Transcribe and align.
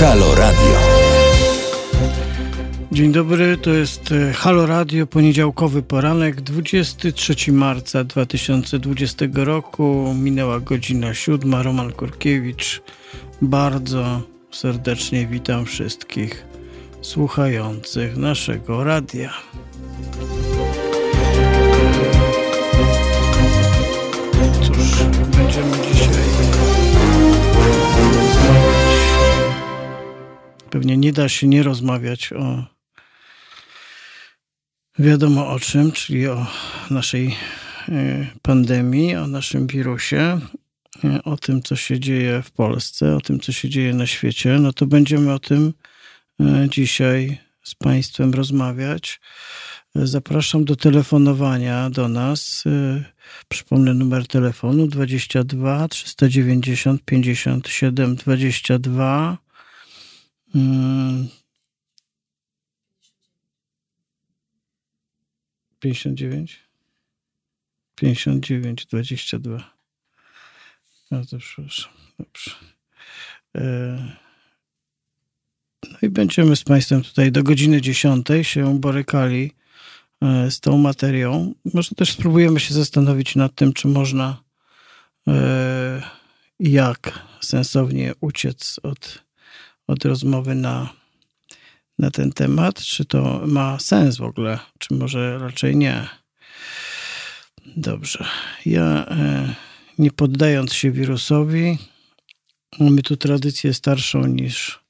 Halo 0.00 0.34
Radio. 0.34 0.78
Dzień 2.92 3.12
dobry, 3.12 3.56
to 3.56 3.70
jest 3.70 4.12
e, 4.12 4.32
Halo 4.32 4.66
Radio, 4.66 5.06
poniedziałkowy 5.06 5.82
poranek, 5.82 6.40
23 6.40 7.52
marca 7.52 8.04
2020 8.04 9.26
roku. 9.34 10.14
Minęła 10.14 10.60
godzina 10.60 11.14
siódma. 11.14 11.62
Roman 11.62 11.92
Kurkiewicz. 11.92 12.82
Bardzo 13.42 14.22
serdecznie 14.50 15.26
witam 15.26 15.64
wszystkich 15.64 16.44
słuchających 17.02 18.16
naszego 18.16 18.84
radia. 18.84 19.32
Pewnie 30.70 30.96
nie 30.96 31.12
da 31.12 31.28
się 31.28 31.48
nie 31.48 31.62
rozmawiać 31.62 32.32
o 32.32 32.64
wiadomo 34.98 35.48
o 35.48 35.60
czym, 35.60 35.92
czyli 35.92 36.28
o 36.28 36.46
naszej 36.90 37.36
e, 37.88 38.26
pandemii, 38.42 39.16
o 39.16 39.26
naszym 39.26 39.66
wirusie, 39.66 40.40
e, 41.04 41.22
o 41.24 41.36
tym, 41.36 41.62
co 41.62 41.76
się 41.76 42.00
dzieje 42.00 42.42
w 42.42 42.50
Polsce, 42.50 43.16
o 43.16 43.20
tym, 43.20 43.40
co 43.40 43.52
się 43.52 43.68
dzieje 43.68 43.94
na 43.94 44.06
świecie, 44.06 44.58
no 44.60 44.72
to 44.72 44.86
będziemy 44.86 45.32
o 45.32 45.38
tym 45.38 45.72
e, 46.40 46.68
dzisiaj 46.70 47.38
z 47.62 47.74
Państwem 47.74 48.34
rozmawiać. 48.34 49.20
Zapraszam 49.94 50.64
do 50.64 50.76
telefonowania 50.76 51.90
do 51.90 52.08
nas. 52.08 52.64
Przypomnę 53.48 53.94
numer 53.94 54.26
telefonu 54.26 54.86
22 54.86 55.88
390 55.88 57.04
57 57.04 58.16
22. 58.16 59.47
59? 65.80 66.68
59, 67.94 68.86
22. 68.86 69.78
Bardzo 71.10 71.38
przepraszam. 71.38 71.92
Dobrze. 72.18 72.50
E, 73.56 74.16
no 75.90 75.98
i 76.02 76.08
będziemy 76.08 76.56
z 76.56 76.64
Państwem 76.64 77.02
tutaj 77.02 77.32
do 77.32 77.42
godziny 77.42 77.80
10 77.80 78.26
się 78.42 78.80
borykali 78.80 79.52
e, 80.22 80.50
z 80.50 80.60
tą 80.60 80.78
materią. 80.78 81.54
Może 81.74 81.94
też 81.94 82.12
spróbujemy 82.12 82.60
się 82.60 82.74
zastanowić 82.74 83.36
nad 83.36 83.54
tym, 83.54 83.72
czy 83.72 83.88
można 83.88 84.42
e, 85.28 86.02
jak 86.60 87.28
sensownie 87.40 88.12
uciec 88.20 88.80
od, 88.82 89.24
od 89.88 90.04
rozmowy 90.04 90.54
na 90.54 90.98
na 91.98 92.10
ten 92.10 92.32
temat, 92.32 92.80
czy 92.80 93.04
to 93.04 93.42
ma 93.46 93.78
sens 93.78 94.16
w 94.16 94.22
ogóle, 94.22 94.58
czy 94.78 94.94
może 94.94 95.38
raczej 95.38 95.76
nie. 95.76 96.08
Dobrze. 97.76 98.24
Ja 98.66 99.06
e, 99.06 99.54
nie 99.98 100.10
poddając 100.10 100.72
się 100.72 100.90
wirusowi, 100.90 101.78
mamy 102.80 103.02
tu 103.02 103.16
tradycję 103.16 103.74
starszą 103.74 104.26
niż, 104.26 104.80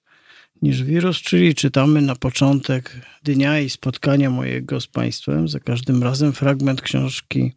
niż 0.63 0.83
wirus, 0.83 1.17
czyli 1.17 1.55
czytamy 1.55 2.03
na 2.03 2.17
początek 2.17 2.97
dnia 3.23 3.61
i 3.61 3.71
spotkania 3.71 4.31
mojego 4.31 4.81
z 4.81 4.87
Państwem, 4.87 5.49
za 5.49 5.61
każdym 5.61 6.03
razem 6.03 6.33
fragment 6.33 6.83
książki 6.83 7.53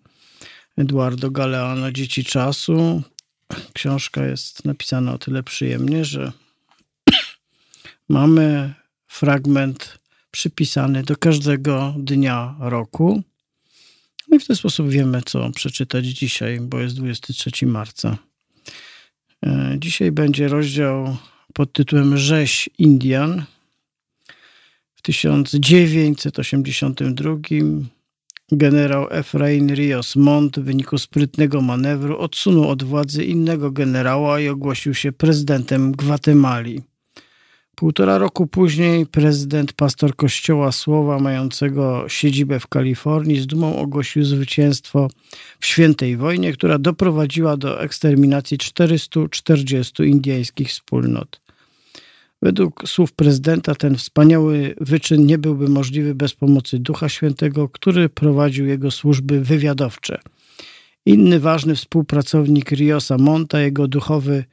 Eduardo 0.77 1.31
Galeano 1.31 1.91
Dzieci 1.91 2.23
Czasu. 2.23 3.01
Książka 3.73 4.25
jest 4.25 4.65
napisana 4.65 5.13
o 5.13 5.17
tyle 5.17 5.43
przyjemnie, 5.43 6.05
że 6.05 6.31
mamy 8.11 8.73
fragment 9.07 9.99
przypisany 10.31 11.03
do 11.03 11.15
każdego 11.15 11.95
dnia 11.97 12.55
roku. 12.59 13.23
No 14.27 14.37
i 14.37 14.39
w 14.39 14.47
ten 14.47 14.55
sposób 14.55 14.89
wiemy, 14.89 15.21
co 15.25 15.51
przeczytać 15.51 16.05
dzisiaj, 16.05 16.59
bo 16.59 16.79
jest 16.79 16.95
23 16.95 17.65
marca. 17.65 18.17
E, 19.45 19.75
dzisiaj 19.79 20.11
będzie 20.11 20.47
rozdział 20.47 21.17
pod 21.53 21.73
tytułem 21.73 22.17
Rzeź 22.17 22.69
Indian. 22.77 23.43
W 24.95 25.01
1982 25.01 27.37
generał 28.51 29.07
Efrain 29.11 29.75
Rios 29.75 30.15
Mont 30.15 30.59
w 30.59 30.63
wyniku 30.63 30.97
sprytnego 30.97 31.61
manewru 31.61 32.17
odsunął 32.17 32.69
od 32.69 32.83
władzy 32.83 33.25
innego 33.25 33.71
generała 33.71 34.39
i 34.39 34.47
ogłosił 34.47 34.93
się 34.93 35.11
prezydentem 35.11 35.91
Gwatemali. 35.91 36.90
Półtora 37.81 38.17
roku 38.17 38.47
później 38.47 39.05
prezydent 39.05 39.73
pastor 39.73 40.15
Kościoła 40.15 40.71
Słowa, 40.71 41.19
mającego 41.19 42.05
siedzibę 42.07 42.59
w 42.59 42.67
Kalifornii, 42.67 43.39
z 43.39 43.47
dumą 43.47 43.75
ogłosił 43.75 44.23
zwycięstwo 44.23 45.07
w 45.59 45.65
świętej 45.65 46.17
wojnie, 46.17 46.53
która 46.53 46.79
doprowadziła 46.79 47.57
do 47.57 47.81
eksterminacji 47.81 48.57
440 48.57 50.03
indyjskich 50.03 50.69
wspólnot. 50.69 51.41
Według 52.41 52.83
słów 52.89 53.13
prezydenta 53.13 53.75
ten 53.75 53.95
wspaniały 53.95 54.75
wyczyn 54.81 55.25
nie 55.25 55.37
byłby 55.37 55.69
możliwy 55.69 56.15
bez 56.15 56.33
pomocy 56.33 56.79
Ducha 56.79 57.09
Świętego, 57.09 57.69
który 57.69 58.09
prowadził 58.09 58.65
jego 58.65 58.91
służby 58.91 59.41
wywiadowcze. 59.41 60.19
Inny 61.05 61.39
ważny 61.39 61.75
współpracownik 61.75 62.71
Riosa 62.71 63.17
Monta, 63.17 63.59
jego 63.59 63.87
duchowy 63.87 64.43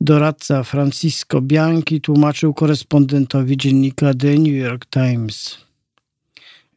Doradca 0.00 0.64
Francisco 0.64 1.40
Bianchi 1.40 2.00
tłumaczył 2.00 2.54
korespondentowi 2.54 3.56
dziennika 3.56 4.14
The 4.14 4.34
New 4.34 4.54
York 4.54 4.86
Times. 4.86 5.58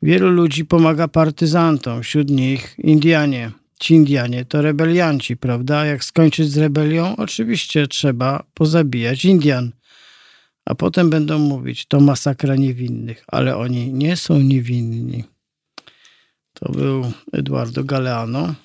Wielu 0.01 0.29
ludzi 0.29 0.65
pomaga 0.65 1.07
partyzantom, 1.07 2.03
wśród 2.03 2.29
nich 2.29 2.75
Indianie. 2.77 3.51
Ci 3.79 3.93
Indianie 3.93 4.45
to 4.45 4.61
rebelianci, 4.61 5.37
prawda? 5.37 5.85
Jak 5.85 6.03
skończyć 6.03 6.49
z 6.51 6.57
rebelią? 6.57 7.15
Oczywiście 7.15 7.87
trzeba 7.87 8.43
pozabijać 8.53 9.25
Indian. 9.25 9.71
A 10.65 10.75
potem 10.75 11.09
będą 11.09 11.39
mówić, 11.39 11.85
to 11.85 11.99
masakra 11.99 12.55
niewinnych, 12.55 13.23
ale 13.27 13.57
oni 13.57 13.93
nie 13.93 14.17
są 14.17 14.39
niewinni. 14.39 15.23
To 16.53 16.71
był 16.71 17.11
Eduardo 17.33 17.83
Galeano. 17.83 18.55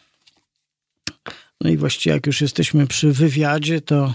No 1.61 1.71
i 1.71 1.77
właściwie 1.77 2.15
jak 2.15 2.27
już 2.27 2.41
jesteśmy 2.41 2.87
przy 2.87 3.13
wywiadzie, 3.13 3.81
to 3.81 4.15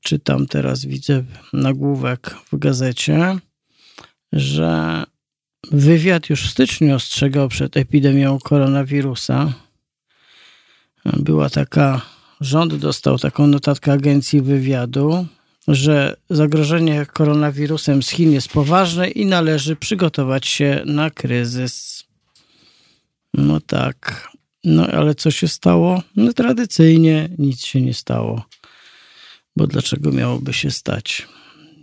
czytam 0.00 0.46
teraz, 0.46 0.84
widzę 0.84 1.24
nagłówek 1.52 2.30
w 2.52 2.58
gazecie, 2.58 3.38
że 4.32 5.04
wywiad 5.70 6.30
już 6.30 6.46
w 6.46 6.50
styczniu 6.50 6.94
ostrzegał 6.94 7.48
przed 7.48 7.76
epidemią 7.76 8.38
koronawirusa. 8.38 9.52
Była 11.04 11.50
taka, 11.50 12.00
rząd 12.40 12.74
dostał 12.74 13.18
taką 13.18 13.46
notatkę 13.46 13.92
agencji 13.92 14.40
wywiadu, 14.40 15.26
że 15.68 16.16
zagrożenie 16.30 17.06
koronawirusem 17.06 18.02
z 18.02 18.10
Chin 18.10 18.32
jest 18.32 18.48
poważne 18.48 19.10
i 19.10 19.26
należy 19.26 19.76
przygotować 19.76 20.46
się 20.46 20.82
na 20.86 21.10
kryzys. 21.10 22.04
No 23.34 23.60
tak. 23.60 24.28
No 24.64 24.86
ale 24.86 25.14
co 25.14 25.30
się 25.30 25.48
stało? 25.48 26.02
No 26.16 26.32
tradycyjnie 26.32 27.28
nic 27.38 27.64
się 27.64 27.80
nie 27.80 27.94
stało 27.94 28.44
bo 29.56 29.66
dlaczego 29.66 30.12
miałoby 30.12 30.52
się 30.52 30.70
stać? 30.70 31.28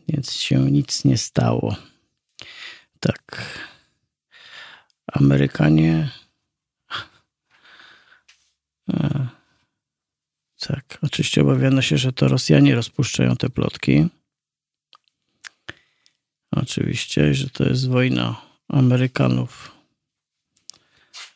Więc 0.07 0.33
się 0.33 0.71
nic 0.71 1.05
nie 1.05 1.17
stało. 1.17 1.75
Tak. 2.99 3.59
Amerykanie. 5.07 6.09
E, 8.93 9.27
tak, 10.59 10.97
oczywiście 11.01 11.41
obawiano 11.41 11.81
się, 11.81 11.97
że 11.97 12.13
to 12.13 12.27
Rosjanie 12.27 12.75
rozpuszczają 12.75 13.35
te 13.35 13.49
plotki. 13.49 14.07
Oczywiście, 16.51 17.33
że 17.33 17.49
to 17.49 17.63
jest 17.63 17.87
wojna 17.87 18.41
Amerykanów, 18.67 19.71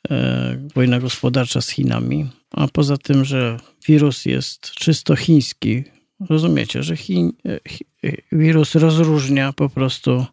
e, 0.09 0.67
wojna 0.75 0.99
gospodarcza 0.99 1.61
z 1.61 1.69
Chinami, 1.69 2.29
a 2.51 2.67
poza 2.67 2.97
tym, 2.97 3.25
że 3.25 3.59
wirus 3.87 4.25
jest 4.25 4.71
czysto 4.71 5.15
chiński, 5.15 5.83
Rozumiecie, 6.19 6.83
że 6.83 6.97
Chin, 6.97 7.31
e, 7.45 7.55
e, 7.55 8.17
wirus 8.31 8.75
rozróżnia 8.75 9.53
po 9.53 9.69
prostu 9.69 10.25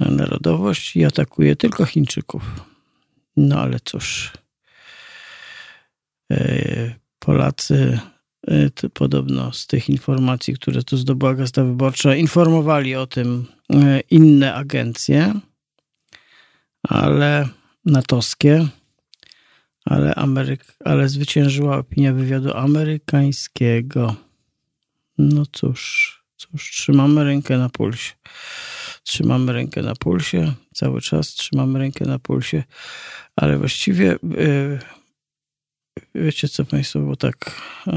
e, 0.00 0.10
narodowość 0.10 0.96
i 0.96 1.04
atakuje 1.04 1.56
tylko 1.56 1.84
Chińczyków. 1.84 2.42
No 3.36 3.60
ale 3.60 3.80
cóż, 3.84 4.32
Polacy 7.18 8.00
podobno 8.94 9.52
z 9.52 9.66
tych 9.66 9.88
informacji, 9.88 10.54
które 10.54 10.82
tu 10.82 10.96
zdobyła 10.96 11.34
Gazeta 11.34 11.64
Wyborcza, 11.64 12.16
informowali 12.16 12.94
o 12.94 13.06
tym 13.06 13.46
inne 14.10 14.54
agencje, 14.54 15.34
ale 16.82 17.48
natowskie, 17.84 18.66
ale, 19.84 20.14
Ameryk, 20.14 20.64
ale 20.84 21.08
zwyciężyła 21.08 21.76
opinia 21.78 22.12
wywiadu 22.12 22.54
amerykańskiego. 22.54 24.25
No 25.18 25.46
cóż, 25.52 26.12
cóż, 26.36 26.70
trzymamy 26.70 27.24
rękę 27.24 27.58
na 27.58 27.68
pulsie. 27.68 28.12
Trzymamy 29.02 29.52
rękę 29.52 29.82
na 29.82 29.94
pulsie, 29.94 30.52
cały 30.74 31.00
czas 31.00 31.28
trzymamy 31.28 31.78
rękę 31.78 32.04
na 32.04 32.18
pulsie, 32.18 32.64
ale 33.36 33.58
właściwie 33.58 34.16
yy, 34.22 34.78
wiecie 36.14 36.48
co 36.48 36.64
Państwo, 36.64 37.00
bo 37.00 37.16
tak 37.16 37.62
yy, 37.86 37.92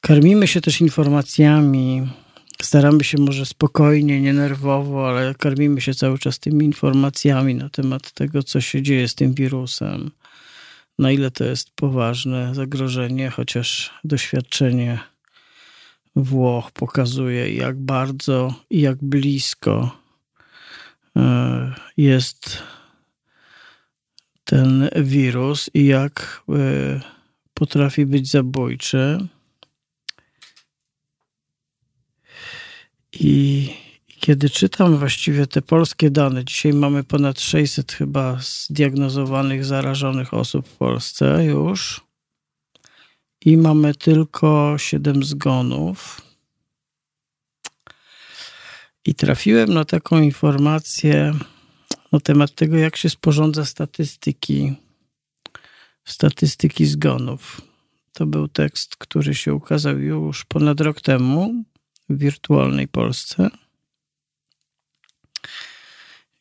karmimy 0.00 0.46
się 0.46 0.60
też 0.60 0.80
informacjami, 0.80 2.08
staramy 2.62 3.04
się 3.04 3.18
może 3.18 3.46
spokojnie, 3.46 4.20
nie 4.20 4.32
nerwowo, 4.32 5.08
ale 5.08 5.34
karmimy 5.34 5.80
się 5.80 5.94
cały 5.94 6.18
czas 6.18 6.38
tymi 6.38 6.64
informacjami 6.64 7.54
na 7.54 7.68
temat 7.68 8.12
tego, 8.12 8.42
co 8.42 8.60
się 8.60 8.82
dzieje 8.82 9.08
z 9.08 9.14
tym 9.14 9.34
wirusem. 9.34 10.10
Na 10.98 11.10
ile 11.10 11.30
to 11.30 11.44
jest 11.44 11.70
poważne 11.70 12.54
zagrożenie, 12.54 13.30
chociaż 13.30 13.90
doświadczenie 14.04 14.98
Włoch 16.16 16.72
pokazuje, 16.72 17.54
jak 17.54 17.78
bardzo 17.78 18.54
i 18.70 18.80
jak 18.80 19.04
blisko 19.04 19.98
e, 21.16 21.74
jest 21.96 22.62
ten 24.44 24.88
wirus 24.96 25.70
i 25.74 25.86
jak 25.86 26.42
e, 26.48 27.00
potrafi 27.54 28.06
być 28.06 28.30
zabójczy. 28.30 29.18
I 33.12 33.70
kiedy 34.24 34.50
czytam 34.50 34.96
właściwie 34.96 35.46
te 35.46 35.62
polskie 35.62 36.10
dane, 36.10 36.44
dzisiaj 36.44 36.72
mamy 36.72 37.04
ponad 37.04 37.40
600 37.40 37.92
chyba 37.92 38.38
zdiagnozowanych, 38.40 39.64
zarażonych 39.64 40.34
osób 40.34 40.68
w 40.68 40.76
Polsce 40.76 41.44
już 41.44 42.00
i 43.44 43.56
mamy 43.56 43.94
tylko 43.94 44.74
7 44.78 45.24
zgonów. 45.24 46.20
I 49.04 49.14
trafiłem 49.14 49.74
na 49.74 49.84
taką 49.84 50.20
informację 50.20 51.34
na 52.12 52.20
temat 52.20 52.54
tego, 52.54 52.76
jak 52.76 52.96
się 52.96 53.10
sporządza 53.10 53.64
statystyki, 53.64 54.74
statystyki 56.04 56.86
zgonów. 56.86 57.60
To 58.12 58.26
był 58.26 58.48
tekst, 58.48 58.96
który 58.96 59.34
się 59.34 59.54
ukazał 59.54 59.98
już 59.98 60.44
ponad 60.44 60.80
rok 60.80 61.00
temu 61.00 61.64
w 62.08 62.18
wirtualnej 62.18 62.88
Polsce. 62.88 63.50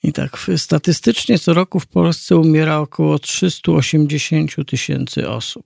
I 0.04 0.14
tak, 0.14 0.38
statystycznie 0.58 1.40
co 1.40 1.54
roku 1.54 1.80
w 1.80 1.88
Polsce 1.88 2.38
umiera 2.38 2.78
około 2.78 3.20
380 3.20 4.52
tysięcy 4.68 5.30
osób. 5.30 5.66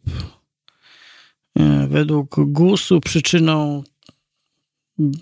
E, 1.59 1.87
według 1.87 2.35
GUS-u 2.39 3.01
przyczyną 3.01 3.83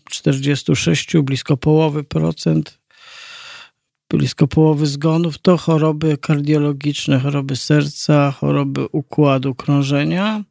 46, 0.09 1.17
blisko 1.17 1.57
połowy 1.57 2.03
procent, 2.03 2.79
blisko 4.09 4.47
połowy 4.47 4.87
zgonów 4.87 5.37
to 5.37 5.57
choroby 5.57 6.17
kardiologiczne, 6.17 7.19
choroby 7.19 7.55
serca, 7.55 8.31
choroby 8.31 8.87
układu 8.91 9.55
krążenia. 9.55 10.43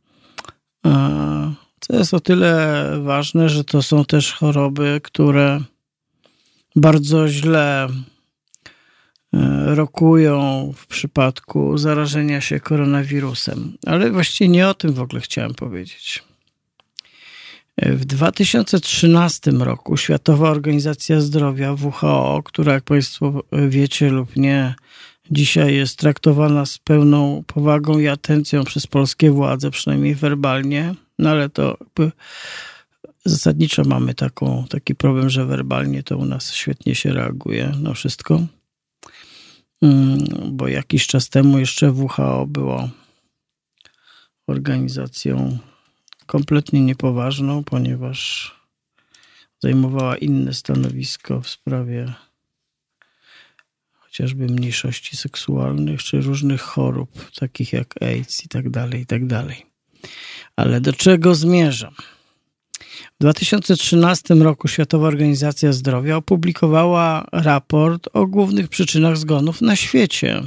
E, 0.86 1.54
co 1.80 1.96
jest 1.96 2.14
o 2.14 2.20
tyle 2.20 2.84
ważne, 3.02 3.48
że 3.48 3.64
to 3.64 3.82
są 3.82 4.04
też 4.04 4.32
choroby, 4.32 5.00
które 5.04 5.60
bardzo 6.76 7.28
źle 7.28 7.88
rokują 9.64 10.72
w 10.76 10.86
przypadku 10.86 11.78
zarażenia 11.78 12.40
się 12.40 12.60
koronawirusem. 12.60 13.76
Ale 13.86 14.10
właściwie 14.10 14.48
nie 14.48 14.68
o 14.68 14.74
tym 14.74 14.92
w 14.92 15.00
ogóle 15.00 15.20
chciałem 15.20 15.54
powiedzieć. 15.54 16.22
E, 17.76 17.92
w 17.92 18.04
2013 18.04 19.50
roku 19.50 19.96
Światowa 19.96 20.50
Organizacja 20.50 21.20
Zdrowia 21.20 21.72
WHO, 21.72 22.42
która 22.44 22.72
jak 22.72 22.84
Państwo 22.84 23.42
wiecie 23.52 24.10
lub 24.10 24.36
nie, 24.36 24.74
dzisiaj 25.30 25.74
jest 25.74 25.98
traktowana 25.98 26.66
z 26.66 26.78
pełną 26.78 27.44
powagą 27.46 27.98
i 27.98 28.08
atencją 28.08 28.64
przez 28.64 28.86
polskie 28.86 29.30
władze, 29.30 29.70
przynajmniej 29.70 30.14
werbalnie, 30.14 30.94
no 31.18 31.30
ale 31.30 31.48
to 31.48 31.76
zasadniczo 33.24 33.84
mamy 33.84 34.14
taką, 34.14 34.64
taki 34.70 34.94
problem, 34.94 35.30
że 35.30 35.46
werbalnie 35.46 36.02
to 36.02 36.18
u 36.18 36.24
nas 36.24 36.52
świetnie 36.52 36.94
się 36.94 37.12
reaguje 37.12 37.72
na 37.82 37.94
wszystko. 37.94 38.40
Mm, 39.82 40.18
bo 40.52 40.68
jakiś 40.68 41.06
czas 41.06 41.28
temu 41.28 41.58
jeszcze 41.58 41.92
WHO 41.92 42.46
było 42.46 42.90
organizacją 44.46 45.58
kompletnie 46.26 46.80
niepoważną, 46.80 47.64
ponieważ 47.64 48.50
zajmowała 49.60 50.16
inne 50.16 50.54
stanowisko 50.54 51.40
w 51.40 51.48
sprawie 51.48 52.14
chociażby 54.14 54.46
mniejszości 54.46 55.16
seksualnych 55.16 56.02
czy 56.02 56.20
różnych 56.20 56.60
chorób, 56.60 57.30
takich 57.34 57.72
jak 57.72 58.02
AIDS 58.02 58.44
i 58.44 58.48
tak 58.48 58.70
dalej, 58.70 59.00
i 59.00 59.06
tak 59.06 59.26
dalej. 59.26 59.66
Ale 60.56 60.80
do 60.80 60.92
czego 60.92 61.34
zmierzam? 61.34 61.94
W 62.90 63.20
2013 63.20 64.34
roku 64.34 64.68
Światowa 64.68 65.06
Organizacja 65.06 65.72
Zdrowia 65.72 66.16
opublikowała 66.16 67.26
raport 67.32 68.08
o 68.12 68.26
głównych 68.26 68.68
przyczynach 68.68 69.16
zgonów 69.16 69.60
na 69.60 69.76
świecie. 69.76 70.42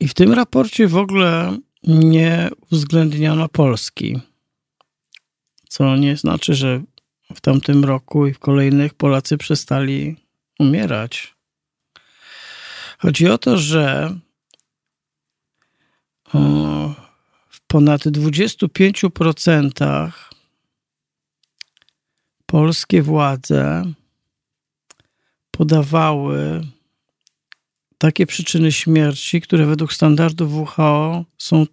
I 0.00 0.08
w 0.08 0.14
tym 0.14 0.32
raporcie 0.32 0.88
w 0.88 0.96
ogóle 0.96 1.58
nie 1.82 2.50
uwzględniono 2.70 3.48
Polski. 3.48 4.20
Co 5.68 5.96
nie 5.96 6.16
znaczy, 6.16 6.54
że 6.54 6.82
w 7.34 7.40
tamtym 7.40 7.84
roku 7.84 8.26
i 8.26 8.34
w 8.34 8.38
kolejnych 8.38 8.94
Polacy 8.94 9.38
przestali 9.38 10.16
umierać. 10.58 11.34
Chodzi 12.98 13.28
o 13.28 13.38
to, 13.38 13.58
że 13.58 14.16
ponad 17.72 18.02
25% 18.02 20.10
polskie 22.46 23.02
władze 23.02 23.84
podawały 25.50 26.66
takie 27.98 28.26
przyczyny 28.26 28.72
śmierci, 28.72 29.40
które 29.40 29.66
według 29.66 29.92
standardów 29.92 30.54
WHO 30.54 31.24
są 31.38 31.66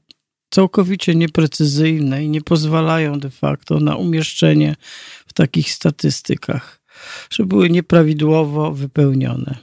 całkowicie 0.50 1.16
nieprecyzyjne 1.16 2.24
i 2.24 2.30
nie 2.30 2.42
pozwalają 2.42 3.20
de 3.20 3.30
facto 3.30 3.80
na 3.80 3.96
umieszczenie 3.96 4.76
w 5.28 5.34
takich 5.34 5.72
statystykach, 5.72 6.82
że 7.30 7.46
były 7.46 7.70
nieprawidłowo 7.70 8.72
wypełnione. 8.72 9.58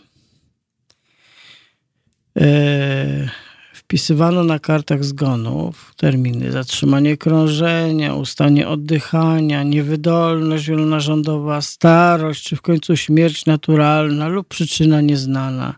Eee, 2.34 3.45
wpisywano 3.86 4.44
na 4.44 4.58
kartach 4.58 5.04
zgonów 5.04 5.94
terminy 5.96 6.52
zatrzymanie 6.52 7.16
krążenia, 7.16 8.14
ustanie 8.14 8.68
oddychania, 8.68 9.62
niewydolność 9.62 10.68
wielonarządowa, 10.68 11.60
starość, 11.60 12.42
czy 12.42 12.56
w 12.56 12.62
końcu 12.62 12.96
śmierć 12.96 13.46
naturalna 13.46 14.28
lub 14.28 14.48
przyczyna 14.48 15.00
nieznana. 15.00 15.74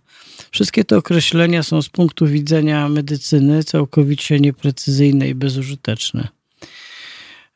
Wszystkie 0.51 0.85
te 0.85 0.97
określenia 0.97 1.63
są 1.63 1.83
z 1.83 1.89
punktu 1.89 2.27
widzenia 2.27 2.89
medycyny 2.89 3.65
całkowicie 3.65 4.41
nieprecyzyjne 4.41 5.29
i 5.29 5.35
bezużyteczne. 5.35 6.29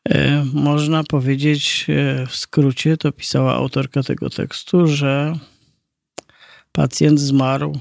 E, 0.08 0.44
można 0.54 1.04
powiedzieć 1.04 1.86
e, 1.88 2.26
w 2.26 2.36
skrócie, 2.36 2.96
to 2.96 3.12
pisała 3.12 3.54
autorka 3.54 4.02
tego 4.02 4.30
tekstu, 4.30 4.86
że 4.86 5.38
pacjent 6.72 7.20
zmarł 7.20 7.80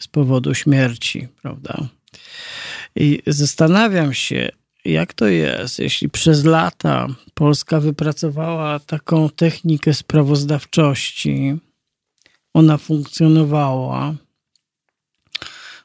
z 0.00 0.08
powodu 0.08 0.54
śmierci, 0.54 1.28
prawda? 1.42 1.88
I 2.96 3.22
zastanawiam 3.26 4.14
się, 4.14 4.48
jak 4.84 5.14
to 5.14 5.26
jest, 5.26 5.78
jeśli 5.78 6.08
przez 6.08 6.44
lata 6.44 7.06
Polska 7.34 7.80
wypracowała 7.80 8.78
taką 8.78 9.30
technikę 9.30 9.94
sprawozdawczości, 9.94 11.56
ona 12.54 12.78
funkcjonowała. 12.78 14.14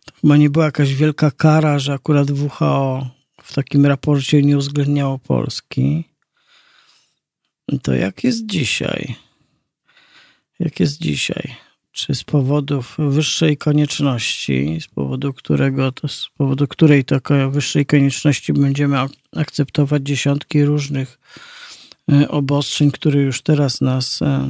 To 0.06 0.14
chyba 0.22 0.38
nie 0.38 0.50
była 0.50 0.66
jakaś 0.66 0.94
wielka 0.94 1.32
kara, 1.32 1.80
że 1.80 1.94
akurat 1.94 2.32
WHO 2.32 3.08
w 3.44 3.54
takim 3.54 3.86
raporcie 3.86 4.42
nie 4.42 4.58
uwzględniało 4.58 5.20
Polski. 5.20 6.04
To 7.84 7.94
jak 7.94 8.24
jest 8.24 8.46
dzisiaj? 8.46 9.16
Jak 10.60 10.80
jest 10.80 11.02
dzisiaj? 11.02 11.56
Czy 11.94 12.16
z 12.16 12.24
powodów 12.24 12.96
wyższej 12.98 13.58
konieczności, 13.58 14.78
z 14.82 14.88
powodu 14.88 15.34
którego 15.34 15.92
to, 15.92 16.08
z 16.08 16.30
powodu 16.38 16.68
której 16.68 17.06
to 17.06 17.20
wyższej 17.52 17.86
konieczności 17.86 18.54
będziemy 18.54 18.98
akceptować 19.36 20.04
dziesiątki 20.04 20.66
różnych 20.66 21.20
e, 22.12 22.30
obostrzeń, 22.30 22.92
które 22.92 23.22
już 23.22 23.42
teraz 23.42 23.82
nas 23.82 24.22
e, 24.22 24.50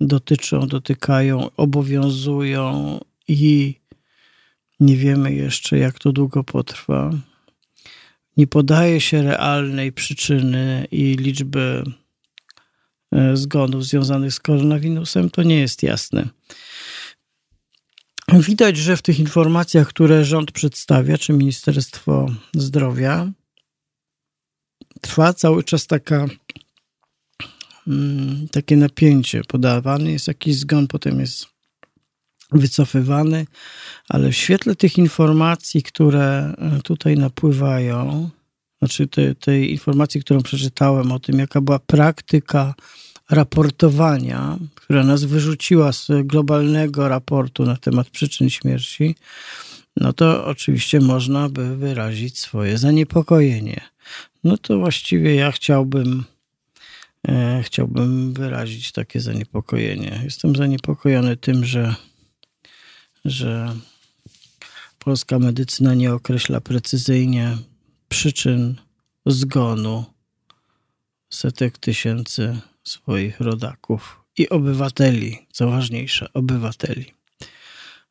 dotyczą, 0.00 0.66
dotykają, 0.66 1.50
obowiązują 1.56 3.00
i 3.28 3.74
nie 4.80 4.96
wiemy 4.96 5.34
jeszcze, 5.34 5.78
jak 5.78 5.98
to 5.98 6.12
długo 6.12 6.44
potrwa. 6.44 7.10
nie 8.36 8.46
podaje 8.46 9.00
się 9.00 9.22
realnej 9.22 9.92
przyczyny 9.92 10.86
i 10.90 11.16
liczby 11.16 11.84
e, 13.12 13.36
zgonów 13.36 13.84
związanych 13.84 14.32
z 14.34 14.40
koronawirusem, 14.40 15.30
to 15.30 15.42
nie 15.42 15.60
jest 15.60 15.82
jasne. 15.82 16.28
Widać, 18.32 18.76
że 18.76 18.96
w 18.96 19.02
tych 19.02 19.18
informacjach, 19.18 19.88
które 19.88 20.24
rząd 20.24 20.52
przedstawia, 20.52 21.18
czy 21.18 21.32
Ministerstwo 21.32 22.26
Zdrowia, 22.54 23.30
trwa 25.00 25.34
cały 25.34 25.64
czas 25.64 25.86
taka, 25.86 26.26
mm, 27.86 28.48
takie 28.48 28.76
napięcie. 28.76 29.42
Podawany 29.48 30.12
jest 30.12 30.28
jakiś 30.28 30.56
zgon, 30.56 30.86
potem 30.86 31.20
jest 31.20 31.46
wycofywany, 32.52 33.46
ale 34.08 34.30
w 34.30 34.36
świetle 34.36 34.76
tych 34.76 34.98
informacji, 34.98 35.82
które 35.82 36.54
e, 36.58 36.80
tutaj 36.82 37.16
napływają, 37.16 38.30
znaczy 38.78 39.06
tej, 39.06 39.36
tej 39.36 39.70
informacji, 39.70 40.20
którą 40.20 40.42
przeczytałem 40.42 41.12
o 41.12 41.20
tym, 41.20 41.38
jaka 41.38 41.60
była 41.60 41.78
praktyka 41.78 42.74
raportowania, 43.30 44.58
która 44.74 45.04
nas 45.04 45.24
wyrzuciła 45.24 45.92
z 45.92 46.08
globalnego 46.24 47.08
raportu 47.08 47.64
na 47.64 47.76
temat 47.76 48.10
przyczyn 48.10 48.50
śmierci, 48.50 49.14
no 49.96 50.12
to 50.12 50.46
oczywiście 50.46 51.00
można 51.00 51.48
by 51.48 51.76
wyrazić 51.76 52.38
swoje 52.38 52.78
zaniepokojenie. 52.78 53.80
No 54.44 54.58
to 54.58 54.78
właściwie 54.78 55.34
ja 55.34 55.52
chciałbym, 55.52 56.24
e, 57.28 57.62
chciałbym 57.62 58.32
wyrazić 58.32 58.92
takie 58.92 59.20
zaniepokojenie. 59.20 60.20
Jestem 60.24 60.56
zaniepokojony 60.56 61.36
tym, 61.36 61.64
że, 61.64 61.94
że 63.24 63.76
polska 64.98 65.38
medycyna 65.38 65.94
nie 65.94 66.14
określa 66.14 66.60
precyzyjnie 66.60 67.56
przyczyn 68.08 68.74
zgonu 69.26 70.04
setek 71.30 71.78
tysięcy 71.78 72.58
swoich 72.84 73.40
rodaków 73.40 74.20
i 74.38 74.48
obywateli, 74.48 75.46
co 75.52 75.70
ważniejsze, 75.70 76.28
obywateli. 76.34 77.14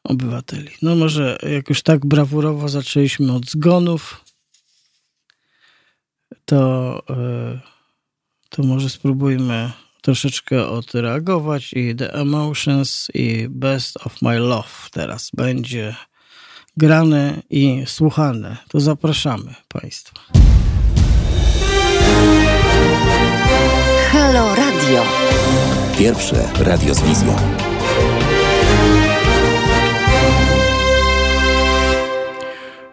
Obywateli. 0.04 0.70
No 0.82 0.96
może 0.96 1.38
jak 1.54 1.70
już 1.70 1.82
tak 1.82 2.06
brawurowo 2.06 2.70
zaczęliśmy 2.70 3.34
od 3.34 3.50
zgonów, 3.50 4.26
to, 6.46 7.02
e, 7.10 7.60
to 8.50 8.64
może 8.64 8.90
spróbujmy 8.90 9.72
troszeczkę 10.02 10.68
odreagować 10.68 11.74
i 11.74 11.96
The 11.96 12.14
Emotions 12.14 13.08
i 13.14 13.48
Best 13.50 13.98
of 14.06 14.22
My 14.22 14.40
Love 14.40 14.90
teraz 14.92 15.30
będzie 15.34 15.96
grane 16.78 17.42
i 17.50 17.84
słuchane. 17.86 18.58
To 18.68 18.80
zapraszamy 18.80 19.56
Państwa. 19.68 20.20
Halo 24.12 24.56
Radio. 24.84 25.04
Pierwsze 25.98 26.50
radio 26.60 26.96
z 26.96 27.02
wizją. 27.02 27.36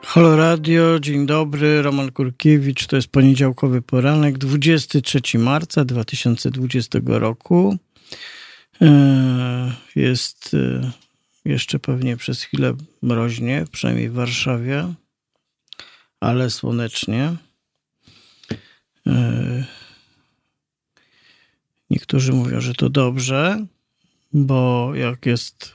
Halo 0.02 0.36
Radio, 0.36 1.00
dzień 1.00 1.26
dobry, 1.26 1.82
Roman 1.82 2.12
Kurkiewicz, 2.12 2.86
to 2.86 2.96
jest 2.96 3.08
poniedziałkowy 3.08 3.82
poranek, 3.82 4.38
23 4.38 5.38
marca 5.38 5.84
2020 5.84 6.98
roku. 7.04 7.76
E, 8.82 9.72
jest 9.96 10.54
e, 10.54 10.90
jeszcze 11.44 11.78
pewnie 11.78 12.16
przez 12.16 12.42
chwilę 12.42 12.74
mroźnie, 13.02 13.64
przynajmniej 13.72 14.10
w 14.10 14.14
Warszawie, 14.14 14.94
ale 16.20 16.50
słonecznie. 16.50 17.36
Niektórzy 21.90 22.32
mówią, 22.32 22.60
że 22.60 22.74
to 22.74 22.88
dobrze, 22.88 23.66
bo 24.32 24.90
jak 24.94 25.26
jest 25.26 25.74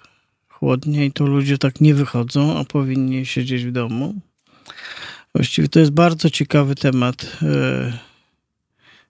chłodniej, 0.50 1.12
to 1.12 1.26
ludzie 1.26 1.58
tak 1.58 1.82
nie 1.82 1.96
wychodzą, 1.96 2.58
a 2.58 2.64
powinni 2.64 3.26
siedzieć 3.26 3.66
w 3.66 3.72
domu. 3.72 4.16
Właściwie 5.36 5.68
to 5.68 5.80
jest 5.80 5.92
bardzo 5.92 6.30
ciekawy 6.30 6.76
temat. 6.76 7.38
E, 7.42 8.00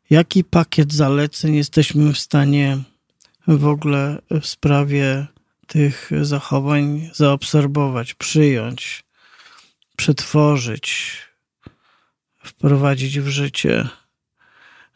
jaki 0.10 0.44
pakiet 0.44 0.94
zaleceń 0.94 1.56
jesteśmy 1.56 2.14
w 2.14 2.20
stanie 2.20 2.78
w 3.48 3.66
ogóle 3.66 4.22
w 4.42 4.46
sprawie 4.46 5.28
tych 5.68 6.12
zachowań 6.22 7.10
zaobserwować, 7.14 8.14
przyjąć, 8.14 9.04
przetworzyć, 9.96 11.18
wprowadzić 12.44 13.20
w 13.20 13.28
życie? 13.28 13.88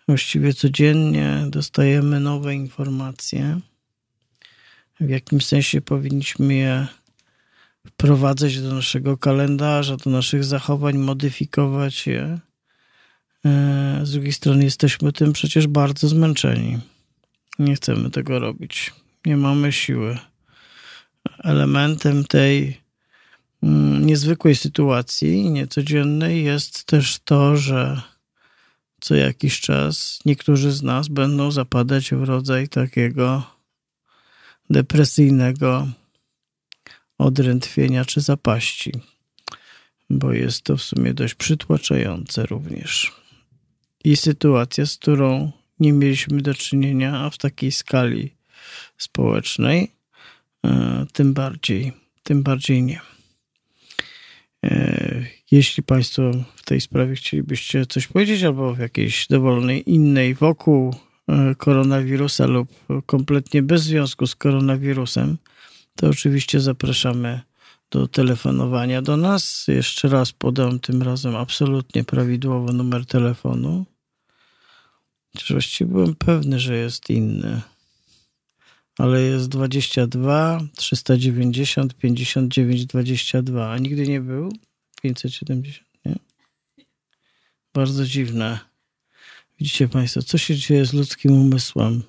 Właściwie 0.09 0.53
codziennie 0.53 1.45
dostajemy 1.47 2.19
nowe 2.19 2.55
informacje 2.55 3.59
w 4.99 5.09
jakim 5.09 5.41
sensie 5.41 5.81
powinniśmy 5.81 6.53
je 6.53 6.87
wprowadzać 7.87 8.61
do 8.61 8.73
naszego 8.73 9.17
kalendarza, 9.17 9.97
do 9.97 10.09
naszych 10.09 10.43
zachowań, 10.43 10.97
modyfikować 10.97 12.07
je. 12.07 12.39
E, 13.45 13.99
z 14.03 14.11
drugiej 14.11 14.33
strony 14.33 14.63
jesteśmy 14.63 15.11
tym 15.11 15.33
przecież 15.33 15.67
bardzo 15.67 16.07
zmęczeni. 16.07 16.79
Nie 17.59 17.75
chcemy 17.75 18.09
tego 18.09 18.39
robić. 18.39 18.93
Nie 19.25 19.37
mamy 19.37 19.71
siły. 19.71 20.17
Elementem 21.43 22.23
tej 22.23 22.81
mm, 23.63 24.05
niezwykłej 24.05 24.55
sytuacji, 24.55 25.49
niecodziennej, 25.51 26.43
jest 26.43 26.83
też 26.83 27.19
to, 27.19 27.57
że 27.57 28.01
co 29.01 29.15
jakiś 29.15 29.62
czas 29.62 30.20
niektórzy 30.25 30.72
z 30.72 30.84
nas 30.84 31.08
będą 31.08 31.51
zapadać 31.51 32.12
w 32.12 32.24
rodzaj 32.24 32.70
takiego 32.70 33.44
depresyjnego 34.70 35.88
odrętwienia 37.18 38.06
czy 38.06 38.22
zapaści, 38.22 38.91
bo 40.10 40.34
jest 40.34 40.62
to 40.62 40.77
w 40.77 40.82
sumie 40.82 41.13
dość 41.13 41.36
przytłaczające 41.36 42.46
również. 42.46 43.12
I 44.03 44.18
sytuacja, 44.18 44.86
z 44.86 44.98
którą 44.98 45.51
nie 45.79 45.94
mieliśmy 45.94 46.41
do 46.41 46.53
czynienia, 46.53 47.20
a 47.20 47.29
w 47.29 47.38
takiej 47.38 47.72
skali 47.72 48.36
społecznej, 48.98 49.91
e, 50.65 51.06
tym 51.13 51.34
bardziej, 51.34 51.94
tym 52.24 52.44
bardziej 52.44 52.84
nie. 52.84 53.01
Jeśli 55.51 55.84
Państwo 55.84 56.32
w 56.56 56.65
tej 56.65 56.82
sprawie 56.82 57.15
chcielibyście 57.15 57.86
coś 57.86 58.08
powiedzieć, 58.08 58.44
albo 58.44 58.74
w 58.74 58.79
jakiejś 58.79 59.27
dowolnej 59.27 59.91
innej 59.91 60.36
wokół 60.36 60.94
E, 61.29 61.56
koronawirusa 61.56 62.46
lub 62.46 62.70
kompletnie 63.06 63.63
bez 63.63 63.84
związku 63.84 64.27
z 64.27 64.36
koronawirusem, 64.36 65.38
to 65.96 66.08
oczywiście 66.08 66.60
zapraszamy 66.60 67.41
do 67.91 68.08
telefonowania 68.08 69.01
do 69.01 69.18
nas. 69.18 69.65
Jeszcze 69.68 70.08
raz 70.08 70.32
podam 70.32 70.79
tym 70.79 71.01
razem 71.01 71.36
absolutnie 71.36 72.03
prawidłowo 72.03 72.74
numer 72.74 73.06
telefonu. 73.06 73.86
Właściwie 75.50 75.91
byłem 75.91 76.15
pewny, 76.15 76.60
że 76.60 76.77
jest 76.77 77.10
inny. 77.10 77.62
Ale 78.98 79.22
jest 79.22 79.50
22 79.50 80.62
390 80.75 81.96
59 81.96 82.86
22. 82.86 83.72
A 83.72 83.77
nigdy 83.77 84.08
nie 84.08 84.22
był? 84.22 84.51
570, 85.01 85.89
nie? 86.06 86.15
Bardzo 87.74 88.06
dziwne. 88.06 88.60
Widzicie 89.60 89.88
Państwo, 89.88 90.22
co 90.22 90.38
się 90.38 90.56
dzieje 90.56 90.86
z 90.86 90.94
ludzkim 90.94 91.32
umysłem 91.32 92.03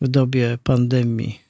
w 0.00 0.08
dobie 0.08 0.58
pandemii. 0.64 1.40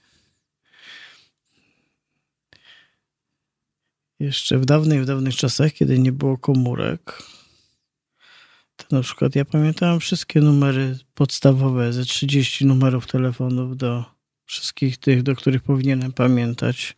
Jeszcze 4.20 4.58
w 4.58 4.64
dawnych, 4.64 5.02
w 5.02 5.06
dawnych 5.06 5.36
czasach, 5.36 5.72
kiedy 5.72 5.98
nie 5.98 6.12
było 6.12 6.38
komórek, 6.38 7.22
to 8.76 8.96
na 8.96 9.02
przykład 9.02 9.36
ja 9.36 9.44
pamiętałem 9.44 10.00
wszystkie 10.00 10.40
numery 10.40 10.98
podstawowe, 11.14 11.92
ze 11.92 12.04
30 12.04 12.66
numerów 12.66 13.06
telefonów 13.06 13.76
do 13.76 14.04
wszystkich 14.44 14.98
tych, 14.98 15.22
do 15.22 15.36
których 15.36 15.62
powinienem 15.62 16.12
pamiętać. 16.12 16.96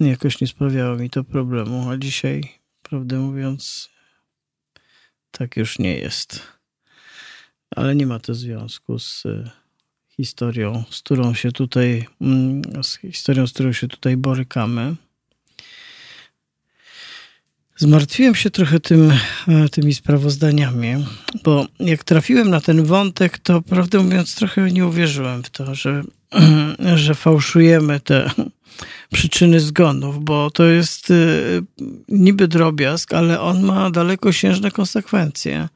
Jakoś 0.00 0.40
nie 0.40 0.46
sprawiało 0.46 0.96
mi 0.96 1.10
to 1.10 1.24
problemu, 1.24 1.90
a 1.90 1.96
dzisiaj, 1.96 2.52
prawdę 2.82 3.18
mówiąc, 3.18 3.90
tak 5.30 5.56
już 5.56 5.78
nie 5.78 5.96
jest 5.98 6.54
ale 7.76 7.96
nie 7.96 8.06
ma 8.06 8.18
to 8.18 8.34
związku 8.34 8.98
z 8.98 9.26
e, 9.26 9.50
historią, 10.16 10.84
z 10.90 11.00
którą 11.00 11.34
się 11.34 11.52
tutaj, 11.52 12.06
mm, 12.20 12.62
z 12.82 12.96
historią, 12.96 13.46
z 13.46 13.52
którą 13.52 13.72
się 13.72 13.88
tutaj 13.88 14.16
borykamy. 14.16 14.94
Zmartwiłem 17.76 18.34
się 18.34 18.50
trochę 18.50 18.80
tym, 18.80 19.12
e, 19.48 19.68
tymi 19.68 19.94
sprawozdaniami, 19.94 21.06
bo 21.44 21.66
jak 21.80 22.04
trafiłem 22.04 22.50
na 22.50 22.60
ten 22.60 22.84
wątek, 22.84 23.38
to 23.38 23.62
prawdę 23.62 23.98
mówiąc 23.98 24.34
trochę 24.34 24.72
nie 24.72 24.86
uwierzyłem 24.86 25.42
w 25.42 25.50
to, 25.50 25.74
że, 25.74 26.02
że 26.94 27.14
fałszujemy 27.14 28.00
te 28.00 28.30
przyczyny 29.12 29.60
zgonów, 29.60 30.24
bo 30.24 30.50
to 30.50 30.64
jest 30.64 31.10
y, 31.10 31.62
niby 32.08 32.48
drobiazg, 32.48 33.12
ale 33.14 33.40
on 33.40 33.62
ma 33.62 33.90
dalekosiężne 33.90 34.70
konsekwencje. 34.70 35.68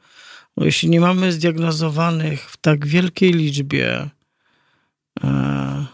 Bo 0.57 0.65
jeśli 0.65 0.91
nie 0.91 1.01
mamy 1.01 1.33
zdiagnozowanych 1.33 2.51
w 2.51 2.57
tak 2.57 2.87
wielkiej 2.87 3.33
liczbie 3.33 4.11
e, 5.25 5.87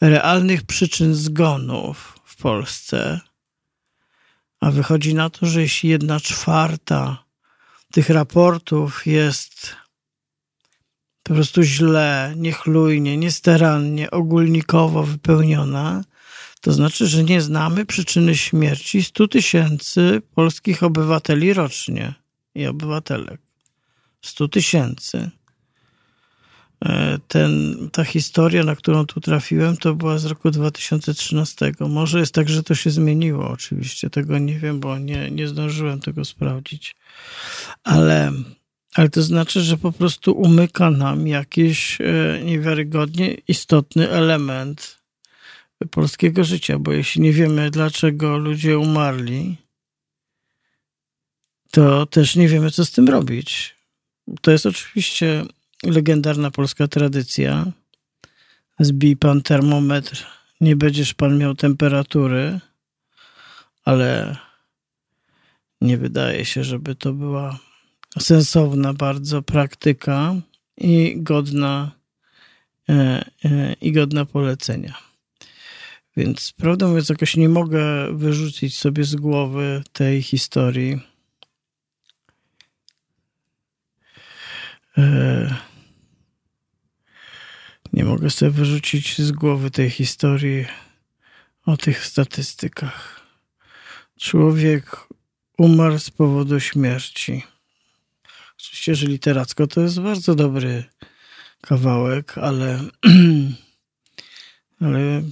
realnych 0.00 0.62
przyczyn 0.62 1.14
zgonów 1.14 2.20
w 2.24 2.36
Polsce, 2.36 3.20
a 4.60 4.70
wychodzi 4.70 5.14
na 5.14 5.30
to, 5.30 5.46
że 5.46 5.62
jeśli 5.62 5.88
jedna 5.88 6.20
czwarta 6.20 7.24
tych 7.92 8.10
raportów 8.10 9.06
jest 9.06 9.76
po 11.22 11.34
prostu 11.34 11.62
źle, 11.62 12.34
niechlujnie, 12.36 13.16
niestarannie, 13.16 14.10
ogólnikowo 14.10 15.02
wypełniona, 15.02 16.04
to 16.64 16.72
znaczy, 16.72 17.06
że 17.06 17.24
nie 17.24 17.40
znamy 17.40 17.86
przyczyny 17.86 18.36
śmierci 18.36 19.02
100 19.02 19.28
tysięcy 19.28 20.22
polskich 20.34 20.82
obywateli 20.82 21.54
rocznie 21.54 22.14
i 22.54 22.66
obywatelek. 22.66 23.40
100 24.22 24.48
tysięcy. 24.48 25.30
E, 26.84 27.18
ten, 27.28 27.76
ta 27.92 28.04
historia, 28.04 28.64
na 28.64 28.76
którą 28.76 29.06
tu 29.06 29.20
trafiłem, 29.20 29.76
to 29.76 29.94
była 29.94 30.18
z 30.18 30.24
roku 30.24 30.50
2013. 30.50 31.72
Może 31.80 32.18
jest 32.18 32.34
tak, 32.34 32.48
że 32.48 32.62
to 32.62 32.74
się 32.74 32.90
zmieniło, 32.90 33.50
oczywiście. 33.50 34.10
Tego 34.10 34.38
nie 34.38 34.58
wiem, 34.58 34.80
bo 34.80 34.98
nie, 34.98 35.30
nie 35.30 35.48
zdążyłem 35.48 36.00
tego 36.00 36.24
sprawdzić. 36.24 36.96
Ale, 37.82 38.32
ale 38.94 39.08
to 39.08 39.22
znaczy, 39.22 39.60
że 39.60 39.76
po 39.76 39.92
prostu 39.92 40.32
umyka 40.32 40.90
nam 40.90 41.28
jakiś 41.28 42.00
e, 42.00 42.40
niewiarygodnie 42.44 43.34
istotny 43.48 44.10
element 44.10 45.03
polskiego 45.90 46.44
życia, 46.44 46.78
bo 46.78 46.92
jeśli 46.92 47.20
nie 47.20 47.32
wiemy, 47.32 47.70
dlaczego 47.70 48.38
ludzie 48.38 48.78
umarli, 48.78 49.56
to 51.70 52.06
też 52.06 52.36
nie 52.36 52.48
wiemy, 52.48 52.70
co 52.70 52.84
z 52.84 52.90
tym 52.90 53.08
robić. 53.08 53.74
To 54.40 54.50
jest 54.50 54.66
oczywiście 54.66 55.44
legendarna 55.82 56.50
polska 56.50 56.88
tradycja. 56.88 57.72
Zbij 58.80 59.16
pan 59.16 59.42
termometr, 59.42 60.26
nie 60.60 60.76
będziesz 60.76 61.14
pan 61.14 61.38
miał 61.38 61.54
temperatury, 61.54 62.60
ale 63.84 64.36
nie 65.80 65.98
wydaje 65.98 66.44
się, 66.44 66.64
żeby 66.64 66.94
to 66.94 67.12
była 67.12 67.58
sensowna 68.18 68.92
bardzo 68.92 69.42
praktyka 69.42 70.34
i 70.76 71.14
godna, 71.16 71.90
e, 72.88 73.24
e, 73.44 73.72
i 73.72 73.92
godna 73.92 74.24
polecenia. 74.24 75.03
Więc 76.16 76.52
prawdę 76.52 76.86
mówiąc, 76.86 77.08
jakoś 77.08 77.36
nie 77.36 77.48
mogę 77.48 78.12
wyrzucić 78.16 78.78
sobie 78.78 79.04
z 79.04 79.16
głowy 79.16 79.82
tej 79.92 80.22
historii. 80.22 81.00
E, 84.98 85.54
nie 87.92 88.04
mogę 88.04 88.30
sobie 88.30 88.50
wyrzucić 88.50 89.18
z 89.18 89.32
głowy 89.32 89.70
tej 89.70 89.90
historii 89.90 90.66
o 91.66 91.76
tych 91.76 92.06
statystykach. 92.06 93.20
Człowiek 94.18 94.96
umarł 95.58 95.98
z 95.98 96.10
powodu 96.10 96.60
śmierci. 96.60 97.42
Oczywiście, 98.58 98.94
że 98.94 99.06
literacko 99.06 99.66
to 99.66 99.80
jest 99.80 100.00
bardzo 100.00 100.34
dobry 100.34 100.84
kawałek, 101.60 102.38
ale, 102.38 102.80
ale 104.80 105.22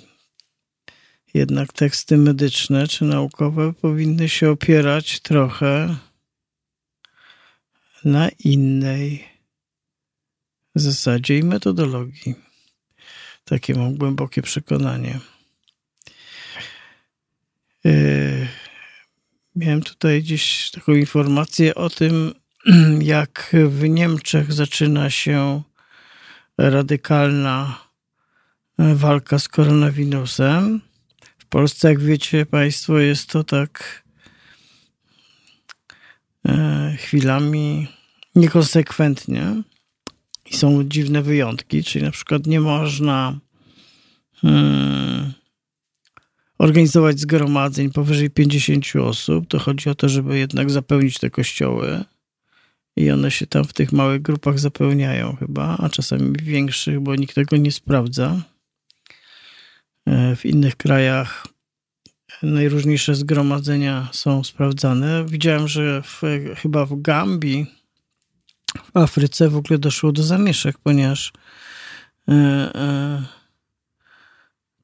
jednak 1.34 1.72
teksty 1.72 2.16
medyczne 2.16 2.88
czy 2.88 3.04
naukowe 3.04 3.72
powinny 3.72 4.28
się 4.28 4.50
opierać 4.50 5.20
trochę 5.20 5.96
na 8.04 8.28
innej 8.28 9.28
zasadzie 10.74 11.38
i 11.38 11.42
metodologii. 11.42 12.34
Takie 13.44 13.74
mam 13.74 13.94
głębokie 13.94 14.42
przekonanie. 14.42 15.20
Yy, 17.84 18.48
miałem 19.56 19.82
tutaj 19.82 20.22
gdzieś 20.22 20.70
taką 20.70 20.92
informację 20.92 21.74
o 21.74 21.90
tym, 21.90 22.34
jak 23.00 23.56
w 23.68 23.88
Niemczech 23.88 24.52
zaczyna 24.52 25.10
się 25.10 25.62
radykalna 26.58 27.78
walka 28.78 29.38
z 29.38 29.48
koronawirusem. 29.48 30.80
Polsce, 31.52 31.88
jak 31.88 32.00
wiecie 32.00 32.46
Państwo, 32.46 32.98
jest 32.98 33.28
to 33.30 33.44
tak 33.44 34.02
e, 36.48 36.96
chwilami 36.98 37.88
niekonsekwentnie 38.34 39.62
i 40.50 40.56
są 40.56 40.84
dziwne 40.84 41.22
wyjątki, 41.22 41.84
czyli 41.84 42.04
na 42.04 42.10
przykład 42.10 42.46
nie 42.46 42.60
można 42.60 43.38
hmm, 44.34 45.32
organizować 46.58 47.20
zgromadzeń 47.20 47.90
powyżej 47.90 48.30
50 48.30 48.96
osób. 48.96 49.48
To 49.48 49.58
chodzi 49.58 49.88
o 49.88 49.94
to, 49.94 50.08
żeby 50.08 50.38
jednak 50.38 50.70
zapełnić 50.70 51.18
te 51.18 51.30
kościoły. 51.30 52.04
I 52.96 53.10
one 53.10 53.30
się 53.30 53.46
tam 53.46 53.64
w 53.64 53.72
tych 53.72 53.92
małych 53.92 54.22
grupach 54.22 54.58
zapełniają 54.58 55.36
chyba, 55.36 55.76
a 55.78 55.88
czasami 55.88 56.32
większych, 56.42 57.00
bo 57.00 57.16
nikt 57.16 57.34
tego 57.34 57.56
nie 57.56 57.72
sprawdza. 57.72 58.51
E, 60.06 60.36
w 60.36 60.46
innych 60.46 60.76
krajach 60.76 61.46
najróżniejsze 62.42 63.14
zgromadzenia 63.14 64.08
są 64.12 64.44
sprawdzane. 64.44 65.24
Widziałem, 65.26 65.68
że 65.68 66.02
w, 66.02 66.22
chyba 66.56 66.86
w 66.86 67.02
Gambii 67.02 67.66
w 68.94 68.96
Afryce 68.96 69.48
w 69.48 69.56
ogóle 69.56 69.78
doszło 69.78 70.12
do 70.12 70.22
zamieszek, 70.22 70.78
ponieważ 70.78 71.32
e, 72.28 72.32
e, 72.32 73.22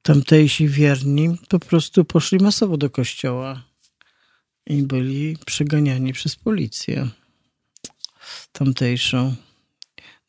tamtejsi 0.01 0.67
wierni 0.67 1.37
po 1.49 1.59
prostu 1.59 2.05
poszli 2.05 2.39
masowo 2.39 2.77
do 2.77 2.89
kościoła 2.89 3.63
i 4.67 4.83
byli 4.83 5.37
przeganiani 5.45 6.13
przez 6.13 6.35
policję 6.35 7.07
tamtejszą. 8.51 9.35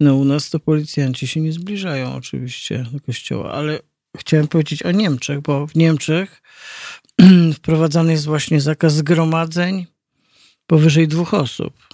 No 0.01 0.15
u 0.15 0.25
nas 0.25 0.51
to 0.51 0.61
policjanci 0.61 1.27
się 1.27 1.41
nie 1.41 1.53
zbliżają 1.53 2.15
oczywiście 2.15 2.87
do 2.93 3.01
kościoła, 3.01 3.53
ale 3.53 3.81
chciałem 4.17 4.49
powiedzieć 4.49 4.83
o 4.83 4.91
Niemczech, 4.91 5.41
bo 5.41 5.67
w 5.67 5.75
Niemczech 5.75 6.43
wprowadzany 7.57 8.13
jest 8.13 8.25
właśnie 8.25 8.61
zakaz 8.61 8.95
zgromadzeń 8.95 9.87
powyżej 10.67 11.09
dwóch 11.09 11.35
osób 11.35 11.91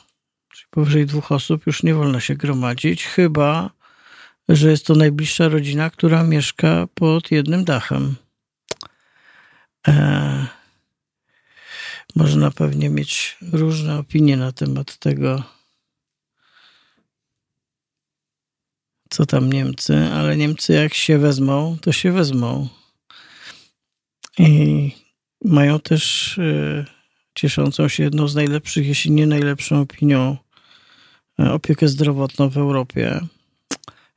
powyżej 0.76 1.06
dwóch 1.06 1.32
osób 1.32 1.66
już 1.66 1.82
nie 1.82 1.94
wolno 1.94 2.20
się 2.20 2.34
gromadzić, 2.34 3.04
chyba 3.06 3.70
że 4.48 4.70
jest 4.70 4.86
to 4.86 4.94
najbliższa 4.94 5.48
rodzina, 5.48 5.90
która 5.90 6.22
mieszka 6.22 6.86
pod 6.94 7.30
jednym 7.30 7.64
dachem. 7.64 8.16
E, 9.88 10.46
można 12.16 12.50
pewnie 12.50 12.90
mieć 12.90 13.36
różne 13.52 13.98
opinie 13.98 14.36
na 14.36 14.52
temat 14.52 14.96
tego, 14.96 15.42
co 19.16 19.26
tam 19.26 19.52
Niemcy, 19.52 19.96
ale 20.12 20.36
Niemcy 20.36 20.72
jak 20.72 20.94
się 20.94 21.18
wezmą, 21.18 21.76
to 21.80 21.92
się 21.92 22.12
wezmą. 22.12 22.68
I 24.38 24.90
mają 25.44 25.80
też 25.80 26.38
e, 26.38 26.84
cieszącą 27.34 27.88
się 27.88 28.02
jedną 28.02 28.28
z 28.28 28.34
najlepszych, 28.34 28.86
jeśli 28.86 29.10
nie 29.10 29.26
najlepszą 29.26 29.80
opinią 29.80 30.36
E, 31.40 31.52
opiekę 31.52 31.88
zdrowotną 31.88 32.48
w 32.48 32.56
Europie. 32.56 33.20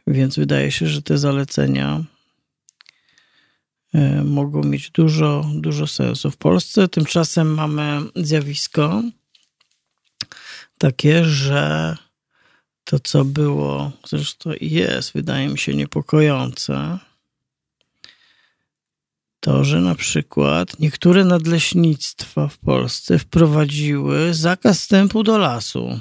Więc 0.07 0.35
wydaje 0.35 0.71
się, 0.71 0.87
że 0.87 1.01
te 1.01 1.17
zalecenia 1.17 2.03
e, 3.93 4.23
mogą 4.23 4.63
mieć 4.63 4.91
dużo, 4.91 5.45
dużo 5.55 5.87
sensu. 5.87 6.31
W 6.31 6.37
Polsce 6.37 6.87
tymczasem 6.87 7.53
mamy 7.53 8.01
zjawisko 8.15 9.03
takie, 10.77 11.25
że 11.25 11.97
to, 12.89 12.99
co 12.99 13.25
było, 13.25 13.91
zresztą 14.07 14.51
jest, 14.61 15.13
wydaje 15.13 15.47
mi 15.47 15.57
się 15.57 15.73
niepokojące, 15.75 16.99
to, 19.39 19.63
że 19.63 19.81
na 19.81 19.95
przykład 19.95 20.79
niektóre 20.79 21.25
nadleśnictwa 21.25 22.47
w 22.47 22.57
Polsce 22.57 23.19
wprowadziły 23.19 24.33
zakaz 24.33 24.79
wstępu 24.79 25.23
do 25.23 25.37
lasu. 25.37 25.99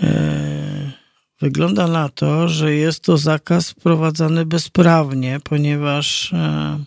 E, 0.00 0.92
wygląda 1.40 1.86
na 1.86 2.08
to, 2.08 2.48
że 2.48 2.74
jest 2.74 3.04
to 3.04 3.18
zakaz 3.18 3.70
wprowadzany 3.70 4.46
bezprawnie, 4.46 5.40
ponieważ 5.44 6.32
e, 6.32 6.78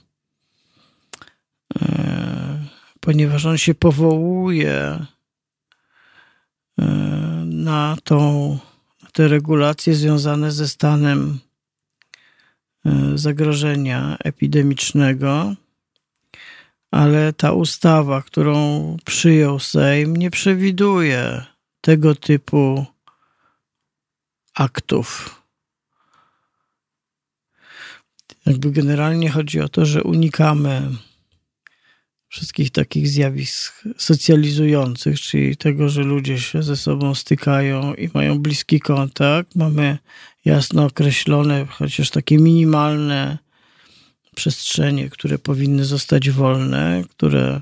e, 1.81 2.65
ponieważ 2.99 3.45
on 3.45 3.57
się 3.57 3.75
powołuje 3.75 5.05
na 7.45 7.97
tą, 8.03 8.57
te 9.13 9.27
regulacje 9.27 9.95
związane 9.95 10.51
ze 10.51 10.67
stanem 10.67 11.39
zagrożenia 13.15 14.17
epidemicznego, 14.23 15.55
ale 16.91 17.33
ta 17.33 17.51
ustawa, 17.51 18.21
którą 18.21 18.97
przyjął 19.05 19.59
Sejm, 19.59 20.15
nie 20.15 20.31
przewiduje 20.31 21.45
tego 21.81 22.15
typu 22.15 22.85
aktów. 24.53 25.41
Jakby 28.45 28.71
generalnie 28.71 29.29
chodzi 29.29 29.61
o 29.61 29.69
to, 29.69 29.85
że 29.85 30.03
unikamy 30.03 30.89
wszystkich 32.35 32.71
takich 32.71 33.07
zjawisk 33.07 33.83
socjalizujących, 33.97 35.19
czyli 35.19 35.57
tego, 35.57 35.89
że 35.89 36.01
ludzie 36.01 36.39
się 36.39 36.63
ze 36.63 36.77
sobą 36.77 37.15
stykają 37.15 37.93
i 37.93 38.09
mają 38.13 38.39
bliski 38.39 38.79
kontakt. 38.79 39.55
Mamy 39.55 39.97
jasno 40.45 40.85
określone, 40.85 41.65
chociaż 41.69 42.09
takie 42.09 42.37
minimalne 42.37 43.37
przestrzenie, 44.35 45.09
które 45.09 45.39
powinny 45.39 45.85
zostać 45.85 46.29
wolne, 46.29 47.03
które 47.09 47.61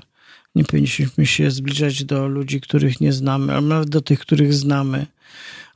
nie 0.54 0.64
powinniśmy 0.64 1.26
się 1.26 1.50
zbliżać 1.50 2.04
do 2.04 2.28
ludzi, 2.28 2.60
których 2.60 3.00
nie 3.00 3.12
znamy, 3.12 3.52
ale 3.52 3.66
nawet 3.66 3.88
do 3.88 4.00
tych, 4.00 4.20
których 4.20 4.54
znamy, 4.54 5.06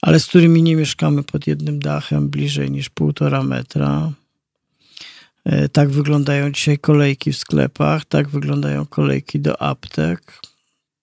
ale 0.03 0.21
z 0.21 0.27
którymi 0.27 0.63
nie 0.63 0.77
mieszkamy 0.77 1.23
pod 1.23 1.47
jednym 1.47 1.79
dachem 1.79 2.29
bliżej 2.29 2.71
niż 2.71 2.89
półtora 2.89 3.43
metra. 3.43 4.13
E, 5.49 5.69
tak 5.69 5.89
wyglądają 5.89 6.53
dzisiaj 6.53 6.79
kolejki 6.79 7.33
w 7.33 7.37
sklepach, 7.37 8.05
tak 8.05 8.29
wyglądają 8.29 8.87
kolejki 8.87 9.41
do 9.41 9.63
aptek. 9.63 10.41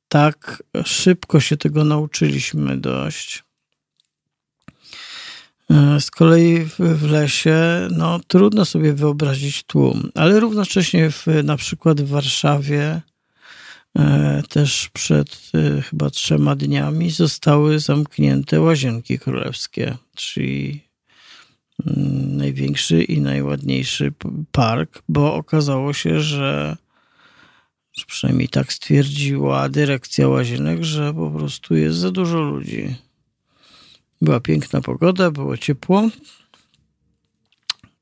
Tak 0.08 0.64
szybko 0.86 1.40
się 1.40 1.58
tego 1.58 1.84
nauczyliśmy 1.84 2.78
dość. 2.78 3.44
E, 5.70 6.02
z 6.02 6.12
kolei 6.12 6.66
w, 6.80 7.04
lesie 7.12 7.88
no, 7.92 8.20
trudno 8.28 8.66
sobie 8.66 8.94
wyobrazić 8.94 9.64
tłum, 9.64 10.12
ale 10.16 10.40
równocześnie 10.40 11.12
w, 11.12 11.26
na 11.44 11.58
przykład 11.58 12.02
w 12.02 12.10
Warszawie 12.10 13.02
e, 13.98 14.44
też 14.50 14.90
przed 14.94 15.52
chyba 15.90 16.10
trzema 16.10 16.56
dniami 16.56 17.12
zostały 17.12 17.80
zamknięte 17.80 18.62
łazienki 18.62 19.20
królewskie, 19.20 19.98
czyli 20.16 20.86
największy 21.80 23.04
i 23.04 23.22
najładniejszy 23.22 24.14
park, 24.52 25.04
bo 25.10 25.36
okazało 25.36 25.94
się, 25.94 26.20
że, 26.20 26.78
przynajmniej 28.08 28.50
tak 28.50 28.74
stwierdziła 28.74 29.70
dyrekcja 29.70 30.28
łazienek, 30.28 30.84
że 30.84 31.14
po 31.14 31.32
prostu 31.32 31.76
jest 31.76 31.98
za 31.98 32.12
dużo 32.12 32.42
ludzi. 32.42 32.96
Była 34.22 34.40
piękna 34.40 34.82
pogoda, 34.82 35.32
było 35.32 35.58
ciepło 35.58 36.10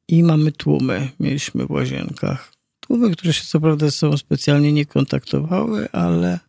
i 0.07 0.23
mamy 0.23 0.51
tłumy. 0.51 1.09
Mieliśmy 1.19 1.65
w 1.65 1.71
łazienkach. 1.71 2.53
Tłumy, 2.79 3.11
które 3.11 3.33
się 3.33 3.43
co 3.43 3.59
prawda 3.59 3.85
ze 3.85 3.91
sobą 3.91 4.17
specjalnie 4.17 4.73
nie 4.73 4.85
kontaktowały, 4.85 5.91
ale 5.91 6.39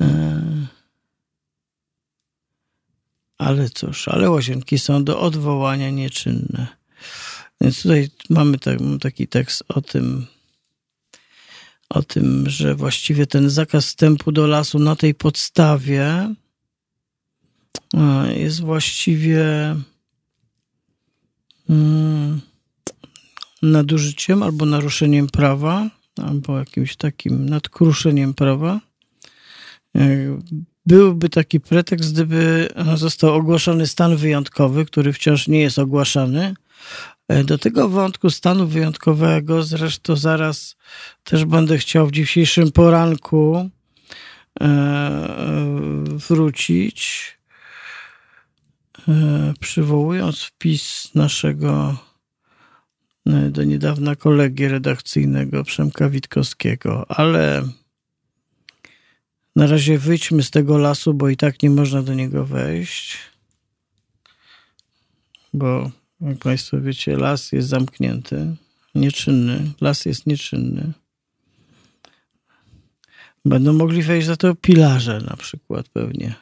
e, 0.00 0.40
ale 3.40 3.70
cóż, 3.70 4.08
ale 4.08 4.30
łazienki 4.30 4.78
są 4.78 5.04
do 5.04 5.20
odwołania 5.20 5.90
nieczynne. 5.90 6.66
Więc 7.60 7.82
tutaj 7.82 8.10
mamy 8.30 8.58
tak, 8.58 8.78
taki 9.00 9.28
tekst 9.28 9.64
o 9.68 9.80
tym, 9.80 10.26
o 11.88 12.02
tym, 12.02 12.50
że 12.50 12.74
właściwie 12.74 13.26
ten 13.26 13.50
zakaz 13.50 13.86
wstępu 13.86 14.32
do 14.32 14.46
lasu 14.46 14.78
na 14.78 14.96
tej 14.96 15.14
podstawie 15.14 16.34
jest 18.36 18.60
właściwie 18.60 19.76
mm, 21.70 22.40
nadużyciem 23.62 24.42
albo 24.42 24.66
naruszeniem 24.66 25.26
prawa, 25.26 25.90
albo 26.16 26.58
jakimś 26.58 26.96
takim 26.96 27.48
nadkruszeniem 27.48 28.34
prawa. 28.34 28.80
E, 30.86 30.86
byłby 30.86 31.28
taki 31.28 31.60
pretekst, 31.60 32.12
gdyby 32.12 32.68
został 32.94 33.34
ogłoszony 33.34 33.86
stan 33.86 34.16
wyjątkowy, 34.16 34.84
który 34.84 35.12
wciąż 35.12 35.48
nie 35.48 35.60
jest 35.60 35.78
ogłaszany. 35.78 36.54
E, 37.28 37.44
do 37.44 37.58
tego 37.58 37.88
wątku 37.88 38.30
stanu 38.30 38.66
wyjątkowego 38.66 39.62
zresztą 39.62 40.16
zaraz 40.16 40.76
też 41.24 41.44
będę 41.44 41.78
chciał 41.78 42.06
w 42.06 42.12
dzisiejszym 42.12 42.72
poranku 42.72 43.70
e, 44.60 44.64
wrócić. 46.28 47.26
E, 49.08 49.54
przywołując 49.60 50.42
wpis 50.42 51.10
naszego 51.14 51.96
e, 53.26 53.50
do 53.50 53.64
niedawna 53.64 54.16
kolegi 54.16 54.68
redakcyjnego 54.68 55.64
Przemka 55.64 56.08
Witkowskiego, 56.08 57.10
ale 57.10 57.62
na 59.60 59.66
razie 59.66 59.98
wyjdźmy 59.98 60.42
z 60.42 60.50
tego 60.50 60.78
lasu, 60.78 61.14
bo 61.14 61.28
i 61.28 61.36
tak 61.36 61.62
nie 61.62 61.70
można 61.70 62.02
do 62.02 62.14
niego 62.14 62.44
wejść, 62.44 63.18
bo 65.54 65.90
jak 66.20 66.38
Państwo 66.38 66.80
wiecie, 66.80 67.16
las 67.16 67.52
jest 67.52 67.68
zamknięty, 67.68 68.56
nieczynny, 68.94 69.72
las 69.80 70.04
jest 70.04 70.26
nieczynny. 70.26 70.92
Będą 73.44 73.72
mogli 73.72 74.02
wejść 74.02 74.26
za 74.26 74.36
to 74.36 74.54
pilarze 74.54 75.20
na 75.30 75.36
przykład 75.36 75.88
pewnie 75.88 76.34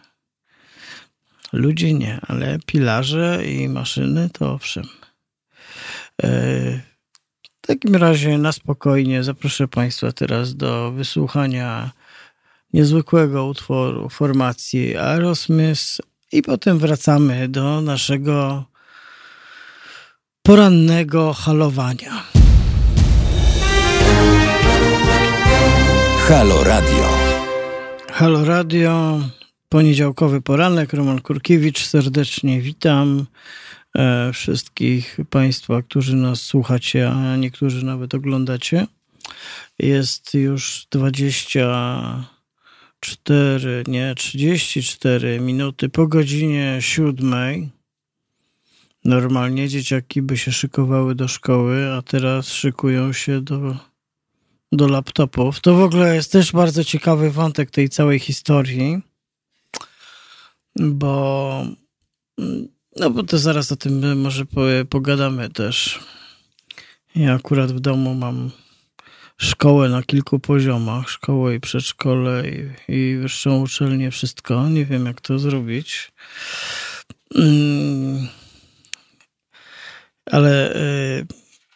Ludzie 1.53 1.95
nie, 1.95 2.21
ale 2.27 2.59
pilarze 2.67 3.45
i 3.47 3.69
maszyny 3.69 4.31
to 4.33 4.53
owszem. 4.53 4.85
E, 6.23 6.29
w 7.63 7.67
takim 7.67 7.97
razie 7.97 8.39
na 8.39 8.53
spokojnie 8.53 9.25
zaproszę 9.25 9.69
Państwa 9.69 10.13
teraz 10.13 10.57
do 10.57 10.93
wysłuchania 10.93 11.91
niezwykłego 12.73 13.47
utworu 13.47 14.09
formacji 14.09 14.97
Aerosmith 14.97 16.01
i 16.33 16.43
potem 16.43 16.79
wracamy 16.79 17.49
do 17.49 17.81
naszego 17.81 18.65
porannego 20.43 21.33
halowania. 21.33 22.23
Halo 26.29 26.65
Radio. 26.65 27.09
Halo 28.13 28.45
Radio. 28.45 29.21
Poniedziałkowy 29.69 30.41
poranek, 30.41 30.93
Roman 30.93 31.21
Kurkiewicz, 31.21 31.87
serdecznie 31.87 32.61
witam 32.61 33.27
e, 33.95 34.33
wszystkich 34.33 35.17
Państwa, 35.31 35.83
którzy 35.83 36.17
nas 36.17 36.41
słuchacie, 36.41 37.11
a 37.11 37.37
niektórzy 37.37 37.85
nawet 37.85 38.15
oglądacie. 38.15 38.87
Jest 39.79 40.35
już 40.35 40.87
24, 43.01 43.85
nie, 43.87 44.15
34 44.15 45.41
minuty 45.41 45.89
po 45.89 46.07
godzinie 46.07 46.77
siódmej. 46.81 47.69
Normalnie 49.05 49.69
dzieciaki 49.69 50.23
by 50.23 50.37
się 50.37 50.53
szykowały 50.53 51.15
do 51.15 51.29
szkoły, 51.29 51.93
a 51.93 52.03
teraz 52.03 52.53
szykują 52.53 53.13
się 53.13 53.41
do, 53.41 53.77
do 54.73 54.89
laptopów. 54.89 55.61
To 55.61 55.75
w 55.75 55.83
ogóle 55.83 56.15
jest 56.15 56.33
też 56.33 56.53
bardzo 56.53 56.85
ciekawy 56.85 57.31
wątek 57.31 57.71
tej 57.71 57.89
całej 57.89 58.19
historii 58.19 59.03
bo 60.79 61.65
no 62.97 63.11
bo 63.11 63.23
to 63.23 63.39
zaraz 63.39 63.73
o 63.73 63.77
tym 63.77 64.21
może 64.21 64.45
pogadamy 64.91 65.49
też. 65.49 66.01
Ja 67.15 67.35
akurat 67.35 67.73
w 67.73 67.81
domu 67.81 68.15
mam 68.15 68.51
szkołę 69.39 69.89
na 69.89 70.03
kilku 70.03 70.39
poziomach, 70.39 71.11
szkołę 71.11 71.55
i 71.55 71.61
przedszkole 71.61 72.43
i, 72.49 72.71
i 72.89 73.17
wyższą 73.17 73.61
uczelnię, 73.61 74.11
wszystko. 74.11 74.69
Nie 74.69 74.85
wiem, 74.85 75.07
jak 75.07 75.21
to 75.21 75.39
zrobić. 75.39 76.13
Mm. 77.35 78.29
Ale 80.27 80.77
y, 80.77 81.27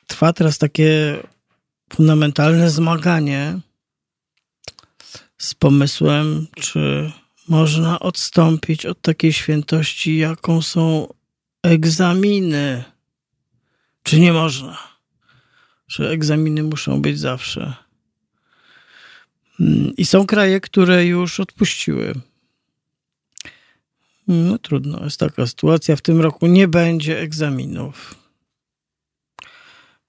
trwa 0.06 0.32
teraz 0.32 0.58
takie 0.58 1.16
fundamentalne 1.92 2.70
zmaganie 2.70 3.58
z 5.38 5.54
pomysłem, 5.54 6.46
czy 6.54 7.12
można 7.48 8.00
odstąpić 8.00 8.86
od 8.86 9.00
takiej 9.00 9.32
świętości, 9.32 10.16
jaką 10.16 10.62
są 10.62 11.08
egzaminy. 11.62 12.84
Czy 14.02 14.20
nie 14.20 14.32
można? 14.32 14.91
Że 15.88 16.10
egzaminy 16.10 16.62
muszą 16.62 17.02
być 17.02 17.18
zawsze. 17.18 17.74
Mm, 19.60 19.92
I 19.96 20.04
są 20.04 20.26
kraje, 20.26 20.60
które 20.60 21.06
już 21.06 21.40
odpuściły. 21.40 22.14
No 24.28 24.58
trudno, 24.58 25.04
jest 25.04 25.20
taka 25.20 25.46
sytuacja. 25.46 25.96
W 25.96 26.02
tym 26.02 26.20
roku 26.20 26.46
nie 26.46 26.68
będzie 26.68 27.20
egzaminów. 27.20 28.14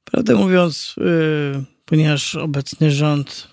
Prawdę 0.03 0.35
mówiąc, 0.35 0.95
yy, 0.97 1.63
ponieważ 1.85 2.35
obecny 2.35 2.91
rząd 2.91 3.47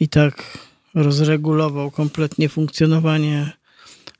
i 0.00 0.08
tak 0.08 0.58
rozregulował 0.94 1.90
kompletnie 1.90 2.48
funkcjonowanie 2.48 3.52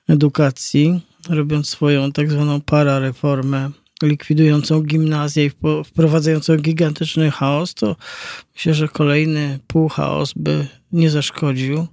edukacji, 0.09 1.01
robiąc 1.29 1.69
swoją 1.69 2.13
tak 2.13 2.31
zwaną 2.31 2.61
parareformę 2.61 3.71
likwidującą 4.05 4.83
gimnazję 4.83 5.45
i 5.45 5.51
wprowadzającą 5.85 6.57
gigantyczny 6.57 7.31
chaos, 7.31 7.75
to 7.75 7.97
myślę, 8.55 8.75
że 8.75 8.89
kolejny 8.89 9.59
półchaos 9.67 10.33
by 10.37 10.67
nie 10.93 11.11
zaszkodził. 11.11 11.87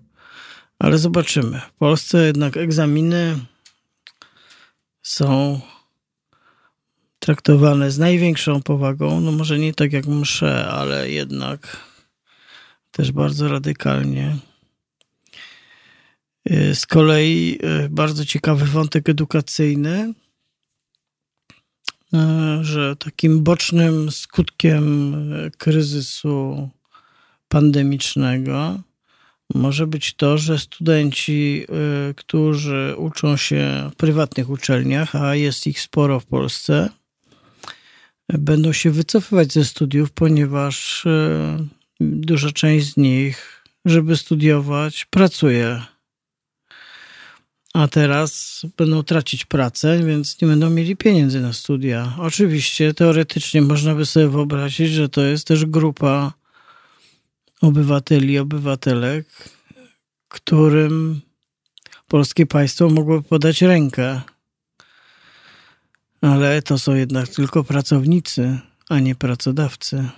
Ale 0.80 0.97
zobaczymy. 0.97 1.60
W 1.60 1.74
Polsce 1.74 2.26
jednak 2.26 2.58
egzaminy 2.58 3.38
są 5.02 5.62
traktowane 7.19 7.91
z 7.91 7.97
największą 7.97 8.62
powagą. 8.62 9.21
No 9.21 9.32
może 9.32 9.60
nie 9.60 9.74
tak 9.74 9.93
jak 9.93 10.08
msze, 10.08 10.67
ale 10.67 11.12
jednak 11.12 11.78
też 12.91 13.12
bardzo 13.12 13.47
radykalnie. 13.47 14.38
Y, 16.52 16.76
z 16.76 16.86
kolei 16.86 17.60
y, 17.86 17.89
bardzo 17.89 18.26
ciekawy 18.26 18.65
wątek 18.65 19.10
edukacyjny, 19.10 20.13
że 22.62 22.95
takim 22.95 23.43
bocznym 23.43 24.12
skutkiem 24.12 25.15
kryzysu 25.58 26.69
pandemicznego 27.47 28.80
może 29.56 29.88
być 29.88 30.13
to, 30.13 30.38
że 30.38 30.60
studenci, 30.60 31.65
którzy 32.15 32.93
uczą 32.97 33.38
się 33.38 33.89
w 33.93 33.95
prywatnych 33.95 34.50
uczelniach, 34.50 35.15
a 35.15 35.36
jest 35.36 35.67
ich 35.67 35.82
sporo 35.82 36.19
w 36.19 36.26
Polsce, 36.26 36.89
będą 38.30 38.74
się 38.74 38.91
wycofywać 38.91 39.54
ze 39.54 39.65
studiów, 39.65 40.12
ponieważ 40.12 41.06
duża 42.00 42.52
część 42.52 42.93
z 42.93 42.97
nich, 42.97 43.63
żeby 43.86 44.17
studiować, 44.17 45.06
pracuje 45.06 45.82
a 47.73 47.88
teraz 47.88 48.62
będą 48.77 49.03
tracić 49.03 49.45
pracę, 49.45 50.03
więc 50.03 50.41
nie 50.41 50.47
będą 50.47 50.69
mieli 50.69 50.95
pieniędzy 50.95 51.41
na 51.41 51.53
studia. 51.53 52.15
Oczywiście, 52.19 52.93
teoretycznie 52.93 53.62
można 53.62 53.95
by 53.95 54.05
sobie 54.05 54.27
wyobrazić, 54.27 54.91
że 54.91 55.10
to 55.10 55.21
jest 55.21 55.47
też 55.47 55.65
grupa 55.65 56.34
obywateli, 57.62 58.39
obywatelek, 58.39 59.25
którym 60.27 61.21
polskie 62.07 62.45
państwo 62.45 62.89
mogłoby 62.89 63.27
podać 63.27 63.62
rękę. 63.62 64.21
Ale 66.21 66.62
to 66.62 66.79
są 66.79 66.95
jednak 66.95 67.29
tylko 67.29 67.63
pracownicy, 67.63 68.60
a 68.89 68.99
nie 68.99 69.15
pracodawcy. 69.15 70.10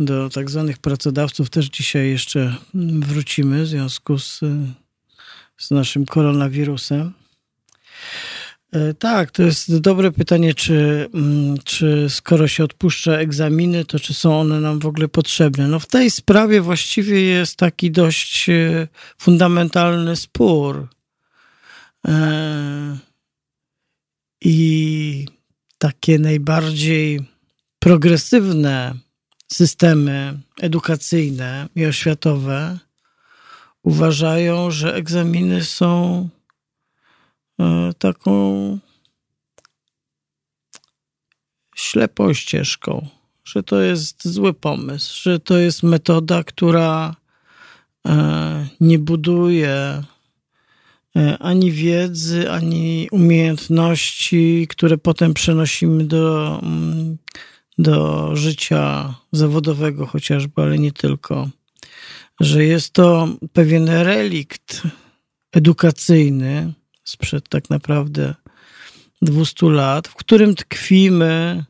Do 0.00 0.30
tak 0.30 0.50
zwanych 0.50 0.78
pracodawców 0.78 1.50
też 1.50 1.66
dzisiaj 1.66 2.10
jeszcze 2.10 2.56
wrócimy 3.00 3.62
w 3.62 3.68
związku 3.68 4.18
z 4.18 4.40
z 5.60 5.70
naszym 5.70 6.06
koronawirusem. 6.06 7.12
E, 8.72 8.94
tak, 8.94 9.30
to 9.30 9.42
jest 9.42 9.78
dobre 9.78 10.12
pytanie, 10.12 10.54
czy, 10.54 11.08
mm, 11.14 11.58
czy 11.64 12.06
skoro 12.08 12.48
się 12.48 12.64
odpuszcza 12.64 13.12
egzaminy, 13.12 13.84
to 13.84 13.98
czy 13.98 14.14
są 14.14 14.40
one 14.40 14.60
nam 14.60 14.78
w 14.78 14.86
ogóle 14.86 15.08
potrzebne? 15.08 15.68
No 15.68 15.80
w 15.80 15.86
tej 15.86 16.10
sprawie 16.10 16.60
właściwie 16.60 17.20
jest 17.20 17.56
taki 17.56 17.90
dość 17.90 18.48
e, 18.48 18.88
fundamentalny 19.18 20.16
spór. 20.16 20.88
E, 22.08 22.98
I 24.40 25.26
takie 25.78 26.18
najbardziej 26.18 27.20
progresywne 27.78 28.94
systemy 29.52 30.38
edukacyjne 30.60 31.68
i 31.74 31.86
oświatowe 31.86 32.78
uważają, 33.82 34.70
że 34.70 34.94
egzaminy 34.94 35.64
są 35.64 36.28
e, 37.60 37.92
taką 37.98 38.78
ślepą 41.76 42.34
ścieżką, 42.34 43.06
że 43.44 43.62
to 43.62 43.80
jest 43.80 44.28
zły 44.28 44.54
pomysł, 44.54 45.22
że 45.22 45.40
to 45.40 45.58
jest 45.58 45.82
metoda, 45.82 46.44
która 46.44 47.16
e, 48.06 48.68
nie 48.80 48.98
buduje 48.98 50.02
e, 51.16 51.38
ani 51.38 51.72
wiedzy, 51.72 52.50
ani 52.50 53.08
umiejętności, 53.10 54.66
które 54.70 54.98
potem 54.98 55.34
przenosimy 55.34 56.04
do, 56.04 56.60
mm, 56.62 57.18
do 57.78 58.30
życia 58.36 59.14
zawodowego 59.32 60.06
chociażby, 60.06 60.62
ale 60.62 60.78
nie 60.78 60.92
tylko 60.92 61.48
że 62.40 62.64
jest 62.64 62.92
to 62.92 63.28
pewien 63.52 63.88
relikt 63.88 64.82
edukacyjny 65.52 66.72
sprzed 67.04 67.48
tak 67.48 67.70
naprawdę 67.70 68.34
200 69.22 69.66
lat, 69.66 70.08
w 70.08 70.14
którym 70.14 70.54
tkwimy 70.54 71.64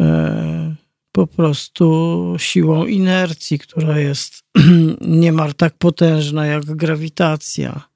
e, 0.00 0.74
po 1.12 1.26
prostu 1.26 2.34
siłą 2.38 2.86
inercji, 2.86 3.58
która 3.58 3.98
jest 3.98 4.42
niemal 5.00 5.54
tak 5.54 5.74
potężna 5.78 6.46
jak 6.46 6.64
grawitacja. 6.64 7.88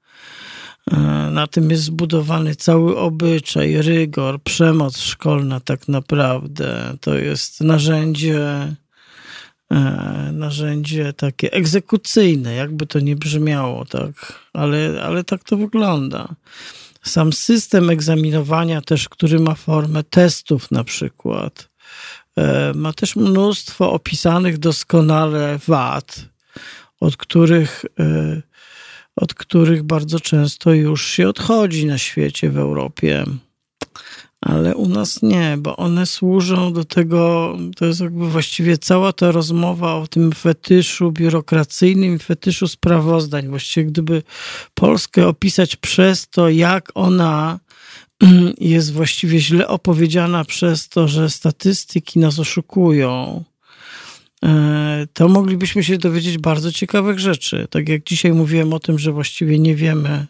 E, 0.91 0.97
na 1.31 1.47
tym 1.47 1.71
jest 1.71 1.83
zbudowany 1.83 2.55
cały 2.55 2.97
obyczaj, 2.97 3.81
rygor, 3.81 4.43
przemoc 4.43 4.97
szkolna, 4.97 5.59
tak 5.59 5.87
naprawdę. 5.87 6.97
To 7.01 7.15
jest 7.15 7.61
narzędzie 7.61 8.39
narzędzie 10.31 11.13
takie 11.13 11.51
egzekucyjne, 11.51 12.55
jakby 12.55 12.85
to 12.87 12.99
nie 12.99 13.15
brzmiało, 13.15 13.85
tak, 13.85 14.39
ale, 14.53 15.03
ale 15.03 15.23
tak 15.23 15.43
to 15.43 15.57
wygląda. 15.57 16.35
Sam 17.03 17.33
system 17.33 17.89
egzaminowania 17.89 18.81
też, 18.81 19.09
który 19.09 19.39
ma 19.39 19.55
formę 19.55 20.03
testów 20.03 20.71
na 20.71 20.83
przykład, 20.83 21.69
e, 22.37 22.73
ma 22.75 22.93
też 22.93 23.15
mnóstwo 23.15 23.91
opisanych 23.91 24.57
doskonale 24.57 25.59
wad, 25.67 26.25
od 26.99 27.17
których, 27.17 27.85
e, 27.99 28.41
od 29.15 29.33
których 29.33 29.83
bardzo 29.83 30.19
często 30.19 30.73
już 30.73 31.07
się 31.07 31.29
odchodzi 31.29 31.85
na 31.85 31.97
świecie, 31.97 32.49
w 32.49 32.57
Europie 32.57 33.25
ale 34.45 34.75
u 34.75 34.87
nas 34.89 35.21
nie, 35.21 35.55
bo 35.59 35.77
one 35.77 36.05
służą 36.05 36.73
do 36.73 36.83
tego, 36.85 37.57
to 37.75 37.85
jest 37.85 38.01
jakby 38.01 38.29
właściwie 38.29 38.77
cała 38.77 39.13
ta 39.13 39.31
rozmowa 39.31 39.95
o 39.95 40.07
tym 40.07 40.31
fetyszu 40.31 41.11
biurokracyjnym 41.11 42.19
fetyszu 42.19 42.67
sprawozdań. 42.67 43.47
Właściwie 43.47 43.85
gdyby 43.85 44.23
Polskę 44.73 45.27
opisać 45.27 45.75
przez 45.75 46.27
to, 46.27 46.49
jak 46.49 46.91
ona 46.95 47.59
jest 48.59 48.93
właściwie 48.93 49.39
źle 49.39 49.67
opowiedziana 49.67 50.45
przez 50.45 50.89
to, 50.89 51.07
że 51.07 51.29
statystyki 51.29 52.19
nas 52.19 52.39
oszukują, 52.39 53.43
e, 54.43 55.07
to 55.13 55.27
moglibyśmy 55.27 55.83
się 55.83 55.97
dowiedzieć 55.97 56.37
bardzo 56.37 56.71
ciekawych 56.71 57.19
rzeczy. 57.19 57.67
Tak 57.69 57.89
jak 57.89 58.03
dzisiaj 58.03 58.33
mówiłem 58.33 58.73
o 58.73 58.79
tym, 58.79 58.99
że 58.99 59.11
właściwie 59.11 59.59
nie 59.59 59.75
wiemy, 59.75 60.25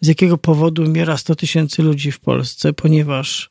z 0.00 0.06
jakiego 0.06 0.38
powodu 0.38 0.82
umiera 0.82 1.16
100 1.16 1.34
tysięcy 1.34 1.82
ludzi 1.82 2.12
w 2.12 2.20
Polsce, 2.20 2.72
ponieważ 2.72 3.50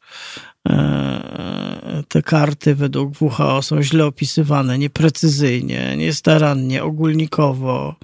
e, 0.70 2.04
te 2.08 2.22
karty 2.22 2.76
według 2.76 3.14
WHO 3.22 3.62
są 3.62 3.84
źle 3.84 4.06
opisywane, 4.06 4.78
nieprecyzyjnie, 4.78 5.98
niestarannie, 5.98 6.84
ogólnikowo. 6.84 7.96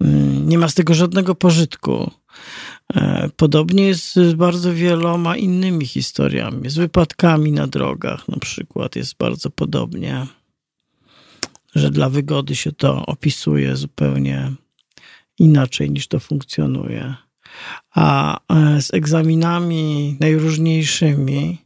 Mm, 0.00 0.48
nie 0.48 0.58
ma 0.58 0.68
z 0.68 0.74
tego 0.74 0.94
żadnego 0.94 1.34
pożytku. 1.34 2.10
E, 2.94 3.28
podobnie 3.36 3.86
jest 3.86 4.14
z 4.14 4.34
bardzo 4.34 4.74
wieloma 4.74 5.36
innymi 5.36 5.86
historiami, 5.86 6.70
z 6.70 6.76
wypadkami 6.76 7.52
na 7.52 7.66
drogach 7.66 8.28
na 8.28 8.38
przykład 8.38 8.96
jest 8.96 9.16
bardzo 9.16 9.50
podobnie, 9.50 10.26
że 11.74 11.90
dla 11.90 12.08
wygody 12.08 12.56
się 12.56 12.72
to 12.72 13.06
opisuje 13.06 13.76
zupełnie 13.76 14.52
inaczej 15.38 15.90
niż 15.90 16.08
to 16.08 16.20
funkcjonuje. 16.20 17.14
A 17.94 18.38
e, 18.54 18.82
z 18.82 18.94
egzaminami 18.94 20.16
najróżniejszymi, 20.20 21.58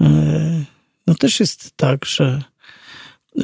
e, 0.00 0.64
no 1.06 1.14
też 1.14 1.40
jest 1.40 1.72
tak, 1.76 2.04
że 2.04 2.42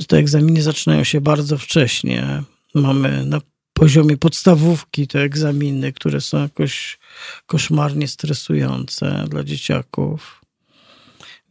te 0.09 0.17
egzaminy 0.17 0.63
zaczynają 0.63 1.05
się 1.05 1.21
bardzo 1.21 1.59
wcześnie. 1.59 2.43
Mamy 2.75 3.27
na 3.27 3.41
poziomie 3.73 4.17
podstawówki 4.17 5.07
te 5.07 5.21
egzaminy, 5.21 5.93
które 5.93 6.21
są 6.21 6.43
jakoś 6.43 6.99
koszmarnie 7.47 8.09
stresujące 8.09 9.25
dla 9.29 9.45
dzieciaków. 9.45 10.41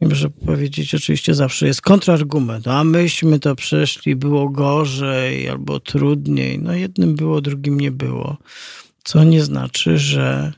I 0.00 0.06
może 0.06 0.30
powiedzieć, 0.30 0.94
oczywiście 0.94 1.34
zawsze 1.34 1.66
jest 1.66 1.82
kontrargument. 1.82 2.68
A 2.68 2.84
myśmy 2.84 3.40
to 3.40 3.54
przeszli, 3.56 4.16
było 4.16 4.48
gorzej 4.48 5.48
albo 5.48 5.80
trudniej. 5.80 6.58
No 6.58 6.74
jednym 6.74 7.14
było, 7.14 7.40
drugim 7.40 7.80
nie 7.80 7.90
było 7.90 8.36
co 9.04 9.24
nie 9.24 9.42
znaczy, 9.42 9.98
że, 9.98 10.52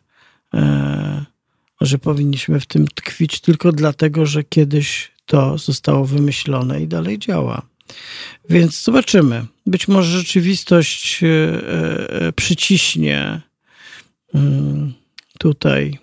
e, 0.55 1.25
że 1.81 1.99
powinniśmy 1.99 2.61
w 2.61 2.67
tym 2.67 2.89
tkwić 2.89 3.41
tylko 3.41 3.73
dlatego, 3.73 4.27
że 4.27 4.45
kiedyś 4.45 5.11
to 5.27 5.59
zostało 5.59 6.05
wymyślone 6.05 6.83
i 6.83 6.89
dalej 6.89 7.19
działa. 7.19 7.63
Więc 8.51 8.83
zobaczymy. 8.83 9.47
Być 9.67 9.89
może 9.89 10.19
rzeczywistość 10.19 11.23
e, 11.23 11.29
e, 11.29 12.33
przyciśnie 12.33 13.41
mm, 14.35 14.95
tutaj 15.39 15.99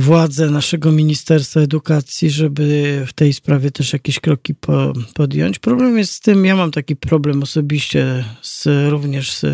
władze 0.00 0.50
naszego 0.50 0.92
Ministerstwa 0.92 1.60
Edukacji, 1.60 2.30
żeby 2.30 3.02
w 3.06 3.12
tej 3.12 3.32
sprawie 3.32 3.70
też 3.70 3.92
jakieś 3.92 4.20
kroki 4.20 4.54
po, 4.54 4.92
podjąć. 5.14 5.58
Problem 5.58 5.98
jest 5.98 6.12
z 6.12 6.20
tym, 6.20 6.44
ja 6.44 6.56
mam 6.56 6.70
taki 6.70 6.96
problem 6.96 7.42
osobiście 7.42 8.24
z, 8.42 8.66
również 8.90 9.32
z, 9.32 9.44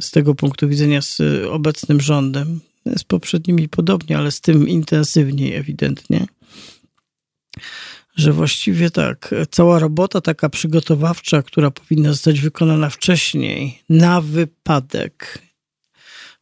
z 0.00 0.10
tego 0.10 0.34
punktu 0.34 0.68
widzenia 0.68 1.02
z 1.02 1.20
obecnym 1.50 2.00
rządem, 2.00 2.60
z 2.96 3.04
poprzednimi 3.04 3.68
podobnie, 3.68 4.18
ale 4.18 4.30
z 4.30 4.40
tym 4.40 4.68
intensywniej 4.68 5.54
ewidentnie, 5.54 6.26
że 8.16 8.32
właściwie 8.32 8.90
tak, 8.90 9.34
cała 9.50 9.78
robota 9.78 10.20
taka 10.20 10.48
przygotowawcza, 10.48 11.42
która 11.42 11.70
powinna 11.70 12.08
zostać 12.08 12.40
wykonana 12.40 12.90
wcześniej, 12.90 13.82
na 13.88 14.20
wypadek 14.20 15.45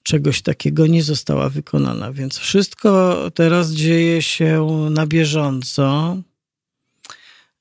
czegoś 0.05 0.43
takiego 0.43 0.87
nie 0.87 1.03
została 1.03 1.49
wykonana. 1.49 2.13
Więc 2.13 2.39
wszystko 2.39 3.17
teraz 3.35 3.71
dzieje 3.73 4.23
się 4.23 4.69
na 4.91 5.07
bieżąco, 5.07 6.17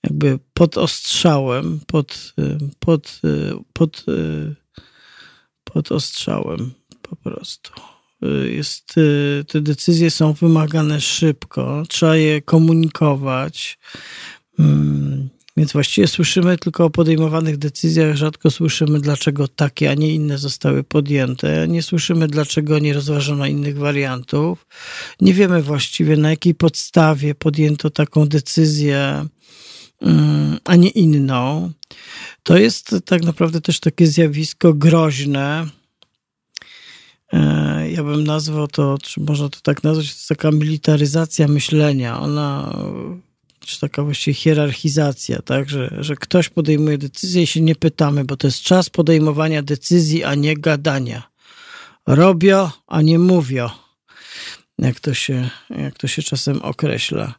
jakby 0.04 0.40
pod 0.54 0.78
ostrzałem, 0.78 1.80
pod, 1.88 2.34
pod, 2.80 3.22
pod, 3.74 4.06
pod 5.64 5.92
ostrzałem 5.92 6.72
po 7.02 7.16
prostu. 7.16 7.72
Jest, 8.46 8.96
te 9.48 9.62
decyzje 9.62 10.12
są 10.12 10.34
wymagane 10.34 11.02
szybko, 11.02 11.84
trzeba 11.90 12.16
je 12.16 12.42
komunikować. 12.42 13.80
Więc 15.58 15.74
właściwie 15.74 16.08
słyszymy 16.08 16.58
tylko 16.58 16.86
o 16.86 16.90
podejmowanych 16.90 17.58
decyzjach, 17.58 18.16
rzadko 18.16 18.52
słyszymy, 18.52 19.00
dlaczego 19.00 19.48
takie, 19.48 19.92
a 19.92 19.94
nie 19.94 20.14
inne 20.14 20.38
zostały 20.38 20.84
podjęte. 20.84 21.68
Nie 21.68 21.84
słyszymy, 21.84 22.28
dlaczego 22.28 22.80
nie 22.80 22.94
rozważono 22.94 23.46
innych 23.46 23.78
wariantów. 23.78 24.68
Nie 25.22 25.34
wiemy 25.34 25.62
właściwie, 25.62 26.18
na 26.18 26.30
jakiej 26.30 26.56
podstawie 26.56 27.36
podjęto 27.36 27.90
taką 27.90 28.28
decyzję, 28.28 29.26
mm, 30.02 30.58
a 30.64 30.76
nie 30.76 30.90
inną. 30.90 31.72
To 32.44 32.58
jest 32.58 32.96
tak 33.06 33.24
naprawdę 33.24 33.62
też 33.62 33.80
takie 33.80 34.08
zjawisko 34.08 34.74
groźne. 34.74 35.68
E, 37.34 37.92
ja 37.92 38.04
bym 38.04 38.24
nazwał 38.24 38.68
to, 38.68 38.98
czy 38.98 39.22
można 39.22 39.50
to 39.50 39.60
tak 39.64 39.84
nazwać, 39.84 40.06
to 40.06 40.14
jest 40.14 40.30
taka 40.30 40.52
militaryzacja 40.52 41.48
myślenia. 41.48 42.20
Ona 42.20 42.78
czy 43.66 43.80
taka 43.80 44.04
właściwie 44.04 44.36
hierarchizacja, 44.36 45.42
tak, 45.42 45.70
że, 45.70 45.98
że 46.00 46.16
ktoś 46.16 46.50
podejmuje 46.50 46.98
decyzję 46.98 47.44
i 47.44 47.48
się 47.48 47.62
nie 47.62 47.76
pytamy, 47.76 48.26
bo 48.26 48.38
to 48.38 48.48
jest 48.48 48.62
czas 48.62 48.90
podejmowania 48.90 49.62
decyzji, 49.62 50.24
a 50.24 50.36
nie 50.36 50.58
gadania. 50.58 51.24
Robio, 52.08 52.72
a 52.88 53.02
nie 53.02 53.20
mówio, 53.20 53.72
jak 54.80 55.00
to 55.00 55.14
się, 55.14 55.50
jak 55.70 55.98
to 55.98 56.08
się 56.08 56.24
czasem 56.24 56.62
określa. 56.62 57.34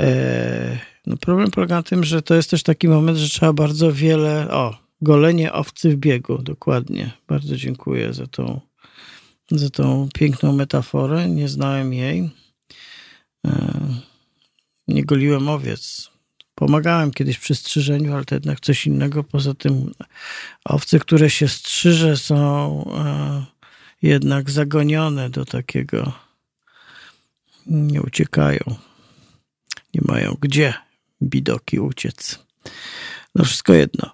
E, 0.00 0.78
no 1.06 1.16
problem 1.16 1.50
polega 1.50 1.74
na 1.74 1.82
tym, 1.82 2.04
że 2.04 2.22
to 2.22 2.34
jest 2.34 2.50
też 2.50 2.62
taki 2.62 2.88
moment, 2.88 3.18
że 3.18 3.28
trzeba 3.28 3.52
bardzo 3.52 3.92
wiele, 3.92 4.50
o, 4.50 4.76
golenie 5.00 5.52
owcy 5.52 5.90
w 5.90 5.96
biegu, 5.96 6.38
dokładnie. 6.38 7.10
Bardzo 7.28 7.56
dziękuję 7.56 8.14
za 8.14 8.26
tą, 8.26 8.60
za 9.50 9.70
tą 9.70 10.08
piękną 10.14 10.52
metaforę, 10.52 11.28
nie 11.28 11.48
znałem 11.48 11.92
jej. 11.92 12.30
E, 13.46 14.10
nie 14.90 15.04
goliłem 15.04 15.48
owiec. 15.48 16.10
Pomagałem 16.54 17.10
kiedyś 17.10 17.38
przy 17.38 17.54
strzyżeniu, 17.54 18.14
ale 18.14 18.24
to 18.24 18.34
jednak 18.34 18.60
coś 18.60 18.86
innego. 18.86 19.24
Poza 19.24 19.54
tym 19.54 19.92
owce, 20.64 20.98
które 20.98 21.30
się 21.30 21.48
strzyże, 21.48 22.16
są 22.16 22.84
e, 22.98 23.44
jednak 24.02 24.50
zagonione 24.50 25.30
do 25.30 25.44
takiego. 25.44 26.12
Nie 27.66 28.02
uciekają. 28.02 28.60
Nie 29.94 30.00
mają 30.04 30.36
gdzie 30.40 30.74
bidoki 31.22 31.80
uciec. 31.80 32.38
No 33.34 33.44
wszystko 33.44 33.72
jedno. 33.72 34.10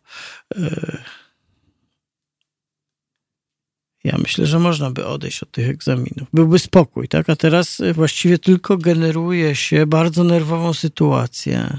E, 4.07 4.09
ja 4.09 4.19
myślę, 4.19 4.47
że 4.47 4.59
można 4.59 4.91
by 4.91 5.07
odejść 5.07 5.43
od 5.43 5.51
tych 5.51 5.69
egzaminów. 5.69 6.29
Byłby 6.33 6.59
spokój, 6.59 7.09
tak? 7.09 7.31
A 7.31 7.37
teraz 7.37 7.83
właściwie 7.95 8.39
tylko 8.39 8.79
generuje 8.79 9.55
się 9.57 9.87
bardzo 9.87 10.25
nerwową 10.25 10.75
sytuację, 10.75 11.79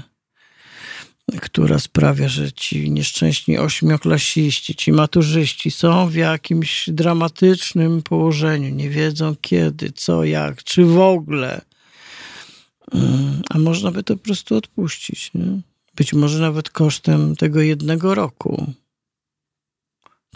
która 1.40 1.78
sprawia, 1.78 2.28
że 2.28 2.52
ci 2.52 2.90
nieszczęśni 2.90 3.58
ośmioklasiści, 3.58 4.74
ci 4.74 4.92
maturzyści 4.92 5.70
są 5.70 6.08
w 6.08 6.14
jakimś 6.14 6.90
dramatycznym 6.92 8.02
położeniu. 8.02 8.74
Nie 8.74 8.90
wiedzą 8.90 9.34
kiedy, 9.40 9.92
co, 9.92 10.24
jak, 10.24 10.64
czy 10.64 10.84
w 10.84 10.98
ogóle. 10.98 11.60
Mm, 12.92 13.42
a 13.50 13.58
można 13.58 13.90
by 13.90 14.02
to 14.02 14.16
po 14.16 14.24
prostu 14.24 14.56
odpuścić. 14.56 15.30
Nie? 15.34 15.60
Być 15.94 16.12
może 16.12 16.38
nawet 16.38 16.70
kosztem 16.70 17.36
tego 17.36 17.60
jednego 17.60 18.14
roku. 18.14 18.72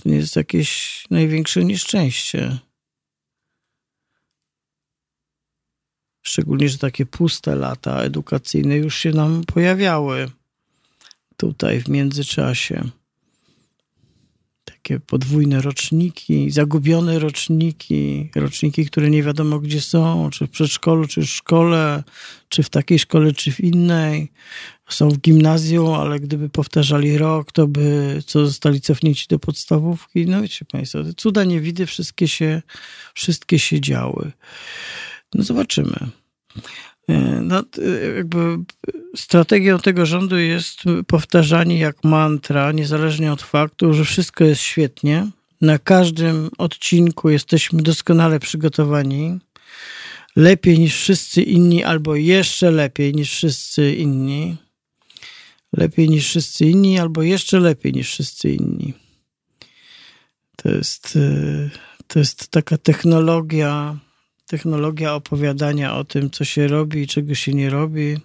To 0.02 0.08
nie 0.08 0.16
jest 0.16 0.36
jakieś 0.36 1.04
największe 1.10 1.64
nieszczęście. 1.64 2.58
Szczególnie, 6.22 6.68
że 6.68 6.78
takie 6.78 7.06
puste 7.06 7.56
lata 7.56 8.02
edukacyjne 8.02 8.76
już 8.76 8.96
się 8.96 9.10
nam 9.10 9.44
pojawiały 9.44 10.30
tutaj 11.36 11.80
w 11.80 11.88
międzyczasie. 11.88 12.88
Takie 14.64 15.00
podwójne 15.00 15.60
roczniki, 15.60 16.50
zagubione 16.50 17.18
roczniki, 17.18 18.30
roczniki, 18.34 18.86
które 18.86 19.10
nie 19.10 19.22
wiadomo 19.22 19.58
gdzie 19.58 19.80
są, 19.80 20.30
czy 20.30 20.46
w 20.46 20.50
przedszkolu, 20.50 21.06
czy 21.06 21.20
w 21.20 21.30
szkole, 21.30 22.02
czy 22.48 22.62
w 22.62 22.70
takiej 22.70 22.98
szkole, 22.98 23.32
czy 23.32 23.52
w 23.52 23.60
innej 23.60 24.32
są 24.94 25.09
w 25.09 25.18
gimnazjum, 25.18 25.94
ale 25.94 26.20
gdyby 26.20 26.48
powtarzali 26.48 27.18
rok, 27.18 27.52
to 27.52 27.66
by 27.66 28.18
co 28.26 28.46
zostali 28.46 28.81
cofnięci 28.81 29.26
do 29.28 29.38
podstawówki. 29.38 30.26
No 30.26 30.42
wiecie 30.42 30.64
Państwo, 30.64 30.98
cuda 31.16 31.44
niewidy 31.44 31.87
wszystkie 31.87 32.28
się, 32.28 32.62
wszystkie 33.14 33.59
się 33.59 33.81
działy. 33.81 34.33
No 35.35 35.42
zobaczymy. 35.42 35.96
E, 37.09 37.40
no, 37.42 37.62
jakby 38.16 38.59
strategią 39.16 39.78
tego 39.78 40.07
rządu 40.07 40.38
jest 40.38 40.83
powtarzanie 41.07 41.78
jak 41.78 42.05
mantra, 42.05 42.72
niezależnie 42.72 43.33
od 43.33 43.42
faktu, 43.42 43.94
że 43.94 44.05
wszystko 44.05 44.44
jest 44.44 44.61
świetnie. 44.61 45.26
Na 45.61 45.78
każdym 45.78 46.50
odcinku 46.59 47.31
jesteśmy 47.31 47.83
doskonale 47.83 48.40
przygotowani. 48.40 49.38
Lepiej 50.37 50.78
niż 50.78 50.94
wszyscy 50.94 51.42
inni, 51.42 51.85
albo 51.85 52.16
jeszcze 52.16 52.70
lepiej 52.70 53.14
niż 53.14 53.31
wszyscy 53.31 53.94
inni 53.94 54.57
lepiej 55.72 56.08
niż 56.08 56.28
wszyscy 56.28 56.66
inni, 56.66 56.98
albo 56.98 57.22
jeszcze 57.22 57.61
lepiej 57.61 57.92
niż 57.92 58.11
wszyscy 58.11 58.52
inni. 58.52 58.94
To 60.56 60.68
jest, 60.68 61.16
y, 61.16 61.70
to 62.06 62.18
jest 62.18 62.48
taka 62.48 62.78
technologia, 62.78 63.98
technologia 64.46 65.14
opowiadania 65.14 65.96
o 65.96 66.04
tym, 66.04 66.30
co 66.30 66.44
się 66.44 66.68
robi 66.68 67.02
i 67.02 67.06
czego 67.06 67.35
się 67.35 67.52
nie 67.52 67.70
robi, 67.70 68.16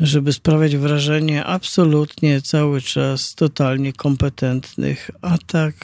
żeby 0.00 0.32
sprawiać 0.32 0.76
wrażenie 0.76 1.44
absolutnie 1.44 2.42
cały 2.42 2.80
czas 2.80 3.34
totalnie 3.34 3.92
kompetentnych, 3.92 5.10
a 5.22 5.38
tak, 5.38 5.74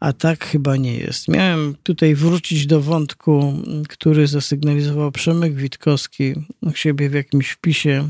a 0.00 0.12
tak 0.12 0.44
chyba 0.44 0.76
nie 0.76 0.94
jest. 0.94 1.28
Miałem 1.28 1.76
tutaj 1.82 2.14
wrócić 2.14 2.66
do 2.66 2.80
wątku, 2.80 3.54
który 3.88 4.26
zasygnalizował 4.26 5.12
Przemek 5.12 5.54
Witkowski 5.54 6.34
u 6.60 6.72
siebie 6.74 7.10
w 7.10 7.14
jakimś 7.14 7.50
wpisie 7.50 8.08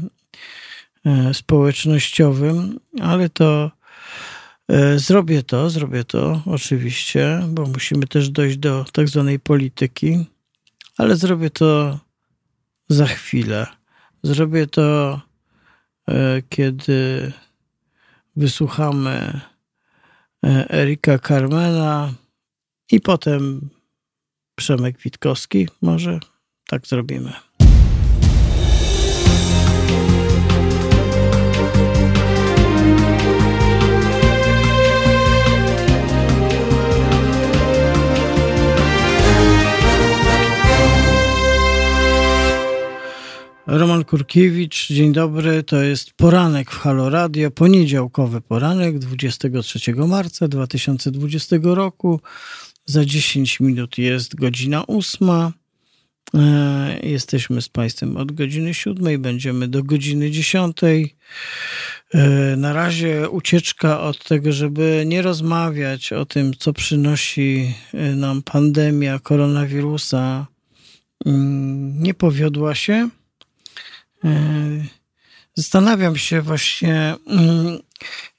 społecznościowym, 1.32 2.80
ale 3.00 3.28
to 3.28 3.70
e, 4.68 4.98
zrobię 4.98 5.42
to, 5.42 5.70
zrobię 5.70 6.04
to 6.04 6.42
oczywiście, 6.46 7.42
bo 7.48 7.66
musimy 7.66 8.06
też 8.06 8.30
dojść 8.30 8.56
do 8.56 8.84
tak 8.92 9.08
zwanej 9.08 9.38
polityki, 9.40 10.26
ale 10.96 11.16
zrobię 11.16 11.50
to 11.50 11.98
za 12.88 13.06
chwilę. 13.06 13.66
Zrobię 14.22 14.66
to, 14.66 15.20
e, 16.08 16.42
kiedy 16.48 17.32
wysłuchamy 18.36 19.40
Erika 20.70 21.18
Carmena 21.18 22.12
i 22.92 23.00
potem 23.00 23.70
Przemek 24.54 24.98
Witkowski. 24.98 25.68
Może 25.82 26.20
tak 26.68 26.86
zrobimy. 26.86 27.49
Roman 43.72 44.04
Kurkiewicz, 44.04 44.88
dzień 44.88 45.12
dobry. 45.12 45.62
To 45.62 45.82
jest 45.82 46.12
poranek 46.12 46.70
w 46.70 46.78
Halo 46.78 47.10
Radio, 47.10 47.50
poniedziałkowy 47.50 48.40
poranek 48.40 48.98
23 48.98 49.94
marca 49.94 50.48
2020 50.48 51.56
roku. 51.62 52.20
Za 52.86 53.04
10 53.04 53.60
minut 53.60 53.98
jest 53.98 54.34
godzina 54.34 54.84
ósma. 54.84 55.52
E, 56.34 57.00
jesteśmy 57.02 57.62
z 57.62 57.68
Państwem 57.68 58.16
od 58.16 58.32
godziny 58.32 58.74
7, 58.74 59.22
będziemy 59.22 59.68
do 59.68 59.82
godziny 59.82 60.30
10. 60.30 60.76
E, 60.84 62.56
na 62.56 62.72
razie 62.72 63.30
ucieczka 63.30 64.00
od 64.00 64.24
tego, 64.24 64.52
żeby 64.52 65.04
nie 65.06 65.22
rozmawiać 65.22 66.12
o 66.12 66.24
tym, 66.24 66.54
co 66.58 66.72
przynosi 66.72 67.74
e, 67.94 68.14
nam 68.14 68.42
pandemia 68.42 69.18
koronawirusa, 69.18 70.46
mm, 71.26 72.02
nie 72.02 72.14
powiodła 72.14 72.74
się. 72.74 73.08
Zastanawiam 75.54 76.16
się 76.16 76.42
właśnie, 76.42 77.14
mm, 77.26 77.78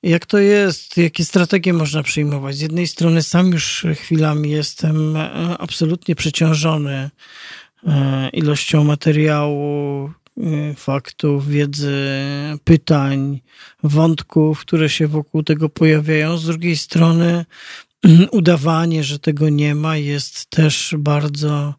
jak 0.04 0.26
to 0.26 0.38
jest, 0.38 0.98
jakie 0.98 1.26
strategie 1.26 1.74
można 1.74 2.04
przyjmować. 2.04 2.56
Z 2.56 2.62
jednej 2.62 2.88
strony 2.88 3.24
sam 3.24 3.52
już 3.52 3.86
chwilami 3.96 4.52
jestem 4.52 5.18
absolutnie 5.60 6.16
przeciążony 6.16 7.10
E, 7.88 8.30
ilością 8.30 8.84
materiału, 8.84 10.12
e, 10.38 10.74
faktów, 10.76 11.48
wiedzy, 11.48 11.98
pytań, 12.64 13.42
wątków, 13.84 14.60
które 14.60 14.90
się 14.90 15.08
wokół 15.08 15.44
tego 15.44 15.70
pojawiają. 15.70 16.38
Z 16.38 16.46
drugiej 16.46 16.78
strony, 16.78 17.46
udawanie, 18.32 19.04
że 19.04 19.20
tego 19.20 19.50
nie 19.50 19.76
ma, 19.76 19.98
jest 19.98 20.46
też 20.46 20.96
bardzo, 20.98 21.50
e, 21.60 21.74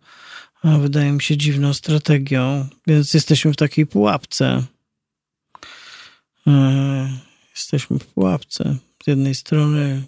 wydaje 0.64 1.12
mi 1.12 1.22
się, 1.22 1.36
dziwną 1.36 1.74
strategią, 1.74 2.68
więc 2.86 3.14
jesteśmy 3.14 3.52
w 3.52 3.56
takiej 3.56 3.86
pułapce. 3.86 4.62
Jesteśmy 7.54 7.98
w 7.98 8.06
pułapce. 8.06 8.76
Z 9.04 9.06
jednej 9.06 9.34
strony 9.34 10.02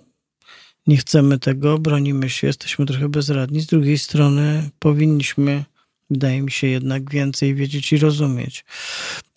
nie 0.87 0.97
chcemy 0.97 1.39
tego, 1.39 1.79
bronimy 1.79 2.31
się, 2.31 2.47
jesteśmy 2.47 2.87
trochę 2.87 3.09
bezradni, 3.09 3.61
z 3.61 3.67
drugiej 3.67 3.99
strony 3.99 4.71
powinniśmy 4.79 5.65
wydaje 6.11 6.43
mi 6.43 6.51
się 6.51 6.67
jednak 6.67 7.11
więcej 7.11 7.55
wiedzieć 7.55 7.93
i 7.93 7.99
rozumieć. 7.99 8.65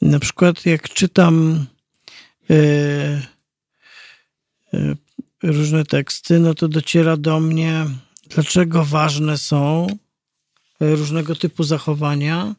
Na 0.01 0.19
przykład 0.19 0.65
jak 0.65 0.89
czytam 0.89 1.65
yy, 2.49 3.21
yy, 4.73 4.97
różne 5.43 5.85
teksty, 5.85 6.39
no 6.39 6.53
to 6.53 6.67
dociera 6.67 7.17
do 7.17 7.39
mnie, 7.39 7.85
dlaczego 8.29 8.85
ważne 8.85 9.37
są 9.37 9.87
różnego 10.79 11.35
typu 11.35 11.63
zachowania 11.63 12.55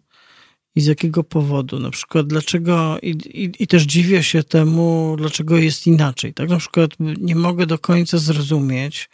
i 0.75 0.81
z 0.81 0.87
jakiego 0.87 1.25
powodu. 1.25 1.79
Na 1.79 1.91
przykład 1.91 2.27
dlaczego, 2.27 2.99
i, 3.03 3.11
i, 3.11 3.63
i, 3.63 3.67
też 3.67 3.83
dziwię 3.83 4.23
się 4.23 4.43
temu, 4.43 5.15
dlaczego 5.19 5.57
jest 5.57 5.87
inaczej. 5.87 6.35
Tak 6.35 6.49
na 6.49 6.57
przykład 6.57 6.91
nie 7.01 7.37
mogę 7.37 7.67
do 7.67 7.79
końca 7.79 8.19
zrozumieć, 8.19 9.09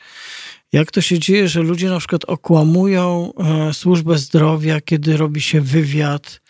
jak 0.72 0.90
to 0.90 1.00
się 1.00 1.18
dzieje, 1.18 1.48
że 1.48 1.62
ludzie 1.62 1.88
na 1.88 1.98
przykład 1.98 2.24
okłamują 2.24 3.32
e, 3.34 3.74
służbę 3.74 4.18
zdrowia, 4.18 4.80
kiedy 4.80 5.16
robi 5.16 5.40
się 5.40 5.60
wywiad 5.60 6.40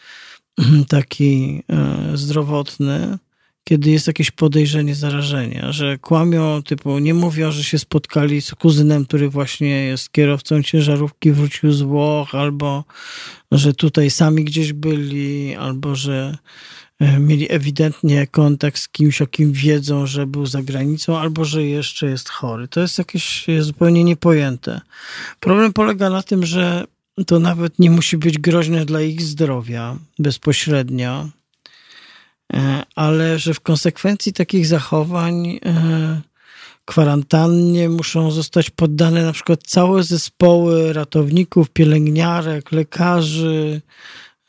taki 0.89 1.63
e, 1.71 2.11
zdrowotny, 2.15 3.19
kiedy 3.65 3.91
jest 3.91 4.07
jakieś 4.07 4.31
podejrzenie 4.31 4.95
zarażenia, 4.95 5.73
że 5.73 5.99
kłamią, 5.99 6.63
typu 6.63 6.99
nie 6.99 7.15
mówią, 7.15 7.53
że 7.53 7.65
się 7.65 7.79
spotkali 7.79 8.43
z 8.43 8.55
kuzynem, 8.55 9.07
który 9.07 9.29
właśnie 9.29 9.85
jest 9.85 10.13
kierowcą 10.13 10.63
ciężarówki, 10.63 11.33
wrócił 11.33 11.73
z 11.73 11.83
Włoch, 11.83 12.35
albo 12.35 12.85
że 13.53 13.75
tutaj 13.75 14.11
sami 14.11 14.45
gdzieś 14.45 14.73
byli, 14.73 15.55
albo 15.55 15.95
że 15.95 16.39
E, 17.01 17.21
mieli 17.21 17.53
ewidentnie 17.53 18.27
kontakt 18.27 18.79
z 18.79 18.89
kimś, 18.89 19.23
o 19.23 19.27
kim 19.27 19.53
wiedzą, 19.53 20.07
że 20.07 20.27
był 20.27 20.47
za 20.47 20.63
granicą, 20.63 21.19
albo 21.19 21.45
że 21.45 21.63
jeszcze 21.63 22.07
jest 22.07 22.29
chory. 22.29 22.69
To 22.69 22.81
jest 22.81 22.99
jakieś 22.99 23.47
zupełnie 23.61 24.05
niepojęte. 24.05 24.81
Problem 25.41 25.73
polega 25.73 26.11
na 26.11 26.23
tym, 26.23 26.47
że 26.47 26.85
to 27.27 27.39
nawet 27.39 27.79
nie 27.79 27.91
musi 27.91 28.17
być 28.19 28.39
groźne 28.39 28.85
dla 28.85 29.01
ich 29.01 29.23
zdrowia 29.23 29.99
bezpośrednio, 30.19 31.29
ale 32.95 33.39
że 33.39 33.55
w 33.55 33.61
konsekwencji 33.61 34.33
takich 34.33 34.67
zachowań 34.67 35.47
e, 35.65 36.21
kwarantannie 36.85 37.89
muszą 37.89 38.31
zostać 38.31 38.71
poddane 38.71 39.25
na 39.25 39.33
przykład 39.33 39.63
całe 39.63 40.03
zespoły 40.03 40.93
ratowników, 40.93 41.71
pielęgniarek, 41.71 42.73
lekarzy, 42.73 43.81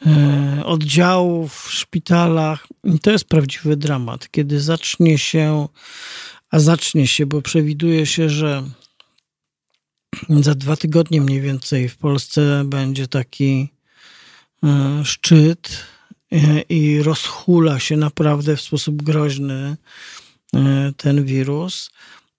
E, 0.06 0.66
oddziałów 0.66 1.64
w 1.64 1.72
szpitalach. 1.72 2.68
I 2.84 3.00
to 3.00 3.12
jest 3.12 3.26
prawdziwy 3.26 3.78
dramat, 3.78 4.32
kiedy 4.32 4.62
zacznie 4.62 5.18
się, 5.18 5.68
a 6.52 6.60
zacznie 6.60 7.08
się, 7.08 7.26
bo 7.26 7.42
przewiduje 7.42 8.06
się, 8.06 8.30
że 8.30 8.64
za 10.30 10.56
dwa 10.56 10.76
tygodnie 10.76 11.22
mniej 11.22 11.42
więcej 11.42 11.90
w 11.90 11.98
Polsce 11.98 12.64
będzie 12.66 13.08
taki 13.08 13.70
e, 14.64 15.02
szczyt 15.06 15.70
e, 15.70 15.95
i 16.70 17.02
rozhula 17.04 17.80
się 17.80 17.98
naprawdę 17.98 18.56
w 18.56 18.62
sposób 18.62 19.04
groźny 19.04 19.78
ten 20.98 21.26
wirus, 21.26 21.92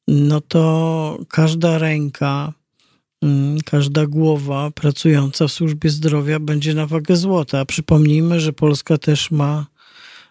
no 0.09 0.41
to 0.41 1.19
każda 1.29 1.79
ręka 1.79 2.53
Mm, 3.23 3.61
każda 3.61 4.07
głowa 4.07 4.71
pracująca 4.71 5.49
w 5.49 5.53
służbie 5.53 5.91
zdrowia 5.91 6.41
będzie 6.41 6.75
na 6.75 6.87
wagę 6.87 7.17
złota. 7.17 7.65
Przypomnijmy, 7.65 8.41
że 8.41 8.53
Polska 8.53 8.99
też 8.99 9.31
ma 9.31 9.67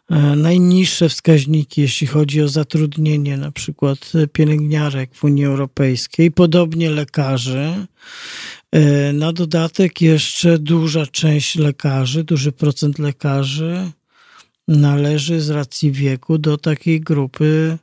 e, 0.09 0.15
najniższe 0.35 1.09
wskaźniki, 1.09 1.81
jeśli 1.81 2.07
chodzi 2.07 2.41
o 2.41 2.47
zatrudnienie 2.47 3.37
na 3.37 3.51
przykład 3.51 4.11
pielęgniarek 4.33 5.15
w 5.15 5.23
Unii 5.23 5.45
Europejskiej, 5.45 6.31
podobnie 6.31 6.89
lekarzy. 6.89 7.87
E, 8.75 9.13
na 9.13 9.33
dodatek 9.33 10.01
jeszcze 10.01 10.59
duża 10.59 11.05
część 11.05 11.55
lekarzy, 11.55 12.23
duży 12.23 12.51
procent 12.51 12.99
lekarzy 12.99 13.91
należy 14.67 15.41
z 15.41 15.49
racji 15.49 15.91
wieku 15.91 16.37
do 16.37 16.57
takiej 16.57 17.01
grupy, 17.01 17.77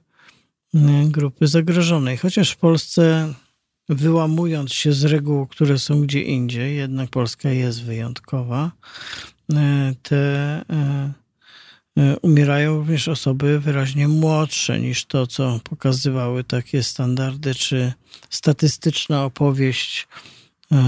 e, 0.75 0.79
grupy 1.07 1.47
zagrożonej. 1.47 2.17
Chociaż 2.17 2.51
w 2.51 2.57
Polsce 2.57 3.35
wyłamując 3.89 4.73
się 4.73 4.93
z 4.93 5.05
reguł, 5.05 5.47
które 5.47 5.79
są 5.79 6.01
gdzie 6.01 6.23
indziej, 6.23 6.77
jednak 6.77 7.11
Polska 7.11 7.51
jest 7.51 7.83
wyjątkowa, 7.83 8.73
e, 9.53 9.95
te 10.03 10.63
umierają 12.23 12.77
również 12.77 13.09
osoby 13.09 13.61
wyraźnie 13.61 14.09
młodsze 14.09 14.81
niż 14.81 15.05
to, 15.05 15.27
co 15.27 15.61
pokazywały 15.65 16.45
takie 16.45 16.83
standardy, 16.83 17.55
czy 17.55 17.93
statystyczna 18.31 19.25
opowieść 19.25 20.09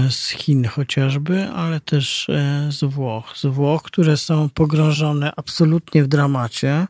z 0.09 0.29
Chin 0.29 0.65
chociażby, 0.65 1.47
ale 1.47 1.79
też 1.79 2.27
z 2.69 2.83
Włoch. 2.83 3.37
Z 3.37 3.45
Włoch, 3.45 3.83
które 3.83 4.17
są 4.17 4.49
pogrążone 4.49 5.31
absolutnie 5.35 6.03
w 6.03 6.07
dramacie. 6.07 6.87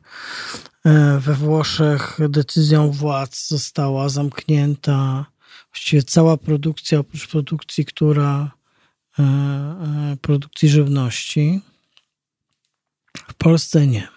We 1.19 1.33
Włoszech 1.33 2.17
decyzją 2.29 2.91
władz 2.91 3.47
została 3.47 4.09
zamknięta 4.09 5.25
właściwie 5.75 6.03
cała 6.03 6.37
produkcja, 6.37 6.99
oprócz 6.99 7.27
produkcji, 7.27 7.85
która 7.85 8.51
e, 9.19 9.23
e, 9.23 10.17
produkcji 10.21 10.69
żywności. 10.69 11.61
W 13.27 13.33
Polsce 13.33 13.87
nie. 13.87 14.14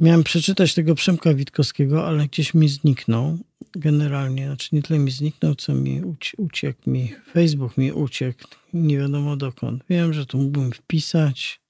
Miałem 0.00 0.24
przeczytać 0.24 0.74
tego 0.74 0.94
Przemka 0.94 1.34
Witkowskiego, 1.34 2.06
ale 2.06 2.26
gdzieś 2.26 2.54
mi 2.54 2.68
zniknął. 2.68 3.38
Generalnie, 3.72 4.46
znaczy 4.46 4.68
nie 4.72 4.82
tyle 4.82 4.98
mi 4.98 5.10
zniknął, 5.10 5.54
co 5.54 5.74
mi 5.74 6.02
uciekł 6.36 6.90
mi. 6.90 7.12
Facebook 7.32 7.76
mi 7.78 7.92
uciekł. 7.92 8.44
Nie 8.74 8.98
wiadomo 8.98 9.36
dokąd. 9.36 9.84
Wiem, 9.90 10.12
że 10.12 10.26
tu 10.26 10.38
mógłbym 10.38 10.72
wpisać. 10.72 11.60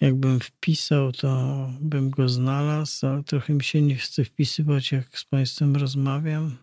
Jakbym 0.00 0.40
wpisał, 0.40 1.12
to 1.12 1.70
bym 1.80 2.10
go 2.10 2.28
znalazł, 2.28 3.06
ale 3.06 3.22
trochę 3.22 3.54
mi 3.54 3.64
się 3.64 3.82
nie 3.82 3.96
chce 3.96 4.24
wpisywać, 4.24 4.92
jak 4.92 5.18
z 5.18 5.24
Państwem 5.24 5.76
rozmawiam 5.76 6.56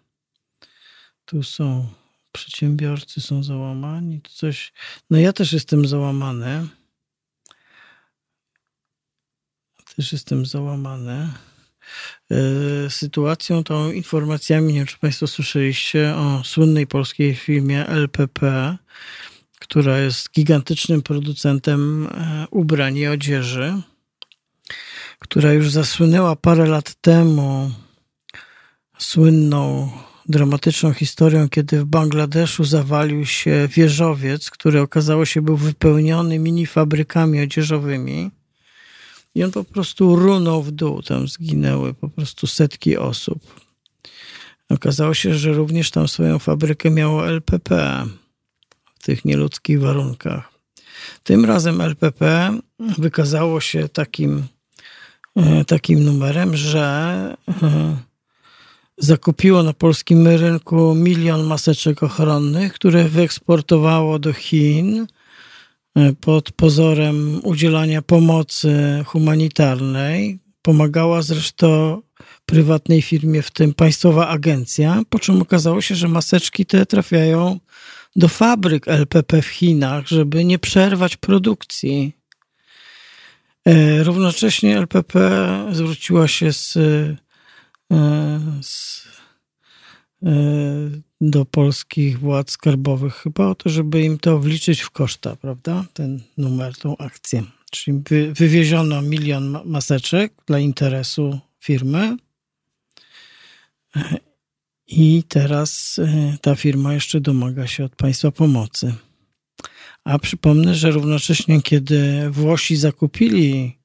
tu 1.26 1.43
są 1.43 1.88
przedsiębiorcy, 2.32 3.22
są 3.22 3.43
załamani, 3.43 4.22
to 4.22 4.30
coś. 4.30 4.74
No 5.10 5.18
ja 5.18 5.34
też 5.34 5.54
jestem 5.54 5.88
załamany. 5.88 6.68
Też 9.95 10.11
jestem 10.11 10.45
załamany 10.45 11.29
e, 12.31 12.89
sytuacją, 12.89 13.63
tą 13.63 13.91
informacjami, 13.91 14.73
nie 14.73 14.79
wiem 14.79 14.87
czy 14.87 14.97
Państwo 14.97 15.27
słyszeliście 15.27 16.15
o 16.15 16.43
słynnej 16.43 16.87
polskiej 16.87 17.35
firmie 17.35 17.87
LPP, 17.87 18.77
która 19.59 19.99
jest 19.99 20.31
gigantycznym 20.31 21.01
producentem 21.01 22.07
e, 22.07 22.47
ubrań 22.51 22.97
i 22.97 23.07
odzieży, 23.07 23.73
która 25.19 25.53
już 25.53 25.71
zasłynęła 25.71 26.35
parę 26.35 26.65
lat 26.65 26.95
temu 27.01 27.71
słynną 28.97 29.91
dramatyczną 30.29 30.93
historią, 30.93 31.49
kiedy 31.49 31.79
w 31.79 31.85
Bangladeszu 31.85 32.63
zawalił 32.63 33.25
się 33.25 33.67
wieżowiec, 33.71 34.49
który 34.49 34.81
okazało 34.81 35.25
się 35.25 35.41
był 35.41 35.57
wypełniony 35.57 36.39
mini 36.39 36.65
fabrykami 36.65 37.41
odzieżowymi. 37.41 38.31
I 39.36 39.43
on 39.43 39.51
po 39.51 39.63
prostu 39.63 40.15
runął 40.15 40.63
w 40.63 40.71
dół, 40.71 41.01
tam 41.01 41.27
zginęły 41.27 41.93
po 41.93 42.09
prostu 42.09 42.47
setki 42.47 42.97
osób. 42.97 43.63
Okazało 44.69 45.13
się, 45.13 45.36
że 45.36 45.53
również 45.53 45.91
tam 45.91 46.07
swoją 46.07 46.39
fabrykę 46.39 46.89
miało 46.89 47.27
LPP 47.27 48.03
w 48.99 49.03
tych 49.03 49.25
nieludzkich 49.25 49.81
warunkach. 49.81 50.53
Tym 51.23 51.45
razem 51.45 51.81
LPP 51.81 52.51
wykazało 52.97 53.61
się 53.61 53.89
takim, 53.89 54.43
e, 55.36 55.65
takim 55.65 56.03
numerem, 56.03 56.57
że 56.57 57.36
e, 57.63 57.97
zakupiło 58.97 59.63
na 59.63 59.73
polskim 59.73 60.27
rynku 60.27 60.95
milion 60.95 61.43
maseczek 61.43 62.03
ochronnych, 62.03 62.73
które 62.73 63.09
wyeksportowało 63.09 64.19
do 64.19 64.34
Chin 64.34 65.07
pod 66.21 66.51
pozorem 66.51 67.39
udzielania 67.43 68.01
pomocy 68.01 69.03
humanitarnej. 69.05 70.39
Pomagała 70.61 71.21
zresztą 71.21 72.01
prywatnej 72.45 73.01
firmie, 73.01 73.41
w 73.41 73.51
tym 73.51 73.73
państwowa 73.73 74.27
agencja, 74.27 75.01
po 75.09 75.19
czym 75.19 75.41
okazało 75.41 75.81
się, 75.81 75.95
że 75.95 76.07
maseczki 76.07 76.65
te 76.65 76.85
trafiają 76.85 77.59
do 78.15 78.27
fabryk 78.27 78.87
LPP 78.87 79.41
w 79.41 79.47
Chinach, 79.47 80.07
żeby 80.07 80.45
nie 80.45 80.59
przerwać 80.59 81.17
produkcji. 81.17 82.13
E, 83.65 84.03
równocześnie 84.03 84.77
LPP 84.77 85.29
zwróciła 85.71 86.27
się 86.27 86.53
z, 86.53 86.77
e, 86.77 87.15
z, 88.61 89.05
e, 89.07 89.12
do 91.21 91.45
polskich 91.45 92.19
władz 92.19 92.51
skarbowych 92.51 93.13
chyba 93.13 93.47
o 93.47 93.55
to, 93.55 93.69
żeby 93.69 94.01
im 94.01 94.17
to 94.17 94.39
wliczyć 94.39 94.82
w 94.82 94.89
koszta, 94.89 95.36
prawda? 95.36 95.86
Ten 95.93 96.21
numer, 96.38 96.78
tą 96.78 96.97
akcję. 96.97 97.43
Czyli 97.71 98.01
wy, 98.09 98.34
wywieziono 98.34 99.01
milion 99.01 99.59
maseczek 99.65 100.34
dla 100.47 100.59
interesu 100.59 101.39
firmy 101.59 102.17
i 104.88 105.24
teraz 105.28 105.99
e, 105.99 106.38
ta 106.41 106.55
firma 106.55 106.93
jeszcze 106.93 107.21
domaga 107.21 107.67
się 107.67 107.86
od 107.86 107.95
państwa 107.95 108.32
pomocy. 108.32 108.93
A 110.03 110.19
przypomnę, 110.19 110.76
że 110.76 110.91
równocześnie, 110.91 111.61
kiedy 111.61 112.30
Włosi 112.30 112.76
zakupili 112.76 113.78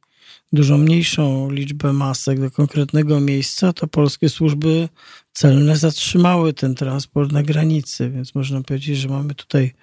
dużo 0.52 0.78
mniejszą 0.78 1.50
liczbę 1.50 1.92
masek 1.92 2.40
do 2.40 2.50
konkretnego 2.50 3.20
miejsca, 3.20 3.72
to 3.72 3.86
polskie 3.86 4.28
służby 4.28 4.88
celne 5.32 5.76
zatrzymały 5.76 6.52
ten 6.52 6.74
transport 6.74 7.32
na 7.32 7.42
granicy, 7.42 8.10
więc 8.10 8.34
można 8.34 8.62
powiedzieć, 8.62 8.98
że 8.98 9.08
mamy 9.08 9.34
tutaj 9.34 9.74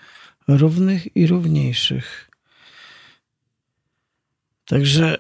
równych 0.48 1.16
i 1.16 1.28
równiejszych. 1.28 2.30
Także 4.66 5.18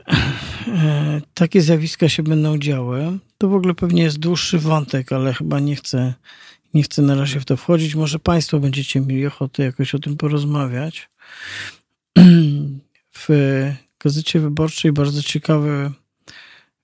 e, 0.67 1.21
takie 1.33 1.61
zjawiska 1.61 2.09
się 2.09 2.23
będą 2.23 2.57
działy. 2.57 3.19
To 3.37 3.49
w 3.49 3.53
ogóle 3.53 3.73
pewnie 3.73 4.03
jest 4.03 4.19
dłuższy 4.19 4.59
wątek, 4.59 5.11
ale 5.11 5.33
chyba 5.33 5.59
nie 5.59 5.75
chcę, 5.75 6.13
nie 6.73 6.83
chcę 6.83 7.01
na 7.01 7.15
razie 7.15 7.39
w 7.39 7.45
to 7.45 7.57
wchodzić. 7.57 7.95
Może 7.95 8.19
Państwo 8.19 8.59
będziecie 8.59 9.01
mieli 9.01 9.25
ochotę 9.25 9.63
jakoś 9.63 9.95
o 9.95 9.99
tym 9.99 10.17
porozmawiać. 10.17 11.09
W 13.17 13.29
gazecie 14.05 14.39
wyborczej 14.39 14.91
bardzo 14.91 15.23
ciekawy 15.23 15.91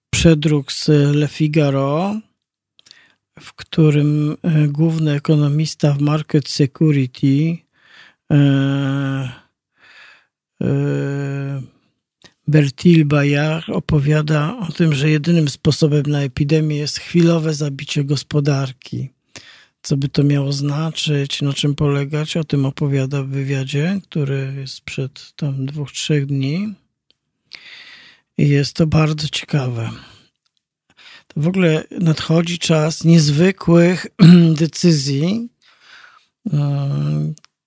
przedruk 0.09 0.71
z 0.71 0.87
Le 1.15 1.27
Figaro, 1.27 2.19
w 3.39 3.53
którym 3.53 4.37
e, 4.43 4.67
główny 4.67 5.11
ekonomista 5.11 5.93
w 5.93 6.01
Market 6.01 6.49
Security 6.49 7.57
e, 8.31 8.37
e, 10.61 11.61
Bertil 12.47 13.05
Bayard 13.05 13.69
opowiada 13.69 14.57
o 14.57 14.71
tym, 14.71 14.93
że 14.93 15.09
jedynym 15.09 15.49
sposobem 15.49 16.03
na 16.07 16.21
epidemię 16.21 16.77
jest 16.77 16.99
chwilowe 16.99 17.53
zabicie 17.53 18.03
gospodarki. 18.03 19.09
Co 19.81 19.97
by 19.97 20.09
to 20.09 20.23
miało 20.23 20.51
znaczyć, 20.51 21.41
na 21.41 21.53
czym 21.53 21.75
polegać, 21.75 22.37
o 22.37 22.43
tym 22.43 22.65
opowiada 22.65 23.23
w 23.23 23.27
wywiadzie, 23.27 23.99
który 24.03 24.53
jest 24.57 24.81
przed 24.81 25.33
tam 25.35 25.65
dwóch, 25.65 25.91
trzech 25.91 26.25
dni. 26.25 26.75
Jest 28.41 28.73
to 28.73 28.87
bardzo 28.87 29.27
ciekawe. 29.27 29.89
To 31.27 31.41
w 31.41 31.47
ogóle 31.47 31.83
nadchodzi 31.99 32.59
czas 32.59 33.03
niezwykłych 33.03 34.07
decyzji, 34.63 35.49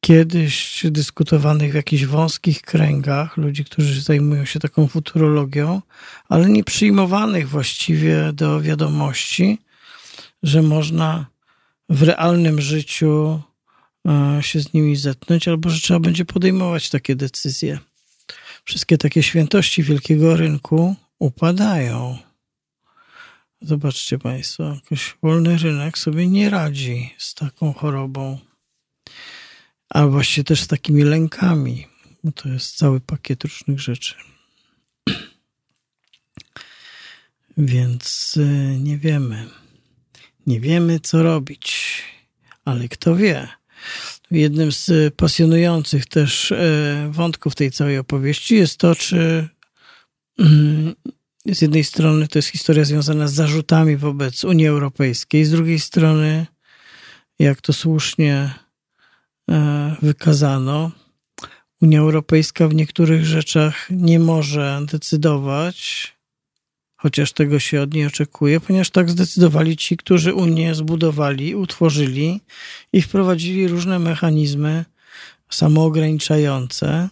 kiedyś 0.01 0.87
dyskutowanych 0.91 1.73
w 1.73 1.75
jakichś 1.75 2.05
wąskich 2.05 2.63
kręgach, 2.63 3.37
ludzi, 3.37 3.65
którzy 3.65 4.01
zajmują 4.01 4.45
się 4.45 4.61
taką 4.61 4.87
futurologią, 4.87 5.83
ale 6.29 6.49
nie 6.49 6.65
przyjmowanych 6.65 7.49
właściwie 7.49 8.33
do 8.33 8.61
wiadomości, 8.61 9.59
że 10.43 10.63
można 10.63 11.27
w 11.89 12.03
realnym 12.03 12.61
życiu 12.61 13.43
e, 14.09 14.39
się 14.43 14.61
z 14.61 14.73
nimi 14.73 14.97
zetknąć, 14.97 15.49
albo 15.49 15.71
że 15.71 15.81
trzeba 15.81 16.01
będzie 16.01 16.25
podejmować 16.25 16.91
takie 16.91 17.17
decyzje. 17.17 17.79
Wszystkie 18.65 18.99
takie 18.99 19.23
świętości 19.23 19.83
wielkiego 19.83 20.37
rynku 20.37 20.97
upadają. 21.19 22.19
Zobaczcie 23.61 24.19
Państwo, 24.19 24.65
jakoś 24.65 25.17
wolny 25.23 25.59
rynek 25.59 25.99
sobie 25.99 26.27
nie 26.27 26.51
radzi 26.51 27.15
z 27.19 27.35
taką 27.35 27.73
chorobą 27.73 28.39
a 29.95 30.07
właściwie 30.07 30.45
też 30.45 30.63
z 30.63 30.67
takimi 30.67 31.03
lękami, 31.03 31.87
bo 32.25 32.33
to 32.33 32.49
jest 32.49 32.77
cały 32.77 33.01
pakiet 33.01 33.45
różnych 33.45 33.81
rzeczy. 33.81 34.15
Więc 37.59 38.37
y, 38.37 38.77
nie 38.81 38.99
wiemy. 38.99 39.49
Nie 40.47 40.61
wiemy, 40.61 41.01
co 41.01 41.23
robić, 41.23 42.03
ale 42.65 42.89
kto 42.89 43.17
wie. 43.17 43.49
Jednym 44.35 44.73
z 44.73 45.15
pasjonujących 45.15 46.07
też 46.07 46.53
e, 46.53 47.09
wątków 47.11 47.55
tej 47.55 47.71
całej 47.71 47.99
opowieści 47.99 48.57
jest 48.57 48.77
to, 48.77 48.95
czy 48.95 49.49
mm, 50.39 50.95
z 51.47 51.63
jednej 51.63 51.85
strony 51.85 52.29
to 52.29 52.39
jest 52.39 52.49
historia 52.49 52.85
związana 52.85 53.29
z 53.29 53.35
zarzutami 53.35 53.97
wobec 53.97 54.45
Unii 54.45 54.67
Europejskiej, 54.67 55.45
z 55.45 55.51
drugiej 55.51 55.81
strony, 55.81 56.47
jak 57.39 57.61
to 57.61 57.73
słusznie 57.73 58.51
E, 59.51 59.97
wykazano. 60.03 60.91
Unia 61.83 62.01
Europejska 62.01 62.69
w 62.69 62.75
niektórych 62.75 63.25
rzeczach 63.25 63.89
nie 63.91 64.19
może 64.19 64.81
decydować, 64.91 66.14
chociaż 67.05 67.33
tego 67.33 67.59
się 67.59 67.83
od 67.83 67.95
niej 67.95 68.07
oczekuje, 68.07 68.61
ponieważ 68.61 68.91
tak 68.91 69.11
zdecydowali 69.11 69.77
ci, 69.77 69.97
którzy 69.97 70.35
Unię 70.35 70.75
zbudowali, 70.75 71.55
utworzyli 71.55 72.41
i 72.93 73.03
wprowadzili 73.03 73.69
różne 73.69 73.99
mechanizmy 73.99 74.85
samoograniczające. 75.51 77.09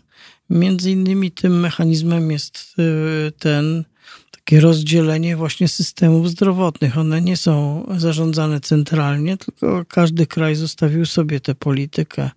Między 0.50 0.90
innymi 0.90 1.30
tym 1.30 1.60
mechanizmem 1.60 2.30
jest 2.30 2.74
e, 2.78 3.32
ten 3.32 3.84
takie 4.30 4.60
rozdzielenie 4.60 5.36
właśnie 5.36 5.68
systemów 5.68 6.30
zdrowotnych. 6.30 6.98
One 6.98 7.20
nie 7.20 7.36
są 7.36 7.86
zarządzane 7.98 8.60
centralnie, 8.60 9.36
tylko 9.36 9.84
każdy 9.88 10.26
kraj 10.26 10.54
zostawił 10.54 11.06
sobie 11.06 11.40
tę 11.40 11.54
politykę. 11.54 12.30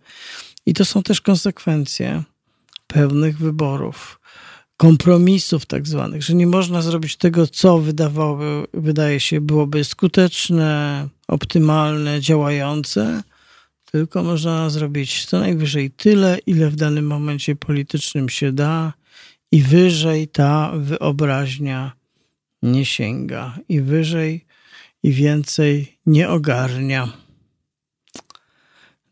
I 0.65 0.73
to 0.73 0.85
są 0.85 1.03
też 1.03 1.21
konsekwencje 1.21 2.23
pewnych 2.87 3.37
wyborów, 3.37 4.19
kompromisów 4.78 5.65
tak 5.65 5.88
zwanych, 5.88 6.23
że 6.23 6.34
nie 6.34 6.47
można 6.47 6.82
zrobić 6.82 7.15
tego, 7.15 7.47
co 7.47 7.80
wydawałoby, 7.80 8.67
wydaje 8.73 9.19
się 9.19 9.41
byłoby 9.41 9.84
skuteczne, 9.84 11.07
optymalne, 11.28 12.21
działające, 12.21 13.23
tylko 13.91 14.23
można 14.23 14.69
zrobić 14.69 15.26
co 15.26 15.39
najwyżej 15.39 15.91
tyle, 15.91 16.38
ile 16.45 16.69
w 16.69 16.76
danym 16.76 17.07
momencie 17.07 17.55
politycznym 17.55 18.30
się 18.30 18.51
da, 18.51 18.93
i 19.51 19.61
wyżej 19.61 20.28
ta 20.28 20.71
wyobraźnia 20.76 21.91
nie 22.61 22.86
sięga, 22.86 23.57
i 23.69 23.82
wyżej 23.82 24.45
i 25.03 25.11
więcej 25.11 25.97
nie 26.05 26.30
ogarnia. 26.30 27.07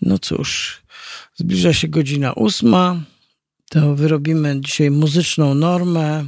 No 0.01 0.19
cóż, 0.19 0.81
zbliża 1.35 1.73
się 1.73 1.87
godzina 1.87 2.33
ósma, 2.33 3.01
to 3.73 3.95
wyrobimy 3.95 4.61
dzisiaj 4.61 4.91
muzyczną 4.91 5.55
normę 5.55 6.25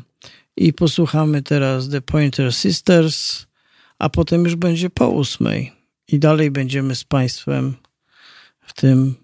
i 0.57 0.73
posłuchamy 0.73 1.41
teraz 1.41 1.89
The 1.89 2.01
Pointer 2.01 2.55
Sisters, 2.55 3.45
a 3.99 4.09
potem 4.09 4.43
już 4.43 4.55
będzie 4.55 4.89
po 4.89 5.09
ósmej 5.09 5.71
i 6.07 6.19
dalej 6.19 6.51
będziemy 6.51 6.95
z 6.95 7.03
Państwem 7.03 7.73
w 8.61 8.73
tym 8.73 9.15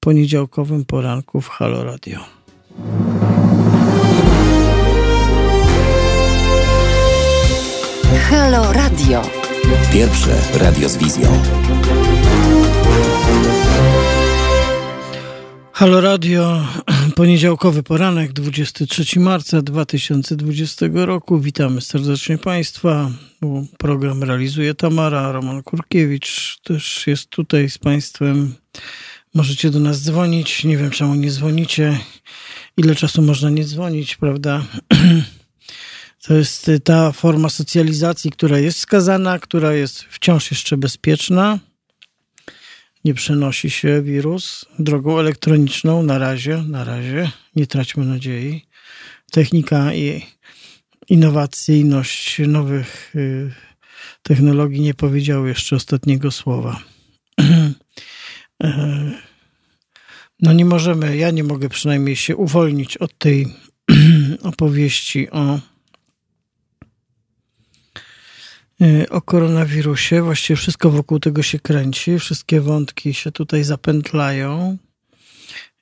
poniedziałkowym 0.00 0.84
poranku 0.84 1.40
w 1.40 1.48
Halo 1.48 1.84
Radio. 1.84 2.24
Halo 8.30 8.72
Radio. 8.72 9.22
Pierwsze 9.92 10.40
radio 10.54 10.88
z 10.88 10.96
wizją. 10.96 11.42
Halo 15.72 16.00
Radio, 16.00 16.62
poniedziałkowy 17.16 17.82
poranek, 17.82 18.32
23 18.32 19.20
marca 19.20 19.62
2020 19.62 20.86
roku. 20.92 21.40
Witamy 21.40 21.80
serdecznie 21.80 22.38
Państwa. 22.38 23.10
Program 23.78 24.22
realizuje 24.22 24.74
Tamara, 24.74 25.32
Roman 25.32 25.62
Kurkiewicz 25.62 26.58
też 26.64 27.06
jest 27.06 27.28
tutaj 27.30 27.70
z 27.70 27.78
Państwem 27.78 28.54
Możecie 29.34 29.70
do 29.70 29.80
nas 29.80 30.02
dzwonić. 30.02 30.64
Nie 30.64 30.76
wiem, 30.76 30.90
czemu 30.90 31.14
nie 31.14 31.30
dzwonicie. 31.30 31.98
Ile 32.76 32.94
czasu 32.94 33.22
można 33.22 33.50
nie 33.50 33.64
dzwonić, 33.64 34.16
prawda? 34.16 34.64
To 36.26 36.34
jest 36.34 36.70
ta 36.84 37.12
forma 37.12 37.48
socjalizacji, 37.48 38.30
która 38.30 38.58
jest 38.58 38.78
skazana, 38.78 39.38
która 39.38 39.72
jest 39.72 40.02
wciąż 40.02 40.50
jeszcze 40.50 40.76
bezpieczna. 40.76 41.58
Nie 43.04 43.14
przenosi 43.14 43.70
się 43.70 44.02
wirus 44.02 44.64
drogą 44.78 45.18
elektroniczną 45.18 46.02
na 46.02 46.18
razie, 46.18 46.62
na 46.68 46.84
razie. 46.84 47.30
Nie 47.56 47.66
traćmy 47.66 48.04
nadziei. 48.04 48.66
Technika 49.30 49.94
i 49.94 50.22
innowacyjność 51.08 52.38
nowych 52.46 53.16
y, 53.16 53.52
technologii 54.22 54.80
nie 54.80 54.94
powiedziały 54.94 55.48
jeszcze 55.48 55.76
ostatniego 55.76 56.30
słowa. 56.30 56.80
E, 58.62 59.10
no 60.40 60.52
nie 60.52 60.64
możemy, 60.64 61.16
ja 61.16 61.30
nie 61.30 61.44
mogę 61.44 61.68
przynajmniej 61.68 62.16
się 62.16 62.36
uwolnić 62.36 62.96
od 62.96 63.18
tej 63.18 63.46
opowieści 64.42 65.30
o, 65.30 65.54
e, 65.54 65.60
o 69.10 69.20
koronawirusie. 69.20 70.22
Właściwie 70.22 70.56
wszystko 70.56 70.90
wokół 70.90 71.20
tego 71.20 71.42
się 71.42 71.58
kręci, 71.58 72.18
wszystkie 72.18 72.60
wątki 72.60 73.14
się 73.14 73.32
tutaj 73.32 73.64
zapętlają 73.64 74.78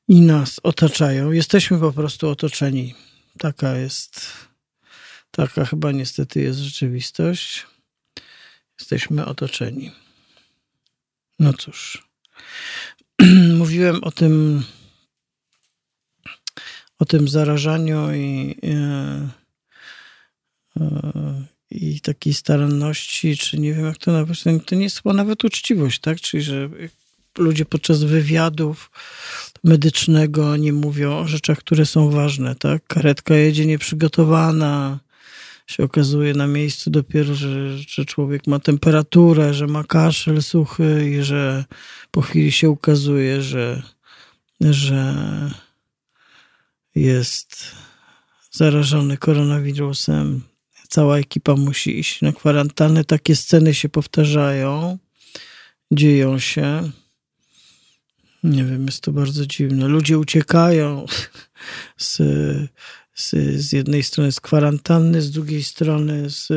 i 0.08 0.20
nas 0.20 0.60
otaczają. 0.62 1.32
Jesteśmy 1.32 1.78
po 1.78 1.92
prostu 1.92 2.28
otoczeni. 2.28 2.94
Taka 3.38 3.76
jest, 3.76 4.32
taka 5.30 5.64
chyba 5.64 5.92
niestety 5.92 6.40
jest 6.40 6.58
rzeczywistość. 6.58 7.66
Jesteśmy 8.78 9.24
otoczeni. 9.24 9.92
No 11.38 11.52
cóż. 11.52 12.08
Mówiłem 13.58 14.04
o 14.04 14.10
tym 14.10 14.64
o 16.98 17.04
tym 17.04 17.28
zarażaniu 17.28 18.14
i, 18.14 18.56
e, 18.64 19.28
i 21.70 22.00
takiej 22.00 22.34
staranności, 22.34 23.36
czy 23.36 23.58
nie 23.58 23.74
wiem 23.74 23.84
jak 23.84 23.98
to 23.98 24.12
nawet, 24.12 24.36
to 24.66 24.74
nie 24.74 24.84
jest 24.84 25.02
chyba 25.02 25.14
nawet 25.14 25.44
uczciwość, 25.44 26.00
tak? 26.00 26.20
Czyli, 26.20 26.42
że 26.42 26.68
ludzie 27.38 27.64
podczas 27.64 28.04
wywiadów 28.04 28.90
medycznego 29.64 30.56
nie 30.56 30.72
mówią 30.72 31.18
o 31.18 31.28
rzeczach, 31.28 31.58
które 31.58 31.86
są 31.86 32.10
ważne, 32.10 32.54
tak? 32.54 32.86
Karetka 32.86 33.34
jedzie 33.34 33.66
nieprzygotowana, 33.66 34.98
się 35.66 35.84
okazuje 35.84 36.34
na 36.34 36.46
miejscu 36.46 36.90
dopiero, 36.90 37.34
że, 37.34 37.78
że 37.78 38.04
człowiek 38.04 38.46
ma 38.46 38.58
temperaturę, 38.58 39.54
że 39.54 39.66
ma 39.66 39.84
kaszel 39.84 40.42
suchy 40.42 41.10
i 41.10 41.22
że 41.22 41.64
po 42.10 42.20
chwili 42.20 42.52
się 42.52 42.70
ukazuje, 42.70 43.42
że, 43.42 43.82
że 44.60 45.14
jest 46.94 47.74
zarażony 48.50 49.16
koronawirusem. 49.16 50.42
Cała 50.96 51.18
ekipa 51.18 51.56
musi 51.56 51.98
iść 51.98 52.22
na 52.22 52.32
kwarantannę. 52.32 53.04
Takie 53.04 53.36
sceny 53.36 53.74
się 53.74 53.88
powtarzają, 53.88 54.98
dzieją 55.92 56.38
się. 56.38 56.90
Nie 58.42 58.64
wiem, 58.64 58.86
jest 58.86 59.00
to 59.00 59.12
bardzo 59.12 59.46
dziwne. 59.46 59.88
Ludzie 59.88 60.18
uciekają 60.18 61.06
z 61.96 62.22
z, 63.14 63.30
z 63.60 63.72
jednej 63.72 64.02
strony 64.02 64.32
z 64.32 64.40
kwarantanny, 64.40 65.22
z 65.22 65.30
drugiej 65.30 65.64
strony 65.64 66.30
z, 66.30 66.50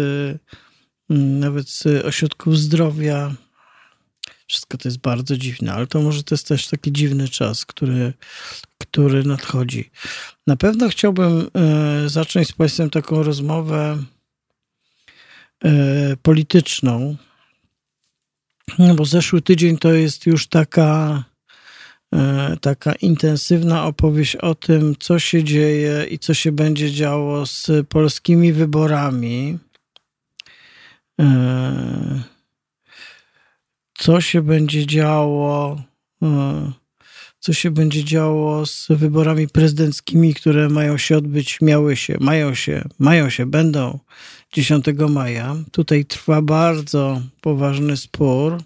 mm, 1.10 1.40
nawet 1.40 1.70
z 1.70 1.86
ośrodków 1.86 2.58
zdrowia. 2.58 3.36
Wszystko 4.48 4.78
to 4.78 4.90
jest 4.90 5.00
bardzo 5.00 5.38
dziwne, 5.38 5.74
ale 5.74 5.88
to 5.88 6.02
może 6.02 6.24
to 6.24 6.36
jest 6.36 6.48
też 6.48 6.68
taki 6.68 6.92
dziwny 6.92 7.30
czas, 7.30 7.66
który, 7.66 8.14
który 8.78 9.24
nadchodzi. 9.24 9.92
Na 10.48 10.56
pewno 10.56 10.90
chciałbym 10.90 11.50
e, 11.56 12.10
zacząć 12.10 12.48
z 12.48 12.52
Państwem 12.52 12.90
taką 12.90 13.24
rozmowę 13.24 14.04
polityczną, 16.22 17.16
no 18.80 18.96
bo 18.96 19.06
zeszły 19.06 19.42
tydzień 19.42 19.78
to 19.78 19.94
jest 19.94 20.26
już 20.26 20.48
taka 20.48 21.24
E, 22.16 22.58
taka 22.62 22.94
intensywna 22.94 23.86
opowieść 23.86 24.36
o 24.36 24.56
tym, 24.56 24.96
co 25.00 25.20
się 25.20 25.44
dzieje 25.44 26.06
i 26.10 26.20
co 26.20 26.34
się 26.34 26.52
będzie 26.52 26.92
działo 26.92 27.46
z 27.46 27.88
polskimi 27.90 28.54
wyborami. 28.54 29.58
E, 31.20 32.24
co 33.94 34.22
się 34.22 34.42
będzie 34.42 34.86
działo, 34.86 35.82
e, 36.24 36.72
co 37.40 37.54
się 37.54 37.72
będzie 37.72 38.04
działo 38.04 38.66
z 38.66 38.88
wyborami 38.90 39.48
prezydenckimi, 39.48 40.34
które 40.34 40.70
mają 40.70 40.98
się 40.98 41.18
odbyć, 41.18 41.62
miały 41.62 41.96
się, 41.96 42.18
mają 42.20 42.56
się, 42.56 42.90
mają 43.00 43.30
się, 43.30 43.46
będą 43.46 44.00
10 44.54 44.86
maja. 45.10 45.56
Tutaj 45.72 46.06
trwa 46.06 46.42
bardzo 46.42 47.22
poważny 47.42 47.98
spór 47.98 48.58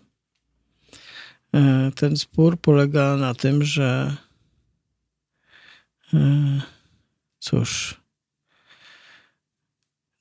E, 1.54 1.92
ten 1.96 2.18
spór 2.18 2.58
polega 2.58 3.18
na 3.18 3.34
tym, 3.34 3.64
że 3.64 4.16
e, 6.14 6.62
cóż, 7.40 8.02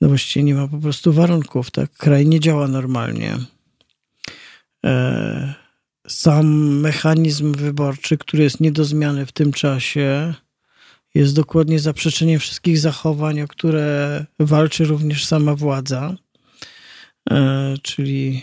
no 0.00 0.08
właściwie 0.08 0.44
nie 0.44 0.54
ma 0.54 0.68
po 0.68 0.78
prostu 0.78 1.12
warunków, 1.12 1.70
tak? 1.70 1.92
Kraj 1.92 2.26
nie 2.26 2.40
działa 2.40 2.68
normalnie. 2.68 3.38
E, 4.84 5.54
sam 6.08 6.46
mechanizm 6.80 7.52
wyborczy, 7.52 8.18
który 8.18 8.42
jest 8.42 8.60
nie 8.60 8.72
do 8.72 8.84
zmiany 8.84 9.26
w 9.26 9.32
tym 9.32 9.52
czasie, 9.52 10.34
jest 11.14 11.34
dokładnie 11.34 11.80
zaprzeczeniem 11.80 12.40
wszystkich 12.40 12.78
zachowań, 12.78 13.40
o 13.40 13.48
które 13.48 14.26
walczy 14.38 14.84
również 14.84 15.24
sama 15.24 15.54
władza, 15.54 16.16
czyli 17.82 18.42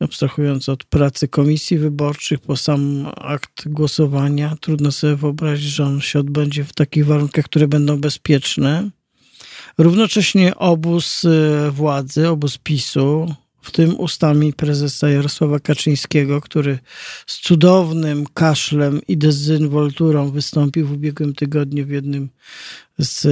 abstrahując 0.00 0.68
od 0.68 0.84
pracy 0.84 1.28
komisji 1.28 1.78
wyborczych 1.78 2.40
po 2.40 2.56
sam 2.56 3.06
akt 3.16 3.68
głosowania, 3.68 4.56
trudno 4.60 4.92
sobie 4.92 5.16
wyobrazić, 5.16 5.70
że 5.70 5.84
on 5.84 6.00
się 6.00 6.18
odbędzie 6.18 6.64
w 6.64 6.72
takich 6.72 7.06
warunkach, 7.06 7.44
które 7.44 7.68
będą 7.68 8.00
bezpieczne. 8.00 8.90
Równocześnie 9.78 10.56
obóz 10.56 11.24
e, 11.24 11.70
władzy, 11.70 12.28
obóz 12.28 12.58
PiSu, 12.58 13.34
w 13.62 13.70
tym 13.70 14.00
ustami 14.00 14.52
prezesa 14.52 15.10
Jarosława 15.10 15.60
Kaczyńskiego, 15.60 16.40
który 16.40 16.78
z 17.26 17.40
cudownym 17.40 18.26
kaszlem 18.34 19.00
i 19.08 19.16
dezynwolturą 19.16 20.30
wystąpił 20.30 20.86
w 20.86 20.92
ubiegłym 20.92 21.34
tygodniu 21.34 21.86
w 21.86 21.90
jednym 21.90 22.28
z 22.98 23.26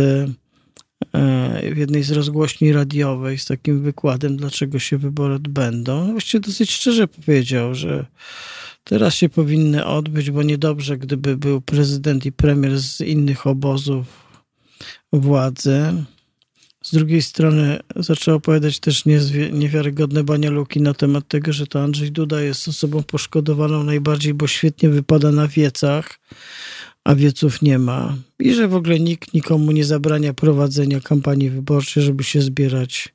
E, 1.14 1.74
w 1.74 1.76
jednej 1.76 2.02
z 2.02 2.10
rozgłośni 2.10 2.72
radiowej 2.72 3.38
z 3.38 3.44
takim 3.44 3.82
wykładem, 3.82 4.36
dlaczego 4.36 4.78
się 4.78 4.98
wybory 4.98 5.34
odbędą. 5.34 6.06
No 6.06 6.12
właściwie 6.12 6.40
dosyć 6.40 6.70
szczerze 6.70 7.08
powiedział, 7.08 7.74
że 7.74 8.06
teraz 8.84 9.14
się 9.14 9.28
powinny 9.28 9.86
odbyć, 9.86 10.30
bo 10.30 10.42
niedobrze, 10.42 10.98
gdyby 10.98 11.36
był 11.36 11.60
prezydent 11.60 12.26
i 12.26 12.32
premier 12.32 12.78
z 12.80 13.00
innych 13.00 13.46
obozów 13.46 14.06
władzy. 15.12 16.04
Z 16.86 16.94
drugiej 16.94 17.22
strony 17.22 17.78
zaczął 17.96 18.36
opowiadać 18.36 18.80
też 18.80 19.04
niewiarygodne 19.52 20.24
banialuki 20.24 20.80
na 20.80 20.94
temat 20.94 21.28
tego, 21.28 21.52
że 21.52 21.66
to 21.66 21.82
Andrzej 21.82 22.12
Duda 22.12 22.40
jest 22.40 22.68
osobą 22.68 23.02
poszkodowaną 23.02 23.84
najbardziej, 23.84 24.34
bo 24.34 24.46
świetnie 24.46 24.88
wypada 24.88 25.32
na 25.32 25.48
wiecach 25.48 26.20
a 27.04 27.14
wieców 27.14 27.62
nie 27.62 27.78
ma. 27.78 28.16
I 28.38 28.54
że 28.54 28.68
w 28.68 28.74
ogóle 28.74 29.00
nikt 29.00 29.34
nikomu 29.34 29.72
nie 29.72 29.84
zabrania 29.84 30.34
prowadzenia 30.34 31.00
kampanii 31.00 31.50
wyborczej, 31.50 32.02
żeby 32.02 32.24
się 32.24 32.42
zbierać 32.42 33.14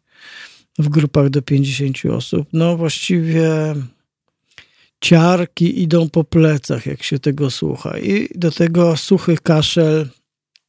w 0.80 0.90
grupach 0.90 1.30
do 1.30 1.42
50 1.42 1.98
osób. 2.06 2.48
No 2.54 2.78
właściwie 2.78 3.76
ciarki 5.02 5.82
idą 5.82 6.10
po 6.10 6.24
plecach, 6.24 6.86
jak 6.86 7.04
się 7.04 7.20
tego 7.20 7.52
słucha. 7.52 8.00
I 8.00 8.28
do 8.36 8.52
tego 8.52 8.98
suchy 8.98 9.38
kaszel 9.44 10.10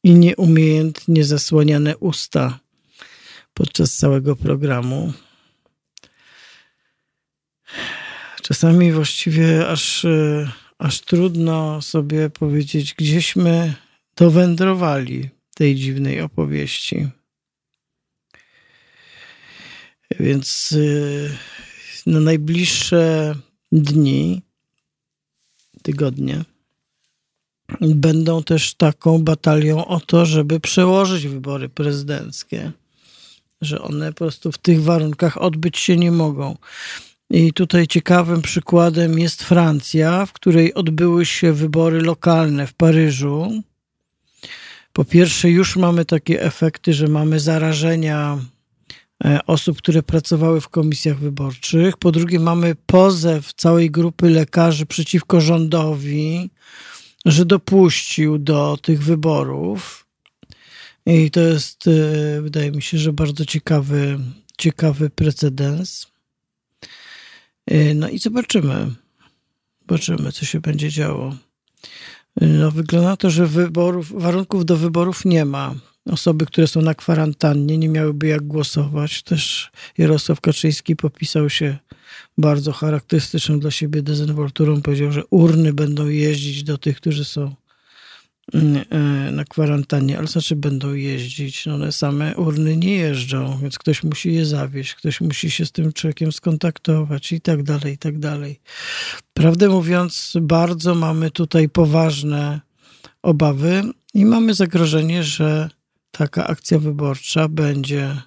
i 0.03 0.13
nieumiejętnie 0.13 1.23
zasłaniane 1.23 1.97
usta 1.97 2.62
podczas 3.53 3.95
całego 3.95 4.35
programu. 4.35 5.13
Czasami 8.41 8.91
właściwie 8.91 9.67
aż 9.67 10.05
e, 10.05 10.51
aż 10.83 11.01
trudno 11.01 11.81
sobie 11.81 12.29
powiedzieć, 12.29 12.93
gdzieśmy 12.93 13.73
dowędrowali 14.15 15.29
tej 15.55 15.75
dziwnej 15.75 16.21
opowieści. 16.21 17.07
Więc 20.19 20.71
y, 20.71 21.37
na 22.05 22.19
najbliższe 22.19 23.35
dni, 23.71 24.41
tygodnie, 25.81 26.45
będą 27.81 28.43
też 28.43 28.73
taką 28.73 29.23
batalią 29.23 29.85
o 29.85 29.99
to, 29.99 30.25
żeby 30.25 30.59
przełożyć 30.59 31.27
wybory 31.27 31.69
prezydenckie, 31.69 32.71
że 33.65 33.81
one 33.81 34.13
po 34.13 34.17
prostu 34.17 34.51
w 34.51 34.57
tych 34.57 34.83
warunkach 34.83 35.37
odbyć 35.37 35.77
się 35.77 35.97
nie 35.97 36.11
mogą. 36.11 36.57
I 37.29 37.53
tutaj 37.53 37.87
ciekawym 37.87 38.41
przykładem 38.41 39.19
jest 39.19 39.43
Francja, 39.43 40.25
w 40.25 40.33
której 40.33 40.73
odbyły 40.73 41.25
się 41.25 41.53
wybory 41.53 42.01
lokalne 42.01 42.67
w 42.67 42.73
Paryżu. 42.73 43.61
Po 44.93 45.05
pierwsze, 45.05 45.49
już 45.49 45.75
mamy 45.75 46.05
takie 46.05 46.41
efekty, 46.41 46.93
że 46.93 47.07
mamy 47.07 47.39
zarażenia 47.39 48.37
e, 49.25 49.39
osób, 49.47 49.77
które 49.77 50.03
pracowały 50.03 50.61
w 50.61 50.69
komisjach 50.69 51.19
wyborczych. 51.19 51.97
Po 51.97 52.11
drugie, 52.11 52.39
mamy 52.39 52.75
pozew 52.85 53.53
całej 53.53 53.91
grupy 53.91 54.29
lekarzy 54.29 54.85
przeciwko 54.85 55.41
rządowi, 55.41 56.49
że 57.25 57.45
dopuścił 57.45 58.37
do 58.37 58.77
tych 58.81 59.03
wyborów. 59.03 60.02
I 61.05 61.31
to 61.31 61.39
jest, 61.39 61.87
e, 61.87 62.41
wydaje 62.41 62.71
mi 62.71 62.81
się, 62.81 62.97
że 62.97 63.13
bardzo 63.13 63.45
ciekawy, 63.45 64.19
ciekawy 64.57 65.09
precedens. 65.09 66.07
E, 67.65 67.93
no 67.93 68.09
i 68.09 68.19
zobaczymy. 68.19 68.91
Zobaczymy, 69.81 70.31
co 70.31 70.45
się 70.45 70.59
będzie 70.59 70.89
działo. 70.89 71.35
No, 72.41 72.71
wygląda 72.71 73.17
to, 73.17 73.29
że 73.29 73.47
wyborów, 73.47 74.21
warunków 74.21 74.65
do 74.65 74.77
wyborów 74.77 75.25
nie 75.25 75.45
ma. 75.45 75.75
Osoby, 76.05 76.45
które 76.45 76.67
są 76.67 76.81
na 76.81 76.95
kwarantannie, 76.95 77.77
nie 77.77 77.89
miałyby 77.89 78.27
jak 78.27 78.47
głosować. 78.47 79.23
Też 79.23 79.71
Jarosław 79.97 80.41
Kaczyński 80.41 80.95
popisał 80.95 81.49
się 81.49 81.77
bardzo 82.37 82.71
charakterystyczną 82.71 83.59
dla 83.59 83.71
siebie 83.71 84.01
dezynwolturą. 84.01 84.81
Powiedział, 84.81 85.11
że 85.11 85.25
urny 85.29 85.73
będą 85.73 86.07
jeździć 86.07 86.63
do 86.63 86.77
tych, 86.77 86.97
którzy 86.97 87.25
są 87.25 87.43
e, 87.43 87.55
na 89.31 89.45
kwarantannie, 89.45 90.17
ale 90.17 90.27
znaczy 90.27 90.55
będą 90.55 90.93
jeździć. 90.93 91.65
No 91.65 91.75
one 91.75 91.91
same 91.91 92.35
urny 92.35 92.77
nie 92.77 92.95
jeżdżą, 92.95 93.59
więc 93.61 93.77
ktoś 93.77 94.03
musi 94.03 94.33
je 94.33 94.45
zawieźć, 94.45 94.95
ktoś 94.95 95.21
musi 95.21 95.51
się 95.51 95.65
z 95.65 95.71
tym 95.71 95.93
człowiekiem 95.93 96.31
skontaktować 96.31 97.31
i 97.31 97.41
tak 97.41 97.63
dalej, 97.63 97.93
i 97.93 97.97
tak 97.97 98.19
dalej. 98.19 98.59
Prawdę 99.33 99.69
mówiąc, 99.69 100.33
bardzo 100.41 100.95
mamy 100.95 101.31
tutaj 101.31 101.69
poważne 101.69 102.61
obawy 103.21 103.83
i 104.13 104.25
mamy 104.25 104.53
zagrożenie, 104.53 105.23
że 105.23 105.69
taka 106.11 106.47
akcja 106.47 106.79
wyborcza 106.79 107.47
będzie, 107.47 108.21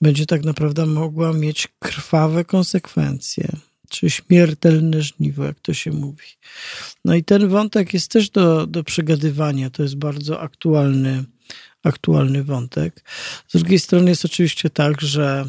będzie 0.00 0.26
tak 0.26 0.44
naprawdę 0.44 0.86
mogła 0.86 1.32
mieć 1.32 1.68
krwawe 1.78 2.44
konsekwencje, 2.44 3.48
czy 3.92 4.10
śmiertelne 4.10 5.02
żniwo, 5.02 5.44
jak 5.44 5.60
to 5.60 5.74
się 5.74 5.90
mówi. 5.90 6.26
No 7.04 7.14
i 7.14 7.24
ten 7.24 7.48
wątek 7.48 7.94
jest 7.94 8.10
też 8.10 8.30
do, 8.30 8.66
do 8.66 8.84
przegadywania. 8.84 9.70
To 9.70 9.82
jest 9.82 9.96
bardzo 9.96 10.40
aktualny, 10.40 11.24
aktualny 11.82 12.44
wątek. 12.44 13.04
Z 13.48 13.52
drugiej 13.52 13.78
strony 13.78 14.10
jest 14.10 14.24
oczywiście 14.24 14.70
tak, 14.70 15.00
że 15.00 15.44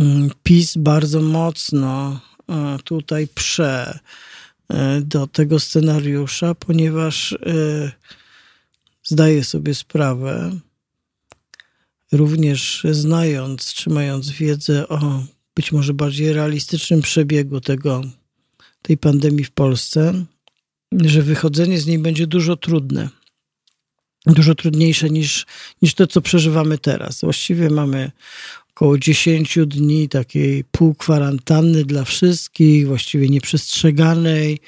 mm, 0.00 0.30
PiS 0.42 0.76
bardzo 0.76 1.20
mocno 1.20 2.20
e, 2.48 2.78
tutaj 2.84 3.28
prze 3.34 3.98
e, 4.68 5.00
do 5.00 5.26
tego 5.26 5.60
scenariusza, 5.60 6.54
ponieważ 6.54 7.32
e, 7.32 7.36
zdaje 9.04 9.44
sobie 9.44 9.74
sprawę, 9.74 10.50
również 12.12 12.86
znając 12.90 13.74
czy 13.74 13.90
mając 13.90 14.30
wiedzę 14.30 14.88
o 14.88 15.24
być 15.56 15.72
może 15.72 15.94
bardziej 15.94 16.32
realistycznym 16.32 17.02
przebiegu 17.02 17.60
tego, 17.60 18.02
tej 18.82 18.98
pandemii 18.98 19.44
w 19.44 19.50
Polsce, 19.50 20.24
że 20.92 21.22
wychodzenie 21.22 21.80
z 21.80 21.86
niej 21.86 21.98
będzie 21.98 22.26
dużo 22.26 22.56
trudne. 22.56 23.08
Dużo 24.26 24.54
trudniejsze 24.54 25.10
niż, 25.10 25.46
niż 25.82 25.94
to, 25.94 26.06
co 26.06 26.20
przeżywamy 26.20 26.78
teraz. 26.78 27.20
Właściwie 27.20 27.70
mamy 27.70 28.10
około 28.70 28.98
10 28.98 29.58
dni 29.66 30.08
takiej 30.08 30.64
półkwarantanny 30.64 31.84
dla 31.84 32.04
wszystkich, 32.04 32.86
właściwie 32.86 33.28
nieprzestrzeganej. 33.28 34.58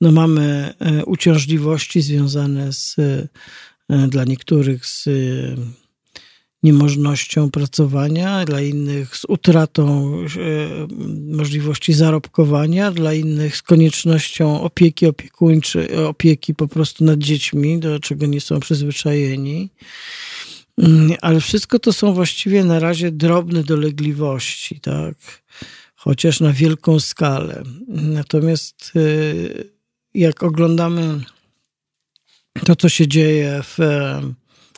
No 0.00 0.12
mamy 0.12 0.74
e, 0.78 1.04
uciążliwości 1.04 2.02
związane 2.02 2.72
z 2.72 2.96
E, 3.92 4.08
dla 4.08 4.24
niektórych 4.24 4.86
z 4.86 5.08
niemożnością 6.62 7.50
pracowania, 7.50 8.44
dla 8.44 8.60
innych 8.60 9.16
z 9.16 9.24
utratą 9.24 10.14
e, 10.14 10.26
możliwości 11.36 11.92
zarobkowania, 11.92 12.90
dla 12.90 13.14
innych 13.14 13.56
z 13.56 13.62
koniecznością 13.62 14.62
opieki 14.62 15.06
opiekuńczej, 15.06 15.96
opieki 15.96 16.54
po 16.54 16.68
prostu 16.68 17.04
nad 17.04 17.18
dziećmi, 17.18 17.78
do 17.78 18.00
czego 18.00 18.26
nie 18.26 18.40
są 18.40 18.60
przyzwyczajeni. 18.60 19.70
Mm, 20.78 21.12
ale 21.20 21.40
wszystko 21.40 21.78
to 21.78 21.92
są 21.92 22.14
właściwie 22.14 22.64
na 22.64 22.78
razie 22.78 23.10
drobne 23.10 23.64
dolegliwości, 23.64 24.80
tak? 24.80 25.14
Chociaż 25.94 26.40
na 26.40 26.52
wielką 26.52 27.00
skalę. 27.00 27.62
Natomiast 27.88 28.92
jak 30.14 30.42
oglądamy 30.42 31.20
to, 32.64 32.76
co 32.76 32.88
się 32.88 33.08
dzieje 33.08 33.60
w, 33.62 33.78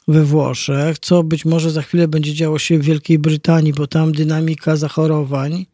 we 0.09 0.25
Włoszech, 0.25 0.99
co 0.99 1.23
być 1.23 1.45
może 1.45 1.71
za 1.71 1.83
chwilę 1.83 2.09
będzie 2.09 2.35
działo 2.35 2.59
się 2.59 2.79
w 2.79 2.83
Wielkiej 2.83 3.19
Brytanii, 3.19 3.73
bo 3.73 3.87
tam 3.87 4.13
dynamika 4.13 4.77
zachorowań 4.77 5.67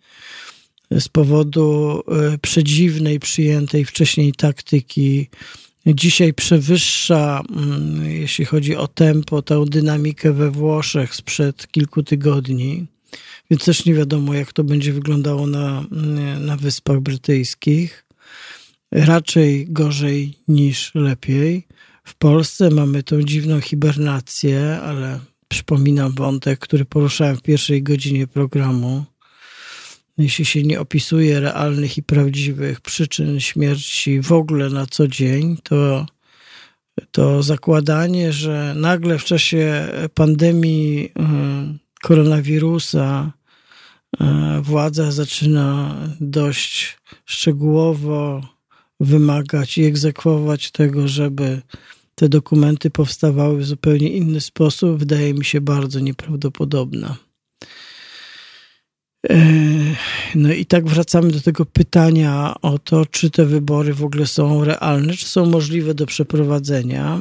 z 0.90 1.08
powodu 1.08 2.00
e, 2.08 2.38
przedziwnej, 2.38 3.20
przyjętej 3.20 3.84
wcześniej 3.84 4.32
taktyki 4.32 5.28
dzisiaj 5.86 6.34
przewyższa, 6.34 7.42
mm, 7.56 8.06
jeśli 8.06 8.44
chodzi 8.44 8.76
o 8.76 8.88
tempo, 8.88 9.42
tę 9.42 9.64
dynamikę 9.66 10.32
we 10.32 10.50
Włoszech 10.50 11.14
sprzed 11.14 11.66
kilku 11.72 12.02
tygodni. 12.02 12.86
Więc 13.50 13.64
też 13.64 13.84
nie 13.84 13.94
wiadomo, 13.94 14.34
jak 14.34 14.52
to 14.52 14.64
będzie 14.64 14.92
wyglądało 14.92 15.46
na, 15.46 15.84
na 16.40 16.56
Wyspach 16.56 17.00
Brytyjskich. 17.00 18.04
Raczej 18.92 19.66
gorzej 19.68 20.34
niż 20.48 20.94
lepiej. 20.94 21.66
W 22.10 22.14
Polsce 22.14 22.70
mamy 22.70 23.02
tą 23.02 23.22
dziwną 23.22 23.60
hibernację, 23.60 24.80
ale 24.82 25.20
przypominam 25.48 26.12
wątek, 26.12 26.58
który 26.58 26.84
poruszałem 26.84 27.36
w 27.36 27.42
pierwszej 27.42 27.82
godzinie 27.82 28.26
programu. 28.26 29.04
Jeśli 30.18 30.44
się 30.44 30.62
nie 30.62 30.80
opisuje 30.80 31.40
realnych 31.40 31.98
i 31.98 32.02
prawdziwych 32.02 32.80
przyczyn 32.80 33.40
śmierci 33.40 34.20
w 34.20 34.32
ogóle 34.32 34.68
na 34.68 34.86
co 34.86 35.08
dzień, 35.08 35.56
to, 35.62 36.06
to 37.10 37.42
zakładanie, 37.42 38.32
że 38.32 38.74
nagle 38.76 39.18
w 39.18 39.24
czasie 39.24 39.88
pandemii 40.14 41.04
y, 41.04 41.12
koronawirusa 42.02 43.32
y, 44.20 44.24
władza 44.62 45.12
zaczyna 45.12 45.96
dość 46.20 46.98
szczegółowo 47.24 48.42
wymagać 49.00 49.78
i 49.78 49.84
egzekwować 49.84 50.70
tego, 50.70 51.08
żeby 51.08 51.62
te 52.20 52.28
dokumenty 52.28 52.90
powstawały 52.90 53.58
w 53.58 53.66
zupełnie 53.66 54.08
inny 54.08 54.40
sposób, 54.40 54.98
wydaje 54.98 55.34
mi 55.34 55.44
się 55.44 55.60
bardzo 55.60 56.00
nieprawdopodobna. 56.00 57.16
E, 59.30 59.36
no 60.34 60.52
i 60.52 60.66
tak 60.66 60.86
wracamy 60.86 61.30
do 61.30 61.40
tego 61.40 61.66
pytania 61.66 62.54
o 62.62 62.78
to, 62.78 63.06
czy 63.06 63.30
te 63.30 63.46
wybory 63.46 63.94
w 63.94 64.04
ogóle 64.04 64.26
są 64.26 64.64
realne, 64.64 65.12
czy 65.12 65.26
są 65.26 65.46
możliwe 65.46 65.94
do 65.94 66.06
przeprowadzenia. 66.06 67.18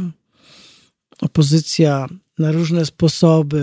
Opozycja 1.22 2.08
na 2.39 2.52
różne 2.52 2.86
sposoby 2.86 3.62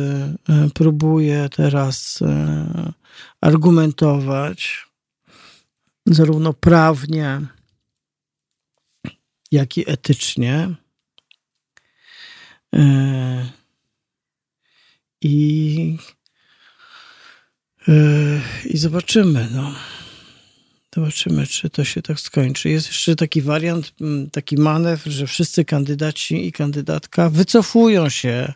e, 0.49 0.69
próbuje 0.75 1.49
teraz 1.57 2.23
e, 2.23 2.93
argumentować, 3.41 4.87
zarówno 6.07 6.53
prawnie, 6.53 7.41
jak 9.53 9.79
i 9.79 9.91
etycznie. 9.91 10.86
E, 12.77 13.51
I, 15.23 15.99
e, 17.89 17.93
i 18.65 18.79
zobaczymy, 18.79 19.49
no. 19.55 19.75
Zobaczymy, 20.95 21.47
czy 21.47 21.71
to 21.71 21.85
się 21.85 22.03
tak 22.03 22.21
skończy. 22.21 22.69
Jest 22.69 22.87
jeszcze 22.87 23.17
taki 23.17 23.43
wariant, 23.43 23.93
taki 24.33 24.57
manewr, 24.57 25.11
że 25.11 25.27
wszyscy 25.27 25.65
kandydaci 25.65 26.47
i 26.47 26.53
kandydatka 26.53 27.31
wycofują 27.31 28.09
się, 28.09 28.53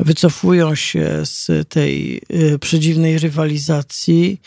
wycofują 0.00 0.74
się 0.74 1.20
z 1.24 1.68
tej 1.68 2.22
e, 2.28 2.58
przedziwnej 2.58 3.18
rywalizacji 3.18 4.40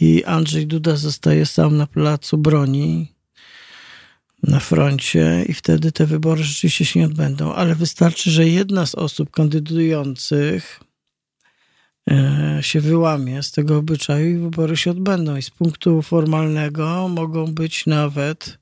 i 0.00 0.24
Andrzej 0.24 0.66
Duda 0.66 0.96
zostaje 0.96 1.46
sam 1.46 1.76
na 1.76 1.86
placu 1.86 2.38
broni 2.38 3.15
na 4.42 4.60
froncie 4.60 5.44
i 5.48 5.54
wtedy 5.54 5.92
te 5.92 6.06
wybory 6.06 6.44
rzeczywiście 6.44 6.84
się 6.84 7.00
nie 7.00 7.06
odbędą, 7.06 7.54
ale 7.54 7.74
wystarczy, 7.74 8.30
że 8.30 8.48
jedna 8.48 8.86
z 8.86 8.94
osób 8.94 9.30
kandydujących 9.30 10.80
e, 12.10 12.58
się 12.60 12.80
wyłamie 12.80 13.42
z 13.42 13.52
tego 13.52 13.76
obyczaju 13.76 14.26
i 14.26 14.38
wybory 14.38 14.76
się 14.76 14.90
odbędą. 14.90 15.36
I 15.36 15.42
z 15.42 15.50
punktu 15.50 16.02
formalnego 16.02 17.08
mogą 17.08 17.54
być 17.54 17.86
nawet 17.86 18.58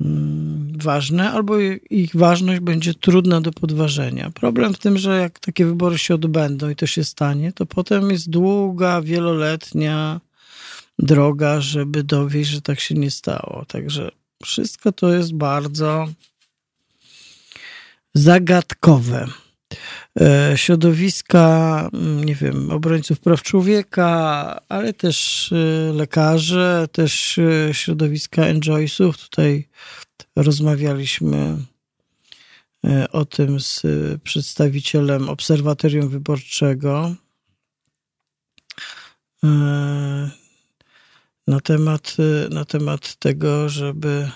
mm, 0.00 0.72
ważne, 0.78 1.30
albo 1.30 1.58
ich 1.90 2.16
ważność 2.16 2.60
będzie 2.60 2.94
trudna 2.94 3.40
do 3.40 3.52
podważenia. 3.52 4.30
Problem 4.30 4.74
w 4.74 4.78
tym, 4.78 4.98
że 4.98 5.18
jak 5.20 5.38
takie 5.38 5.66
wybory 5.66 5.98
się 5.98 6.14
odbędą 6.14 6.68
i 6.68 6.76
to 6.76 6.86
się 6.86 7.04
stanie, 7.04 7.52
to 7.52 7.66
potem 7.66 8.10
jest 8.10 8.30
długa, 8.30 9.02
wieloletnia 9.02 10.20
droga, 10.98 11.60
żeby 11.60 12.04
dowieść, 12.04 12.50
że 12.50 12.62
tak 12.62 12.80
się 12.80 12.94
nie 12.94 13.10
stało. 13.10 13.64
Także 13.68 14.10
wszystko 14.44 14.92
to 14.92 15.14
jest 15.14 15.34
bardzo 15.34 16.08
zagadkowe. 18.14 19.26
E, 20.20 20.52
środowiska, 20.56 21.88
mm, 21.92 22.24
nie 22.24 22.34
wiem, 22.34 22.70
obrońców 22.70 23.20
praw 23.20 23.42
człowieka, 23.42 24.60
ale 24.68 24.92
też 24.92 25.50
e, 25.52 25.92
lekarze, 25.92 26.88
też 26.92 27.38
e, 27.38 27.74
środowiska 27.74 28.42
enjoysów. 28.42 29.18
Tutaj 29.18 29.68
rozmawialiśmy 30.36 31.56
o 33.12 33.24
tym 33.24 33.60
z 33.60 33.82
przedstawicielem 34.22 35.28
Obserwatorium 35.28 36.08
Wyborczego 36.08 37.14
na 41.46 41.60
temat, 41.60 42.16
na 42.50 42.64
temat 42.64 43.14
tego, 43.14 43.68
żeby 43.68 44.28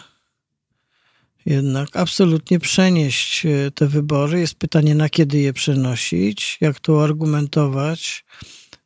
jednak 1.47 1.97
absolutnie 1.97 2.61
przenieść 2.61 3.47
e, 3.47 3.71
te 3.71 3.87
wybory. 3.87 4.41
Jest 4.41 4.55
pytanie, 4.55 4.95
na 4.95 5.09
kiedy 5.09 5.39
je 5.39 5.53
przenosić, 5.53 6.59
jak 6.61 6.81
to 6.81 7.05
argumentować. 7.05 8.25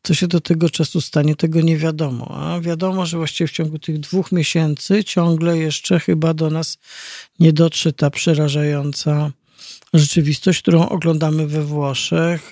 Co 0.02 0.14
się 0.14 0.26
do 0.26 0.40
tego 0.40 0.70
czasu 0.70 1.00
stanie, 1.00 1.36
tego 1.36 1.60
nie 1.60 1.76
wiadomo. 1.76 2.28
A 2.30 2.60
wiadomo, 2.60 3.06
że 3.06 3.16
właściwie 3.16 3.48
w 3.48 3.52
ciągu 3.52 3.78
tych 3.78 4.00
dwóch 4.00 4.32
miesięcy 4.32 5.04
ciągle 5.04 5.58
jeszcze 5.58 6.00
chyba 6.00 6.34
do 6.34 6.50
nas 6.50 6.78
nie 7.40 7.52
dotrze 7.52 7.92
ta 7.92 8.10
przerażająca 8.10 9.30
rzeczywistość, 9.94 10.62
którą 10.62 10.88
oglądamy 10.88 11.46
we 11.46 11.62
Włoszech. 11.62 12.50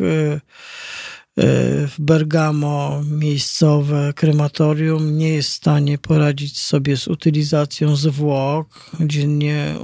E, 1.39 1.43
w 1.87 1.95
Bergamo 1.99 3.03
miejscowe 3.11 4.13
krematorium 4.17 5.19
nie 5.19 5.29
jest 5.29 5.51
w 5.51 5.55
stanie 5.55 5.99
poradzić 5.99 6.59
sobie 6.59 6.97
z 6.97 7.09
utylizacją 7.09 7.97
zwłok. 7.97 8.91
Dziennie 9.01 9.75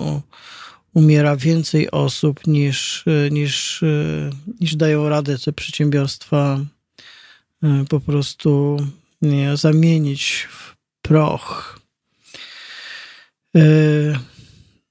umiera 0.94 1.36
więcej 1.36 1.90
osób 1.90 2.46
niż, 2.46 3.04
e, 3.06 3.30
niż, 3.30 3.82
e, 3.82 4.30
niż 4.60 4.76
dają 4.76 5.08
radę 5.08 5.38
te 5.38 5.52
przedsiębiorstwa 5.52 6.60
po 7.88 8.00
prostu 8.00 8.76
nie, 9.22 9.56
zamienić 9.56 10.48
w 10.50 10.76
proch. 11.02 11.80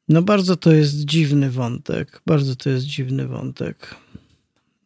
No 0.10 0.22
bardzo 0.22 0.56
to 0.56 0.72
jest 0.72 1.06
dziwny 1.06 1.52
wątek, 1.52 2.22
bardzo 2.26 2.56
to 2.56 2.70
jest 2.70 2.86
dziwny 2.86 3.28
wątek. 3.28 3.96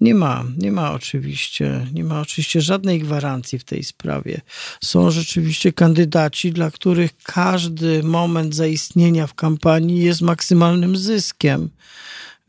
Nie 0.02 0.16
ma, 0.16 0.46
nie 0.58 0.72
ma 0.72 0.92
oczywiście, 0.92 1.88
nie 1.94 2.04
ma 2.04 2.22
oczywiście 2.22 2.62
żadnej 2.62 3.00
gwarancji 3.00 3.60
w 3.60 3.64
tej 3.64 3.84
sprawie. 3.84 4.42
Są 4.84 5.12
rzeczywiście 5.12 5.74
kandydaci, 5.74 6.52
dla 6.52 6.72
których 6.72 7.12
każdy 7.24 8.04
moment 8.04 8.56
zaistnienia 8.56 9.28
w 9.28 9.34
kampanii 9.34 10.04
jest 10.04 10.22
maksymalnym 10.22 10.98
zyskiem. 10.98 11.70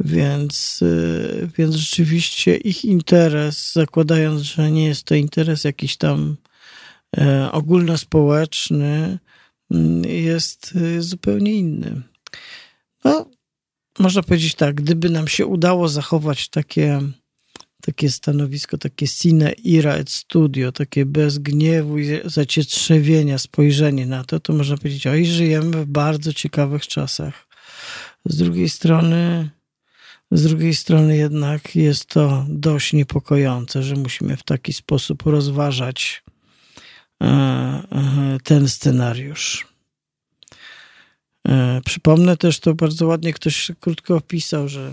Więc, 0.01 0.83
y, 0.83 1.49
więc 1.59 1.75
rzeczywiście 1.75 2.57
ich 2.57 2.85
interes, 2.85 3.73
zakładając, 3.73 4.43
że 4.43 4.71
nie 4.71 4.87
jest 4.87 5.05
to 5.05 5.15
interes 5.15 5.65
jakiś 5.65 5.97
tam 5.97 6.37
e, 7.17 7.53
ogólnospołeczny, 7.53 9.19
mm, 9.71 10.05
jest, 10.05 10.75
jest 10.95 11.09
zupełnie 11.09 11.53
inny. 11.53 12.03
No, 13.05 13.31
można 13.99 14.23
powiedzieć 14.23 14.55
tak, 14.55 14.75
gdyby 14.75 15.11
nam 15.11 15.29
się 15.29 15.47
udało 15.47 15.89
zachować 15.89 16.49
takie 16.49 17.01
takie 17.81 18.11
stanowisko, 18.11 18.79
takie 18.79 19.07
sine 19.07 19.53
ira 19.53 19.95
et 19.95 20.11
studio, 20.11 20.73
takie 20.73 21.07
bez 21.07 21.39
gniewu 21.39 21.99
i 21.99 22.21
zacietrzewienia 22.25 23.39
spojrzenie 23.39 24.07
na 24.07 24.25
to, 24.25 24.41
to 24.41 24.53
można 24.53 24.77
powiedzieć, 24.77 25.07
oj, 25.07 25.27
żyjemy 25.27 25.85
w 25.85 25.87
bardzo 25.87 26.33
ciekawych 26.33 26.87
czasach. 26.87 27.47
Z 28.25 28.37
drugiej 28.37 28.69
strony, 28.69 29.51
z 30.31 30.43
drugiej 30.43 30.75
strony 30.75 31.17
jednak 31.17 31.77
jest 31.77 32.07
to 32.07 32.47
dość 32.49 32.93
niepokojące, 32.93 33.83
że 33.83 33.95
musimy 33.95 34.37
w 34.37 34.43
taki 34.43 34.73
sposób 34.73 35.23
rozważać 35.23 36.23
e, 37.23 37.27
e, 37.27 38.39
ten 38.45 38.69
scenariusz. 38.69 39.67
E, 41.49 41.81
przypomnę 41.85 42.37
też, 42.37 42.61
to 42.61 42.75
bardzo 42.75 43.07
ładnie 43.07 43.33
ktoś 43.33 43.71
krótko 43.81 44.17
opisał, 44.17 44.69
że 44.69 44.93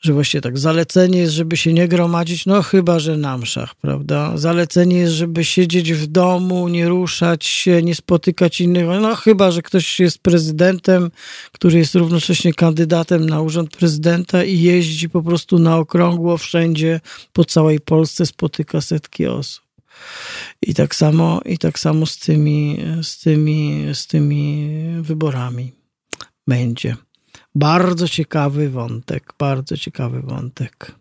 że 0.00 0.12
właśnie 0.12 0.40
tak, 0.40 0.58
zalecenie 0.58 1.18
jest, 1.18 1.32
żeby 1.32 1.56
się 1.56 1.72
nie 1.72 1.88
gromadzić, 1.88 2.46
no 2.46 2.62
chyba, 2.62 2.98
że 2.98 3.16
na 3.16 3.38
mszach, 3.38 3.74
prawda? 3.74 4.36
Zalecenie 4.36 4.96
jest, 4.96 5.12
żeby 5.12 5.44
siedzieć 5.44 5.92
w 5.92 6.06
domu, 6.06 6.68
nie 6.68 6.88
ruszać 6.88 7.46
się, 7.46 7.82
nie 7.82 7.94
spotykać 7.94 8.60
innych, 8.60 8.86
no 9.00 9.16
chyba, 9.16 9.50
że 9.50 9.62
ktoś 9.62 10.00
jest 10.00 10.18
prezydentem, 10.18 11.10
który 11.52 11.78
jest 11.78 11.94
równocześnie 11.94 12.54
kandydatem 12.54 13.28
na 13.28 13.40
urząd 13.40 13.76
prezydenta 13.76 14.44
i 14.44 14.60
jeździ 14.60 15.08
po 15.08 15.22
prostu 15.22 15.58
na 15.58 15.76
okrągło 15.76 16.38
wszędzie 16.38 17.00
po 17.32 17.44
całej 17.44 17.80
Polsce, 17.80 18.26
spotyka 18.26 18.80
setki 18.80 19.26
osób. 19.26 19.64
I 20.62 20.74
tak 20.74 20.94
samo, 20.94 21.40
i 21.44 21.58
tak 21.58 21.78
samo 21.78 22.06
z 22.06 22.18
tymi, 22.18 22.78
z 23.02 23.18
tymi, 23.18 23.86
z 23.94 24.06
tymi 24.06 24.70
wyborami 25.00 25.72
będzie. 26.46 26.96
Bardzo 27.58 28.08
ciekawy 28.08 28.70
wątek, 28.70 29.34
bardzo 29.38 29.76
ciekawy 29.76 30.20
wątek. 30.20 30.92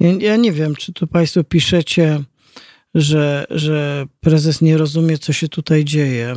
Ja, 0.00 0.12
ja 0.12 0.36
nie 0.36 0.52
wiem, 0.52 0.76
czy 0.76 0.92
tu 0.92 1.06
Państwo 1.06 1.44
piszecie, 1.44 2.22
że, 2.94 3.46
że 3.50 4.06
prezes 4.20 4.60
nie 4.60 4.78
rozumie, 4.78 5.18
co 5.18 5.32
się 5.32 5.48
tutaj 5.48 5.84
dzieje. 5.84 6.34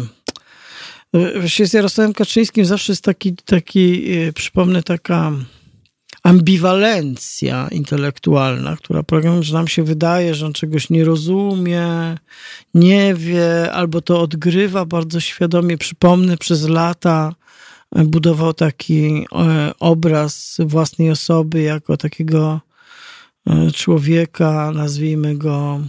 Właściwie 1.39 1.67
z 1.67 1.73
Jarosławem 1.73 2.13
Kaczyńskim 2.13 2.65
zawsze 2.65 2.91
jest 2.91 3.03
taki, 3.03 3.35
taki 3.35 4.11
e, 4.11 4.33
przypomnę, 4.33 4.83
taka 4.83 5.31
ambiwalencja 6.23 7.67
intelektualna, 7.71 8.75
która 8.75 9.03
polega 9.03 9.41
że 9.41 9.53
nam 9.53 9.67
się 9.67 9.83
wydaje, 9.83 10.35
że 10.35 10.45
on 10.45 10.53
czegoś 10.53 10.89
nie 10.89 11.05
rozumie, 11.05 12.17
nie 12.73 13.15
wie, 13.15 13.71
albo 13.71 14.01
to 14.01 14.21
odgrywa 14.21 14.85
bardzo 14.85 15.19
świadomie. 15.19 15.77
Przypomnę, 15.77 16.37
przez 16.37 16.67
lata 16.67 17.35
budował 17.95 18.53
taki 18.53 19.05
e, 19.05 19.25
obraz 19.79 20.57
własnej 20.59 21.11
osoby 21.11 21.61
jako 21.61 21.97
takiego 21.97 22.61
e, 23.47 23.71
człowieka, 23.71 24.71
nazwijmy 24.75 25.35
go 25.35 25.79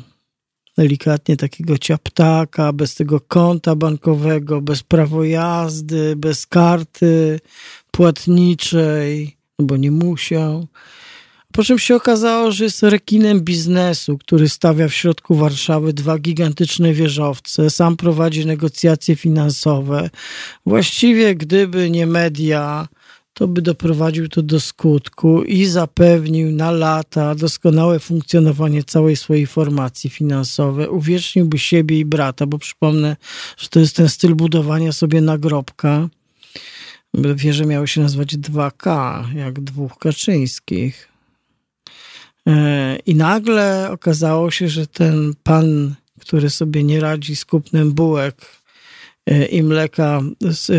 delikatnie 0.78 1.36
takiego 1.36 1.78
ciaptaka, 1.78 2.72
bez 2.72 2.94
tego 2.94 3.20
konta 3.20 3.74
bankowego, 3.76 4.60
bez 4.60 4.82
prawo 4.82 5.24
jazdy, 5.24 6.16
bez 6.16 6.46
karty 6.46 7.40
płatniczej, 7.90 9.36
no 9.58 9.66
bo 9.66 9.76
nie 9.76 9.90
musiał. 9.90 10.66
Po 11.52 11.64
czym 11.64 11.78
się 11.78 11.96
okazało, 11.96 12.52
że 12.52 12.64
jest 12.64 12.82
rekinem 12.82 13.40
biznesu, 13.40 14.18
który 14.18 14.48
stawia 14.48 14.88
w 14.88 14.94
środku 14.94 15.34
Warszawy 15.34 15.92
dwa 15.92 16.18
gigantyczne 16.18 16.92
wieżowce, 16.92 17.70
sam 17.70 17.96
prowadzi 17.96 18.46
negocjacje 18.46 19.16
finansowe. 19.16 20.10
Właściwie, 20.66 21.34
gdyby 21.34 21.90
nie 21.90 22.06
media, 22.06 22.88
to 23.34 23.48
by 23.48 23.62
doprowadził 23.62 24.28
to 24.28 24.42
do 24.42 24.60
skutku 24.60 25.42
i 25.42 25.66
zapewnił 25.66 26.52
na 26.52 26.70
lata 26.70 27.34
doskonałe 27.34 27.98
funkcjonowanie 27.98 28.84
całej 28.84 29.16
swojej 29.16 29.46
formacji 29.46 30.10
finansowej. 30.10 30.88
Uwieczniłby 30.88 31.58
siebie 31.58 31.98
i 31.98 32.04
brata, 32.04 32.46
bo 32.46 32.58
przypomnę, 32.58 33.16
że 33.56 33.68
to 33.68 33.80
jest 33.80 33.96
ten 33.96 34.08
styl 34.08 34.34
budowania 34.34 34.92
sobie 34.92 35.20
nagrobka. 35.20 36.08
Wieże 37.14 37.66
miały 37.66 37.88
się 37.88 38.00
nazywać 38.00 38.36
2K, 38.36 39.22
jak 39.36 39.60
dwóch 39.60 39.98
Kaczyńskich. 39.98 41.09
E, 42.48 42.96
I 43.06 43.14
nagle 43.14 43.90
okazało 43.90 44.50
się, 44.50 44.68
że 44.68 44.86
ten 44.86 45.34
pan, 45.42 45.94
który 46.20 46.50
sobie 46.50 46.84
nie 46.84 47.00
radzi 47.00 47.36
z 47.36 47.44
kupnem 47.44 47.92
bułek 47.92 48.46
e, 49.26 49.46
i 49.46 49.62
mleka 49.62 50.20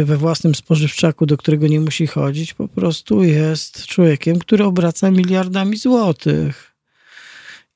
we 0.04 0.18
własnym 0.18 0.56
spożywczaku, 0.56 1.26
do 1.26 1.38
którego 1.38 1.68
nie 1.68 1.80
musi 1.80 2.08
chodzić, 2.08 2.54
po 2.54 2.68
prostu 2.68 3.24
jest 3.24 3.86
człowiekiem, 3.86 4.40
który 4.40 4.64
obraca 4.64 5.12
miliardami 5.12 5.78
złotych 5.78 6.76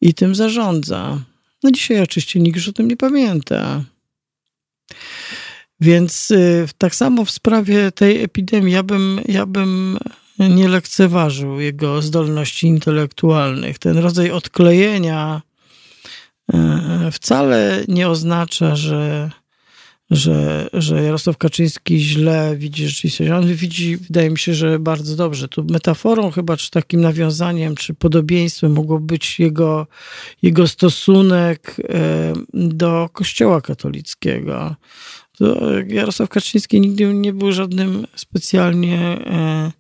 i 0.02 0.14
tym 0.14 0.36
zarządza. 0.36 1.20
No 1.64 1.72
dzisiaj 1.72 2.02
oczywiście 2.02 2.40
nikt 2.40 2.56
już 2.56 2.68
o 2.68 2.74
tym 2.74 2.88
nie 2.88 2.98
pamięta. 2.98 3.84
Więc 5.80 6.32
e, 6.32 6.66
tak 6.78 6.96
samo 6.96 7.26
w 7.26 7.32
sprawie 7.32 7.92
tej 7.92 8.24
epidemii 8.24 8.74
ja 8.74 8.84
bym, 8.84 9.22
ja 9.26 9.46
bym 9.46 9.98
nie 10.40 10.68
lekceważył 10.68 11.60
jego 11.60 12.02
zdolności 12.02 12.68
intelektualnych. 12.68 13.80
Ten 13.80 13.98
rodzaj 13.98 14.32
odklejenia 14.32 15.42
e, 16.54 17.10
wcale 17.12 17.84
nie 17.88 18.10
oznacza, 18.10 18.76
że, 18.76 19.32
że, 20.12 20.70
że 20.74 21.04
Jarosław 21.04 21.38
Kaczyński 21.38 22.00
źle 22.00 22.56
widzi 22.58 22.88
rzeczywistość. 22.88 23.32
On 23.32 23.54
widzi, 23.54 23.98
wydaje 23.98 24.30
mi 24.30 24.40
się, 24.40 24.54
że 24.54 24.80
bardzo 24.80 25.16
dobrze. 25.16 25.48
Tu 25.48 25.64
metaforą 25.64 26.32
chyba, 26.32 26.58
czy 26.58 26.72
takim 26.72 27.02
nawiązaniem, 27.02 27.76
czy 27.76 27.94
podobieństwem 27.94 28.74
mogło 28.74 29.00
być 29.00 29.40
jego, 29.40 29.88
jego 30.42 30.68
stosunek 30.68 31.76
e, 31.90 32.34
do 32.54 33.10
Kościoła 33.14 33.62
katolickiego. 33.62 34.76
To 35.38 35.58
Jarosław 35.88 36.30
Kaczyński 36.30 36.82
nigdy 36.82 37.14
nie 37.14 37.34
był 37.34 37.52
żadnym 37.52 38.08
specjalnie 38.16 39.00
e, 39.00 39.72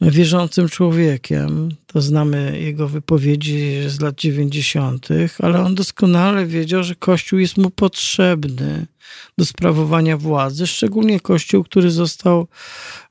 wierzącym 0.00 0.68
człowiekiem. 0.68 1.68
To 1.86 2.00
znamy 2.00 2.60
jego 2.60 2.88
wypowiedzi 2.88 3.78
z 3.86 4.00
lat 4.00 4.14
90., 4.14 5.08
ale 5.38 5.64
on 5.64 5.74
doskonale 5.74 6.46
wiedział, 6.46 6.82
że 6.82 6.94
Kościół 6.94 7.38
jest 7.38 7.56
mu 7.56 7.70
potrzebny 7.70 8.86
do 9.38 9.44
sprawowania 9.44 10.16
władzy, 10.16 10.66
szczególnie 10.66 11.20
Kościół, 11.20 11.64
który 11.64 11.90
został 11.90 12.48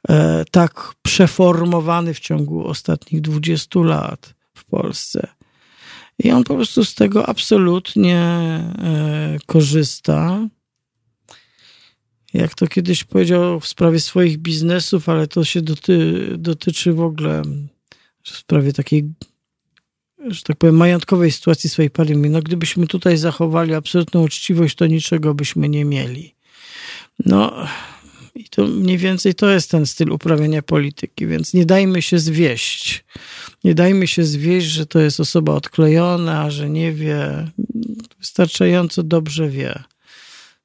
e, 0.09 0.45
tak 0.51 0.93
przeformowany 1.01 2.13
w 2.13 2.19
ciągu 2.19 2.67
ostatnich 2.67 3.21
20 3.21 3.79
lat 3.79 4.33
w 4.53 4.65
Polsce. 4.65 5.27
I 6.19 6.31
on 6.31 6.43
po 6.43 6.55
prostu 6.55 6.85
z 6.85 6.95
tego 6.95 7.29
absolutnie 7.29 8.17
e, 8.17 9.37
korzysta 9.45 10.47
jak 12.33 12.55
to 12.55 12.67
kiedyś 12.67 13.03
powiedział 13.03 13.59
w 13.59 13.67
sprawie 13.67 13.99
swoich 13.99 14.37
biznesów, 14.37 15.09
ale 15.09 15.27
to 15.27 15.43
się 15.43 15.61
doty, 15.61 16.27
dotyczy 16.37 16.93
w 16.93 17.01
ogóle 17.01 17.41
w 18.23 18.29
sprawie 18.29 18.73
takiej, 18.73 19.03
że 20.27 20.41
tak 20.41 20.57
powiem, 20.57 20.75
majątkowej 20.75 21.31
sytuacji 21.31 21.69
swojej 21.69 21.89
partii. 21.89 22.15
No, 22.15 22.41
gdybyśmy 22.41 22.87
tutaj 22.87 23.17
zachowali 23.17 23.73
absolutną 23.73 24.23
uczciwość, 24.23 24.75
to 24.75 24.87
niczego 24.87 25.33
byśmy 25.33 25.69
nie 25.69 25.85
mieli. 25.85 26.35
No, 27.25 27.67
i 28.35 28.43
to 28.43 28.67
mniej 28.67 28.97
więcej 28.97 29.35
to 29.35 29.49
jest 29.49 29.71
ten 29.71 29.85
styl 29.85 30.11
uprawiania 30.11 30.61
polityki, 30.61 31.27
więc 31.27 31.53
nie 31.53 31.65
dajmy 31.65 32.01
się 32.01 32.19
zwieść. 32.19 33.05
Nie 33.63 33.75
dajmy 33.75 34.07
się 34.07 34.23
zwieść, 34.23 34.67
że 34.67 34.85
to 34.85 34.99
jest 34.99 35.19
osoba 35.19 35.53
odklejona, 35.53 36.51
że 36.51 36.69
nie 36.69 36.91
wie, 36.91 37.47
wystarczająco 38.19 39.03
dobrze 39.03 39.49
wie 39.49 39.83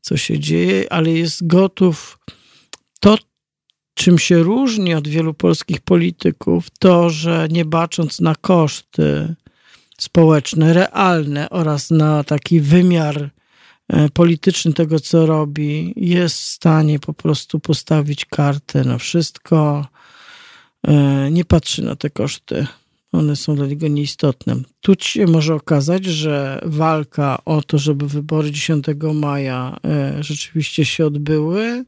co 0.03 0.17
się 0.17 0.39
dzieje, 0.39 0.93
ale 0.93 1.11
jest 1.11 1.47
gotów. 1.47 2.19
To, 3.01 3.19
czym 3.95 4.19
się 4.19 4.43
różni 4.43 4.95
od 4.95 5.09
wielu 5.09 5.35
polskich 5.35 5.81
polityków, 5.81 6.67
to, 6.79 7.11
że 7.11 7.49
nie 7.51 7.65
bacząc 7.65 8.21
na 8.21 8.35
koszty 8.35 9.35
społeczne, 9.99 10.73
realne 10.73 11.51
oraz 11.51 11.91
na 11.91 12.25
taki 12.25 12.61
wymiar 12.61 13.31
e, 13.89 14.09
polityczny 14.09 14.73
tego, 14.73 15.01
co 15.01 15.27
robi, 15.27 15.93
jest 15.97 16.37
w 16.37 16.47
stanie 16.47 16.99
po 16.99 17.13
prostu 17.13 17.61
postawić 17.61 18.25
kartę 18.25 18.85
na 18.85 18.99
wszystko, 18.99 19.87
e, 20.87 21.31
nie 21.31 21.45
patrzy 21.45 21.83
na 21.83 21.97
te 21.97 22.11
koszty 22.11 22.67
one 23.13 23.37
są 23.37 23.57
dla 23.57 23.67
niego 23.67 23.89
nieistotne. 23.89 24.57
Tu 24.81 24.95
się 25.01 25.27
może 25.27 25.55
okazać, 25.55 26.05
że 26.05 26.61
walka 26.65 27.45
o 27.45 27.63
to, 27.63 27.79
żeby 27.79 28.09
wybory 28.09 28.51
10 28.51 28.87
maja 29.15 29.77
e, 29.85 30.23
rzeczywiście 30.23 30.85
się 30.85 31.07
odbyły, 31.07 31.85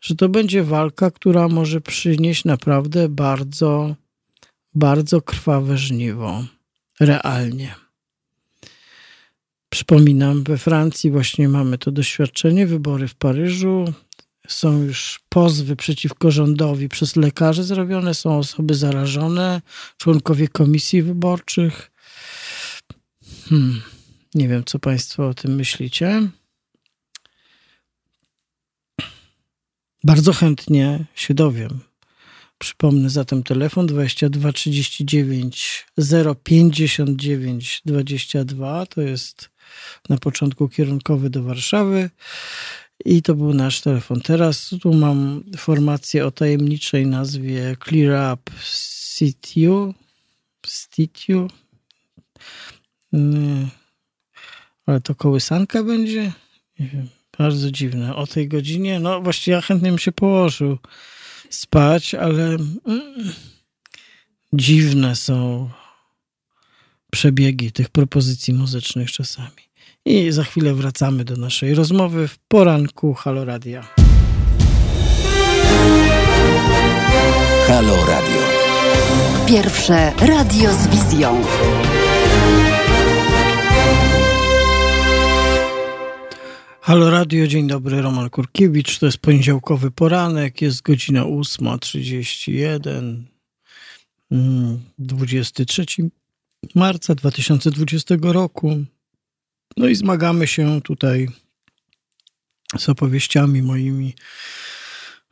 że 0.00 0.14
to 0.14 0.28
będzie 0.28 0.62
walka, 0.62 1.10
która 1.10 1.48
może 1.48 1.80
przynieść 1.80 2.44
naprawdę 2.44 3.08
bardzo, 3.08 3.94
bardzo 4.74 5.22
krwawe 5.22 5.78
żniwo. 5.78 6.44
Realnie. 7.00 7.74
Przypominam, 9.68 10.44
we 10.44 10.58
Francji 10.58 11.10
właśnie 11.10 11.48
mamy 11.48 11.78
to 11.78 11.90
doświadczenie, 11.90 12.66
wybory 12.66 13.08
w 13.08 13.14
Paryżu, 13.14 13.84
są 14.48 14.82
już 14.82 15.20
pozwy 15.28 15.76
przeciwko 15.76 16.30
rządowi 16.30 16.88
przez 16.88 17.16
lekarzy 17.16 17.64
zrobione, 17.64 18.14
są 18.14 18.38
osoby 18.38 18.74
zarażone, 18.74 19.62
członkowie 19.96 20.48
komisji 20.48 21.02
wyborczych. 21.02 21.90
Hmm. 23.48 23.82
Nie 24.34 24.48
wiem, 24.48 24.62
co 24.64 24.78
Państwo 24.78 25.28
o 25.28 25.34
tym 25.34 25.54
myślicie. 25.54 26.28
Bardzo 30.04 30.32
chętnie 30.32 31.04
się 31.14 31.34
dowiem. 31.34 31.80
Przypomnę 32.58 33.10
zatem 33.10 33.42
telefon 33.42 33.86
22 33.86 34.52
39 34.52 35.86
059 36.44 37.82
22. 37.86 38.86
To 38.86 39.00
jest 39.00 39.50
na 40.08 40.18
początku 40.18 40.68
kierunkowy 40.68 41.30
do 41.30 41.42
Warszawy. 41.42 42.10
I 43.04 43.22
to 43.22 43.34
był 43.34 43.54
nasz 43.54 43.80
telefon. 43.80 44.20
Teraz 44.20 44.74
tu 44.82 44.94
mam 44.94 45.44
informację 45.46 46.26
o 46.26 46.30
tajemniczej 46.30 47.06
nazwie 47.06 47.76
Clear 47.88 48.34
Up 48.34 48.52
Sitiu. 48.62 49.94
Sitiu. 50.66 51.48
Ale 54.86 55.00
to 55.00 55.14
kołysanka 55.14 55.82
będzie? 55.82 56.32
Nie 56.78 56.86
wiem. 56.86 57.08
Bardzo 57.38 57.70
dziwne. 57.70 58.16
O 58.16 58.26
tej 58.26 58.48
godzinie? 58.48 59.00
No 59.00 59.20
właściwie 59.20 59.54
ja 59.54 59.60
chętnie 59.60 59.88
bym 59.90 59.98
się 59.98 60.12
położył 60.12 60.78
spać, 61.50 62.14
ale 62.14 62.44
mm, 62.44 63.32
dziwne 64.52 65.16
są 65.16 65.70
przebiegi 67.10 67.72
tych 67.72 67.88
propozycji 67.88 68.54
muzycznych 68.54 69.12
czasami. 69.12 69.73
I 70.06 70.32
za 70.32 70.44
chwilę 70.44 70.74
wracamy 70.74 71.24
do 71.24 71.36
naszej 71.36 71.74
rozmowy 71.74 72.28
w 72.28 72.38
poranku 72.48 73.14
Halo 73.14 73.44
Radio. 73.44 73.80
Halo 77.66 78.06
Radio. 78.06 78.40
Pierwsze 79.48 80.12
radio 80.18 80.72
z 80.72 80.86
wizją. 80.86 81.42
Halo 86.80 87.10
Radio, 87.10 87.46
dzień 87.46 87.66
dobry, 87.66 88.02
Roman 88.02 88.30
Kurkiewicz. 88.30 88.98
To 88.98 89.06
jest 89.06 89.18
poniedziałkowy 89.18 89.90
poranek, 89.90 90.62
jest 90.62 90.82
godzina 90.82 91.22
8.31, 91.22 93.22
23 94.98 95.84
mm, 95.98 96.10
marca 96.74 97.14
2020 97.14 98.14
roku. 98.22 98.84
No 99.76 99.88
i 99.88 99.94
zmagamy 99.94 100.46
się 100.46 100.80
tutaj 100.82 101.28
z 102.78 102.88
opowieściami 102.88 103.62
moimi 103.62 104.14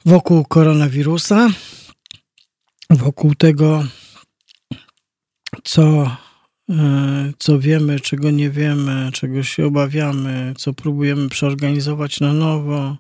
wokół 0.05 0.45
koronawirusa, 0.45 1.49
wokół 2.91 3.35
tego, 3.35 3.85
co, 5.65 6.17
e, 6.71 7.33
co 7.39 7.59
wiemy, 7.59 8.01
czego 8.01 8.31
nie 8.31 8.51
wiemy, 8.51 9.11
czego 9.13 9.43
się 9.43 9.67
obawiamy, 9.67 10.55
co 10.59 10.73
próbujemy 10.73 11.29
przeorganizować 11.29 12.21
na 12.21 12.33
nowo, 12.33 12.97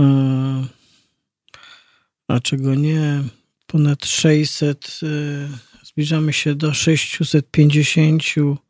e, 0.00 0.64
a 2.28 2.40
czego 2.40 2.74
nie. 2.74 3.22
Ponad 3.66 4.06
600, 4.06 5.00
e, 5.02 5.06
zbliżamy 5.84 6.32
się 6.32 6.54
do 6.54 6.74
650 6.74 8.65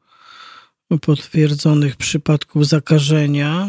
potwierdzonych 1.01 1.97
przypadków 1.97 2.66
zakażenia 2.66 3.68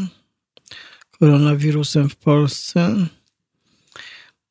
koronawirusem 1.20 2.10
w 2.10 2.16
Polsce. 2.16 3.08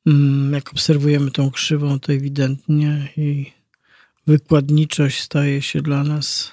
Mm, 0.07 0.53
jak 0.53 0.73
obserwujemy 0.73 1.31
tą 1.31 1.51
krzywą, 1.51 2.01
to 2.01 2.13
ewidentnie 2.13 3.09
i 3.17 3.53
wykładniczość 4.27 5.21
staje 5.21 5.63
się 5.63 5.83
dla 5.83 6.05
nas 6.05 6.53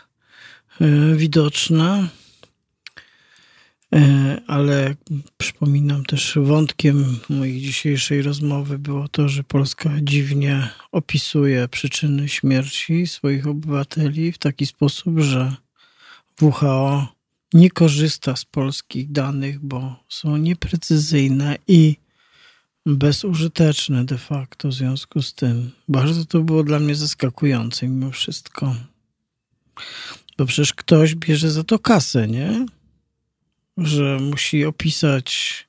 e, 0.82 1.16
widoczna. 1.16 2.08
E, 3.96 4.42
ale 4.48 4.96
przypominam 5.38 6.06
też, 6.06 6.38
wątkiem 6.42 7.20
mojej 7.30 7.62
dzisiejszej 7.62 8.22
rozmowy 8.22 8.80
było 8.80 9.08
to, 9.08 9.30
że 9.30 9.44
Polska 9.44 9.90
dziwnie 10.02 10.70
opisuje 10.92 11.68
przyczyny 11.68 12.30
śmierci 12.30 13.08
swoich 13.08 13.48
obywateli 13.48 14.32
w 14.32 14.38
taki 14.38 14.66
sposób, 14.66 15.20
że 15.20 15.56
WHO 16.42 17.08
nie 17.54 17.70
korzysta 17.70 18.36
z 18.36 18.46
polskich 18.46 19.12
danych, 19.12 19.60
bo 19.60 20.04
są 20.10 20.38
nieprecyzyjne 20.38 21.58
i 21.68 21.96
bezużyteczne 22.86 24.06
de 24.06 24.18
facto 24.18 24.70
w 24.70 24.74
związku 24.74 25.22
z 25.22 25.34
tym. 25.34 25.72
Bardzo 25.88 26.26
to 26.26 26.40
było 26.40 26.64
dla 26.64 26.80
mnie 26.80 26.96
zaskakujące 26.96 27.88
mimo 27.88 28.12
wszystko. 28.12 28.76
Bo 30.38 30.46
przecież 30.46 30.74
ktoś 30.74 31.16
bierze 31.16 31.52
za 31.52 31.64
to 31.64 31.80
kasę, 31.80 32.28
nie? 32.28 32.66
Że 33.78 34.18
musi 34.22 34.66
opisać 34.66 35.68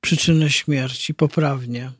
przyczynę 0.00 0.50
śmierci 0.50 1.14
poprawnie. 1.14 1.92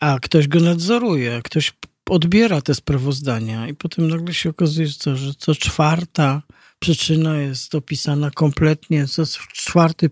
A 0.00 0.18
ktoś 0.18 0.48
go 0.48 0.60
nadzoruje, 0.60 1.40
ktoś 1.44 1.72
odbiera 2.10 2.60
te 2.60 2.74
sprawozdania 2.74 3.68
i 3.68 3.74
potem 3.74 4.08
nagle 4.08 4.34
się 4.34 4.50
okazuje, 4.50 4.88
że 5.14 5.34
co, 5.38 5.54
czwarta 5.54 6.42
przyczyna 6.78 7.36
jest 7.36 7.74
opisana 7.74 8.30
kompletnie, 8.30 9.06
co 9.06 9.22
czwarty 9.52 10.10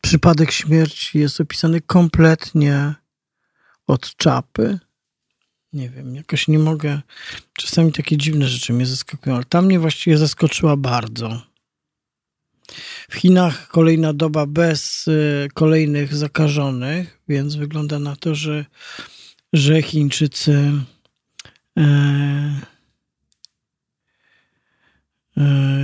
przypadek 0.00 0.52
śmierci 0.52 1.18
jest 1.18 1.40
opisany 1.40 1.80
kompletnie 1.80 2.94
od 3.86 4.16
czapy. 4.16 4.78
Nie 5.72 5.90
wiem, 5.90 6.14
jakoś 6.14 6.48
nie 6.48 6.58
mogę. 6.58 7.00
Czasami 7.52 7.92
takie 7.92 8.16
dziwne 8.16 8.48
rzeczy 8.48 8.72
mnie 8.72 8.86
zaskakują, 8.86 9.36
ale 9.36 9.44
tam 9.44 9.66
mnie 9.66 9.78
właściwie 9.78 10.18
zaskoczyła 10.18 10.76
bardzo. 10.76 11.42
W 13.10 13.14
Chinach 13.14 13.68
kolejna 13.68 14.12
doba 14.12 14.46
bez 14.46 15.08
y, 15.08 15.48
kolejnych 15.54 16.14
zakażonych, 16.16 17.20
więc 17.28 17.54
wygląda 17.54 17.98
na 17.98 18.16
to, 18.16 18.34
że, 18.34 18.64
że 19.52 19.82
Chińczycy 19.82 20.72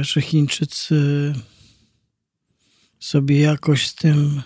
że 0.05 0.23
Chińczycy 0.23 1.35
sobie 2.99 3.41
jakoś 3.41 3.87
z 3.87 3.95
tym 3.95 4.43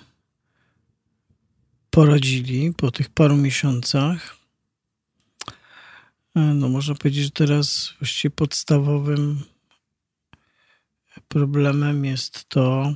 poradzili 1.90 2.72
po 2.76 2.90
tych 2.90 3.08
paru 3.10 3.36
miesiącach. 3.36 4.36
E, 6.34 6.40
no, 6.40 6.68
można 6.68 6.94
powiedzieć, 6.94 7.24
że 7.24 7.30
teraz 7.30 7.94
właściwie 8.00 8.30
podstawowym 8.30 9.44
problemem 11.28 12.04
jest 12.04 12.48
to, 12.48 12.94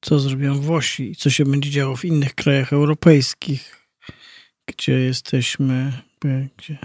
co 0.00 0.18
zrobią 0.18 0.60
Włosi 0.60 1.10
i 1.10 1.16
co 1.16 1.30
się 1.30 1.44
będzie 1.44 1.70
działo 1.70 1.96
w 1.96 2.04
innych 2.04 2.34
krajach 2.34 2.72
europejskich, 2.72 3.83
gdzie 4.66 4.92
jesteśmy, 4.92 6.02
gdzie, 6.56 6.78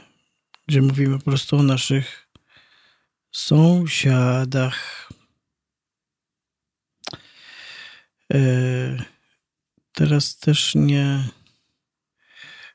gdzie 0.68 0.82
mówimy 0.82 1.18
po 1.18 1.26
prostu 1.26 1.58
o 1.58 1.64
naszych 1.64 2.28
sąsiadach. 3.32 5.10
E, 8.34 8.40
teraz 9.92 10.38
też 10.38 10.76
nie, 10.76 11.24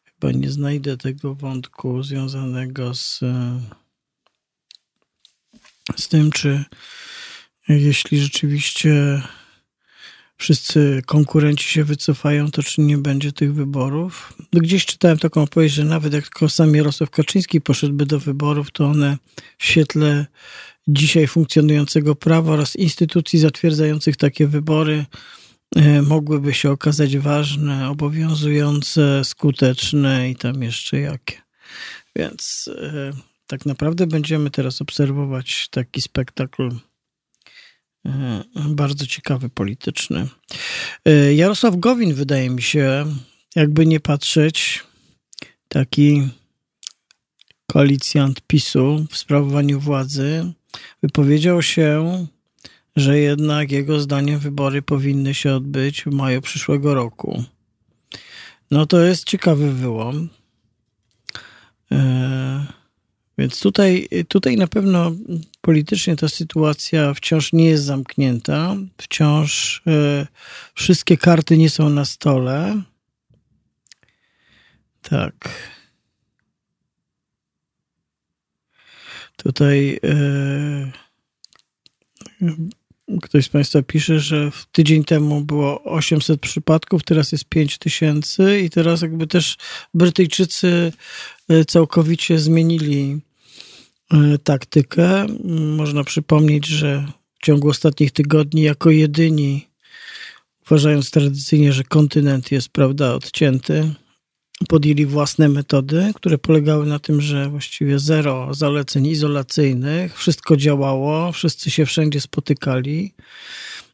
chyba 0.04 0.32
nie 0.32 0.50
znajdę 0.50 0.96
tego 0.96 1.34
wątku 1.34 2.02
związanego 2.02 2.94
z 2.94 3.20
z 5.96 6.08
tym, 6.08 6.30
czy 6.30 6.64
jeśli 7.68 8.20
rzeczywiście 8.20 9.22
wszyscy 10.36 11.02
konkurenci 11.06 11.68
się 11.68 11.84
wycofają, 11.84 12.50
to 12.50 12.62
czy 12.62 12.80
nie 12.80 12.98
będzie 12.98 13.32
tych 13.32 13.54
wyborów. 13.54 14.32
No 14.52 14.60
gdzieś 14.60 14.86
czytałem 14.86 15.18
taką 15.18 15.42
opowieść, 15.42 15.74
że 15.74 15.84
nawet 15.84 16.12
jak 16.12 16.24
tylko 16.24 16.48
sam 16.48 16.74
Jarosław 16.74 17.10
Kaczyński 17.10 17.60
poszedłby 17.60 18.06
do 18.06 18.20
wyborów, 18.20 18.70
to 18.70 18.86
one 18.86 19.16
w 19.58 19.64
świetle 19.64 20.26
dzisiaj 20.88 21.26
funkcjonującego 21.26 22.14
prawa 22.14 22.52
oraz 22.52 22.76
instytucji 22.76 23.38
zatwierdzających 23.38 24.16
takie 24.16 24.46
wybory 24.46 25.04
e, 25.76 26.02
mogłyby 26.02 26.54
się 26.54 26.70
okazać 26.70 27.18
ważne, 27.18 27.90
obowiązujące, 27.90 29.24
skuteczne 29.24 30.30
i 30.30 30.36
tam 30.36 30.62
jeszcze 30.62 31.00
jakie. 31.00 31.36
Więc 32.16 32.70
e, 32.82 33.10
tak 33.46 33.66
naprawdę 33.66 34.06
będziemy 34.06 34.50
teraz 34.50 34.82
obserwować 34.82 35.68
taki 35.70 36.02
spektakl 36.02 36.70
bardzo 38.68 39.06
ciekawy, 39.06 39.48
polityczny. 39.48 40.28
E, 41.04 41.34
Jarosław 41.34 41.76
Gowin, 41.76 42.14
wydaje 42.14 42.50
mi 42.50 42.62
się, 42.62 43.06
jakby 43.56 43.86
nie 43.86 44.00
patrzeć, 44.00 44.84
taki 45.68 46.28
koalicjant 47.66 48.40
PiSu 48.46 49.06
w 49.10 49.16
sprawowaniu 49.16 49.80
władzy, 49.80 50.52
wypowiedział 51.02 51.62
się, 51.62 52.26
że 52.96 53.18
jednak 53.18 53.72
jego 53.72 54.00
zdaniem 54.00 54.38
wybory 54.38 54.82
powinny 54.82 55.34
się 55.34 55.54
odbyć 55.54 56.02
w 56.02 56.06
maju 56.06 56.40
przyszłego 56.40 56.94
roku. 56.94 57.44
No 58.70 58.86
to 58.86 59.00
jest 59.00 59.24
ciekawy 59.24 59.72
wyłom. 59.72 60.28
Eee, 61.90 62.66
więc 63.38 63.60
tutaj, 63.60 64.08
tutaj 64.28 64.56
na 64.56 64.66
pewno 64.66 65.12
politycznie 65.60 66.16
ta 66.16 66.28
sytuacja 66.28 67.14
wciąż 67.14 67.52
nie 67.52 67.64
jest 67.64 67.84
zamknięta, 67.84 68.76
wciąż 68.98 69.82
e, 69.86 70.26
wszystkie 70.74 71.16
karty 71.16 71.56
nie 71.56 71.70
są 71.70 71.88
na 71.88 72.04
stole. 72.04 72.82
Tak. 75.02 75.50
Tutaj 79.36 80.00
e, 80.04 80.92
ktoś 83.22 83.44
z 83.44 83.48
Państwa 83.48 83.82
pisze, 83.82 84.20
że 84.20 84.50
tydzień 84.72 85.04
temu 85.04 85.40
było 85.40 85.82
800 85.82 86.40
przypadków, 86.40 87.04
teraz 87.04 87.32
jest 87.32 87.44
5000 87.44 88.60
i 88.60 88.70
teraz 88.70 89.02
jakby 89.02 89.26
też 89.26 89.56
Brytyjczycy 89.94 90.92
e, 91.48 91.64
całkowicie 91.64 92.38
zmienili 92.38 93.20
e, 94.12 94.38
taktykę. 94.38 95.26
Można 95.76 96.04
przypomnieć, 96.04 96.66
że 96.66 97.06
w 97.40 97.46
ciągu 97.46 97.68
ostatnich 97.68 98.12
tygodni 98.12 98.62
jako 98.62 98.90
jedyni, 98.90 99.68
uważając 100.66 101.10
tradycyjnie, 101.10 101.72
że 101.72 101.84
kontynent 101.84 102.52
jest, 102.52 102.68
prawda, 102.68 103.14
odcięty, 103.14 103.94
podjęli 104.68 105.06
własne 105.06 105.48
metody, 105.48 106.12
które 106.14 106.38
polegały 106.38 106.86
na 106.86 106.98
tym, 106.98 107.20
że 107.20 107.48
właściwie 107.48 107.98
zero 107.98 108.54
zaleceń 108.54 109.06
izolacyjnych, 109.06 110.18
wszystko 110.18 110.56
działało, 110.56 111.32
wszyscy 111.32 111.70
się 111.70 111.86
wszędzie 111.86 112.20
spotykali. 112.20 113.14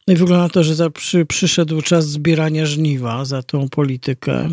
No 0.07 0.13
i 0.13 0.17
wygląda 0.17 0.43
na 0.43 0.49
to, 0.49 0.63
że 0.63 0.75
za, 0.75 0.89
przy, 0.89 1.25
przyszedł 1.25 1.81
czas 1.81 2.09
zbierania 2.09 2.65
żniwa 2.65 3.25
za 3.25 3.43
tą 3.43 3.69
politykę, 3.69 4.49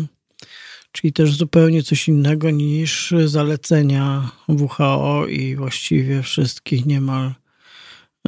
czyli 0.91 1.13
też 1.13 1.35
zupełnie 1.35 1.83
coś 1.83 2.07
innego 2.07 2.51
niż 2.51 3.13
zalecenia 3.25 4.31
WHO 4.47 5.27
i 5.27 5.55
właściwie 5.55 6.23
wszystkich 6.23 6.85
niemal 6.85 7.33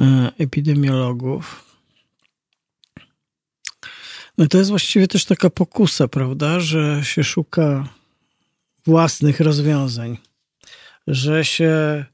e, 0.00 0.32
epidemiologów. 0.38 1.71
No 4.38 4.46
to 4.46 4.58
jest 4.58 4.70
właściwie 4.70 5.08
też 5.08 5.24
taka 5.24 5.50
pokusa, 5.50 6.08
prawda, 6.08 6.60
że 6.60 7.04
się 7.04 7.24
szuka 7.24 7.88
własnych 8.84 9.40
rozwiązań, 9.40 10.18
że 11.06 11.44
się 11.44 12.04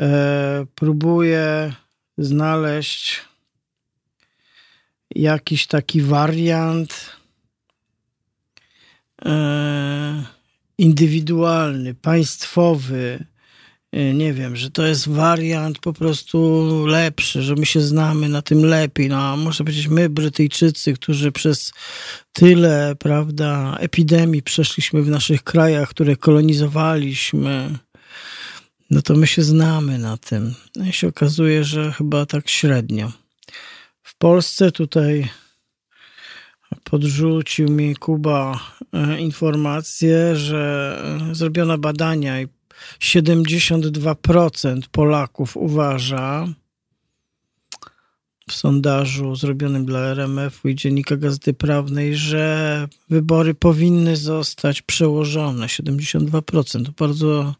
e, 0.00 0.66
próbuje 0.74 1.72
znaleźć 2.18 3.20
jakiś 5.14 5.66
taki 5.66 6.02
wariant 6.02 7.10
e, 9.24 10.24
indywidualny, 10.78 11.94
państwowy, 11.94 13.24
nie 13.92 14.32
wiem, 14.32 14.56
że 14.56 14.70
to 14.70 14.86
jest 14.86 15.08
wariant 15.08 15.78
po 15.78 15.92
prostu 15.92 16.66
lepszy, 16.86 17.42
że 17.42 17.54
my 17.54 17.66
się 17.66 17.80
znamy 17.80 18.28
na 18.28 18.42
tym 18.42 18.64
lepiej. 18.64 19.08
No, 19.08 19.16
a 19.16 19.36
może 19.36 19.64
powiedzieć 19.64 19.88
my, 19.88 20.08
Brytyjczycy, 20.08 20.94
którzy 20.94 21.32
przez 21.32 21.72
tyle, 22.32 22.94
prawda, 22.98 23.76
epidemii 23.80 24.42
przeszliśmy 24.42 25.02
w 25.02 25.08
naszych 25.08 25.44
krajach, 25.44 25.88
które 25.88 26.16
kolonizowaliśmy, 26.16 27.78
no 28.90 29.02
to 29.02 29.14
my 29.14 29.26
się 29.26 29.42
znamy 29.42 29.98
na 29.98 30.16
tym. 30.16 30.54
No 30.76 30.86
i 30.86 30.92
się 30.92 31.08
okazuje, 31.08 31.64
że 31.64 31.92
chyba 31.92 32.26
tak 32.26 32.48
średnio. 32.48 33.12
W 34.02 34.18
Polsce 34.18 34.72
tutaj 34.72 35.28
podrzucił 36.84 37.68
mi 37.68 37.96
Kuba 37.96 38.60
e, 38.92 39.20
informację, 39.20 40.36
że 40.36 41.02
e, 41.30 41.34
zrobiono 41.34 41.78
badania 41.78 42.40
i 42.40 42.48
72% 43.00 44.80
Polaków 44.92 45.56
uważa 45.56 46.46
w 48.48 48.52
sondażu 48.52 49.36
zrobionym 49.36 49.84
dla 49.84 49.98
RMF-u 50.00 50.68
i 50.68 50.74
Dziennika 50.74 51.16
Gazety 51.16 51.54
Prawnej, 51.54 52.16
że 52.16 52.88
wybory 53.10 53.54
powinny 53.54 54.16
zostać 54.16 54.82
przełożone. 54.82 55.66
72%. 55.66 56.84
To 56.84 56.92
bardzo 56.98 57.54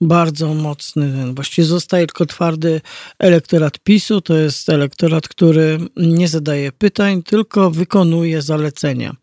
bardzo 0.00 0.54
mocny. 0.54 1.34
Właściwie 1.34 1.66
zostaje 1.66 2.06
tylko 2.06 2.26
twardy 2.26 2.80
elektorat 3.18 3.78
PiSu. 3.78 4.20
To 4.20 4.34
jest 4.34 4.68
elektorat, 4.68 5.28
który 5.28 5.78
nie 5.96 6.28
zadaje 6.28 6.72
pytań, 6.72 7.22
tylko 7.22 7.70
wykonuje 7.70 8.42
zalecenia. 8.42 9.16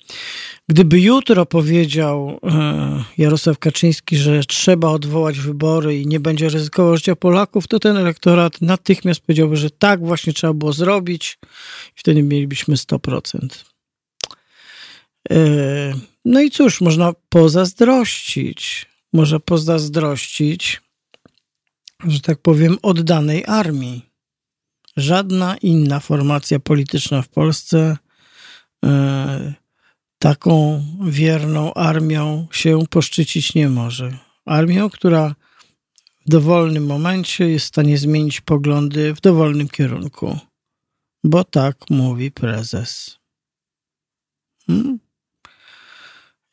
Gdyby 0.69 1.01
jutro 1.01 1.45
powiedział 1.45 2.39
e, 2.43 3.03
Jarosław 3.17 3.59
Kaczyński, 3.59 4.17
że 4.17 4.43
trzeba 4.43 4.89
odwołać 4.89 5.39
wybory 5.39 6.01
i 6.01 6.07
nie 6.07 6.19
będzie 6.19 6.49
ryzykował 6.49 6.97
życia 6.97 7.15
Polaków, 7.15 7.67
to 7.67 7.79
ten 7.79 7.97
elektorat 7.97 8.61
natychmiast 8.61 9.21
powiedziałby, 9.21 9.57
że 9.57 9.69
tak 9.69 10.05
właśnie 10.05 10.33
trzeba 10.33 10.53
było 10.53 10.73
zrobić 10.73 11.37
i 11.87 11.99
wtedy 11.99 12.23
mielibyśmy 12.23 12.75
100%. 12.75 13.47
E, 15.31 15.93
no 16.25 16.41
i 16.41 16.51
cóż, 16.51 16.81
można 16.81 17.13
pozazdrościć 17.29 18.93
może 19.13 19.39
pozazdrościć, 19.39 20.81
że 22.07 22.19
tak 22.19 22.41
powiem, 22.41 22.77
oddanej 22.81 23.43
armii. 23.47 24.05
żadna 24.97 25.57
inna 25.57 25.99
formacja 25.99 26.59
polityczna 26.59 27.21
w 27.21 27.27
Polsce 27.27 27.97
e, 28.85 29.53
taką 30.23 30.83
wierną 31.01 31.73
armią 31.73 32.47
się 32.51 32.79
poszczycić 32.89 33.55
nie 33.55 33.69
może. 33.69 34.17
Armią, 34.45 34.89
która 34.89 35.35
w 36.25 36.29
dowolnym 36.29 36.85
momencie 36.85 37.49
jest 37.49 37.65
w 37.65 37.67
stanie 37.67 37.97
zmienić 37.97 38.41
poglądy 38.41 39.13
w 39.13 39.21
dowolnym 39.21 39.69
kierunku, 39.69 40.39
bo 41.23 41.43
tak 41.43 41.75
mówi 41.89 42.31
prezes. 42.31 43.19
Hmm? 44.67 44.99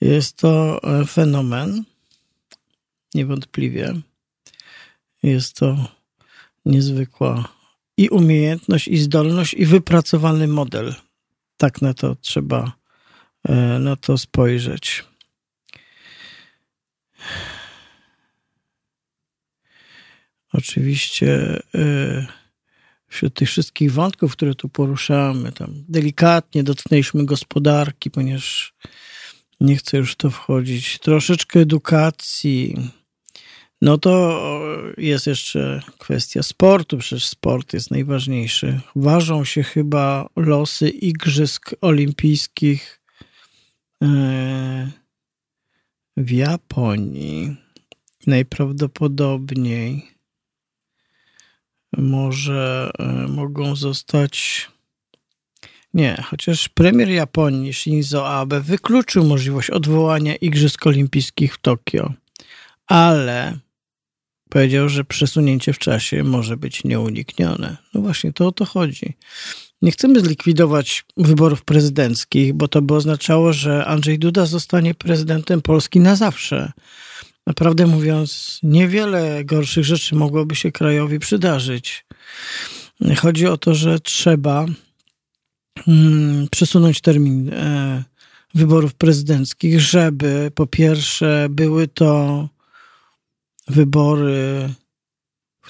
Jest 0.00 0.36
to 0.36 0.82
e, 0.82 1.04
fenomen, 1.04 1.84
niewątpliwie. 3.14 3.94
Jest 5.22 5.56
to 5.56 5.76
niezwykła 6.64 7.48
i 7.96 8.08
umiejętność, 8.08 8.88
i 8.88 8.98
zdolność, 8.98 9.54
i 9.54 9.66
wypracowany 9.66 10.48
model. 10.48 10.94
Tak 11.56 11.82
na 11.82 11.94
to 11.94 12.16
trzeba 12.16 12.79
na 13.78 13.96
to 13.96 14.18
spojrzeć. 14.18 15.04
Oczywiście 20.52 21.60
e, 21.74 22.26
wśród 23.08 23.34
tych 23.34 23.48
wszystkich 23.48 23.92
wątków, 23.92 24.32
które 24.32 24.54
tu 24.54 24.68
poruszamy, 24.68 25.52
tam 25.52 25.84
delikatnie 25.88 26.64
dotknęliśmy 26.64 27.24
gospodarki, 27.24 28.10
ponieważ 28.10 28.74
nie 29.60 29.76
chcę 29.76 29.96
już 29.96 30.12
w 30.12 30.16
to 30.16 30.30
wchodzić. 30.30 30.98
Troszeczkę 30.98 31.60
edukacji. 31.60 32.76
No 33.82 33.98
to 33.98 34.40
jest 34.98 35.26
jeszcze 35.26 35.82
kwestia 35.98 36.42
sportu, 36.42 36.98
przecież 36.98 37.26
sport 37.26 37.72
jest 37.72 37.90
najważniejszy. 37.90 38.80
Ważą 38.96 39.44
się 39.44 39.62
chyba 39.62 40.28
losy 40.36 40.88
Igrzysk 40.88 41.74
Olimpijskich 41.80 42.96
e, 42.96 42.99
w 46.16 46.30
Japonii. 46.30 47.56
Najprawdopodobniej 48.26 50.10
może 51.98 52.90
e, 52.98 53.04
mogą 53.28 53.76
zostać. 53.76 54.68
Nie, 55.94 56.22
chociaż 56.26 56.68
premier 56.68 57.08
Japonii 57.08 57.72
Shinzo 57.72 58.28
Abe 58.28 58.60
wykluczył 58.60 59.24
możliwość 59.24 59.70
odwołania 59.70 60.36
Igrzysk 60.36 60.86
Olimpijskich 60.86 61.54
w 61.54 61.58
Tokio, 61.58 62.12
ale 62.86 63.58
powiedział, 64.48 64.88
że 64.88 65.04
przesunięcie 65.04 65.72
w 65.72 65.78
czasie 65.78 66.24
może 66.24 66.56
być 66.56 66.84
nieuniknione. 66.84 67.76
No 67.94 68.00
właśnie, 68.00 68.32
to 68.32 68.46
o 68.46 68.52
to 68.52 68.64
chodzi. 68.64 69.16
Nie 69.82 69.92
chcemy 69.92 70.20
zlikwidować 70.20 71.04
wyborów 71.16 71.64
prezydenckich, 71.64 72.52
bo 72.54 72.68
to 72.68 72.82
by 72.82 72.94
oznaczało, 72.94 73.52
że 73.52 73.84
Andrzej 73.84 74.18
Duda 74.18 74.46
zostanie 74.46 74.94
prezydentem 74.94 75.62
Polski 75.62 76.00
na 76.00 76.16
zawsze. 76.16 76.72
Naprawdę 77.46 77.86
mówiąc, 77.86 78.60
niewiele 78.62 79.44
gorszych 79.44 79.84
rzeczy 79.84 80.14
mogłoby 80.14 80.54
się 80.54 80.72
krajowi 80.72 81.18
przydarzyć. 81.18 82.06
Chodzi 83.16 83.46
o 83.46 83.56
to, 83.56 83.74
że 83.74 84.00
trzeba 84.00 84.66
mm, 85.88 86.48
przesunąć 86.50 87.00
termin 87.00 87.52
e, 87.52 88.04
wyborów 88.54 88.94
prezydenckich, 88.94 89.80
żeby 89.80 90.50
po 90.54 90.66
pierwsze 90.66 91.46
były 91.50 91.88
to 91.88 92.48
wybory, 93.68 94.68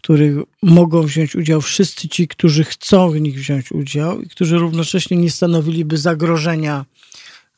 których 0.03 0.37
mogą 0.63 1.03
wziąć 1.03 1.37
udział 1.37 1.61
wszyscy 1.61 2.09
ci, 2.09 2.29
którzy 2.29 2.65
chcą 2.65 3.11
w 3.11 3.21
nich 3.21 3.39
wziąć 3.39 3.73
udział 3.73 4.23
i 4.23 4.29
którzy 4.29 4.59
równocześnie 4.59 5.17
nie 5.17 5.31
stanowiliby 5.31 5.97
zagrożenia 5.97 6.85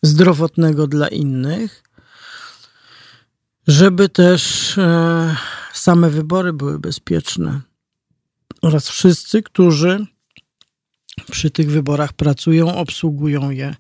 zdrowotnego 0.03 0.87
dla 0.87 1.09
innych 1.09 1.83
żeby 3.67 4.09
też 4.09 4.79
e, 4.79 5.37
same 5.73 6.11
wybory 6.11 6.53
były 6.53 6.79
bezpieczne 6.79 7.61
oraz 8.63 8.89
wszyscy, 8.89 9.43
którzy 9.43 10.07
przy 11.31 11.51
tych 11.51 11.71
wyborach 11.71 12.13
pracują, 12.13 12.77
obsługują 12.77 13.51
je, 13.51 13.77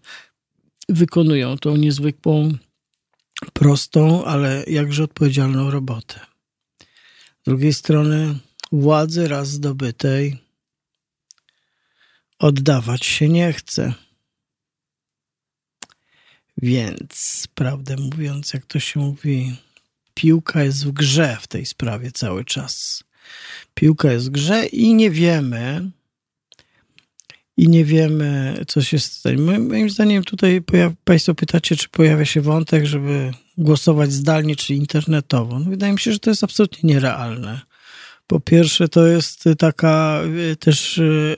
wykonują 0.89 1.59
tą 1.59 1.77
niezwykłą, 1.77 2.53
prostą, 3.53 4.25
ale 4.25 4.65
jakże 4.67 5.05
odpowiedzialną 5.05 5.71
robotę. 5.71 6.21
Z 7.43 7.45
drugiej 7.45 7.73
strony, 7.73 8.39
władzy 8.73 9.29
raz 9.29 9.49
zdobytej 9.49 10.39
oddawać 12.39 13.05
się 13.07 13.29
nie 13.29 13.53
chce. 13.53 13.95
Więc, 16.59 17.47
prawdę 17.55 17.97
mówiąc, 17.97 18.55
jak 18.55 18.67
to 18.67 18.81
się 18.81 19.01
mówi, 19.01 19.57
piłka 20.15 20.65
jest 20.65 20.87
w 20.87 20.93
grze 20.93 21.37
w 21.41 21.47
tej 21.47 21.67
sprawie 21.67 22.13
cały 22.13 22.45
czas. 22.45 23.05
Piłka 23.75 24.13
jest 24.13 24.27
w 24.27 24.31
grze 24.31 24.67
i 24.67 24.95
nie 24.95 25.11
wiemy, 25.11 25.91
i 27.57 27.69
nie 27.69 27.85
wiemy, 27.85 28.57
co 28.69 28.83
się 28.83 28.99
stanie. 28.99 29.37
Moim 29.39 29.91
zdaniem 29.91 30.25
tutaj 30.25 30.63
Państwo 31.05 31.35
pytacie, 31.35 31.77
czy 31.77 31.89
pojawia 31.89 32.25
się 32.25 32.41
wątek, 32.41 32.87
żeby 32.87 33.33
głosować 33.59 34.13
zdalnie, 34.13 34.57
czy 34.57 34.75
internetowo. 34.75 35.59
No 35.59 35.71
wydaje 35.71 35.93
mi 35.93 35.99
się, 35.99 36.13
że 36.13 36.19
to 36.19 36.31
jest 36.31 36.45
absolutnie 36.45 36.95
nierealne. 36.95 37.61
Po 38.33 38.41
pierwsze, 38.41 38.89
to 38.89 39.07
jest 39.07 39.45
taka 39.59 40.21
y, 40.53 40.57
też 40.57 40.99
y, 40.99 41.37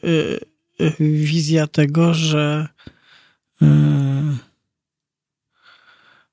y, 0.81 0.95
wizja 1.01 1.67
tego, 1.67 2.15
że 2.15 2.69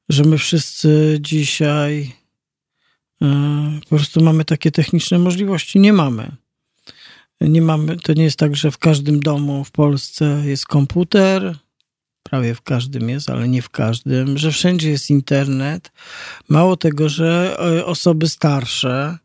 że 0.10 0.24
my 0.24 0.38
wszyscy 0.38 1.18
dzisiaj 1.22 2.16
po 3.90 3.96
prostu 3.96 4.24
mamy 4.24 4.46
takie 4.46 4.72
techniczne 4.72 5.20
możliwości. 5.20 5.80
Nie 5.80 5.94
mamy. 5.94 6.32
Nie 7.42 7.62
mamy. 7.62 7.98
To 7.98 8.14
nie 8.14 8.24
jest 8.24 8.40
tak, 8.40 8.56
że 8.56 8.72
w 8.72 8.78
każdym 8.78 9.20
domu 9.20 9.64
w 9.64 9.72
Polsce 9.72 10.42
jest 10.46 10.66
komputer. 10.66 11.58
Prawie 12.24 12.56
w 12.56 12.62
każdym 12.62 13.10
jest, 13.10 13.30
ale 13.30 13.48
nie 13.48 13.62
w 13.62 13.70
każdym, 13.70 14.38
że 14.38 14.52
wszędzie 14.52 14.90
jest 14.90 15.10
internet. 15.10 15.92
Mało 16.50 16.78
tego, 16.78 17.10
że 17.10 17.58
osoby 17.86 18.30
starsze 18.30 19.18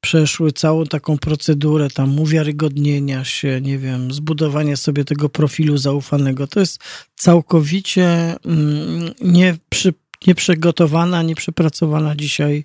przeszły 0.00 0.52
całą 0.52 0.84
taką 0.84 1.18
procedurę 1.18 1.90
tam 1.90 2.20
uwiarygodnienia 2.20 3.24
się, 3.24 3.60
nie 3.60 3.78
wiem, 3.78 4.12
zbudowania 4.12 4.76
sobie 4.76 5.04
tego 5.04 5.28
profilu 5.28 5.78
zaufanego. 5.78 6.46
To 6.46 6.60
jest 6.60 6.80
całkowicie 7.16 8.36
mm, 8.44 9.10
nie 9.20 9.56
przy, 9.68 9.94
nieprzygotowana, 10.26 11.22
nieprzepracowana 11.22 12.16
dzisiaj, 12.16 12.64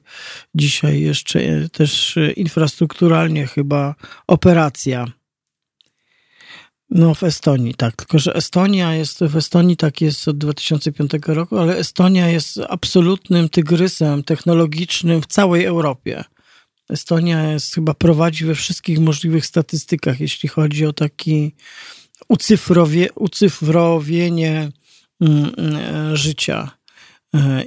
dzisiaj 0.55 1.01
jeszcze 1.01 1.69
też 1.69 2.19
infrastrukturalnie 2.35 3.47
chyba 3.47 3.95
operacja. 4.27 5.07
No 6.89 7.15
w 7.15 7.23
Estonii, 7.23 7.73
tak. 7.73 7.95
Tylko, 7.95 8.19
że 8.19 8.33
Estonia 8.33 8.95
jest, 8.95 9.19
w 9.19 9.37
Estonii 9.37 9.77
tak 9.77 10.01
jest 10.01 10.27
od 10.27 10.37
2005 10.37 11.11
roku, 11.27 11.57
ale 11.57 11.77
Estonia 11.77 12.29
jest 12.29 12.59
absolutnym 12.69 13.49
tygrysem 13.49 14.23
technologicznym 14.23 15.21
w 15.21 15.27
całej 15.27 15.65
Europie. 15.65 16.23
Estonia 16.89 17.51
jest, 17.51 17.75
chyba 17.75 17.93
prowadzi 17.93 18.45
we 18.45 18.55
wszystkich 18.55 18.99
możliwych 18.99 19.45
statystykach, 19.45 20.19
jeśli 20.19 20.49
chodzi 20.49 20.85
o 20.85 20.93
taki 20.93 21.55
ucyfrowie, 22.27 23.09
ucyfrowienie 23.15 24.71
mm, 25.21 25.51
mm, 25.57 26.17
życia 26.17 26.71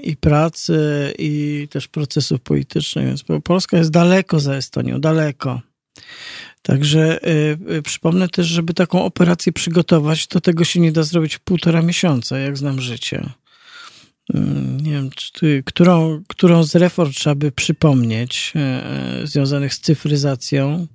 i 0.02 0.16
pracy, 0.16 1.14
i 1.18 1.68
też 1.70 1.88
procesów 1.88 2.40
politycznych. 2.40 3.06
Więc 3.06 3.24
Polska 3.44 3.78
jest 3.78 3.90
daleko 3.90 4.40
za 4.40 4.54
Estonią, 4.54 5.00
daleko. 5.00 5.60
Także 6.62 7.28
y, 7.70 7.82
przypomnę 7.82 8.28
też, 8.28 8.46
żeby 8.46 8.74
taką 8.74 9.04
operację 9.04 9.52
przygotować, 9.52 10.26
to 10.26 10.40
tego 10.40 10.64
się 10.64 10.80
nie 10.80 10.92
da 10.92 11.02
zrobić 11.02 11.36
w 11.36 11.40
półtora 11.40 11.82
miesiąca, 11.82 12.38
jak 12.38 12.56
znam 12.56 12.80
życie. 12.80 13.30
Y, 14.34 14.38
nie 14.82 14.92
wiem, 14.92 15.10
czy, 15.10 15.62
którą, 15.66 16.22
którą 16.28 16.64
z 16.64 16.74
reform 16.74 17.12
trzeba 17.12 17.34
by 17.34 17.52
przypomnieć, 17.52 18.52
y, 18.56 19.22
y, 19.22 19.26
związanych 19.26 19.74
z 19.74 19.80
cyfryzacją. 19.80 20.86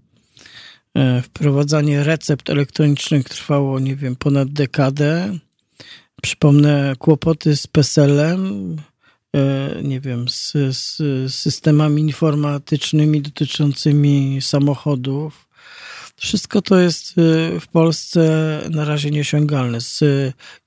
Wprowadzanie 1.24 2.04
recept 2.04 2.50
elektronicznych 2.50 3.30
trwało, 3.30 3.80
nie 3.80 3.96
wiem, 3.96 4.16
ponad 4.16 4.50
dekadę 4.50 5.40
Przypomnę 6.22 6.94
kłopoty 7.00 7.56
z 7.56 7.68
PESEL-em, 7.68 8.76
e, 9.36 9.82
nie 9.84 10.00
wiem, 10.00 10.30
z, 10.30 10.54
z, 10.72 10.98
systemami 11.34 12.02
informatycznymi 12.02 13.22
dotyczącymi 13.22 14.42
samochodów. 14.42 15.48
Wszystko 16.16 16.62
to 16.62 16.80
jest 16.80 17.18
e, 17.18 17.60
w 17.60 17.68
Polsce 17.68 18.62
na 18.70 18.86
razie 18.86 19.12
nieosiągalne. 19.12 19.82
Z 19.82 20.04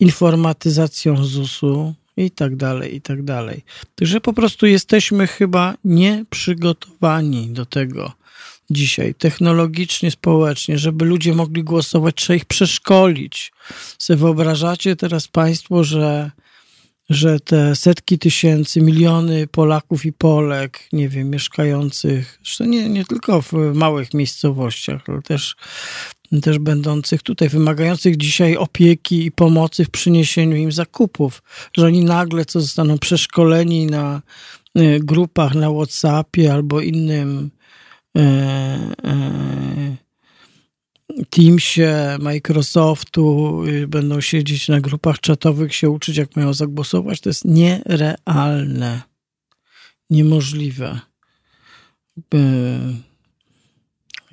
informatyzacją 0.01 1.25
ZUS-u 1.25 1.95
i 2.17 2.31
tak 2.31 2.57
dalej, 2.57 2.95
i 2.95 3.01
tak 3.01 3.23
dalej. 3.23 3.65
Także 3.95 4.21
po 4.21 4.33
prostu 4.33 4.67
jesteśmy 4.67 5.27
chyba 5.27 5.75
nieprzygotowani 5.85 7.51
do 7.51 7.67
tego, 7.67 8.13
dzisiaj, 8.71 9.15
technologicznie, 9.15 10.11
społecznie, 10.11 10.79
żeby 10.79 11.05
ludzie 11.05 11.35
mogli 11.35 11.65
głosować, 11.65 12.15
trzeba 12.15 12.37
ich 12.37 12.45
przeszkolić. 12.45 13.53
Se 13.99 14.17
wyobrażacie 14.17 14.97
teraz 14.97 15.29
Państwo, 15.29 15.85
że, 15.85 16.31
że 17.11 17.41
te 17.41 17.77
setki 17.77 18.19
tysięcy, 18.19 18.81
miliony 18.81 19.47
Polaków 19.47 20.07
i 20.07 20.13
Polek, 20.13 20.81
nie 20.93 21.09
wiem, 21.09 21.31
mieszkających, 21.31 22.39
zresztą 22.43 22.65
nie, 22.65 22.89
nie 22.89 23.05
tylko 23.05 23.43
w 23.43 23.53
małych 23.75 24.15
miejscowościach, 24.15 25.03
ale 25.09 25.23
też, 25.23 25.57
też 26.41 26.59
będących 26.59 27.23
tutaj, 27.23 27.49
wymagających 27.49 28.17
dzisiaj 28.17 28.57
opieki 28.57 29.27
i 29.27 29.33
pomocy 29.33 29.85
w 29.85 29.91
przyniesieniu 29.91 30.57
im 30.57 30.73
zakupów, 30.73 31.43
że 31.77 31.87
oni 31.87 32.05
nagle 32.05 32.45
co 32.45 32.61
zostaną 32.61 32.99
przeszkoleni 32.99 33.87
na 33.87 34.23
y, 34.79 35.01
grupach 35.03 35.55
na 35.55 35.71
WhatsAppie 35.71 36.53
albo 36.53 36.81
innym 36.81 37.51
E, 38.17 38.21
e, 39.05 39.97
Teamsie, 41.31 42.19
Microsoftu, 42.21 43.63
y, 43.65 43.89
będą 43.89 44.21
siedzieć 44.21 44.69
na 44.69 44.81
grupach 44.81 45.21
czatowych, 45.21 45.75
się 45.75 45.91
uczyć, 45.91 46.17
jak 46.17 46.37
mają 46.37 46.55
zagłosować, 46.55 47.21
to 47.21 47.29
jest 47.31 47.45
nierealne, 47.45 49.03
niemożliwe. 50.11 51.01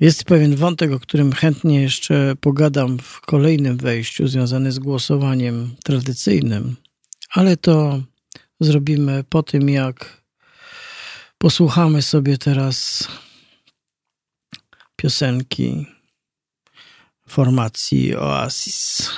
Jest 0.02 0.24
pewien 0.24 0.56
wątek, 0.56 0.92
o 0.92 1.00
którym 1.00 1.32
chętnie 1.32 1.82
jeszcze 1.82 2.36
pogadam 2.40 2.98
w 2.98 3.20
kolejnym 3.20 3.76
wejściu, 3.76 4.28
związany 4.28 4.72
z 4.72 4.78
głosowaniem 4.78 5.74
tradycyjnym, 5.84 6.76
ale 7.30 7.56
to 7.56 8.02
zrobimy 8.60 9.24
po 9.28 9.42
tym, 9.42 9.68
jak 9.68 10.22
posłuchamy 11.38 12.02
sobie 12.02 12.38
teraz 12.38 13.08
piosenki 14.96 15.86
formacji 17.28 18.16
Oasis. 18.16 19.10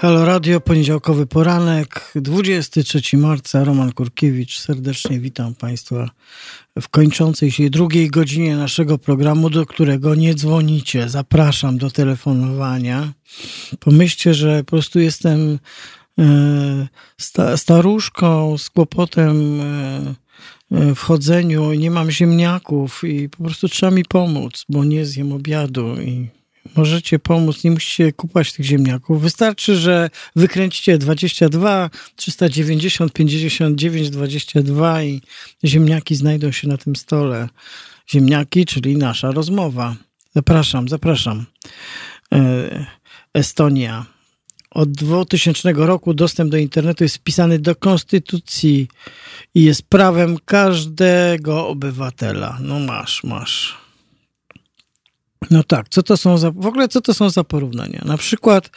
Halo 0.00 0.24
Radio, 0.24 0.60
poniedziałkowy 0.60 1.26
poranek, 1.26 2.12
23 2.14 3.16
marca, 3.16 3.64
Roman 3.64 3.92
Kurkiewicz. 3.92 4.58
Serdecznie 4.58 5.20
witam 5.20 5.54
Państwa 5.54 6.10
w 6.80 6.88
kończącej 6.88 7.50
się 7.50 7.70
drugiej 7.70 8.10
godzinie 8.10 8.56
naszego 8.56 8.98
programu, 8.98 9.50
do 9.50 9.66
którego 9.66 10.14
nie 10.14 10.34
dzwonicie. 10.34 11.08
Zapraszam 11.08 11.78
do 11.78 11.90
telefonowania. 11.90 13.12
Pomyślcie, 13.80 14.34
że 14.34 14.64
po 14.64 14.70
prostu 14.70 15.00
jestem 15.00 15.58
e, 16.18 17.56
staruszką 17.56 18.58
z 18.58 18.70
kłopotem 18.70 19.60
e, 19.60 19.64
e, 20.72 20.94
w 20.94 21.00
chodzeniu, 21.00 21.72
nie 21.72 21.90
mam 21.90 22.10
ziemniaków 22.10 23.04
i 23.04 23.28
po 23.28 23.44
prostu 23.44 23.68
trzeba 23.68 23.92
mi 23.92 24.04
pomóc, 24.04 24.64
bo 24.68 24.84
nie 24.84 25.06
zjem 25.06 25.32
obiadu 25.32 26.00
i 26.00 26.37
możecie 26.76 27.18
pomóc, 27.18 27.64
nie 27.64 27.70
musicie 27.70 28.12
kupować 28.12 28.52
tych 28.52 28.66
ziemniaków. 28.66 29.22
Wystarczy, 29.22 29.76
że 29.76 30.10
wykręcicie 30.36 30.98
22 30.98 31.90
390 32.16 33.12
59 33.12 34.10
22 34.10 35.02
i 35.02 35.20
ziemniaki 35.64 36.14
znajdą 36.14 36.52
się 36.52 36.68
na 36.68 36.76
tym 36.76 36.96
stole. 36.96 37.48
Ziemniaki, 38.12 38.66
czyli 38.66 38.96
nasza 38.96 39.30
rozmowa. 39.30 39.96
Zapraszam, 40.34 40.88
zapraszam. 40.88 41.46
E, 42.32 42.86
Estonia. 43.34 44.06
Od 44.70 44.90
2000 44.90 45.72
roku 45.72 46.14
dostęp 46.14 46.50
do 46.50 46.56
internetu 46.56 47.04
jest 47.04 47.16
wpisany 47.16 47.58
do 47.58 47.76
konstytucji 47.76 48.88
i 49.54 49.64
jest 49.64 49.82
prawem 49.82 50.36
każdego 50.44 51.68
obywatela. 51.68 52.58
No 52.60 52.80
masz, 52.80 53.24
masz. 53.24 53.87
No 55.50 55.62
tak, 55.62 55.88
co 55.88 56.02
to 56.02 56.16
są 56.16 56.38
za, 56.38 56.50
w 56.50 56.66
ogóle 56.66 56.88
co 56.88 57.00
to 57.00 57.14
są 57.14 57.30
za 57.30 57.44
porównania? 57.44 58.02
Na 58.04 58.16
przykład 58.16 58.70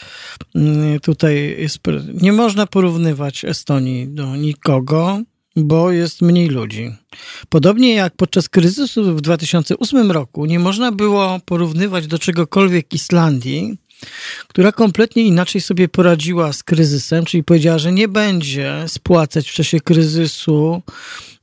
mm, 0.55 0.99
tutaj 0.99 1.55
jest, 1.59 1.79
nie 2.21 2.33
można 2.33 2.67
porównywać 2.67 3.45
Estonii 3.45 4.07
do 4.07 4.35
nikogo, 4.35 5.21
bo 5.55 5.91
jest 5.91 6.21
mniej 6.21 6.47
ludzi. 6.47 6.91
Podobnie 7.49 7.93
jak 7.93 8.15
podczas 8.15 8.49
kryzysu 8.49 9.15
w 9.15 9.21
2008 9.21 10.11
roku 10.11 10.45
nie 10.45 10.59
można 10.59 10.91
było 10.91 11.39
porównywać 11.45 12.07
do 12.07 12.19
czegokolwiek 12.19 12.93
Islandii, 12.93 13.77
która 14.47 14.71
kompletnie 14.71 15.23
inaczej 15.23 15.61
sobie 15.61 15.89
poradziła 15.89 16.53
z 16.53 16.63
kryzysem, 16.63 17.25
czyli 17.25 17.43
powiedziała, 17.43 17.79
że 17.79 17.91
nie 17.91 18.07
będzie 18.07 18.85
spłacać 18.87 19.49
w 19.49 19.53
czasie 19.53 19.79
kryzysu 19.79 20.81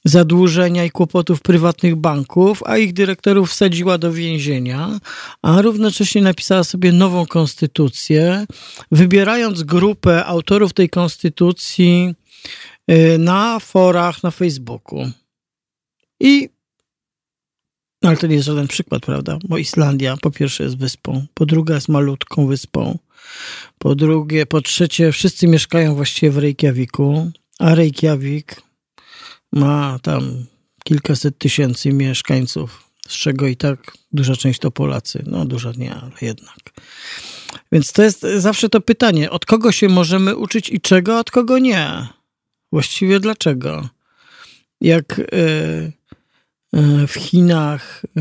zadłużenia 0.05 0.85
i 0.85 0.91
kłopotów 0.91 1.41
prywatnych 1.41 1.97
banków, 1.97 2.63
a 2.67 2.77
ich 2.79 2.93
dyrektorów 2.93 3.51
wsadziła 3.51 3.99
do 3.99 4.13
więzienia, 4.13 5.01
a 5.43 5.63
równocześnie 5.63 6.23
napisała 6.23 6.65
sobie 6.65 6.93
nową 6.93 7.27
konstytucję, 7.27 8.47
wybierając 8.93 9.63
grupę 9.63 10.25
autorów 10.25 10.73
tej 10.73 10.89
konstytucji 10.91 12.15
y, 12.91 13.19
na 13.19 13.61
forach 13.61 14.23
na 14.23 14.31
Facebooku. 14.31 15.11
I 16.21 16.49
no 18.03 18.09
ale 18.09 18.19
to 18.19 18.27
nie 18.27 18.35
jest 18.35 18.47
żaden 18.47 18.69
przykład, 18.69 19.03
prawda? 19.03 19.39
Bo 19.49 19.59
Islandia 19.59 20.17
po 20.17 20.31
pierwsze 20.31 20.65
jest 20.65 20.79
wyspą, 20.79 21.27
po 21.35 21.47
drugie 21.47 21.75
jest 21.75 21.89
malutką 21.89 22.47
wyspą, 22.47 22.99
po 23.79 23.95
drugie, 23.95 24.47
po 24.47 24.61
trzecie 24.61 25.13
wszyscy 25.13 25.49
mieszkają 25.49 25.95
właściwie 25.95 26.31
w 26.31 26.39
Reykjaviku, 26.39 27.31
a 27.59 27.75
Reykjavik 27.75 28.68
ma 29.53 29.99
tam 30.03 30.45
kilkaset 30.85 31.39
tysięcy 31.39 31.93
mieszkańców, 31.93 32.91
z 33.09 33.13
czego 33.13 33.47
i 33.47 33.57
tak 33.57 33.93
duża 34.13 34.37
część 34.37 34.61
to 34.61 34.71
Polacy. 34.71 35.25
No 35.27 35.45
duża 35.45 35.73
nie, 35.77 35.95
ale 35.95 36.13
jednak. 36.23 36.59
Więc 37.73 37.93
to 37.93 38.03
jest 38.03 38.21
zawsze 38.37 38.69
to 38.69 38.81
pytanie, 38.81 39.31
od 39.31 39.47
kogo 39.47 39.73
się 39.73 39.89
możemy 39.89 40.37
uczyć 40.37 40.71
i 40.71 40.81
czego, 40.81 41.19
od 41.19 41.31
kogo 41.31 41.59
nie. 41.59 42.07
Właściwie 42.73 43.21
dlaczego? 43.21 43.89
Jak 44.81 45.19
e, 45.19 45.23
e, 46.73 47.07
w 47.07 47.15
Chinach, 47.15 48.05
e, 48.17 48.21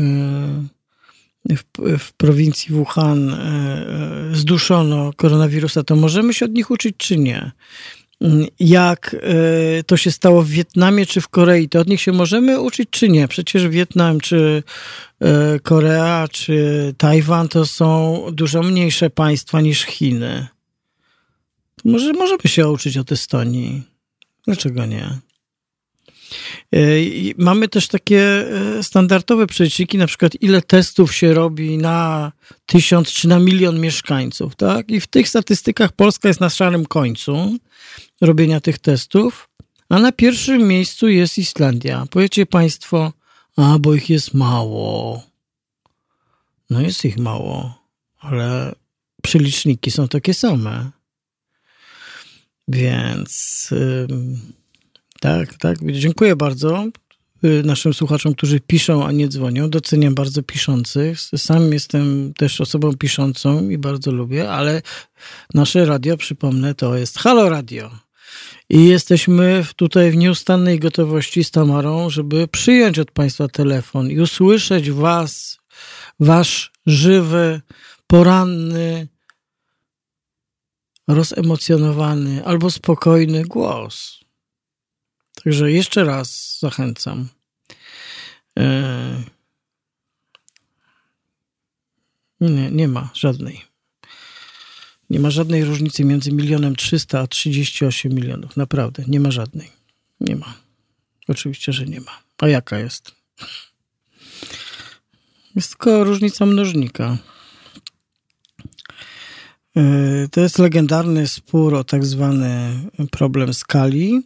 w, 1.56 1.62
w 1.98 2.12
prowincji 2.12 2.74
Wuhan 2.74 3.36
zduszono 4.32 5.10
koronawirusa, 5.16 5.82
to 5.82 5.96
możemy 5.96 6.34
się 6.34 6.44
od 6.44 6.52
nich 6.52 6.70
uczyć 6.70 6.94
czy 6.98 7.18
nie? 7.18 7.52
Jak 8.60 9.16
e, 9.20 9.82
to 9.82 9.96
się 9.96 10.10
stało 10.10 10.42
w 10.42 10.48
Wietnamie 10.48 11.06
czy 11.06 11.20
w 11.20 11.28
Korei, 11.28 11.68
to 11.68 11.80
od 11.80 11.88
nich 11.88 12.00
się 12.00 12.12
możemy 12.12 12.60
uczyć 12.60 12.88
czy 12.90 13.08
nie? 13.08 13.28
Przecież 13.28 13.68
Wietnam 13.68 14.20
czy 14.20 14.62
e, 15.20 15.60
Korea 15.60 16.28
czy 16.32 16.94
Tajwan 16.98 17.48
to 17.48 17.66
są 17.66 18.22
dużo 18.32 18.62
mniejsze 18.62 19.10
państwa 19.10 19.60
niż 19.60 19.84
Chiny. 19.84 20.46
Może 21.84 22.12
możemy 22.12 22.42
się 22.46 22.68
uczyć 22.68 22.96
od 22.96 23.12
Estonii. 23.12 23.82
Dlaczego 24.44 24.86
nie? 24.86 25.18
E, 26.74 26.78
mamy 27.38 27.68
też 27.68 27.88
takie 27.88 28.44
standardowe 28.82 29.46
przeliczniki, 29.46 29.98
na 29.98 30.06
przykład 30.06 30.32
ile 30.40 30.62
testów 30.62 31.14
się 31.14 31.34
robi 31.34 31.78
na 31.78 32.32
tysiąc 32.66 33.12
czy 33.12 33.28
na 33.28 33.38
milion 33.38 33.80
mieszkańców, 33.80 34.56
tak? 34.56 34.90
I 34.90 35.00
w 35.00 35.06
tych 35.06 35.28
statystykach 35.28 35.92
Polska 35.92 36.28
jest 36.28 36.40
na 36.40 36.50
szarym 36.50 36.86
końcu 36.86 37.58
robienia 38.20 38.60
tych 38.60 38.78
testów, 38.78 39.48
a 39.88 39.98
na 39.98 40.12
pierwszym 40.12 40.68
miejscu 40.68 41.08
jest 41.08 41.38
Islandia. 41.38 42.06
Powiecie 42.10 42.46
Państwo, 42.46 43.12
a 43.56 43.78
bo 43.78 43.94
ich 43.94 44.10
jest 44.10 44.34
mało. 44.34 45.22
No 46.70 46.80
jest 46.80 47.04
ich 47.04 47.18
mało, 47.18 47.82
ale 48.18 48.74
przeliczniki 49.22 49.90
są 49.90 50.08
takie 50.08 50.34
same. 50.34 50.90
Więc 52.68 53.68
tak, 55.20 55.54
tak. 55.54 55.78
Dziękuję 55.92 56.36
bardzo 56.36 56.88
y, 57.44 57.62
naszym 57.64 57.94
słuchaczom, 57.94 58.34
którzy 58.34 58.60
piszą, 58.60 59.06
a 59.06 59.12
nie 59.12 59.28
dzwonią. 59.28 59.70
Doceniam 59.70 60.14
bardzo 60.14 60.42
piszących. 60.42 61.20
Sam 61.20 61.72
jestem 61.72 62.34
też 62.34 62.60
osobą 62.60 62.96
piszącą 62.96 63.68
i 63.68 63.78
bardzo 63.78 64.12
lubię, 64.12 64.50
ale 64.50 64.82
nasze 65.54 65.84
radio, 65.84 66.16
przypomnę, 66.16 66.74
to 66.74 66.96
jest 66.96 67.18
Halo 67.18 67.48
Radio. 67.48 68.07
I 68.68 68.84
jesteśmy 68.84 69.64
tutaj 69.76 70.10
w 70.10 70.16
nieustannej 70.16 70.78
gotowości 70.78 71.44
z 71.44 71.50
Tamarą, 71.50 72.10
żeby 72.10 72.48
przyjąć 72.48 72.98
od 72.98 73.10
Państwa 73.10 73.48
telefon 73.48 74.10
i 74.10 74.20
usłyszeć 74.20 74.90
Was, 74.90 75.58
Wasz 76.20 76.72
żywy, 76.86 77.60
poranny, 78.06 79.08
rozemocjonowany 81.08 82.44
albo 82.44 82.70
spokojny 82.70 83.44
głos. 83.44 84.20
Także 85.44 85.72
jeszcze 85.72 86.04
raz 86.04 86.58
zachęcam. 86.60 87.28
E, 88.58 89.22
nie, 92.40 92.70
nie 92.70 92.88
ma 92.88 93.10
żadnej. 93.14 93.67
Nie 95.10 95.20
ma 95.20 95.30
żadnej 95.30 95.64
różnicy 95.64 96.04
między 96.04 96.32
milionem 96.32 96.76
300 96.76 97.20
a 97.20 97.26
38 97.26 98.12
milionów. 98.12 98.56
Naprawdę, 98.56 99.04
nie 99.08 99.20
ma 99.20 99.30
żadnej. 99.30 99.70
Nie 100.20 100.36
ma. 100.36 100.54
Oczywiście, 101.28 101.72
że 101.72 101.86
nie 101.86 102.00
ma. 102.00 102.22
A 102.38 102.48
jaka 102.48 102.78
jest? 102.78 103.12
Jest 105.56 105.68
tylko 105.70 106.04
różnica 106.04 106.46
mnożnika. 106.46 107.18
E, 109.76 110.28
to 110.30 110.40
jest 110.40 110.58
legendarny 110.58 111.28
spór 111.28 111.74
o 111.74 111.84
tak 111.84 112.06
zwany 112.06 112.80
problem 113.10 113.54
skali 113.54 114.22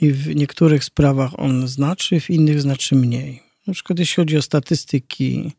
i 0.00 0.12
w 0.12 0.36
niektórych 0.36 0.84
sprawach 0.84 1.38
on 1.38 1.68
znaczy, 1.68 2.20
w 2.20 2.30
innych 2.30 2.60
znaczy 2.60 2.94
mniej. 2.94 3.42
Na 3.66 3.72
przykład 3.72 3.98
jeśli 3.98 4.16
chodzi 4.16 4.36
o 4.36 4.42
statystyki, 4.42 5.52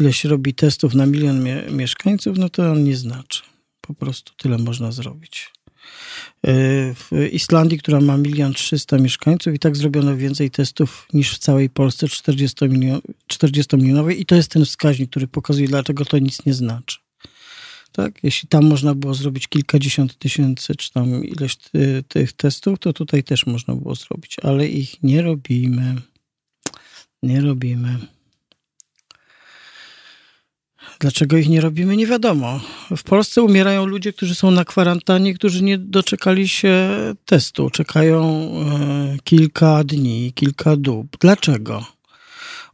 ile 0.00 0.12
się 0.12 0.28
robi 0.28 0.54
testów 0.54 0.94
na 0.94 1.06
milion 1.06 1.44
mie 1.44 1.62
mieszkańców, 1.70 2.38
no 2.38 2.48
to 2.48 2.72
on 2.72 2.84
nie 2.84 2.96
znaczy. 2.96 3.42
Po 3.86 3.94
prostu 3.94 4.32
tyle 4.36 4.58
można 4.58 4.92
zrobić. 4.92 5.50
E, 6.46 6.52
w 6.94 7.10
Islandii, 7.32 7.78
która 7.78 8.00
ma 8.00 8.16
milion 8.16 8.54
trzysta 8.54 8.98
mieszkańców 8.98 9.54
i 9.54 9.58
tak 9.58 9.76
zrobiono 9.76 10.16
więcej 10.16 10.50
testów 10.50 11.08
niż 11.12 11.34
w 11.34 11.38
całej 11.38 11.70
Polsce 11.70 12.08
40, 12.08 12.68
milion, 12.68 13.00
40 13.26 13.76
milionowej 13.76 14.20
i 14.20 14.26
to 14.26 14.34
jest 14.34 14.50
ten 14.50 14.64
wskaźnik, 14.64 15.10
który 15.10 15.26
pokazuje, 15.28 15.68
dlaczego 15.68 16.04
to 16.04 16.18
nic 16.18 16.46
nie 16.46 16.54
znaczy. 16.54 16.98
Tak? 17.92 18.18
Jeśli 18.22 18.48
tam 18.48 18.64
można 18.64 18.94
było 18.94 19.14
zrobić 19.14 19.48
kilkadziesiąt 19.48 20.18
tysięcy, 20.18 20.74
czy 20.74 20.92
tam 20.92 21.24
ileś 21.24 21.56
tych 22.08 22.32
testów, 22.32 22.78
to 22.78 22.92
tutaj 22.92 23.22
też 23.22 23.46
można 23.46 23.74
było 23.74 23.94
zrobić, 23.94 24.36
ale 24.42 24.68
ich 24.68 25.02
nie 25.02 25.22
robimy. 25.22 25.94
Nie 27.22 27.40
robimy. 27.40 27.98
Dlaczego 31.00 31.36
ich 31.36 31.48
nie 31.48 31.60
robimy, 31.60 31.96
nie 31.96 32.06
wiadomo. 32.06 32.60
W 32.96 33.02
Polsce 33.02 33.42
umierają 33.42 33.86
ludzie, 33.86 34.12
którzy 34.12 34.34
są 34.34 34.50
na 34.50 34.64
kwarantannie, 34.64 35.34
którzy 35.34 35.62
nie 35.62 35.78
doczekali 35.78 36.48
się 36.48 36.90
testu. 37.24 37.70
Czekają 37.70 38.50
e, 38.50 39.16
kilka 39.24 39.84
dni, 39.84 40.32
kilka 40.34 40.76
dób. 40.76 41.16
Dlaczego? 41.20 41.86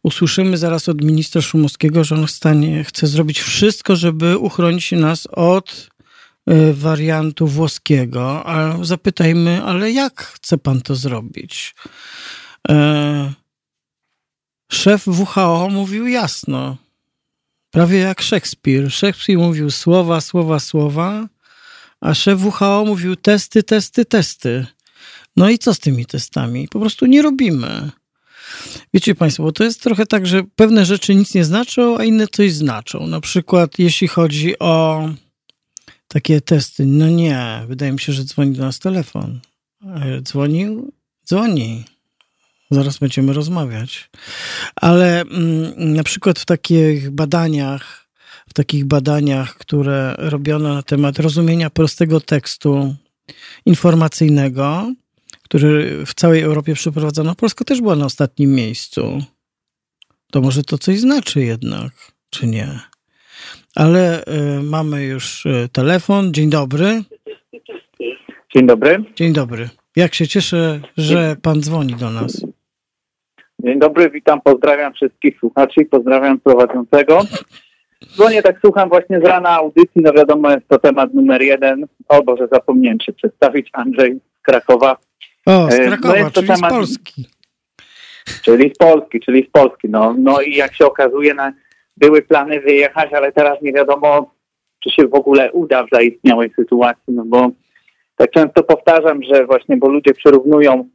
Usłyszymy 0.03 0.59
zaraz 0.59 0.89
od 0.89 1.05
ministra 1.05 1.43
Szumowskiego, 1.43 2.05
że 2.05 2.15
on 2.15 2.29
stanie 2.29 2.85
chce 2.85 3.07
zrobić 3.07 3.41
wszystko, 3.41 3.97
żeby 3.97 4.39
uchronić 4.39 4.93
nas 4.93 5.29
od 5.33 5.91
e, 6.47 6.73
wariantu 6.73 7.47
włoskiego. 7.47 8.47
A 8.47 8.85
zapytajmy, 8.85 9.63
ale 9.65 9.93
jak 9.93 10.23
chce 10.23 10.59
pan 10.59 10.81
to 10.81 10.95
zrobić? 10.95 11.75
E, 12.69 13.33
szef 14.73 15.07
WHO 15.07 15.69
mówił 15.73 16.07
jasno 16.07 16.77
Prawie 17.70 17.99
jak 17.99 18.23
Szekspir. 18.23 18.93
Szekspir 18.93 19.39
mówił 19.39 19.70
słowa, 19.70 20.20
słowa, 20.20 20.61
słowa, 20.61 21.28
a 22.01 22.15
szef 22.15 22.40
WHO 22.45 22.85
mówił 22.86 23.16
testy, 23.16 23.62
testy, 23.62 24.05
testy. 24.05 24.66
No 25.36 25.51
i 25.51 25.59
co 25.59 25.74
z 25.74 25.78
tymi 25.78 26.07
testami? 26.07 26.69
Po 26.69 26.81
prostu 26.81 27.07
nie 27.07 27.23
robimy. 27.23 27.90
Wiecie 28.95 29.15
Państwo, 29.15 29.43
bo 29.43 29.53
to 29.53 29.65
jest 29.65 29.82
trochę 29.82 30.07
tak, 30.07 30.27
że 30.27 30.43
pewne 30.57 30.86
rzeczy 30.86 31.15
nic 31.15 31.35
nie 31.35 31.45
znaczą, 31.45 31.99
a 31.99 32.05
inne 32.05 32.27
coś 32.28 32.53
znaczą. 32.53 33.07
Na 33.07 33.20
przykład, 33.20 33.78
jeśli 33.78 34.09
chodzi 34.09 34.59
o 34.59 35.09
takie 36.09 36.40
testy, 36.40 36.86
no 36.86 37.09
nie, 37.09 37.65
wydaje 37.69 37.93
mi 37.93 38.01
się, 38.01 38.12
że 38.12 38.24
dzwoni 38.24 38.53
do 38.53 38.62
nas 38.62 38.78
telefon. 38.78 39.40
E, 39.86 40.23
dzwonił? 40.23 40.93
Dzwoni 41.27 41.85
zaraz 42.70 42.99
będziemy 42.99 43.32
rozmawiać. 43.32 44.11
Ale 44.77 45.20
mm, 45.20 45.95
na 45.95 46.03
przykład 46.03 46.39
w 46.39 46.45
takich 46.45 47.11
badaniach, 47.11 48.09
w 48.49 48.55
takich 48.55 48.85
badaniach, 48.85 49.55
które 49.55 50.15
robiono 50.19 50.74
na 50.74 50.82
temat 50.82 51.19
rozumienia 51.19 51.70
prostego 51.70 52.20
tekstu 52.20 52.95
informacyjnego, 53.66 54.95
który 55.43 56.07
w 56.07 56.15
całej 56.15 56.43
Europie 56.43 56.74
przeprowadzono, 56.74 57.35
Polska 57.35 57.65
też 57.65 57.81
była 57.81 57.97
na 57.97 58.07
ostatnim 58.07 58.55
miejscu. 58.55 59.23
To 60.32 60.40
może 60.40 60.62
to 60.62 60.78
coś 60.78 61.01
znaczy 61.01 61.40
jednak, 61.40 61.93
czy 62.31 62.47
nie? 62.47 62.81
Ale 63.74 64.24
y, 64.24 64.62
mamy 64.62 65.05
już 65.05 65.47
y, 65.47 65.69
telefon. 65.73 66.35
Dzień 66.35 66.51
dobry. 66.51 67.05
Dzień 68.55 68.66
dobry. 68.66 69.05
Dzień 69.16 69.32
dobry. 69.32 69.69
Jak 69.97 70.15
się 70.15 70.28
cieszę, 70.28 70.81
że 70.97 71.36
pan 71.43 71.62
dzwoni 71.62 71.95
do 71.95 72.11
nas. 72.11 72.45
Dzień 73.63 73.79
dobry, 73.79 74.11
witam, 74.11 74.41
pozdrawiam 74.41 74.93
wszystkich 74.93 75.39
słuchaczy, 75.39 75.85
pozdrawiam 75.85 76.41
prowadzącego. 76.41 77.21
Dzwonię, 78.15 78.43
tak 78.43 78.61
słucham 78.61 78.89
właśnie 78.89 79.21
z 79.21 79.25
rana 79.25 79.51
audycji, 79.51 80.03
no 80.03 80.13
wiadomo 80.13 80.51
jest 80.51 80.69
to 80.69 80.79
temat 80.79 81.15
numer 81.15 81.43
jeden. 81.43 81.87
O 82.09 82.23
Boże, 82.23 82.49
zapomniałem 82.53 83.01
się 83.01 83.13
przedstawić, 83.13 83.71
Andrzej 83.73 84.21
z 84.41 84.43
Krakowa. 84.43 84.97
O, 85.47 85.71
z 85.71 85.75
e, 85.75 85.87
Krakowa, 85.87 86.15
no 86.23 86.31
czyli 86.31 86.47
temat, 86.47 86.71
z 86.71 86.75
Polski. 86.75 87.27
Czyli 88.43 88.71
z 88.75 88.79
Polski, 88.79 89.21
czyli 89.21 89.47
z 89.49 89.51
Polski. 89.51 89.89
No, 89.89 90.15
no 90.19 90.41
i 90.41 90.55
jak 90.55 90.75
się 90.75 90.87
okazuje, 90.87 91.35
na, 91.35 91.53
były 91.97 92.23
plany 92.23 92.61
wyjechać, 92.61 93.13
ale 93.13 93.33
teraz 93.33 93.63
nie 93.63 93.73
wiadomo, 93.73 94.35
czy 94.85 94.91
się 94.91 95.09
w 95.09 95.15
ogóle 95.15 95.53
uda 95.53 95.85
w 95.85 95.91
zaistniałej 95.93 96.51
sytuacji, 96.57 97.15
no 97.15 97.25
bo 97.27 97.51
tak 98.17 98.31
często 98.31 98.63
powtarzam, 98.63 99.23
że 99.23 99.47
właśnie, 99.47 99.77
bo 99.77 99.89
ludzie 99.89 100.15
przyrównują 100.15 100.89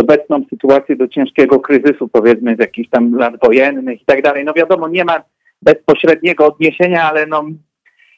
obecną 0.00 0.44
sytuację 0.50 0.96
do 0.96 1.08
ciężkiego 1.08 1.60
kryzysu, 1.60 2.08
powiedzmy 2.08 2.56
z 2.56 2.58
jakichś 2.58 2.88
tam 2.90 3.14
lat 3.14 3.34
wojennych 3.44 4.02
i 4.02 4.04
tak 4.04 4.22
dalej. 4.22 4.44
No 4.44 4.52
wiadomo, 4.52 4.88
nie 4.88 5.04
ma 5.04 5.22
bezpośredniego 5.62 6.46
odniesienia, 6.46 7.10
ale 7.10 7.26
no 7.26 7.44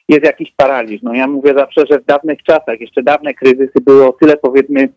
jest 0.09 0.25
jakiś 0.25 0.53
paraliż. 0.57 1.01
No 1.01 1.13
ja 1.13 1.27
mówię 1.27 1.53
zawsze, 1.57 1.83
że 1.91 1.99
w 1.99 2.05
dawnych 2.05 2.43
czasach, 2.43 2.81
jeszcze 2.81 3.03
dawne 3.03 3.33
kryzysy 3.33 3.81
były 3.85 4.07
o 4.07 4.13
tyle 4.13 4.37
powiedzmy 4.37 4.89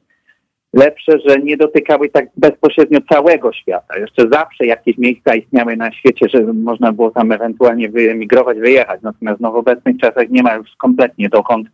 lepsze, 0.73 1.19
że 1.27 1.39
nie 1.39 1.57
dotykały 1.57 2.09
tak 2.09 2.27
bezpośrednio 2.37 2.99
całego 3.13 3.53
świata. 3.53 3.99
Jeszcze 3.99 4.29
zawsze 4.33 4.67
jakieś 4.67 4.99
miejsca 4.99 5.35
istniały 5.35 5.77
na 5.77 5.93
świecie, 5.93 6.27
że 6.35 6.43
można 6.43 6.93
było 6.93 7.11
tam 7.11 7.33
ewentualnie 7.33 7.89
wyemigrować, 7.89 8.59
wyjechać. 8.59 9.01
Natomiast 9.03 9.41
no, 9.41 9.53
w 9.53 9.57
obecnych 9.57 9.99
czasach 9.99 10.31
nie 10.31 10.43
ma 10.43 10.55
już 10.55 10.69
kompletnie 10.79 11.29
dokąd 11.29 11.69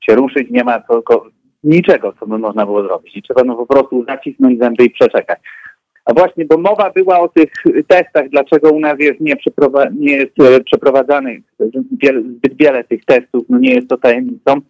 się 0.00 0.14
ruszyć, 0.14 0.50
nie 0.50 0.64
ma 0.64 0.80
tylko 0.80 1.26
niczego, 1.64 2.14
co 2.20 2.26
by 2.26 2.38
można 2.38 2.66
było 2.66 2.82
zrobić. 2.82 3.16
I 3.16 3.22
trzeba 3.22 3.44
no 3.44 3.54
po 3.54 3.66
prostu 3.66 4.04
zacisnąć 4.08 4.58
zęby 4.58 4.84
i 4.84 4.90
przeczekać. 4.90 5.38
A 6.04 6.12
właśnie, 6.12 6.44
bo 6.44 6.58
mowa 6.58 6.90
była 6.90 7.20
o 7.20 7.28
tych 7.28 7.52
testach, 7.88 8.28
dlaczego 8.28 8.70
u 8.70 8.80
nas 8.80 8.98
jest 8.98 9.20
nie, 9.20 9.34
nie 9.98 10.12
jest 10.12 10.40
e, 10.40 10.60
przeprowadzanych 10.60 11.40
zbyt 12.36 12.56
wiele 12.56 12.84
tych 12.84 13.04
testów, 13.04 13.44
no 13.48 13.58
nie 13.58 13.74
jest 13.74 13.88
to 13.88 13.96
tajemnicą. 13.96 14.60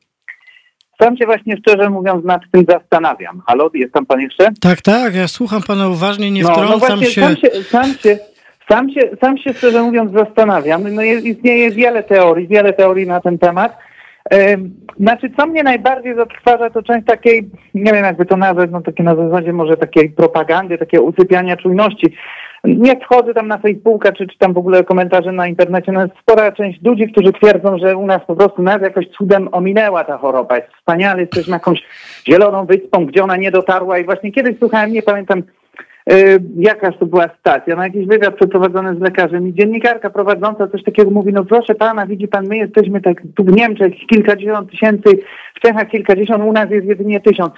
Sam 1.03 1.17
się 1.17 1.27
właśnie 1.27 1.57
szczerze 1.57 1.91
mówiąc 1.91 2.25
nad 2.25 2.43
tym 2.53 2.65
zastanawiam. 2.69 3.43
Halo, 3.47 3.71
jest 3.75 3.93
tam 3.93 4.07
pan 4.07 4.21
jeszcze? 4.21 4.49
Tak, 4.61 4.81
tak, 4.81 5.15
ja 5.15 5.29
słucham 5.29 5.63
pana 5.63 5.89
uważnie, 5.89 6.31
nie 6.31 6.43
no, 6.43 6.49
no 6.49 6.55
wtrącam 6.55 6.81
no 6.81 6.97
właśnie, 6.97 7.07
się. 7.07 7.21
Sam 7.21 7.37
się, 7.37 7.63
sam 7.63 7.95
się 7.95 8.19
sam 8.69 8.91
się, 8.91 9.01
sam 9.21 9.39
się 9.39 9.55
szczerze 9.55 9.83
mówiąc 9.83 10.13
zastanawiam. 10.13 10.95
No 10.95 11.03
jest, 11.03 11.27
istnieje 11.27 11.71
wiele 11.71 12.03
teorii, 12.03 12.49
wiele 12.49 12.73
teorii 12.73 13.07
na 13.07 13.21
ten 13.21 13.39
temat. 13.39 13.77
Znaczy, 15.01 15.31
co 15.37 15.47
mnie 15.47 15.63
najbardziej 15.63 16.15
zatrważa, 16.17 16.71
to 16.71 16.83
część 16.83 17.07
takiej, 17.07 17.51
nie 17.75 17.93
wiem 17.93 18.05
jakby 18.05 18.27
to 18.27 18.37
nazwać, 18.37 18.71
no 18.73 18.81
takie 18.81 19.03
na 19.03 19.17
zasadzie 19.17 19.53
może 19.53 19.77
takiej 19.77 20.11
propagandy, 20.11 20.79
takiego 20.79 21.03
usypiania 21.03 21.57
czujności. 21.57 22.17
Nie 22.65 23.01
wchodzę 23.01 23.35
tam 23.35 23.49
na 23.49 23.59
Facebooka, 23.59 24.13
czy 24.13 24.27
czytam 24.27 24.53
w 24.53 24.59
ogóle 24.59 24.85
komentarze 24.85 25.33
na 25.33 25.47
internecie, 25.47 25.93
no 25.93 26.03
jest 26.03 26.15
spora 26.23 26.53
część 26.53 26.83
ludzi, 26.83 27.13
którzy 27.13 27.33
twierdzą, 27.33 27.79
że 27.79 27.97
u 27.97 28.07
nas 28.07 28.21
po 28.27 28.37
prostu 28.37 28.63
nas 28.63 28.83
jakoś 28.83 29.09
cudem 29.09 29.49
ominęła 29.53 30.05
ta 30.05 30.19
choroba. 30.19 30.57
Jest 30.57 30.69
wspaniale, 30.79 31.21
jesteśmy 31.21 31.53
jakąś 31.53 31.83
zieloną 32.29 32.67
wyspą, 32.67 33.07
gdzie 33.07 33.25
ona 33.25 33.37
nie 33.37 33.51
dotarła 33.51 33.99
i 33.99 34.05
właśnie 34.05 34.33
kiedyś 34.33 34.59
słuchałem, 34.59 34.93
nie 34.93 35.03
pamiętam, 35.03 35.43
jakaż 36.57 36.97
to 36.99 37.07
była 37.07 37.29
stacja, 37.41 37.77
no 37.77 37.83
jakiś 37.83 38.07
wywiad 38.07 38.35
przeprowadzony 38.35 38.97
z 38.97 39.01
lekarzem 39.01 39.49
i 39.49 39.55
dziennikarka 39.55 40.11
prowadząca 40.11 40.69
coś 40.69 40.85
takiego 40.85 41.11
mówi, 41.11 41.33
no 41.33 41.45
proszę 41.45 41.75
pana, 41.75 42.07
widzi 42.07 42.29
pan, 42.29 42.47
my 42.49 42.57
jesteśmy 42.57 43.01
tak 43.01 43.23
tu 43.37 43.45
w 43.45 43.57
Niemczech 43.57 43.93
kilkadziesiąt 44.11 44.71
tysięcy, 44.71 45.11
w 45.55 45.61
Czechach 45.61 45.89
kilkadziesiąt, 45.89 46.45
u 46.45 46.53
nas 46.53 46.71
jest 46.71 46.87
jedynie 46.87 47.21
tysiąc. 47.21 47.53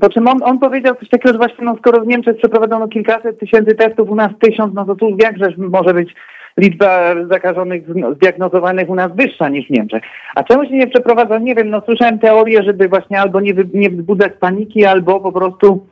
Po 0.00 0.08
czym 0.08 0.28
on, 0.28 0.42
on 0.42 0.58
powiedział 0.58 0.94
coś 0.94 1.08
takiego, 1.08 1.32
że 1.32 1.38
właśnie 1.38 1.64
no, 1.64 1.76
skoro 1.76 2.00
w 2.00 2.06
Niemczech 2.06 2.36
przeprowadzono 2.36 2.88
kilkaset 2.88 3.38
tysięcy 3.38 3.74
testów, 3.74 4.10
u 4.10 4.14
nas 4.14 4.30
tysiąc, 4.40 4.74
no 4.74 4.84
to 4.84 4.94
tu 4.94 5.16
jakżeż 5.22 5.56
może 5.56 5.94
być 5.94 6.14
liczba 6.56 7.14
zakażonych 7.30 7.82
zdiagnozowanych 8.16 8.90
u 8.90 8.94
nas 8.94 9.12
wyższa 9.14 9.48
niż 9.48 9.66
w 9.66 9.70
Niemczech. 9.70 10.02
A 10.34 10.44
czemu 10.44 10.64
się 10.64 10.76
nie 10.76 10.86
przeprowadza? 10.86 11.38
Nie 11.38 11.54
wiem, 11.54 11.70
no 11.70 11.82
słyszałem 11.84 12.18
teorię, 12.18 12.62
żeby 12.62 12.88
właśnie 12.88 13.20
albo 13.20 13.40
nie, 13.40 13.52
nie 13.74 13.90
wzbudzać 13.90 14.32
paniki, 14.40 14.84
albo 14.84 15.20
po 15.20 15.32
prostu 15.32 15.86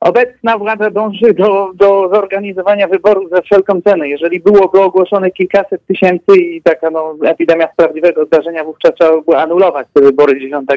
obecna 0.00 0.58
władza 0.58 0.90
dąży 0.90 1.34
do, 1.34 1.70
do 1.74 2.10
zorganizowania 2.14 2.88
wyborów 2.88 3.30
za 3.30 3.42
wszelką 3.42 3.82
cenę. 3.82 4.08
Jeżeli 4.08 4.40
byłoby 4.40 4.80
ogłoszone 4.80 5.30
kilkaset 5.30 5.86
tysięcy 5.86 6.36
i 6.36 6.62
taka 6.62 6.90
no, 6.90 7.16
epidemia 7.24 7.68
prawdziwego 7.76 8.26
zdarzenia, 8.26 8.64
wówczas 8.64 8.92
trzeba 8.94 9.20
by 9.20 9.36
anulować 9.36 9.86
te 9.92 10.00
wybory 10.00 10.40
10 10.40 10.68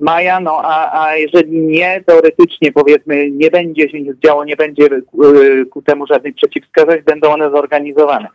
maja, 0.00 0.40
no 0.40 0.60
a, 0.64 1.02
a 1.02 1.16
jeżeli 1.16 1.60
nie, 1.60 2.02
teoretycznie 2.06 2.72
powiedzmy 2.72 3.30
nie 3.30 3.50
będzie 3.50 3.90
się 3.90 4.00
nic 4.00 4.18
działo, 4.24 4.44
nie 4.44 4.56
będzie 4.56 4.84
y, 4.84 5.66
ku 5.70 5.82
temu 5.82 6.06
żadnych 6.06 6.34
przeciwwskazań, 6.34 7.02
będą 7.06 7.32
one 7.32 7.50
zorganizowane. 7.50 8.28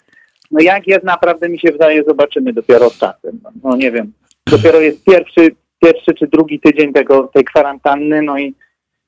No 0.51 0.61
jak 0.61 0.88
jest 0.88 1.03
naprawdę 1.03 1.49
mi 1.49 1.59
się 1.59 1.71
wydaje, 1.71 2.03
zobaczymy 2.03 2.53
dopiero 2.53 2.89
z 2.89 2.97
czasem. 2.97 3.39
No, 3.43 3.51
no 3.63 3.75
nie 3.75 3.91
wiem, 3.91 4.13
dopiero 4.51 4.79
jest 4.79 5.05
pierwszy, 5.05 5.55
pierwszy 5.81 6.13
czy 6.13 6.27
drugi 6.27 6.59
tydzień 6.59 6.93
tego, 6.93 7.29
tej 7.33 7.43
kwarantanny, 7.43 8.21
no 8.21 8.39
i 8.39 8.53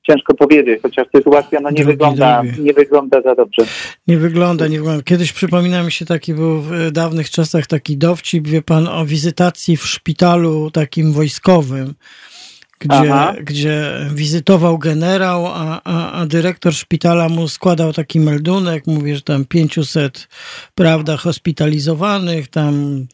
ciężko 0.06 0.34
powiedzieć, 0.34 0.82
chociaż 0.82 1.06
sytuacja 1.16 1.60
no, 1.60 1.70
nie, 1.70 1.76
drugi, 1.76 1.92
wygląda, 1.92 2.42
drugi. 2.42 2.62
nie 2.62 2.72
wygląda 2.72 3.22
za 3.22 3.34
dobrze. 3.34 3.62
Nie 4.06 4.16
wygląda, 4.18 4.68
nie 4.68 4.78
wygląda. 4.78 5.02
Kiedyś 5.02 5.32
przypomina 5.32 5.82
mi 5.82 5.92
się 5.92 6.06
taki 6.06 6.34
był 6.34 6.60
w 6.60 6.90
dawnych 6.92 7.30
czasach 7.30 7.66
taki 7.66 7.96
dowcip, 7.96 8.48
wie 8.48 8.62
pan, 8.62 8.88
o 8.88 9.06
wizytacji 9.06 9.76
w 9.76 9.86
szpitalu 9.86 10.70
takim 10.70 11.12
wojskowym 11.12 11.94
gdzie, 12.84 13.42
gdzie 13.42 14.06
wizytował 14.14 14.78
generał, 14.78 15.46
a, 15.46 15.80
a, 15.84 16.12
a, 16.12 16.26
dyrektor 16.26 16.74
szpitala 16.74 17.28
mu 17.28 17.48
składał 17.48 17.92
taki 17.92 18.20
meldunek, 18.20 18.86
mówi, 18.86 19.14
że 19.14 19.22
tam 19.22 19.44
500, 19.44 20.28
prawda, 20.74 21.16
hospitalizowanych, 21.16 22.48
tam 22.48 23.06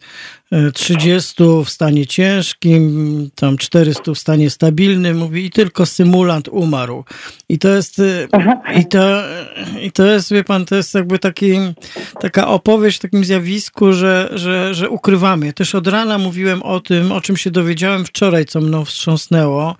30 0.75 1.35
w 1.65 1.71
stanie 1.71 2.07
ciężkim, 2.07 3.31
tam 3.35 3.57
400 3.57 4.13
w 4.15 4.19
stanie 4.19 4.51
stabilnym, 4.51 5.19
mówi 5.19 5.45
i 5.45 5.51
tylko 5.51 5.87
symulant 5.87 6.49
umarł. 6.49 7.05
I 7.49 7.59
to 7.59 7.69
jest, 7.69 7.99
y, 7.99 8.29
i 8.77 8.87
to, 8.87 9.23
i 9.83 9.93
to 9.93 10.07
jest, 10.07 10.33
wie 10.33 10.45
pan, 10.45 10.65
to 10.65 10.77
jest 10.77 10.95
jakby 10.95 11.19
taki, 11.19 11.53
taka 12.21 12.49
opowieść 12.49 12.99
o 12.99 13.03
takim 13.03 13.25
zjawisku, 13.25 13.93
że, 13.93 14.31
że, 14.33 14.75
że 14.75 14.91
ukrywamy. 14.91 15.53
Też 15.53 15.75
od 15.75 15.87
rana 15.87 16.19
mówiłem 16.19 16.63
o 16.63 16.81
tym, 16.81 17.13
o 17.13 17.21
czym 17.21 17.37
się 17.37 17.51
dowiedziałem 17.51 18.05
wczoraj, 18.05 18.45
co 18.45 18.61
mną 18.61 18.85
wstrząsnęło, 18.85 19.77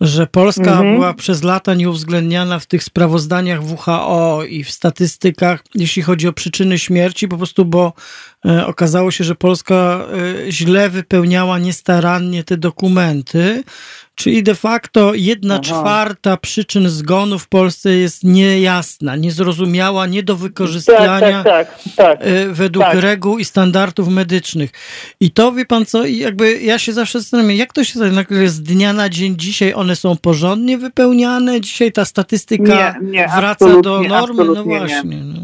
że 0.00 0.26
Polska 0.26 0.70
mhm. 0.70 0.94
była 0.94 1.14
przez 1.14 1.42
lata 1.42 1.74
nieuwzględniana 1.74 2.58
w 2.58 2.66
tych 2.66 2.84
sprawozdaniach 2.84 3.60
WHO 3.62 4.44
i 4.48 4.64
w 4.64 4.70
statystykach, 4.70 5.64
jeśli 5.74 6.02
chodzi 6.02 6.28
o 6.28 6.32
przyczyny 6.32 6.78
śmierci, 6.78 7.28
po 7.28 7.36
prostu, 7.36 7.64
bo 7.64 7.92
okazało 8.66 9.10
się, 9.10 9.24
że 9.24 9.34
Polska 9.34 10.06
e, 10.46 10.52
źle 10.52 10.90
wypełniała 10.90 11.58
niestarannie 11.58 12.44
te 12.44 12.56
dokumenty, 12.56 13.64
czyli 14.14 14.42
de 14.42 14.54
facto 14.54 15.14
jedna 15.14 15.54
Aha. 15.54 15.62
czwarta 15.62 16.36
przyczyn 16.36 16.88
zgonu 16.88 17.38
w 17.38 17.48
Polsce 17.48 17.90
jest 17.90 18.24
niejasna, 18.24 19.16
niezrozumiała, 19.16 20.06
nie 20.06 20.22
do 20.22 20.36
wykorzystania 20.36 21.42
tak, 21.42 21.44
tak, 21.44 21.94
tak, 21.96 22.18
e, 22.20 22.48
według 22.48 22.84
tak. 22.84 23.00
reguł 23.00 23.38
i 23.38 23.44
standardów 23.44 24.08
medycznych. 24.08 24.70
I 25.20 25.30
to 25.30 25.52
wie 25.52 25.66
pan 25.66 25.86
co, 25.86 26.06
jakby 26.06 26.60
ja 26.60 26.78
się 26.78 26.92
zawsze 26.92 27.20
zastanawiam, 27.20 27.52
jak 27.52 27.72
to 27.72 27.84
się 27.84 28.00
nagle 28.00 28.48
z 28.48 28.62
dnia 28.62 28.92
na 28.92 29.08
dzień 29.08 29.34
dzisiaj 29.38 29.74
one 29.74 29.96
są 29.96 30.16
porządnie 30.16 30.78
wypełniane, 30.78 31.60
dzisiaj 31.60 31.92
ta 31.92 32.04
statystyka 32.04 32.98
nie, 33.02 33.10
nie, 33.10 33.28
wraca 33.36 33.80
do 33.82 34.02
normy, 34.02 34.44
no 34.44 34.64
właśnie. 34.64 35.16
No. 35.24 35.40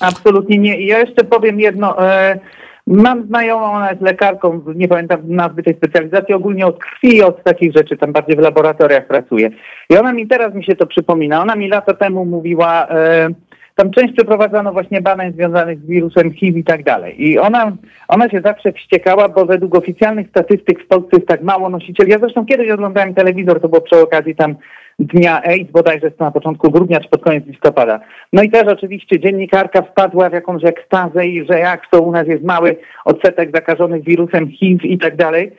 Absolutnie 0.00 0.58
nie. 0.58 0.80
I 0.80 0.86
ja 0.86 0.98
jeszcze 0.98 1.24
powiem 1.24 1.60
jedno. 1.60 2.08
E, 2.08 2.38
mam 2.86 3.26
znajomą, 3.26 3.64
ona 3.64 3.90
jest 3.90 4.02
lekarką, 4.02 4.60
nie 4.74 4.88
pamiętam 4.88 5.20
nazwy 5.24 5.62
tej 5.62 5.74
specjalizacji, 5.74 6.34
ogólnie 6.34 6.66
od 6.66 6.78
krwi, 6.78 7.22
od 7.22 7.42
takich 7.42 7.72
rzeczy, 7.72 7.96
tam 7.96 8.12
bardziej 8.12 8.36
w 8.36 8.40
laboratoriach 8.40 9.06
pracuje. 9.06 9.50
I 9.90 9.96
ona 9.96 10.12
mi 10.12 10.26
teraz 10.26 10.54
mi 10.54 10.64
się 10.64 10.76
to 10.76 10.86
przypomina. 10.86 11.42
Ona 11.42 11.56
mi 11.56 11.68
lata 11.68 11.94
temu 11.94 12.24
mówiła, 12.24 12.88
e, 12.88 13.28
tam 13.76 13.90
część 13.90 14.14
przeprowadzano 14.14 14.72
właśnie 14.72 15.02
badań 15.02 15.32
związanych 15.32 15.78
z 15.78 15.86
wirusem 15.86 16.32
HIV 16.32 16.58
i 16.58 16.64
tak 16.64 16.82
dalej. 16.84 17.26
I 17.26 17.38
ona, 17.38 17.72
ona 18.08 18.30
się 18.30 18.40
zawsze 18.40 18.72
wściekała, 18.72 19.28
bo 19.28 19.46
według 19.46 19.74
oficjalnych 19.74 20.28
statystyk 20.28 20.84
w 20.84 20.86
Polsce 20.86 21.16
jest 21.16 21.28
tak 21.28 21.42
mało 21.42 21.68
nosicieli. 21.68 22.10
Ja 22.10 22.18
zresztą 22.18 22.46
kiedyś 22.46 22.70
oglądałem 22.70 23.14
telewizor, 23.14 23.60
to 23.60 23.68
było 23.68 23.80
przy 23.80 24.00
okazji 24.00 24.34
tam 24.34 24.54
dnia 24.98 25.42
AIDS, 25.42 25.70
bodajże 25.70 26.10
na 26.20 26.30
początku 26.30 26.70
grudnia 26.70 27.00
czy 27.00 27.08
pod 27.08 27.22
koniec 27.22 27.46
listopada. 27.46 28.00
No 28.32 28.42
i 28.42 28.50
też 28.50 28.64
oczywiście 28.66 29.20
dziennikarka 29.20 29.82
wpadła 29.82 30.30
w 30.30 30.32
jakąś 30.32 30.64
ekstazę 30.64 31.26
i 31.26 31.46
że 31.46 31.58
jak 31.58 31.90
to 31.90 32.00
u 32.00 32.12
nas 32.12 32.26
jest 32.26 32.44
mały 32.44 32.76
odsetek 33.04 33.50
zakażonych 33.54 34.04
wirusem 34.04 34.48
HIV 34.48 34.88
i 34.88 34.98
tak 34.98 35.16
dalej. 35.16 35.52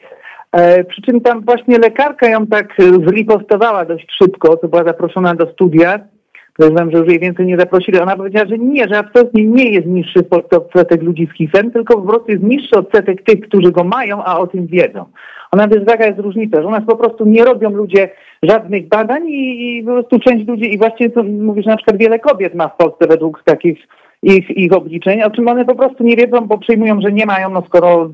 E, 0.51 0.84
przy 0.84 1.01
czym 1.01 1.22
tam 1.22 1.45
właśnie 1.45 1.77
lekarka 1.77 2.30
ją 2.30 2.47
tak 2.47 2.73
zripostowała 3.07 3.85
dość 3.85 4.07
szybko, 4.23 4.57
to 4.57 4.68
była 4.68 4.84
zaproszona 4.84 5.35
do 5.35 5.51
studia. 5.51 5.99
Podejrzewam, 6.57 6.91
że 6.91 6.97
już 6.97 7.07
jej 7.07 7.19
więcej 7.19 7.45
nie 7.45 7.59
zaprosili. 7.59 7.99
Ona 7.99 8.18
powiedziała, 8.18 8.45
że 8.49 8.57
nie, 8.57 8.88
że 8.88 8.97
absolutnie 8.97 9.43
nie 9.43 9.72
jest 9.72 9.88
niższy 9.88 10.19
odsetek 10.51 11.03
ludzi 11.03 11.27
z 11.34 11.38
HIV-em, 11.38 11.72
tylko 11.72 12.01
po 12.01 12.07
prostu 12.07 12.31
jest 12.31 12.43
niższy 12.43 12.76
odsetek 12.76 13.23
tych, 13.23 13.39
którzy 13.39 13.72
go 13.72 13.84
mają, 13.84 14.23
a 14.23 14.39
o 14.39 14.47
tym 14.47 14.68
wiedzą. 14.68 15.05
Ona 15.52 15.68
też 15.68 15.86
taka 15.86 16.06
jest 16.06 16.19
różnica, 16.19 16.61
że 16.61 16.68
u 16.68 16.72
nas 16.72 16.86
po 16.88 16.95
prostu 16.95 17.26
nie 17.26 17.45
robią 17.45 17.69
ludzie 17.69 18.10
żadnych 18.44 18.88
badań 18.88 19.28
i, 19.28 19.78
i 19.78 19.84
po 19.84 19.91
prostu 19.91 20.19
część 20.19 20.48
ludzi, 20.48 20.74
i 20.74 20.78
właściwie 20.78 21.10
to 21.10 21.24
mówisz, 21.24 21.65
na 21.65 21.78
przykład 21.78 21.98
wiele 21.98 22.19
kobiet 22.19 22.56
ma 22.56 22.68
w 22.68 22.78
Polsce 22.78 23.07
według 23.07 23.44
takich 23.44 23.80
ich, 24.24 24.49
ich 24.49 24.74
obliczeń, 24.74 25.24
o 25.24 25.32
czym 25.32 25.48
one 25.48 25.65
po 25.65 25.76
prostu 25.76 26.03
nie 26.03 26.15
wiedzą, 26.15 26.48
bo 26.48 26.57
przyjmują, 26.57 27.02
że 27.02 27.11
nie 27.11 27.26
mają, 27.26 27.49
no 27.49 27.64
skoro 27.68 28.10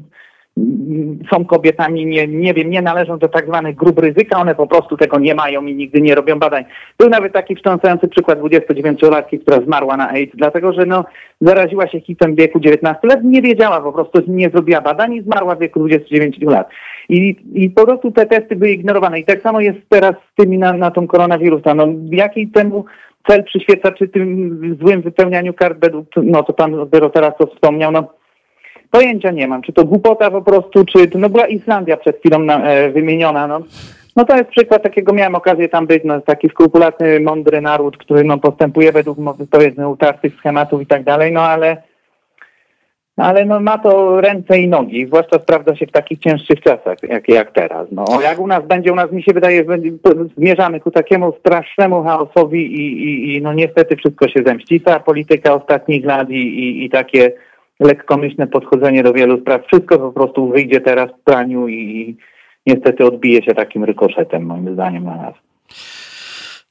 są 1.31 1.45
kobietami, 1.45 2.05
nie, 2.05 2.27
nie 2.27 2.53
wiem, 2.53 2.69
nie 2.69 2.81
należą 2.81 3.17
do 3.17 3.27
tak 3.27 3.45
zwanych 3.45 3.75
grup 3.75 3.99
ryzyka, 3.99 4.39
one 4.39 4.55
po 4.55 4.67
prostu 4.67 4.97
tego 4.97 5.19
nie 5.19 5.35
mają 5.35 5.65
i 5.65 5.75
nigdy 5.75 6.01
nie 6.01 6.15
robią 6.15 6.39
badań. 6.39 6.65
Był 6.97 7.09
nawet 7.09 7.33
taki 7.33 7.55
wstrząsający 7.55 8.07
przykład 8.07 8.39
29-latki, 8.39 9.39
która 9.39 9.61
zmarła 9.61 9.97
na 9.97 10.09
AIDS, 10.09 10.31
dlatego 10.35 10.73
że 10.73 10.85
no, 10.85 11.05
zaraziła 11.41 11.87
się 11.87 11.99
hitem 11.99 12.33
w 12.33 12.37
wieku 12.37 12.59
19 12.59 13.07
lat, 13.07 13.23
nie 13.23 13.41
wiedziała 13.41 13.81
po 13.81 13.93
prostu, 13.93 14.21
nie 14.27 14.49
zrobiła 14.49 14.81
badań 14.81 15.13
i 15.13 15.21
zmarła 15.21 15.55
w 15.55 15.59
wieku 15.59 15.79
29 15.79 16.37
lat. 16.41 16.69
I, 17.09 17.35
I 17.53 17.69
po 17.69 17.85
prostu 17.85 18.11
te 18.11 18.25
testy 18.25 18.55
były 18.55 18.71
ignorowane. 18.71 19.19
I 19.19 19.25
tak 19.25 19.41
samo 19.41 19.61
jest 19.61 19.79
teraz 19.89 20.15
z 20.31 20.35
tymi 20.35 20.57
na, 20.57 20.73
na 20.73 20.91
tą 20.91 21.07
koronawirusa. 21.07 21.73
No, 21.73 21.87
jaki 22.11 22.47
temu 22.47 22.85
cel 23.27 23.43
przyświeca, 23.43 23.91
czy 23.91 24.07
tym 24.07 24.77
złym 24.81 25.01
wypełnianiu 25.01 25.53
kart, 25.53 25.77
no 26.23 26.43
to 26.43 26.53
pan 26.53 26.71
dopiero 26.71 27.09
teraz 27.09 27.33
to 27.37 27.47
wspomniał, 27.47 27.91
no 27.91 28.07
pojęcia 28.91 29.31
nie 29.31 29.47
mam. 29.47 29.61
Czy 29.61 29.73
to 29.73 29.85
głupota 29.85 30.31
po 30.31 30.41
prostu, 30.41 30.85
czy 30.85 31.09
no 31.15 31.29
była 31.29 31.47
Islandia 31.47 31.97
przed 31.97 32.19
chwilą 32.19 32.39
na, 32.39 32.63
e, 32.63 32.91
wymieniona, 32.91 33.47
no. 33.47 33.59
No 34.15 34.25
to 34.25 34.35
jest 34.35 34.49
przykład 34.49 34.83
takiego, 34.83 35.13
miałem 35.13 35.35
okazję 35.35 35.69
tam 35.69 35.87
być, 35.87 36.03
no 36.05 36.21
taki 36.21 36.49
skrupulatny, 36.49 37.19
mądry 37.19 37.61
naród, 37.61 37.97
który 37.97 38.23
no 38.23 38.37
postępuje 38.37 38.91
według 38.91 39.17
powiedzmy 39.51 39.89
utartych 39.89 40.35
schematów 40.35 40.81
i 40.81 40.85
tak 40.85 41.03
dalej, 41.03 41.31
no 41.31 41.41
ale 41.41 41.77
ale 43.17 43.45
no 43.45 43.59
ma 43.59 43.77
to 43.77 44.21
ręce 44.21 44.59
i 44.59 44.67
nogi, 44.67 45.05
zwłaszcza 45.05 45.39
sprawdza 45.39 45.75
się 45.75 45.87
w 45.87 45.91
takich 45.91 46.19
cięższych 46.19 46.61
czasach, 46.61 46.97
jak, 47.03 47.29
jak 47.29 47.51
teraz. 47.51 47.87
No, 47.91 48.05
jak 48.23 48.39
u 48.39 48.47
nas 48.47 48.67
będzie, 48.67 48.91
u 48.91 48.95
nas 48.95 49.11
mi 49.11 49.23
się 49.23 49.33
wydaje, 49.33 49.65
zmierzamy 50.37 50.79
ku 50.79 50.91
takiemu 50.91 51.33
strasznemu 51.39 52.03
chaosowi 52.03 52.75
i, 52.75 53.03
i, 53.03 53.35
i 53.35 53.41
no 53.41 53.53
niestety 53.53 53.95
wszystko 53.95 54.27
się 54.27 54.43
zemści. 54.45 54.81
Ta 54.81 54.99
polityka 54.99 55.53
ostatnich 55.53 56.05
lat 56.05 56.29
i, 56.29 56.33
i, 56.35 56.85
i 56.85 56.89
takie 56.89 57.31
lekkomyślne 57.79 58.47
podchodzenie 58.47 59.03
do 59.03 59.13
wielu 59.13 59.41
spraw, 59.41 59.65
wszystko 59.65 59.99
po 59.99 60.11
prostu 60.11 60.47
wyjdzie 60.47 60.81
teraz 60.81 61.11
w 61.11 61.23
praniu 61.23 61.67
i 61.67 62.15
niestety 62.67 63.05
odbije 63.05 63.43
się 63.43 63.53
takim 63.53 63.83
rykoszetem 63.83 64.45
moim 64.45 64.73
zdaniem 64.73 65.03
na 65.03 65.15
nas. 65.15 65.33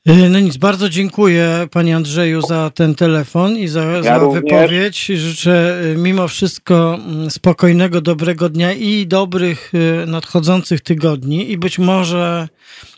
E, 0.06 0.28
no 0.28 0.40
nic, 0.40 0.56
bardzo 0.56 0.88
dziękuję 0.88 1.66
Panie 1.70 1.96
Andrzeju 1.96 2.40
za 2.40 2.70
ten 2.74 2.94
telefon 2.94 3.56
i 3.56 3.68
za, 3.68 3.82
ja 3.82 4.02
za 4.02 4.18
wypowiedź. 4.18 5.06
Życzę 5.06 5.80
e, 5.92 5.96
mimo 5.96 6.28
wszystko 6.28 6.98
mm, 7.06 7.30
spokojnego, 7.30 8.00
dobrego 8.00 8.48
dnia 8.48 8.72
i 8.72 9.06
dobrych 9.06 9.72
e, 9.74 10.06
nadchodzących 10.06 10.80
tygodni 10.80 11.50
i 11.50 11.58
być 11.58 11.78
może 11.78 12.48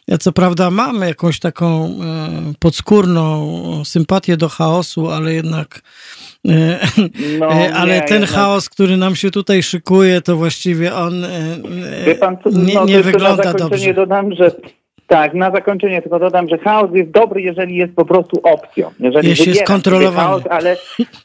ja 0.09 0.19
co 0.19 0.33
prawda 0.33 0.71
mamy 0.71 1.09
jakąś 1.09 1.39
taką 1.41 1.99
podskórną 2.59 3.85
sympatię 3.85 4.37
do 4.37 4.49
chaosu, 4.49 5.11
ale 5.11 5.35
jednak 5.35 5.81
no, 7.39 7.47
ale 7.75 7.95
nie, 7.95 8.03
ten 8.03 8.21
jednak... 8.21 8.31
chaos, 8.31 8.69
który 8.69 8.97
nam 8.97 9.17
się 9.17 9.31
tutaj 9.31 9.63
szykuje, 9.63 10.21
to 10.21 10.37
właściwie 10.37 10.95
on 10.95 11.27
pan, 12.21 12.37
nie, 12.53 12.75
no, 12.75 12.85
nie 12.85 13.01
wygląda 13.01 13.53
dobrze. 13.53 13.95
dodam, 13.95 14.35
że 14.35 14.51
tak, 15.15 15.35
na 15.35 15.51
zakończenie 15.51 16.03
tylko 16.03 16.19
dodam, 16.19 16.49
że 16.49 16.59
chaos 16.59 16.91
jest 16.93 17.11
dobry, 17.11 17.43
jeżeli 17.43 17.77
jest 17.77 17.95
po 17.95 18.05
prostu 18.05 18.41
opcją. 18.43 18.91
Jeżeli 19.01 19.29
Jeśli 19.29 19.49
jest 19.49 19.67
kontrolowany. 19.67 20.29
Chaos, 20.29 20.43
ale, 20.51 20.77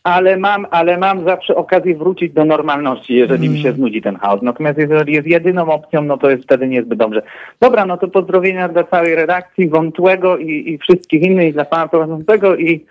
ale, 0.04 0.38
mam, 0.38 0.68
ale 0.72 0.98
mam 0.98 1.26
zawsze 1.26 1.56
okazję 1.56 1.98
wrócić 1.98 2.34
do 2.34 2.46
normalności, 2.46 3.14
jeżeli 3.16 3.46
mm. 3.46 3.58
mi 3.58 3.64
się 3.64 3.72
znudzi 3.72 4.02
ten 4.02 4.16
chaos. 4.16 4.42
Natomiast 4.42 4.80
jeżeli 4.80 5.14
jest 5.14 5.28
jedyną 5.28 5.72
opcją, 5.72 6.02
no 6.02 6.18
to 6.18 6.30
jest 6.30 6.44
wtedy 6.44 6.68
niezbyt 6.68 7.00
dobrze. 7.00 7.22
Dobra, 7.62 7.86
no 7.86 7.98
to 7.98 8.08
pozdrowienia 8.08 8.68
dla 8.68 8.84
całej 8.84 9.16
redakcji, 9.16 9.70
Wątłego 9.70 10.38
i, 10.38 10.50
i 10.50 10.78
wszystkich 10.78 11.22
innych, 11.22 11.54
dla 11.54 11.66
pana 11.66 11.88
prowadzącego 11.88 12.56
i 12.56 12.86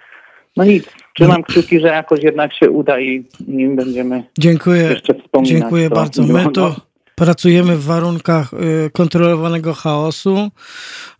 no 0.56 0.64
nic, 0.64 0.88
trzymam 1.14 1.42
kciuki, 1.42 1.80
że 1.80 1.88
jakoś 1.88 2.22
jednak 2.22 2.54
się 2.54 2.70
uda 2.70 3.00
i, 3.00 3.24
i 3.48 3.68
będziemy 3.68 4.24
dziękuję, 4.38 4.82
jeszcze 4.82 5.14
wspominać. 5.14 5.60
Dziękuję 5.60 5.90
bardzo. 5.90 6.22
My 6.22 6.52
to 6.52 6.87
pracujemy 7.18 7.76
w 7.76 7.84
warunkach 7.84 8.52
y, 8.54 8.90
kontrolowanego 8.90 9.74
chaosu. 9.74 10.50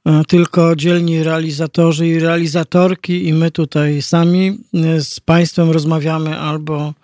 Y, 0.09 0.25
tylko 0.29 0.77
dzielni 0.77 1.23
realizatorzy 1.23 2.09
i 2.09 2.19
realizatorki, 2.19 3.27
i 3.29 3.33
my 3.33 3.51
tutaj 3.51 4.03
sami 4.03 4.59
y, 4.75 5.05
z 5.05 5.21
Państwem 5.21 5.71
rozmawiamy 5.71 6.39
albo 6.39 6.95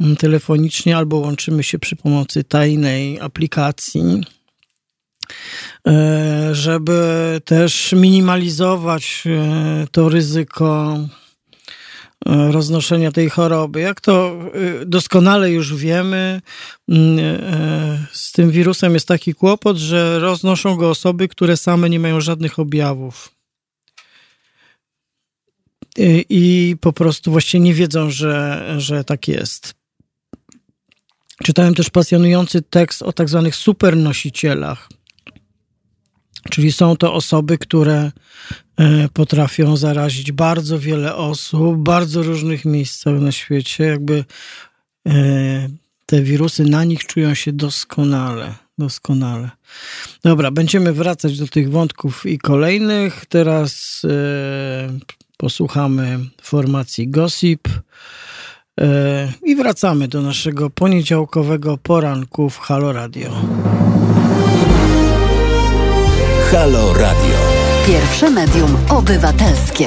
mm, 0.00 0.16
telefonicznie, 0.16 0.96
albo 0.96 1.16
łączymy 1.16 1.62
się 1.62 1.78
przy 1.78 1.96
pomocy 1.96 2.44
tajnej 2.44 3.20
aplikacji 3.20 4.24
żeby 6.52 7.40
też 7.44 7.92
minimalizować 7.92 9.24
to 9.92 10.08
ryzyko 10.08 10.98
roznoszenia 12.26 13.12
tej 13.12 13.30
choroby. 13.30 13.80
Jak 13.80 14.00
to 14.00 14.36
e, 14.82 14.86
doskonale 14.86 15.50
już 15.50 15.74
wiemy, 15.74 16.40
e, 16.90 18.06
z 18.12 18.32
tym 18.32 18.50
wirusem 18.50 18.94
jest 18.94 19.08
taki 19.08 19.34
kłopot, 19.34 19.76
że 19.76 20.18
roznoszą 20.18 20.76
go 20.76 20.90
osoby, 20.90 21.28
które 21.28 21.56
same 21.56 21.90
nie 21.90 22.00
mają 22.00 22.20
żadnych 22.20 22.58
objawów. 22.58 23.34
I 26.28 26.76
po 26.80 26.92
prostu 26.92 27.30
właściwie 27.30 27.64
nie 27.64 27.74
wiedzą, 27.74 28.10
że, 28.10 28.64
że 28.78 29.04
tak 29.04 29.28
jest. 29.28 29.74
Czytałem 31.42 31.74
też 31.74 31.90
pasjonujący 31.90 32.62
tekst 32.62 33.02
o 33.02 33.12
tak 33.12 33.28
zwanych 33.28 33.56
supernosicielach 33.56 34.88
Czyli 36.50 36.72
są 36.72 36.96
to 36.96 37.14
osoby, 37.14 37.58
które 37.58 38.12
e, 38.76 39.08
potrafią 39.08 39.76
zarazić 39.76 40.32
bardzo 40.32 40.78
wiele 40.78 41.16
osób, 41.16 41.76
bardzo 41.76 42.22
różnych 42.22 42.64
miejsc 42.64 43.04
na 43.06 43.32
świecie. 43.32 43.84
Jakby 43.84 44.24
e, 45.08 45.68
te 46.06 46.22
wirusy 46.22 46.64
na 46.64 46.84
nich 46.84 47.06
czują 47.06 47.34
się 47.34 47.52
doskonale. 47.52 48.54
Doskonale. 48.78 49.50
Dobra, 50.24 50.50
będziemy 50.50 50.92
wracać 50.92 51.38
do 51.38 51.46
tych 51.46 51.70
wątków 51.70 52.26
i 52.26 52.38
kolejnych. 52.38 53.26
Teraz 53.26 54.02
e, 54.04 54.98
posłuchamy 55.36 56.18
formacji 56.42 57.08
Gossip 57.08 57.68
i 59.44 59.56
wracamy 59.56 60.08
do 60.08 60.22
naszego 60.22 60.70
poniedziałkowego 60.70 61.78
poranku 61.78 62.50
w 62.50 62.58
Halo 62.58 62.92
Radio. 62.92 63.30
Halo 66.52 66.94
Radio. 66.94 67.36
Pierwsze 67.86 68.30
medium 68.30 68.76
obywatelskie. 68.88 69.86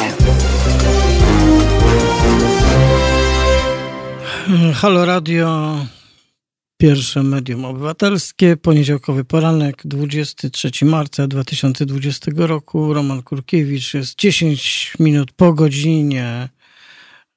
Halo 4.74 5.06
Radio. 5.06 5.78
Pierwsze 6.78 7.24
medium 7.24 7.66
obywatelskie, 7.66 8.58
poniedziałkowy 8.58 9.26
poranek, 9.26 9.82
23 9.86 10.86
marca 10.86 11.28
2020 11.28 12.32
roku. 12.36 12.94
Roman 12.94 13.24
Kurkiewicz 13.24 13.94
jest 13.94 14.20
10 14.20 14.94
minut 15.00 15.32
po 15.32 15.54
godzinie 15.54 16.50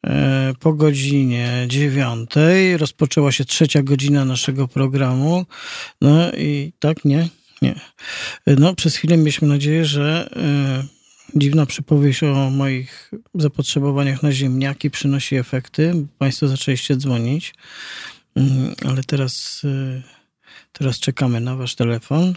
e, 0.07 0.53
po 0.61 0.73
godzinie 0.73 1.65
dziewiątej. 1.67 2.77
Rozpoczęła 2.77 3.33
się 3.33 3.45
trzecia 3.45 3.83
godzina 3.83 4.25
naszego 4.25 4.69
programu. 4.69 5.47
No 6.01 6.33
i 6.33 6.73
tak, 6.81 7.05
nie? 7.05 7.29
Nie. 7.63 7.81
No, 8.47 8.75
przez 8.75 8.97
chwilę 8.97 9.17
mieliśmy 9.17 9.49
nadzieję, 9.49 9.85
że 9.85 10.31
y, 11.35 11.39
dziwna 11.39 11.67
przypowieść 11.67 12.23
o 12.23 12.51
moich 12.51 13.11
zapotrzebowaniach 13.35 14.23
na 14.23 14.33
ziemniaki 14.33 14.91
przynosi 14.91 15.37
efekty. 15.37 16.07
Państwo 16.19 16.49
zaczęliście 16.49 16.97
dzwonić, 16.97 17.55
y, 18.39 18.41
ale 18.89 19.03
teraz, 19.05 19.65
y, 19.65 20.03
teraz 20.73 21.01
czekamy 21.01 21.41
na 21.41 21.57
wasz 21.57 21.75
telefon. 21.75 22.35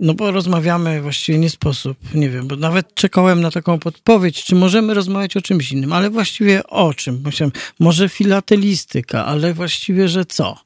No 0.00 0.14
bo 0.14 0.30
rozmawiamy 0.30 1.02
właściwie 1.02 1.38
nie 1.38 1.50
sposób, 1.50 2.14
nie 2.14 2.30
wiem, 2.30 2.48
bo 2.48 2.56
nawet 2.56 2.94
czekałem 2.94 3.40
na 3.40 3.50
taką 3.50 3.78
podpowiedź, 3.78 4.44
czy 4.44 4.54
możemy 4.54 4.94
rozmawiać 4.94 5.36
o 5.36 5.42
czymś 5.42 5.72
innym, 5.72 5.92
ale 5.92 6.10
właściwie 6.10 6.66
o 6.66 6.94
czym? 6.94 7.22
Myślałem, 7.24 7.52
może 7.80 8.08
filatelistyka, 8.08 9.26
ale 9.26 9.54
właściwie, 9.54 10.08
że 10.08 10.24
co? 10.24 10.58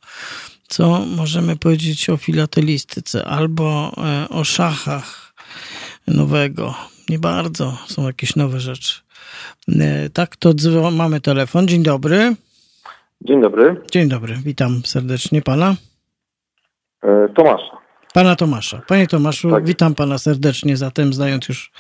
Co 0.69 1.01
możemy 1.17 1.57
powiedzieć 1.57 2.11
o 2.11 2.17
filatelistyce 2.17 3.25
albo 3.25 3.93
e, 3.97 4.29
o 4.29 4.45
szachach 4.45 5.35
nowego. 6.09 6.75
Nie 7.09 7.19
bardzo 7.19 7.73
są 7.87 8.07
jakieś 8.07 8.37
nowe 8.37 8.61
rzeczy. 8.61 9.01
E, 9.69 10.11
tak, 10.11 10.37
to 10.37 10.53
mamy 10.93 11.21
telefon. 11.21 11.69
Dzień 11.69 11.83
dobry. 11.83 12.35
Dzień 13.21 13.43
dobry. 13.43 13.77
Dzień 13.91 14.09
dobry, 14.09 14.35
witam 14.45 14.83
serdecznie 14.85 15.43
pana. 15.43 15.75
E, 17.03 17.29
Tomasza. 17.29 17.77
Pana 18.15 18.37
Tomasza. 18.37 18.83
Panie 18.89 19.07
Tomaszu, 19.07 19.51
tak. 19.51 19.67
witam 19.67 19.95
pana 19.95 20.19
serdecznie, 20.19 20.77
zatem 20.77 21.13
znając 21.13 21.49
już 21.49 21.73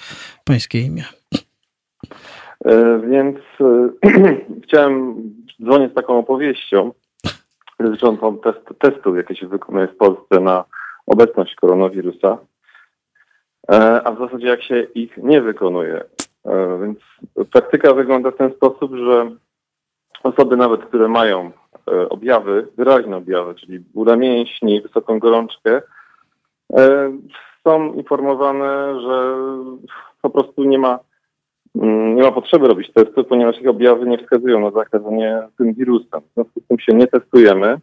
pańskie 0.45 0.81
imię. 0.81 1.05
Więc 3.11 3.37
chciałem 4.65 5.15
dzwonić 5.63 5.93
z 5.93 5.95
taką 5.95 6.19
opowieścią 6.19 6.93
dotyczącą 7.85 8.39
test, 8.39 8.61
testów, 8.79 9.17
jakie 9.17 9.37
się 9.37 9.47
wykonuje 9.47 9.87
w 9.89 9.97
Polsce 9.97 10.41
na 10.41 10.65
obecność 11.07 11.55
koronawirusa, 11.55 12.39
e, 13.71 14.03
a 14.05 14.13
w 14.13 14.19
zasadzie 14.19 14.47
jak 14.47 14.63
się 14.63 14.83
ich 14.83 15.17
nie 15.17 15.43
wykonuje. 15.43 16.05
E, 16.47 16.79
więc 16.83 16.99
praktyka 17.53 17.95
wygląda 17.95 18.31
w 18.31 18.37
ten 18.37 18.53
sposób, 18.53 18.95
że 18.95 19.31
osoby 20.23 20.57
nawet, 20.57 20.85
które 20.85 21.09
mają 21.09 21.51
e, 21.91 22.09
objawy, 22.09 22.69
wyraźne 22.77 23.17
objawy, 23.17 23.55
czyli 23.55 23.81
bóle 23.81 24.17
mięśni, 24.17 24.83
wysoką 24.83 25.19
gorączkę, 25.19 25.83
są 27.65 27.93
informowane, 27.93 29.01
że 29.01 29.37
po 30.23 30.31
prostu 30.31 30.65
nie 30.65 30.79
ma 30.79 30.99
nie 31.85 32.23
ma 32.23 32.33
potrzeby 32.33 32.69
robić 32.69 32.93
testu, 32.93 33.25
ponieważ 33.25 33.61
ich 33.61 33.69
objawy 33.69 34.07
nie 34.07 34.19
wskazują 34.19 34.61
na 34.61 34.71
zakażenie 34.71 35.43
tym 35.59 35.75
wirusem. 35.75 36.21
W 36.21 36.35
związku 36.35 36.61
z 36.61 36.67
tym 36.67 36.79
się 36.79 36.93
nie 36.93 37.07
testujemy. 37.07 37.77
W 37.77 37.81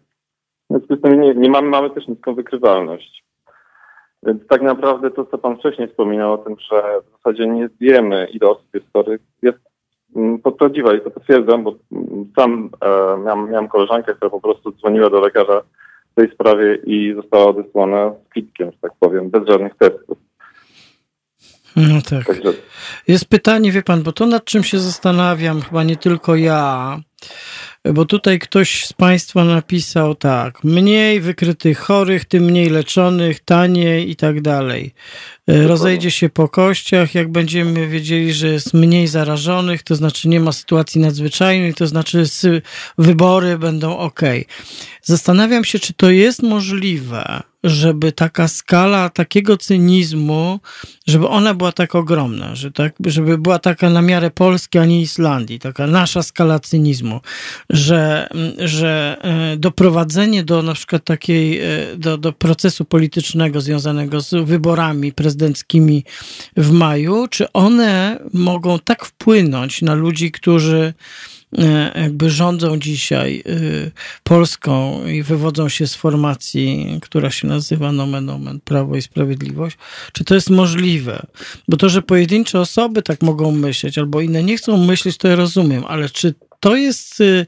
związku 0.69 0.95
z 0.95 1.01
tym 1.01 1.21
nie, 1.21 1.35
nie 1.35 1.49
mamy, 1.49 1.69
mamy 1.69 1.89
też 1.89 2.07
niską 2.07 2.35
wykrywalność. 2.35 3.23
Więc 4.23 4.47
tak 4.47 4.61
naprawdę 4.61 5.11
to, 5.11 5.25
co 5.25 5.37
Pan 5.37 5.57
wcześniej 5.57 5.87
wspominał 5.87 6.33
o 6.33 6.37
tym, 6.37 6.55
że 6.71 6.83
w 7.01 7.17
zasadzie 7.17 7.47
nie 7.47 7.69
wiemy, 7.81 8.27
ile 8.33 8.49
osób 8.49 8.67
jest 8.73 8.85
chorych, 8.93 9.21
jest 9.41 9.57
mm, 10.15 10.39
prawdziwa 10.39 10.93
i 10.93 11.01
to 11.01 11.11
potwierdzam, 11.11 11.63
bo 11.63 11.75
mm, 11.91 12.31
sam 12.35 12.69
e, 12.81 13.17
miałem, 13.17 13.51
miałem 13.51 13.67
koleżankę, 13.67 14.13
która 14.13 14.29
po 14.29 14.41
prostu 14.41 14.71
dzwoniła 14.71 15.09
do 15.09 15.19
lekarza 15.19 15.61
w 16.11 16.15
tej 16.15 16.31
sprawie 16.31 16.75
i 16.75 17.13
została 17.15 17.45
odesłana 17.45 18.13
z 18.25 18.29
kwitkiem, 18.29 18.71
że 18.71 18.77
tak 18.81 18.91
powiem, 18.99 19.29
bez 19.29 19.47
żadnych 19.47 19.75
testów. 19.75 20.17
No 21.75 22.01
tak. 22.01 22.25
Także... 22.25 22.53
Jest 23.07 23.25
pytanie, 23.25 23.71
wie 23.71 23.83
pan, 23.83 24.03
bo 24.03 24.11
to 24.11 24.25
nad 24.25 24.45
czym 24.45 24.63
się 24.63 24.79
zastanawiam, 24.79 25.61
chyba 25.61 25.83
nie 25.83 25.97
tylko 25.97 26.35
ja, 26.35 26.99
bo 27.93 28.05
tutaj 28.05 28.39
ktoś 28.39 28.85
z 28.85 28.93
Państwa 28.93 29.43
napisał 29.43 30.15
tak, 30.15 30.63
mniej 30.63 31.21
wykrytych 31.21 31.79
chorych, 31.79 32.25
tym 32.25 32.43
mniej 32.43 32.69
leczonych, 32.69 33.39
taniej 33.39 34.09
i 34.09 34.15
tak 34.15 34.41
dalej. 34.41 34.93
E, 35.47 35.67
rozejdzie 35.67 36.11
się 36.11 36.29
po 36.29 36.49
kościach, 36.49 37.15
jak 37.15 37.31
będziemy 37.31 37.87
wiedzieli, 37.87 38.33
że 38.33 38.47
jest 38.47 38.73
mniej 38.73 39.07
zarażonych, 39.07 39.83
to 39.83 39.95
znaczy 39.95 40.29
nie 40.29 40.39
ma 40.39 40.51
sytuacji 40.51 41.01
nadzwyczajnej, 41.01 41.73
to 41.73 41.87
znaczy 41.87 42.23
wybory 42.97 43.57
będą 43.57 43.97
ok. 43.97 44.21
Zastanawiam 45.01 45.65
się, 45.65 45.79
czy 45.79 45.93
to 45.93 46.09
jest 46.09 46.43
możliwe, 46.43 47.43
żeby 47.63 48.11
taka 48.11 48.47
skala 48.47 49.09
takiego 49.09 49.57
cynizmu, 49.57 50.59
żeby 51.07 51.27
ona 51.27 51.53
była 51.53 51.71
tak 51.71 51.95
ogromna, 51.95 52.55
że 52.55 52.71
tak, 52.71 52.93
żeby 53.05 53.37
była 53.37 53.59
taka 53.59 53.89
na 53.89 54.01
miarę 54.01 54.31
Polski, 54.31 54.77
a 54.79 54.85
nie 54.85 55.01
Islandii, 55.01 55.59
taka 55.59 55.87
nasza 55.87 56.23
skala 56.23 56.59
cynizmu, 56.59 57.21
że, 57.69 58.27
że 58.59 59.17
e, 59.21 59.57
doprowadzenie 59.57 60.43
do 60.43 60.61
na 60.61 60.73
przykład 60.73 61.03
takiej, 61.03 61.59
e, 61.59 61.65
do, 61.97 62.17
do 62.17 62.33
procesu 62.33 62.85
politycznego 62.85 63.61
związanego 63.61 64.21
z 64.21 64.47
wyborami 64.47 65.11
prezydenckimi 65.11 65.32
w 66.57 66.71
maju, 66.71 67.27
czy 67.27 67.51
one 67.51 68.19
mogą 68.33 68.79
tak 68.79 69.05
wpłynąć 69.05 69.81
na 69.81 69.93
ludzi, 69.93 70.31
którzy 70.31 70.93
E, 71.57 72.01
jakby 72.01 72.29
rządzą 72.29 72.79
dzisiaj 72.79 73.43
y, 73.47 73.91
Polską 74.23 75.05
i 75.07 75.23
wywodzą 75.23 75.69
się 75.69 75.87
z 75.87 75.95
formacji, 75.95 76.99
która 77.01 77.31
się 77.31 77.47
nazywa 77.47 77.91
nomen 77.91 78.29
omen 78.29 78.59
Prawo 78.59 78.95
i 78.95 79.01
Sprawiedliwość, 79.01 79.77
czy 80.13 80.23
to 80.23 80.35
jest 80.35 80.49
możliwe? 80.49 81.25
Bo 81.67 81.77
to, 81.77 81.89
że 81.89 82.01
pojedyncze 82.01 82.59
osoby 82.59 83.01
tak 83.01 83.21
mogą 83.21 83.51
myśleć, 83.51 83.97
albo 83.97 84.21
inne 84.21 84.43
nie 84.43 84.57
chcą 84.57 84.77
myśleć, 84.77 85.17
to 85.17 85.27
ja 85.27 85.35
rozumiem, 85.35 85.83
ale 85.87 86.09
czy 86.09 86.33
to 86.59 86.75
jest, 86.75 87.21
y, 87.21 87.45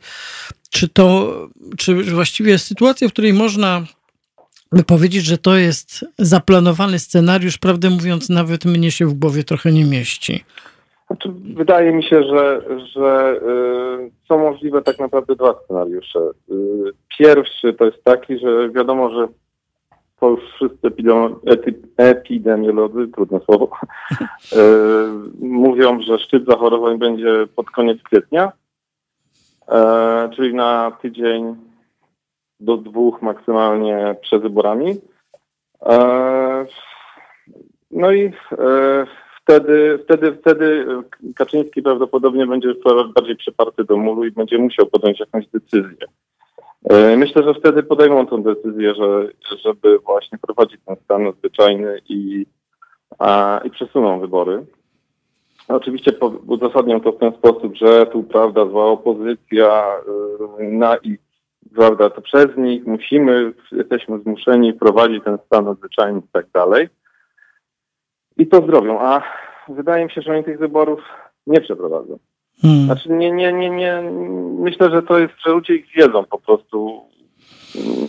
czy 0.69 0.87
to, 0.87 1.33
czy 1.77 2.03
właściwie 2.03 2.59
sytuacja, 2.59 3.07
w 3.07 3.11
której 3.11 3.33
można 3.33 3.85
powiedzieć, 4.84 5.26
że 5.26 5.38
to 5.38 5.56
jest 5.56 6.06
zaplanowany 6.18 6.99
scenariusz, 6.99 7.57
prawdę 7.57 7.89
mówiąc, 7.89 8.30
nawet 8.30 8.65
mnie 8.65 8.91
się 8.91 9.06
w 9.06 9.14
głowie 9.14 9.43
trochę 9.43 9.72
nie 9.72 9.85
mieści. 9.85 10.43
Znaczy, 11.07 11.30
wydaje 11.56 11.91
mi 11.91 12.03
się, 12.03 12.23
że, 12.23 12.61
że 12.93 13.39
y, 14.07 14.11
są 14.27 14.38
możliwe 14.38 14.81
tak 14.81 14.99
naprawdę 14.99 15.35
dwa 15.35 15.56
scenariusze. 15.64 16.19
Y, 16.19 16.53
pierwszy 17.18 17.73
to 17.73 17.85
jest 17.85 18.03
taki, 18.03 18.39
że 18.39 18.69
wiadomo, 18.69 19.10
że 19.10 19.27
to 20.19 20.30
już 20.30 20.39
wszyscy 20.56 20.91
epidemiolodzy, 21.97 23.07
trudne 23.07 23.39
słowo, 23.39 23.69
y, 24.11 24.57
mówią, 25.39 26.02
że 26.02 26.19
szczyt 26.19 26.45
zachorowań 26.45 26.97
będzie 26.97 27.47
pod 27.56 27.69
koniec 27.69 28.03
kwietnia, 28.03 28.52
czyli 30.35 30.53
na 30.53 30.91
tydzień 31.02 31.56
do 32.65 32.77
dwóch 32.77 33.21
maksymalnie 33.21 34.15
przed 34.21 34.41
wyborami. 34.41 34.95
E, 35.85 36.65
no 37.91 38.11
i 38.11 38.25
e, 38.25 39.05
wtedy, 39.41 39.99
wtedy, 40.03 40.37
wtedy 40.41 40.85
Kaczyński 41.35 41.81
prawdopodobnie 41.81 42.47
będzie 42.47 42.73
bardziej 43.15 43.35
przyparty 43.35 43.83
do 43.83 43.97
muru 43.97 44.25
i 44.25 44.31
będzie 44.31 44.57
musiał 44.57 44.85
podjąć 44.85 45.19
jakąś 45.19 45.47
decyzję. 45.47 46.07
E, 46.89 47.17
myślę, 47.17 47.43
że 47.43 47.53
wtedy 47.53 47.83
podejmą 47.83 48.27
tę 48.27 48.43
decyzję, 48.43 48.95
że, 48.95 49.27
żeby 49.63 49.99
właśnie 49.99 50.37
prowadzić 50.37 50.81
ten 50.85 50.95
stan 50.95 51.23
nadzwyczajny 51.23 52.01
i, 52.09 52.45
a, 53.19 53.61
i 53.63 53.69
przesuną 53.69 54.19
wybory. 54.19 54.65
Oczywiście 55.67 56.11
uzasadnią 56.47 57.01
to 57.01 57.11
w 57.11 57.17
ten 57.17 57.33
sposób, 57.33 57.75
że 57.75 58.05
tu, 58.05 58.23
prawda, 58.23 58.65
zła 58.65 58.85
opozycja 58.85 59.83
na 60.59 60.95
ich, 60.95 61.19
prawda, 61.75 62.09
to 62.09 62.21
przez 62.21 62.57
nich 62.57 62.85
musimy, 62.85 63.53
jesteśmy 63.71 64.19
zmuszeni 64.19 64.73
prowadzić 64.73 65.23
ten 65.23 65.37
stan 65.45 65.65
nadzwyczajny 65.65 66.19
i 66.19 66.31
tak 66.31 66.45
dalej. 66.53 66.89
I 68.37 68.47
to 68.47 68.65
zrobią, 68.65 68.99
a 68.99 69.21
wydaje 69.69 70.05
mi 70.05 70.11
się, 70.11 70.21
że 70.21 70.31
oni 70.31 70.43
tych 70.43 70.59
wyborów 70.59 70.99
nie 71.47 71.61
przeprowadzą. 71.61 72.19
Hmm. 72.61 72.85
Znaczy 72.85 73.09
nie, 73.09 73.31
nie, 73.31 73.53
nie, 73.53 73.69
nie, 73.69 74.11
myślę, 74.59 74.89
że 74.91 75.01
to 75.01 75.19
jest, 75.19 75.33
że 75.45 75.51
ludzie 75.51 75.75
ich 75.75 75.85
wiedzą 75.95 76.23
po 76.23 76.39
prostu. 76.39 77.01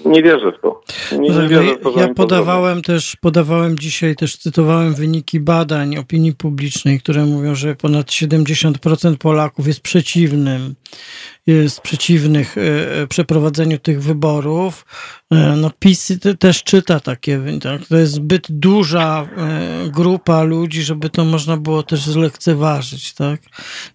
Nie 0.04 0.22
wierzę 0.22 0.52
w 0.52 0.60
to. 0.60 0.82
Nie, 1.12 1.28
nie 1.28 1.48
wierzę 1.48 1.76
w 1.76 1.82
to, 1.82 2.00
ja 2.00 2.14
podawałem 2.14 2.82
też, 2.82 3.16
podawałem 3.16 3.78
dzisiaj, 3.78 4.16
też 4.16 4.36
cytowałem 4.36 4.94
wyniki 4.94 5.40
badań 5.40 5.96
opinii 5.96 6.34
publicznej, 6.34 7.00
które 7.00 7.24
mówią, 7.24 7.54
że 7.54 7.74
ponad 7.74 8.06
70% 8.06 9.16
Polaków 9.16 9.66
jest 9.66 9.80
przeciwnym 9.80 10.74
jest 11.46 11.80
przeciwnych 11.80 12.58
e, 12.58 12.60
e, 13.02 13.06
przeprowadzeniu 13.06 13.78
tych 13.78 14.02
wyborów. 14.02 14.86
E, 15.30 15.36
no 15.56 15.70
PiS 15.78 16.12
też 16.38 16.62
czyta 16.62 17.00
takie, 17.00 17.40
tak? 17.62 17.86
to 17.86 17.96
jest 17.96 18.12
zbyt 18.12 18.46
duża 18.50 19.28
grupa 19.86 20.42
ludzi, 20.42 20.82
żeby 20.82 21.10
to 21.10 21.24
można 21.24 21.56
było 21.56 21.82
też 21.82 22.00
zlekceważyć, 22.00 23.14
tak? 23.14 23.40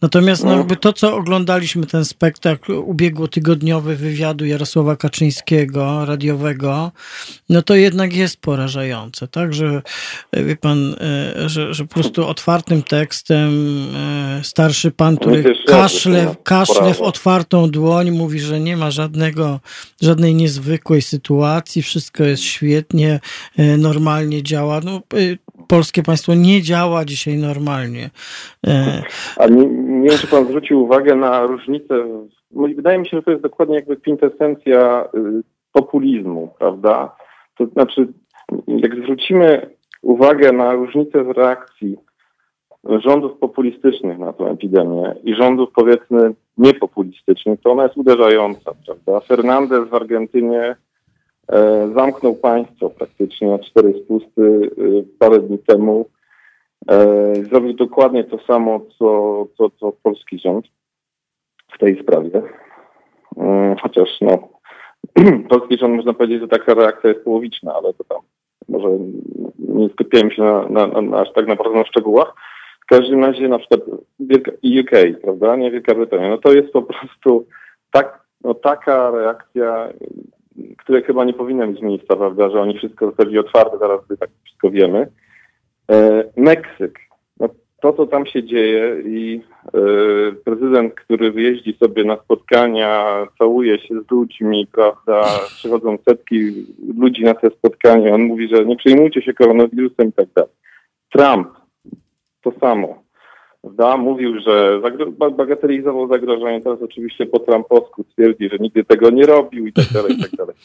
Natomiast 0.01 0.43
no, 0.43 0.57
jakby 0.57 0.75
to, 0.75 0.93
co 0.93 1.15
oglądaliśmy, 1.15 1.85
ten 1.85 2.05
spektakl 2.05 2.71
ubiegłotygodniowy 2.71 3.95
wywiadu 3.95 4.45
Jarosława 4.45 4.95
Kaczyńskiego, 4.95 6.05
radiowego, 6.05 6.91
no 7.49 7.61
to 7.61 7.75
jednak 7.75 8.13
jest 8.13 8.37
porażające, 8.37 9.27
tak? 9.27 9.53
Że 9.53 9.81
wie 10.33 10.55
pan, 10.55 10.95
że, 11.45 11.73
że 11.73 11.85
po 11.85 11.93
prostu 11.93 12.27
otwartym 12.27 12.83
tekstem 12.83 13.51
starszy 14.43 14.91
pan, 14.91 15.17
który 15.17 15.53
kaszle, 15.67 16.35
kaszle 16.43 16.93
w 16.93 17.01
otwartym 17.01 17.40
otwartą 17.41 17.71
dłoń, 17.71 18.11
mówi, 18.11 18.39
że 18.39 18.59
nie 18.59 18.77
ma 18.77 18.91
żadnego, 18.91 19.59
żadnej 20.01 20.35
niezwykłej 20.35 21.01
sytuacji, 21.01 21.81
wszystko 21.81 22.23
jest 22.23 22.43
świetnie, 22.43 23.19
e, 23.57 23.77
normalnie 23.77 24.43
działa. 24.43 24.79
No, 24.85 24.91
e, 24.91 25.37
polskie 25.67 26.03
państwo 26.03 26.33
nie 26.33 26.61
działa 26.61 27.05
dzisiaj 27.05 27.37
normalnie. 27.37 28.09
E, 28.67 29.03
A 29.37 29.47
nie, 29.47 29.65
nie 29.65 30.09
wiem, 30.09 30.19
czy 30.19 30.27
pan 30.27 30.45
zwrócił 30.45 30.83
uwagę 30.83 31.15
na 31.15 31.47
różnicę. 31.47 31.95
Wydaje 32.75 32.99
mi 32.99 33.07
się, 33.07 33.17
że 33.17 33.23
to 33.23 33.31
jest 33.31 33.43
dokładnie 33.43 33.75
jakby 33.75 33.97
kwintesencja 33.97 35.05
y, 35.15 35.43
populizmu, 35.71 36.53
prawda? 36.59 37.15
To 37.57 37.65
znaczy, 37.65 38.07
jak 38.67 38.95
zwrócimy 38.95 39.69
uwagę 40.01 40.51
na 40.51 40.73
różnicę 40.73 41.23
w 41.23 41.29
reakcji 41.29 41.97
rządów 42.83 43.37
populistycznych 43.37 44.17
na 44.19 44.33
tę 44.33 44.43
epidemię 44.43 45.15
i 45.23 45.35
rządów 45.35 45.69
powiedzmy 45.75 46.33
niepopulistycznych, 46.61 47.61
to 47.61 47.71
ona 47.71 47.83
jest 47.83 47.97
uderzająca, 47.97 48.71
prawda? 48.85 49.19
Fernandez 49.19 49.89
w 49.89 49.93
Argentynie 49.93 50.75
e, 51.51 51.89
zamknął 51.95 52.35
państwo 52.35 52.89
praktycznie 52.89 53.47
na 53.47 53.59
cztery 53.59 53.93
spusty 54.03 54.71
e, 54.77 55.03
parę 55.19 55.39
dni 55.39 55.59
temu. 55.59 56.05
E, 56.91 57.35
zrobił 57.35 57.73
dokładnie 57.73 58.23
to 58.23 58.37
samo, 58.47 58.79
co, 58.99 59.45
co, 59.57 59.69
co 59.69 59.91
polski 60.03 60.39
rząd 60.39 60.65
w 61.75 61.77
tej 61.77 62.03
sprawie. 62.03 62.41
E, 63.37 63.75
chociaż 63.81 64.09
no, 64.21 64.49
polski 65.49 65.77
rząd 65.77 65.95
można 65.95 66.13
powiedzieć, 66.13 66.41
że 66.41 66.47
taka 66.47 66.73
reakcja 66.73 67.09
jest 67.09 67.23
połowiczna, 67.23 67.73
ale 67.73 67.93
to 67.93 68.03
tam 68.03 68.21
może 68.69 68.87
nie 69.59 69.89
skupiałem 69.89 70.31
się 70.31 70.43
na, 70.43 70.69
na, 70.69 71.01
na, 71.01 71.17
aż 71.17 71.33
tak 71.33 71.47
naprawdę 71.47 71.79
na 71.79 71.85
szczegółach 71.85 72.33
każdym 72.91 73.23
razie 73.23 73.47
na 73.47 73.59
przykład 73.59 73.81
UK, 74.79 74.91
prawda, 75.21 75.55
nie 75.55 75.71
Wielka 75.71 75.95
Brytania, 75.95 76.29
no 76.29 76.37
to 76.37 76.53
jest 76.53 76.71
po 76.71 76.81
prostu 76.81 77.47
tak, 77.91 78.23
no 78.43 78.53
taka 78.53 79.11
reakcja, 79.11 79.89
której 80.77 81.03
chyba 81.03 81.25
nie 81.25 81.33
powinna 81.33 81.67
mieć 81.67 81.81
miejsca, 81.81 82.15
prawda, 82.15 82.49
że 82.49 82.61
oni 82.61 82.77
wszystko 82.77 83.05
zostawili 83.05 83.39
otwarte, 83.39 83.77
my 84.09 84.17
tak 84.17 84.29
wszystko 84.43 84.69
wiemy. 84.69 85.07
E, 85.91 86.23
Meksyk, 86.37 86.99
no 87.39 87.49
to 87.81 87.93
co 87.93 88.05
tam 88.05 88.25
się 88.25 88.43
dzieje 88.43 89.01
i 89.05 89.41
e, 89.65 89.79
prezydent, 90.45 90.93
który 90.93 91.31
wyjeździ 91.31 91.77
sobie 91.83 92.03
na 92.03 92.17
spotkania, 92.17 93.25
całuje 93.37 93.79
się 93.79 94.01
z 94.01 94.11
ludźmi, 94.11 94.67
prawda, 94.71 95.23
przychodzą 95.47 95.97
setki 96.09 96.65
ludzi 96.97 97.23
na 97.23 97.33
te 97.33 97.49
spotkania, 97.49 98.15
on 98.15 98.21
mówi, 98.21 98.47
że 98.47 98.65
nie 98.65 98.75
przejmujcie 98.75 99.21
się 99.21 99.33
koronawirusem 99.33 100.09
i 100.09 100.13
tak 100.13 100.27
dalej. 100.35 100.51
Trump, 101.09 101.60
to 102.43 102.51
samo. 102.59 103.03
Da, 103.63 103.97
mówił, 103.97 104.39
że 104.39 104.81
bagatelizował 105.37 106.07
zagrożenie, 106.07 106.61
teraz 106.61 106.81
oczywiście 106.81 107.25
po 107.25 107.39
Trumpowsku 107.39 108.03
twierdzi, 108.03 108.49
że 108.49 108.57
nigdy 108.57 108.83
tego 108.83 109.09
nie 109.09 109.25
robił 109.25 109.67
i 109.67 109.73
tak 109.73 109.85
dalej, 109.93 110.13
i 110.17 110.21
tak 110.21 110.31
dalej. 110.31 110.55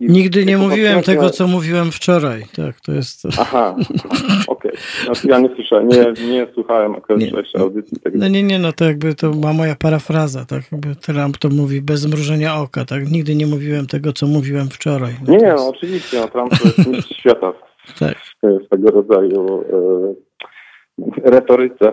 I 0.00 0.06
Nigdy 0.10 0.44
nie 0.44 0.58
mówiłem 0.58 1.02
tego, 1.02 1.30
co 1.30 1.46
mówiłem 1.46 1.92
wczoraj. 1.92 2.42
Tak, 2.56 2.80
to 2.80 2.92
jest. 2.92 3.22
Aha, 3.40 3.76
okej. 4.46 4.72
Okay. 4.72 4.72
Znaczy 5.04 5.28
ja 5.28 5.38
nie 5.38 5.54
słyszałem, 5.54 5.88
nie, 5.88 6.26
nie 6.28 6.46
słuchałem 6.54 6.96
nie. 7.16 7.60
audycji. 7.60 8.00
Tego. 8.00 8.18
No 8.18 8.28
nie, 8.28 8.42
nie, 8.42 8.58
no 8.58 8.72
to 8.72 8.84
jakby 8.84 9.14
to 9.14 9.30
ma 9.30 9.52
moja 9.52 9.74
parafraza, 9.74 10.44
tak? 10.44 10.72
Jakby 10.72 10.96
Trump 10.96 11.38
to 11.38 11.48
mówi 11.48 11.82
bez 11.82 12.00
zmrużenia 12.00 12.60
oka, 12.60 12.84
tak? 12.84 13.10
Nigdy 13.10 13.34
nie 13.34 13.46
mówiłem 13.46 13.86
tego, 13.86 14.12
co 14.12 14.26
mówiłem 14.26 14.68
wczoraj. 14.68 15.12
No 15.26 15.32
nie, 15.32 15.46
jest... 15.46 15.56
no 15.56 15.68
oczywiście, 15.68 16.20
no 16.20 16.28
Trump 16.28 16.50
to 16.50 16.68
jest 16.68 16.88
mistrz 16.88 17.16
świata 17.16 17.52
tak. 17.98 18.16
w 18.42 18.68
tego 18.68 18.90
rodzaju 18.90 19.64
e, 19.72 20.27
retoryce. 21.24 21.92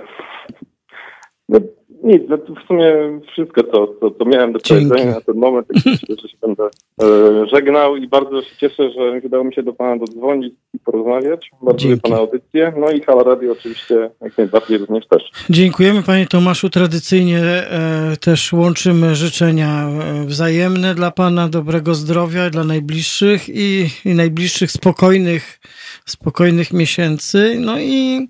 Nic, 2.06 2.24
no 2.30 2.38
w 2.38 2.68
sumie 2.68 2.94
wszystko, 3.32 3.64
co, 3.64 3.88
co, 4.00 4.12
co 4.12 4.26
miałem 4.26 4.54
do 4.54 4.60
powiedzenia 4.60 5.06
na 5.06 5.22
ten 5.22 5.38
moment, 5.38 5.68
tak 5.68 5.86
myślę, 5.86 6.16
że 6.22 6.30
się 6.30 6.38
będę 6.42 6.64
e, 6.64 7.48
żegnał 7.48 7.96
i 7.96 8.08
bardzo 8.08 8.42
się 8.42 8.56
cieszę, 8.58 8.90
że 8.92 9.22
udało 9.24 9.44
mi 9.44 9.54
się 9.54 9.64
do 9.64 9.74
Pana 9.74 9.98
dodzwonić 9.98 10.54
i 10.74 10.80
porozmawiać. 10.80 11.52
Bardzo 11.62 11.80
Dzięki. 11.80 12.02
Pana 12.02 12.18
audycję. 12.18 12.74
No 12.80 12.92
i 12.92 13.02
Halo 13.02 13.24
Radio 13.24 13.52
oczywiście 13.52 14.10
jak 14.22 14.38
najbardziej 14.38 14.78
również 14.78 15.08
też. 15.08 15.24
Dziękujemy 15.50 16.04
Panie 16.04 16.26
Tomaszu. 16.28 16.70
Tradycyjnie 16.70 17.40
e, 17.40 18.18
też 18.22 18.54
łączymy 18.54 19.16
życzenia 19.16 19.88
e, 19.88 20.26
wzajemne 20.26 20.96
dla 20.96 21.12
Pana, 21.12 21.50
dobrego 21.50 21.96
zdrowia 21.96 22.50
dla 22.50 22.64
najbliższych 22.64 23.50
i, 23.50 23.86
i 24.06 24.14
najbliższych 24.14 24.72
spokojnych 24.72 25.60
spokojnych 26.06 26.74
miesięcy, 26.74 27.58
no 27.60 27.80
i, 27.80 28.28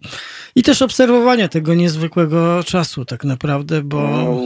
i 0.55 0.63
też 0.63 0.81
obserwowania 0.81 1.47
tego 1.47 1.73
niezwykłego 1.73 2.63
czasu 2.63 3.05
tak 3.05 3.23
naprawdę, 3.23 3.64
bo... 3.83 4.01
No, 4.01 4.41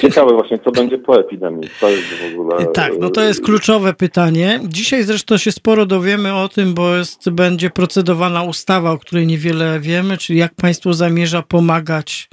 ciekawe 0.00 0.32
właśnie, 0.32 0.58
co 0.58 0.70
będzie 0.70 0.98
po 0.98 1.20
epidemii, 1.20 1.68
to 1.80 1.88
jest 1.90 2.04
w 2.04 2.32
ogóle... 2.32 2.66
Tak, 2.66 2.92
no 3.00 3.10
to 3.10 3.22
jest 3.22 3.44
kluczowe 3.44 3.94
pytanie. 3.94 4.60
Dzisiaj 4.64 5.04
zresztą 5.04 5.38
się 5.38 5.52
sporo 5.52 5.86
dowiemy 5.86 6.34
o 6.34 6.48
tym, 6.48 6.74
bo 6.74 6.96
jest, 6.96 7.30
będzie 7.30 7.70
procedowana 7.70 8.42
ustawa, 8.42 8.90
o 8.90 8.98
której 8.98 9.26
niewiele 9.26 9.80
wiemy, 9.80 10.18
czyli 10.18 10.38
jak 10.38 10.54
państwo 10.54 10.94
zamierza 10.94 11.42
pomagać 11.42 12.28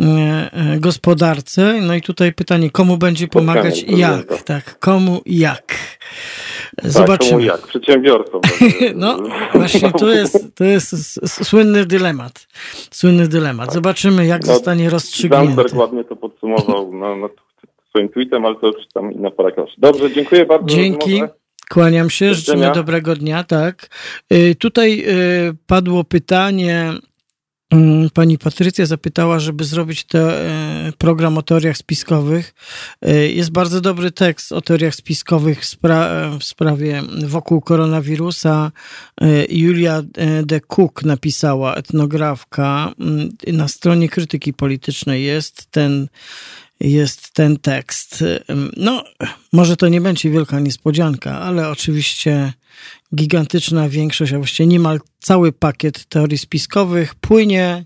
e, 0.00 0.04
e, 0.52 0.78
gospodarce. 0.80 1.80
No 1.80 1.94
i 1.94 2.02
tutaj 2.02 2.32
pytanie, 2.32 2.70
komu 2.70 2.96
będzie 2.96 3.28
pomagać 3.28 3.82
i 3.82 3.98
jak? 3.98 4.42
Tak, 4.42 4.78
komu 4.78 5.20
i 5.24 5.38
jak? 5.38 5.74
Tak, 6.76 6.90
Zobaczymy. 6.90 7.46
Tak, 7.46 7.46
jak? 7.46 7.66
Przedsiębiorcom. 7.66 8.40
no 8.94 9.18
właśnie, 9.54 9.92
to 9.92 10.10
jest, 10.10 10.54
to 10.54 10.64
jest 10.64 11.20
słynny 11.44 11.86
dylemat. 11.86 12.46
Słynny 12.90 13.28
dylemat. 13.28 13.72
Zobaczymy, 13.72 14.26
jak 14.26 14.46
no, 14.46 14.54
zostanie 14.54 14.90
rozstrzygnięty. 14.90 15.46
Zandberg 15.46 15.74
ładnie 15.74 16.04
to 16.04 16.16
podsumował 16.16 16.92
na, 17.00 17.16
na 17.16 17.28
swoim 17.88 18.08
tweetem, 18.08 18.44
ale 18.44 18.54
to 18.54 18.66
już 18.66 18.76
tam 18.94 19.12
inna 19.12 19.30
pora 19.30 19.50
Dobrze, 19.78 20.10
dziękuję 20.10 20.46
bardzo. 20.46 20.66
Dzięki. 20.66 21.22
Kłaniam 21.70 22.10
się, 22.10 22.34
życzymy 22.34 22.72
dobrego 22.74 23.16
dnia, 23.16 23.44
tak. 23.44 23.88
Y, 24.32 24.54
tutaj 24.54 25.04
y, 25.08 25.56
padło 25.66 26.04
pytanie 26.04 26.92
pani 28.14 28.38
Patrycja 28.38 28.86
zapytała, 28.86 29.38
żeby 29.38 29.64
zrobić 29.64 30.04
te, 30.04 30.50
e, 30.50 30.92
program 30.98 31.38
o 31.38 31.42
teoriach 31.42 31.76
spiskowych. 31.76 32.54
E, 33.02 33.28
jest 33.28 33.50
bardzo 33.50 33.80
dobry 33.80 34.10
tekst 34.10 34.52
o 34.52 34.60
teoriach 34.60 34.94
spiskowych 34.94 35.60
w, 35.60 35.64
spra 35.64 36.30
w 36.40 36.44
sprawie 36.44 37.02
wokół 37.26 37.60
koronawirusa. 37.60 38.72
E, 39.20 39.26
Julia 39.48 40.02
de 40.42 40.60
Cook 40.60 41.02
napisała, 41.02 41.74
etnografka. 41.74 42.92
Mm, 43.00 43.28
na 43.46 43.68
stronie 43.68 44.08
krytyki 44.08 44.52
politycznej 44.52 45.24
jest 45.24 45.66
ten 45.70 46.08
jest 46.80 47.30
ten 47.30 47.58
tekst. 47.58 48.24
No, 48.76 49.04
może 49.52 49.76
to 49.76 49.88
nie 49.88 50.00
będzie 50.00 50.30
wielka 50.30 50.60
niespodzianka, 50.60 51.40
ale 51.40 51.68
oczywiście 51.68 52.52
gigantyczna 53.14 53.88
większość, 53.88 54.32
a 54.32 54.38
właściwie 54.38 54.66
niemal 54.66 55.00
cały 55.20 55.52
pakiet 55.52 56.04
teorii 56.04 56.38
spiskowych 56.38 57.14
płynie 57.14 57.84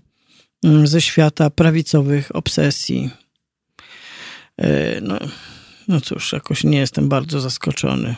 ze 0.83 1.01
świata 1.01 1.49
prawicowych 1.49 2.35
obsesji. 2.35 3.09
E, 4.57 5.01
no, 5.01 5.19
no 5.87 6.01
cóż, 6.01 6.33
jakoś 6.33 6.63
nie 6.63 6.77
jestem 6.77 7.09
bardzo 7.09 7.41
zaskoczony. 7.41 8.15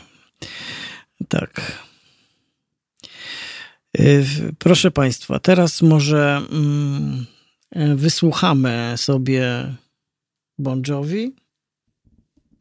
Tak. 1.28 1.82
E, 3.98 4.02
proszę 4.58 4.90
Państwa, 4.90 5.38
teraz 5.38 5.82
może 5.82 6.42
mm, 6.50 7.26
e, 7.70 7.94
wysłuchamy 7.94 8.94
sobie 8.96 9.74
Bon 10.58 10.82
Jovi. 10.88 11.32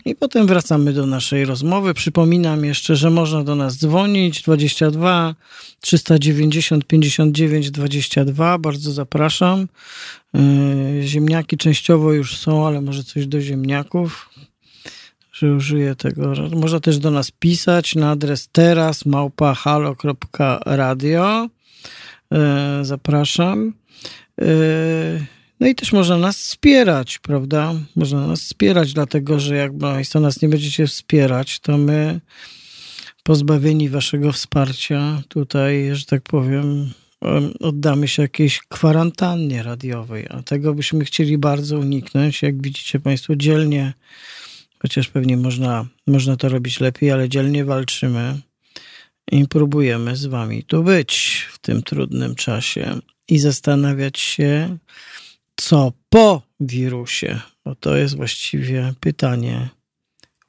I 0.06 0.16
potem 0.16 0.48
wracamy 0.48 0.94
do 0.94 1.06
naszej 1.06 1.46
rozmowy. 1.46 1.94
Przypominam 1.94 2.66
jeszcze, 2.66 2.96
że 2.96 3.10
można 3.10 3.44
do 3.44 3.56
nas 3.56 3.78
dzwonić 3.78 4.42
22 4.42 5.36
390 5.82 6.86
59 6.86 7.72
22. 7.72 8.58
Bardzo 8.58 8.92
zapraszam. 8.92 9.68
Yy, 10.34 11.02
ziemniaki 11.04 11.58
częściowo 11.58 12.14
już 12.14 12.38
są, 12.38 12.68
ale 12.68 12.82
może 12.82 13.04
coś 13.04 13.28
do 13.28 13.42
ziemniaków, 13.42 14.30
że 15.32 15.54
użyję 15.54 15.96
tego. 15.96 16.34
Można 16.56 16.80
też 16.80 17.00
do 17.00 17.12
nas 17.12 17.32
pisać 17.32 17.96
na 17.96 18.12
adres 18.12 18.50
teraz 18.52 19.06
małpa 19.06 19.54
halo.radio. 19.54 21.48
Yy, 22.32 22.40
zapraszam. 22.82 23.74
No 25.64 25.70
i 25.70 25.76
też 25.76 25.92
można 25.94 26.18
nas 26.18 26.38
wspierać, 26.38 27.20
prawda? 27.20 27.74
Można 27.96 28.28
nas 28.28 28.42
wspierać, 28.42 28.94
dlatego 28.94 29.40
że 29.40 29.56
jak 29.56 29.78
Państwo 29.78 30.20
nas 30.20 30.42
nie 30.42 30.50
będziecie 30.50 30.88
wspierać, 30.88 31.60
to 31.60 31.78
my 31.78 32.22
pozbawieni 33.24 33.90
Waszego 33.90 34.32
wsparcia 34.32 35.22
tutaj, 35.28 35.90
że 35.94 36.06
tak 36.06 36.22
powiem, 36.22 36.92
oddamy 37.60 38.08
się 38.08 38.22
jakiejś 38.22 38.60
kwarantannie 38.60 39.64
radiowej, 39.64 40.28
a 40.30 40.42
tego 40.42 40.74
byśmy 40.74 41.06
chcieli 41.06 41.38
bardzo 41.38 41.80
uniknąć. 41.80 42.42
Jak 42.42 42.62
widzicie 42.62 43.00
Państwo, 43.00 43.36
dzielnie, 43.36 43.94
chociaż 44.80 45.08
pewnie 45.08 45.38
można, 45.38 45.86
można 46.08 46.36
to 46.36 46.50
robić 46.50 46.80
lepiej, 46.80 47.12
ale 47.12 47.30
dzielnie 47.30 47.66
walczymy 47.66 48.40
i 49.32 49.48
próbujemy 49.48 50.16
z 50.16 50.26
Wami 50.26 50.64
tu 50.64 50.84
być 50.84 51.46
w 51.52 51.60
tym 51.60 51.84
trudnym 51.84 52.36
czasie 52.36 53.00
i 53.28 53.40
zastanawiać 53.40 54.20
się, 54.20 54.78
co 55.56 55.94
po 56.10 56.42
wirusie? 56.60 57.40
Bo 57.66 57.76
to 57.76 57.96
jest 57.96 58.16
właściwie 58.16 58.94
pytanie 59.00 59.70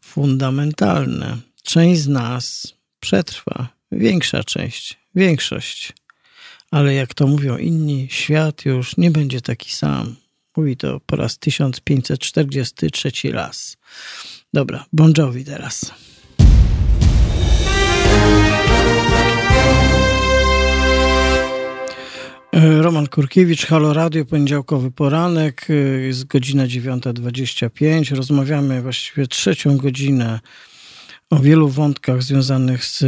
fundamentalne. 0.00 1.38
Część 1.62 2.00
z 2.00 2.08
nas 2.08 2.74
przetrwa, 3.00 3.68
większa 3.92 4.44
część, 4.44 4.98
większość. 5.14 5.92
Ale 6.70 6.94
jak 6.94 7.14
to 7.14 7.26
mówią 7.26 7.56
inni, 7.56 8.08
świat 8.10 8.64
już 8.64 8.96
nie 8.96 9.10
będzie 9.10 9.40
taki 9.40 9.72
sam. 9.72 10.16
Mówi 10.56 10.76
to 10.76 11.00
po 11.06 11.16
raz 11.16 11.38
1543 11.38 13.32
raz. 13.32 13.76
Dobra, 14.52 14.84
Bon 14.92 15.12
teraz. 15.46 15.90
Roman 22.56 23.06
Kurkiewicz, 23.06 23.66
Halo 23.66 23.92
Radio, 23.92 24.24
poniedziałkowy 24.24 24.90
poranek, 24.90 25.66
e, 25.70 25.74
jest 26.00 26.24
godzina 26.26 26.66
9.25. 26.66 28.14
Rozmawiamy 28.14 28.82
właściwie 28.82 29.26
trzecią 29.26 29.76
godzinę 29.76 30.40
o 31.30 31.38
wielu 31.38 31.68
wątkach 31.68 32.22
związanych 32.22 32.84
z 32.84 33.04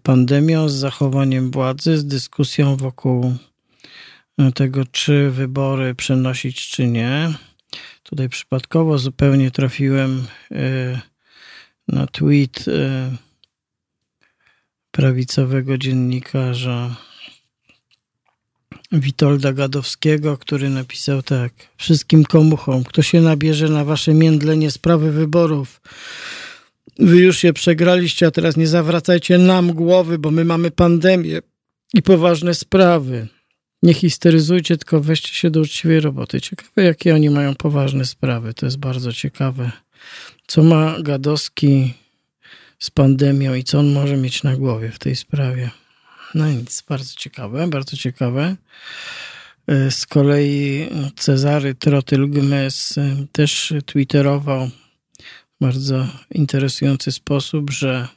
pandemią, 0.00 0.68
z 0.68 0.74
zachowaniem 0.74 1.50
władzy, 1.50 1.98
z 1.98 2.06
dyskusją 2.06 2.76
wokół 2.76 3.34
e, 4.38 4.52
tego, 4.52 4.84
czy 4.84 5.30
wybory 5.30 5.94
przenosić, 5.94 6.68
czy 6.68 6.86
nie. 6.86 7.34
Tutaj 8.02 8.28
przypadkowo 8.28 8.98
zupełnie 8.98 9.50
trafiłem 9.50 10.26
na 11.88 12.06
tweet 12.06 12.64
prawicowego 14.90 15.78
dziennikarza 15.78 16.96
Witolda 18.92 19.52
Gadowskiego, 19.52 20.38
który 20.38 20.70
napisał 20.70 21.22
tak. 21.22 21.52
Wszystkim 21.76 22.24
komuchom, 22.24 22.84
kto 22.84 23.02
się 23.02 23.20
nabierze 23.20 23.68
na 23.68 23.84
wasze 23.84 24.14
międlenie 24.14 24.70
sprawy 24.70 25.12
wyborów, 25.12 25.80
wy 26.98 27.16
już 27.16 27.44
je 27.44 27.52
przegraliście, 27.52 28.26
a 28.26 28.30
teraz 28.30 28.56
nie 28.56 28.66
zawracajcie 28.66 29.38
nam 29.38 29.72
głowy, 29.72 30.18
bo 30.18 30.30
my 30.30 30.44
mamy 30.44 30.70
pandemię 30.70 31.40
i 31.94 32.02
poważne 32.02 32.54
sprawy. 32.54 33.26
Nie 33.82 33.94
histeryzujcie, 33.94 34.76
tylko 34.76 35.00
weźcie 35.00 35.34
się 35.34 35.50
do 35.50 35.60
uczciwej 35.60 36.00
roboty. 36.00 36.40
Ciekawe, 36.40 36.82
jakie 36.82 37.14
oni 37.14 37.30
mają 37.30 37.54
poważne 37.54 38.04
sprawy. 38.04 38.54
To 38.54 38.66
jest 38.66 38.78
bardzo 38.78 39.12
ciekawe. 39.12 39.70
Co 40.46 40.62
ma 40.62 41.02
Gadowski 41.02 41.94
z 42.78 42.90
pandemią 42.90 43.54
i 43.54 43.64
co 43.64 43.78
on 43.78 43.92
może 43.92 44.16
mieć 44.16 44.42
na 44.42 44.56
głowie 44.56 44.90
w 44.90 44.98
tej 44.98 45.16
sprawie? 45.16 45.70
No 46.34 46.48
nic, 46.50 46.82
bardzo 46.88 47.14
ciekawe, 47.16 47.66
bardzo 47.66 47.96
ciekawe. 47.96 48.56
E, 49.66 49.90
z 49.90 50.06
kolei 50.06 50.88
Cezary 51.16 51.74
Trotyl-Gmes 51.74 52.98
e, 52.98 53.26
też 53.32 53.74
twitterował 53.86 54.68
w 54.68 55.60
bardzo 55.60 56.06
interesujący 56.34 57.12
sposób, 57.12 57.70
że 57.70 58.08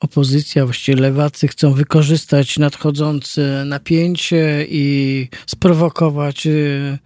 opozycja, 0.00 0.64
właściwie 0.64 1.00
lewacy 1.00 1.48
chcą 1.48 1.72
wykorzystać 1.72 2.58
nadchodzące 2.58 3.64
napięcie 3.64 4.66
i 4.68 5.28
sprowokować 5.46 6.46
e, 6.46 6.98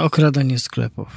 okradanie 0.00 0.58
sklepów. 0.58 1.08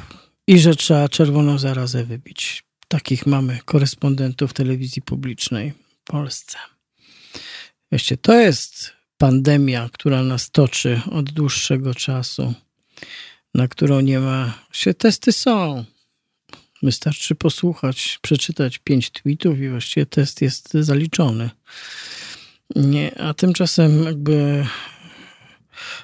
I 0.48 0.60
że 0.60 0.76
trzeba 0.76 1.10
czerwoną 1.10 1.58
zarazę 1.58 2.04
wybić. 2.04 2.64
Takich 2.88 3.26
mamy 3.26 3.60
korespondentów 3.66 4.54
telewizji 4.54 5.02
publicznej 5.02 5.72
w 5.72 6.04
Polsce. 6.04 6.58
Wiecie, 7.94 8.18
to 8.18 8.34
jest 8.34 8.94
pandemia, 9.18 9.90
która 9.92 10.24
nas 10.24 10.52
toczy 10.52 11.02
od 11.12 11.32
dłuższego 11.32 11.96
czasu, 11.96 12.54
na 13.54 13.68
którą 13.68 14.00
nie 14.00 14.20
ma. 14.20 14.54
Się 14.72 14.94
testy 14.94 15.32
są. 15.32 15.86
Wystarczy 16.84 17.36
posłuchać, 17.36 18.20
przeczytać 18.22 18.78
pięć 18.78 19.10
tweetów 19.10 19.60
i 19.60 19.70
właściwie 19.70 20.06
test 20.06 20.42
jest 20.42 20.70
zaliczony. 20.74 21.50
Nie, 22.76 23.20
a 23.20 23.34
tymczasem 23.34 24.04
jakby 24.04 24.66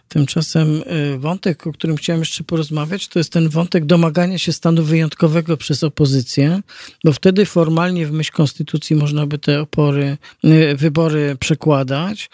Tymczasem 0.08 0.84
y, 1.16 1.20
wątek, 1.20 1.68
o 1.68 1.72
którym 1.72 1.98
chciałem 1.98 2.22
jeszcze 2.22 2.44
porozmawiać, 2.44 3.08
to 3.08 3.20
jest 3.20 3.34
ten 3.34 3.50
wątek 3.50 3.86
domagania 3.86 4.38
się 4.38 4.54
stanu 4.54 4.84
wyjątkowego 4.84 5.58
przez 5.58 5.84
opozycję, 5.84 6.62
bo 7.04 7.12
wtedy 7.14 7.46
formalnie 7.46 8.08
w 8.08 8.12
myśl 8.12 8.32
konstytucji 8.32 8.96
można 8.96 9.26
by 9.26 9.38
te 9.38 9.62
opory, 9.62 10.18
y, 10.46 10.76
wybory 10.76 11.38
przekładać. 11.40 12.30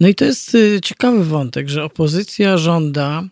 No 0.00 0.08
i 0.08 0.14
to 0.14 0.24
jest 0.24 0.54
y, 0.54 0.80
ciekawy 0.82 1.24
wątek, 1.24 1.68
że 1.68 1.84
opozycja 1.84 2.58
żąda 2.58 3.24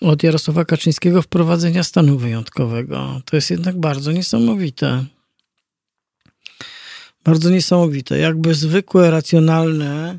od 0.00 0.22
Jarosława 0.22 0.64
Kaczyńskiego 0.64 1.22
wprowadzenia 1.22 1.82
stanu 1.82 2.18
wyjątkowego. 2.18 3.20
To 3.24 3.36
jest 3.36 3.50
jednak 3.50 3.80
bardzo 3.80 4.12
niesamowite. 4.12 5.04
Bardzo 7.24 7.50
niesamowite. 7.50 8.18
Jakby 8.18 8.54
zwykłe, 8.54 9.10
racjonalne 9.10 10.18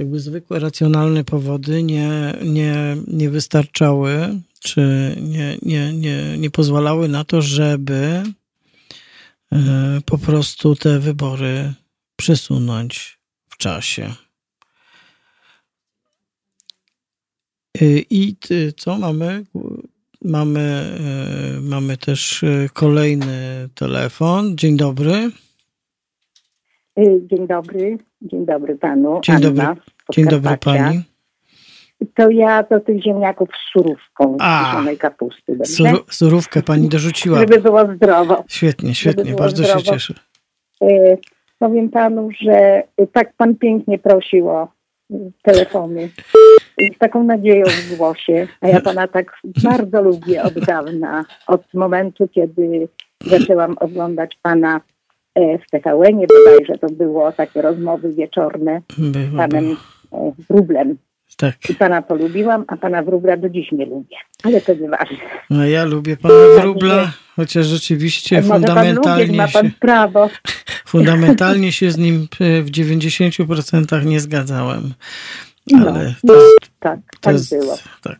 jakby 0.00 0.20
zwykłe 0.20 0.58
racjonalne 0.58 1.24
powody 1.24 1.82
nie, 1.82 2.34
nie, 2.44 2.96
nie 3.06 3.30
wystarczały, 3.30 4.40
czy 4.60 5.16
nie, 5.20 5.58
nie, 5.62 5.92
nie, 5.92 6.38
nie 6.38 6.50
pozwalały 6.50 7.08
na 7.08 7.24
to, 7.24 7.42
żeby 7.42 8.22
e, 9.52 10.00
po 10.06 10.18
prostu 10.18 10.76
te 10.76 10.98
wybory 10.98 11.72
przesunąć 12.16 13.18
w 13.48 13.56
czasie. 13.56 14.14
E, 17.80 17.84
I 18.10 18.36
co 18.76 18.98
mamy? 18.98 19.44
Mamy, 20.24 20.60
e, 21.56 21.60
mamy 21.60 21.96
też 21.96 22.44
kolejny 22.72 23.68
telefon. 23.74 24.56
Dzień 24.56 24.76
dobry. 24.76 25.30
Dzień 26.98 27.46
dobry. 27.46 27.98
Dzień 28.22 28.46
dobry 28.46 28.76
panu. 28.76 29.20
Dzień 29.22 29.36
Anna, 29.36 29.50
dobry. 29.50 29.82
Dzień 30.12 30.26
dobry 30.26 30.56
pani. 30.56 31.02
to 32.14 32.30
ja 32.30 32.62
do 32.62 32.80
tych 32.80 33.02
ziemniaków 33.02 33.48
z 33.48 33.72
surówką 33.72 34.36
kiszonej 34.36 34.98
kapusty. 34.98 35.58
Suru, 35.64 35.98
surówkę 36.10 36.62
pani 36.62 36.88
dorzuciła. 36.88 37.38
Żeby 37.38 37.60
było 37.60 37.94
zdrowo. 37.94 38.44
Świetnie, 38.48 38.94
świetnie, 38.94 39.34
bardzo 39.34 39.62
się 39.64 39.68
zdrowo. 39.68 39.84
cieszę. 39.90 40.14
E, 40.82 41.16
Powiem 41.60 41.88
panu, 41.90 42.28
że 42.40 42.82
tak 43.12 43.32
pan 43.36 43.54
pięknie 43.54 43.98
prosił 43.98 44.48
o 44.48 44.68
telefony. 45.42 46.10
Z 46.94 46.98
taką 46.98 47.24
nadzieją 47.24 47.64
w 47.66 47.96
głosie. 47.96 48.48
A 48.60 48.68
ja 48.68 48.80
pana 48.80 49.08
tak 49.08 49.32
bardzo 49.64 50.02
lubię 50.02 50.42
od 50.42 50.54
dawna. 50.54 51.24
Od 51.46 51.74
momentu, 51.74 52.28
kiedy 52.28 52.88
zaczęłam 53.26 53.76
oglądać 53.80 54.38
pana 54.42 54.80
w 55.36 55.70
TVN-ie 55.70 56.26
bodajże 56.26 56.78
to 56.78 56.86
było 56.86 57.32
takie 57.32 57.62
rozmowy 57.62 58.12
wieczorne 58.12 58.82
z 58.98 59.36
panem 59.36 59.76
e, 60.12 60.32
Wróblem. 60.50 60.96
Tak. 61.36 61.70
I 61.70 61.74
pana 61.74 62.02
polubiłam, 62.02 62.64
a 62.68 62.76
pana 62.76 63.02
Wróbla 63.02 63.36
do 63.36 63.48
dziś 63.48 63.72
nie 63.72 63.86
lubię. 63.86 64.16
Ale 64.42 64.60
to 64.60 64.74
nieważne. 64.74 65.16
No 65.50 65.66
ja 65.66 65.84
lubię 65.84 66.16
pana 66.16 66.34
wróbla, 66.60 67.12
chociaż 67.36 67.66
rzeczywiście 67.66 68.36
lubić, 68.36 68.52
fundamentalnie 68.52 69.48
się, 69.48 69.70
fundamentalnie 70.86 71.72
się 71.72 71.90
z 71.90 71.98
nim 71.98 72.28
e, 72.40 72.62
w 72.62 72.70
90% 72.70 74.06
nie 74.06 74.20
zgadzałem. 74.20 74.94
No, 75.72 75.90
Ale 75.90 76.14
no, 76.24 76.34
to, 76.34 76.40
tak, 76.80 77.00
to 77.10 77.18
tak 77.20 77.32
jest, 77.32 77.50
było. 77.58 77.78
tak. 78.02 78.18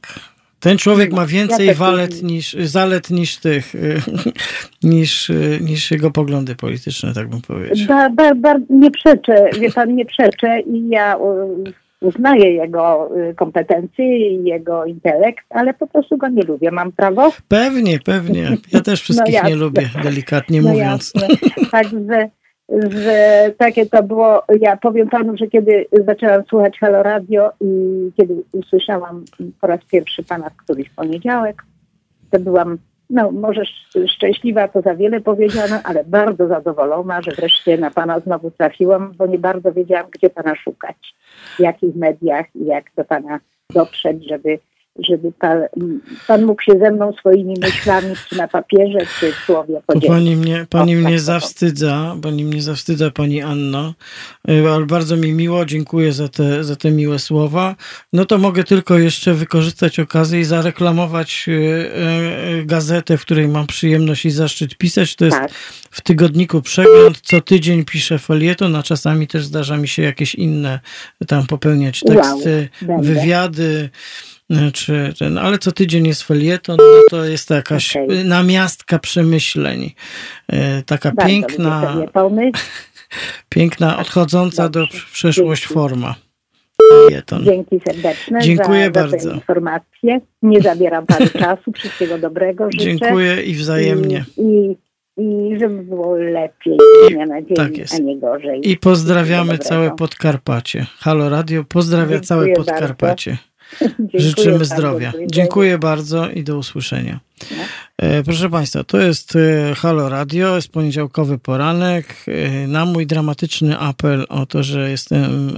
Ten 0.60 0.78
człowiek 0.78 1.12
ma 1.12 1.26
więcej 1.26 1.68
też 1.68 1.76
walet 1.78 2.14
lubię. 2.22 2.34
niż, 2.34 2.52
zalet 2.52 3.10
niż 3.10 3.36
tych, 3.36 3.74
y, 3.74 4.00
niż, 4.82 5.30
y, 5.30 5.58
niż 5.60 5.90
jego 5.90 6.10
poglądy 6.10 6.54
polityczne, 6.54 7.14
tak 7.14 7.28
bym 7.28 7.40
powiedział. 7.42 7.86
Ba, 7.88 8.10
ba, 8.10 8.34
ba, 8.34 8.54
nie 8.70 8.90
przeczę, 8.90 9.50
wie 9.60 9.72
pan, 9.72 9.94
nie 9.94 10.04
przeczę 10.06 10.60
i 10.60 10.88
ja 10.88 11.16
y, 11.16 11.72
uznaję 12.00 12.52
jego 12.54 13.10
kompetencje 13.36 14.18
i 14.32 14.44
jego 14.44 14.84
intelekt, 14.84 15.44
ale 15.50 15.74
po 15.74 15.86
prostu 15.86 16.16
go 16.18 16.28
nie 16.28 16.42
lubię. 16.42 16.70
Mam 16.70 16.92
prawo? 16.92 17.32
Pewnie, 17.48 17.98
pewnie. 17.98 18.56
Ja 18.72 18.80
też 18.80 19.02
wszystkich 19.02 19.34
jasne. 19.34 19.50
nie 19.50 19.56
lubię, 19.56 19.88
delikatnie 20.02 20.62
No 20.62 20.68
mówiąc. 20.68 21.12
jasne. 21.14 21.36
Także, 21.70 22.30
że 22.88 23.50
takie 23.58 23.86
to 23.86 24.02
było, 24.02 24.42
ja 24.60 24.76
powiem 24.76 25.08
panu, 25.08 25.36
że 25.36 25.46
kiedy 25.46 25.86
zaczęłam 26.06 26.42
słuchać 26.48 26.78
Halo 26.78 27.02
Radio 27.02 27.52
i 27.60 27.66
kiedy 28.16 28.34
usłyszałam 28.52 29.24
po 29.60 29.66
raz 29.66 29.80
pierwszy 29.92 30.22
pana 30.22 30.50
w 30.50 30.56
któryś 30.56 30.90
poniedziałek, 30.90 31.62
to 32.30 32.40
byłam, 32.40 32.78
no 33.10 33.30
może 33.30 33.62
sz- 33.62 34.10
szczęśliwa, 34.10 34.68
to 34.68 34.82
za 34.82 34.94
wiele 34.94 35.20
powiedziane, 35.20 35.80
ale 35.84 36.04
bardzo 36.04 36.48
zadowolona, 36.48 37.22
że 37.22 37.30
wreszcie 37.30 37.78
na 37.78 37.90
pana 37.90 38.20
znowu 38.20 38.50
trafiłam, 38.50 39.12
bo 39.18 39.26
nie 39.26 39.38
bardzo 39.38 39.72
wiedziałam, 39.72 40.06
gdzie 40.10 40.30
pana 40.30 40.54
szukać, 40.54 41.14
w 41.56 41.60
jakich 41.60 41.96
mediach 41.96 42.46
i 42.54 42.66
jak 42.66 42.84
do 42.96 43.04
pana 43.04 43.40
dotrzeć, 43.74 44.28
żeby 44.28 44.58
żeby 44.98 45.32
pan, 45.32 45.58
pan 46.26 46.44
mógł 46.44 46.62
się 46.62 46.72
ze 46.78 46.90
mną 46.90 47.12
swoimi 47.12 47.54
myślami, 47.60 48.14
czy 48.28 48.36
na 48.36 48.48
papierze, 48.48 48.98
czy 49.20 49.32
w 49.32 49.36
słowie 49.36 49.80
podzielić. 49.86 50.08
Pani 50.08 50.36
mnie, 50.36 50.66
pani 50.70 50.96
O, 50.96 50.98
tak, 50.98 51.04
mnie 51.08 51.16
to- 51.18 51.22
zawstydza, 51.24 52.16
pani 52.22 52.44
mnie 52.44 52.62
zawstydza, 52.62 53.10
pani 53.10 53.42
Anno, 53.42 53.94
ale 54.48 54.86
bardzo 54.86 55.16
mi 55.16 55.32
miło, 55.32 55.64
dziękuję 55.64 56.12
za 56.12 56.28
te, 56.28 56.64
za 56.64 56.76
te 56.76 56.90
miłe 56.90 57.18
słowa. 57.18 57.76
No 58.12 58.24
to 58.24 58.38
mogę 58.38 58.64
tylko 58.64 58.98
jeszcze 58.98 59.34
wykorzystać 59.34 59.98
okazję 60.00 60.40
i 60.40 60.44
zareklamować 60.44 61.44
y, 61.48 61.52
y, 61.52 62.64
gazetę, 62.64 63.18
w 63.18 63.22
której 63.22 63.48
mam 63.48 63.66
przyjemność 63.66 64.24
i 64.24 64.30
zaszczyt 64.30 64.74
pisać. 64.76 65.16
To 65.16 65.24
jest 65.24 65.36
Tak. 65.38 65.50
w 65.90 66.00
tygodniku 66.00 66.62
Przegląd. 66.62 67.20
Co 67.22 67.40
tydzień 67.40 67.84
piszę 67.84 68.18
felieton, 68.18 68.76
a 68.76 68.82
czasami 68.82 69.26
też 69.26 69.44
zdarza 69.44 69.76
mi 69.76 69.88
się 69.88 70.02
jakieś 70.02 70.34
inne 70.34 70.80
tam 71.26 71.46
popełniać 71.46 72.02
Wow, 72.04 72.16
teksty, 72.16 72.68
będę. 72.82 73.02
wywiady. 73.14 73.62
y, 73.62 74.29
Czy 74.72 75.12
ten, 75.18 75.38
ale 75.38 75.58
co 75.58 75.72
tydzień 75.72 76.06
jest 76.06 76.22
felieton, 76.22 76.76
no 76.76 77.02
to 77.10 77.24
jest 77.24 77.48
to 77.48 77.54
jakaś 77.54 77.96
Okej. 77.96 78.20
y, 78.20 78.24
namiastka 78.24 78.98
przemyśleń. 78.98 79.92
Y, 80.52 80.56
Taka 80.86 81.12
Bardzo 81.12 81.28
piękna, 81.30 81.96
piękna, 83.48 83.98
odchodząca 83.98 84.68
do 84.68 84.80
Dobrze. 84.80 84.98
w 84.98 85.12
przeszłość 85.12 85.62
Dzięki. 85.62 85.74
forma. 85.74 86.14
Felieton. 86.92 87.44
Dzięki 87.44 87.80
serdeczne 87.86 88.40
Dziękuję 88.40 88.84
za, 88.84 88.90
bardzo. 88.90 89.18
za 89.18 89.34
informacje. 89.34 90.20
Nie 90.42 90.60
zabieram 90.60 91.06
panu 91.06 91.26
czasu. 91.44 91.72
Wszystkiego 91.74 92.18
dobrego 92.18 92.68
życzę. 92.72 92.84
Dziękuję 92.84 93.42
i 93.42 93.54
wzajemnie. 93.54 94.24
I, 94.36 94.42
i, 95.16 95.22
i 95.22 95.58
żeby 95.58 95.82
było 95.82 96.16
lepiej 96.16 96.76
dnia 97.10 97.26
na 97.26 97.42
dzień, 97.42 97.56
tak 97.56 97.70
a 97.94 97.98
nie 97.98 98.18
gorzej. 98.18 98.70
I 98.70 98.76
pozdrawiamy 98.76 99.58
całe. 99.58 99.96
Podkarpacie. 99.96 100.86
Halo 100.98 101.28
Radio 101.28 101.64
pozdrawia 101.64 102.20
Dziękuję 102.20 102.26
całe 102.26 102.46
bardzo. 102.98 103.49
Dziękuję 103.80 104.20
Życzymy 104.22 104.64
zdrowia. 104.64 105.10
dziękuję. 105.10 105.26
Dziękuję 105.30 105.78
bardzo 105.78 106.30
i 106.30 106.44
do 106.44 106.58
usłyszenia. 106.58 107.20
No. 107.50 107.56
E, 107.98 108.22
Proszę 108.22 108.50
Państwa, 108.50 108.84
to 108.84 109.00
jest 109.00 109.36
e, 109.36 109.74
Halo 109.74 110.08
Radio, 110.08 110.56
jest 110.56 110.68
poniedziałkowy 110.68 111.38
poranek. 111.38 112.24
E, 112.28 112.66
Na 112.66 112.84
mój 112.84 113.06
dramatyczny 113.06 113.78
apel 113.78 114.26
o 114.28 114.46
to, 114.46 114.62
że 114.62 114.90
jestem 114.90 115.56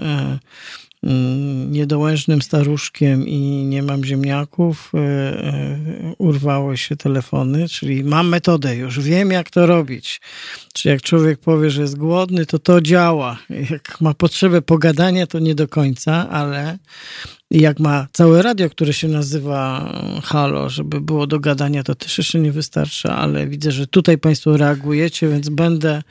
niedołężnym 1.71 2.43
staruszkiem 2.43 3.29
i 3.29 3.39
nie 3.65 3.83
mam 3.83 4.05
ziemniaków, 4.05 4.93
e, 4.95 4.99
e, 4.99 5.79
urwały 6.19 6.77
się 6.77 6.97
telefony, 6.97 7.69
czyli 7.69 8.05
mam 8.05 8.29
metodę 8.29 8.77
już, 8.77 9.01
wiem 9.01 9.31
jak 9.31 9.51
to 9.51 9.67
robić. 9.67 10.21
Czy 10.75 10.89
jak 10.89 11.03
człowiek 11.03 11.41
powie, 11.41 11.71
że 11.71 11.83
jest 11.83 11.99
głodny, 11.99 12.47
to 12.47 12.59
to 12.59 12.81
działa. 12.81 13.39
Jak 13.71 14.01
ma 14.01 14.15
potrzebę 14.15 14.63
pogadania, 14.63 15.27
to 15.27 15.39
nie 15.39 15.55
do 15.55 15.69
końca, 15.69 16.31
ale 16.31 16.79
jak 17.51 17.81
ma 17.81 18.07
całe 18.13 18.43
radio, 18.43 18.71
które 18.71 18.93
się 18.93 19.09
nazywa 19.09 19.93
Halo, 20.23 20.69
żeby 20.69 21.01
było 21.01 21.27
do 21.27 21.41
gadania, 21.41 21.83
to 21.83 21.95
też 21.95 22.19
jeszcze 22.19 22.39
nie 22.39 22.53
wystarcza, 22.53 23.17
ale 23.17 23.47
widzę, 23.47 23.73
że 23.73 23.87
tutaj 23.87 24.19
Państwo 24.19 24.57
reagujecie, 24.57 25.29
więc 25.29 25.49
będę 25.49 26.03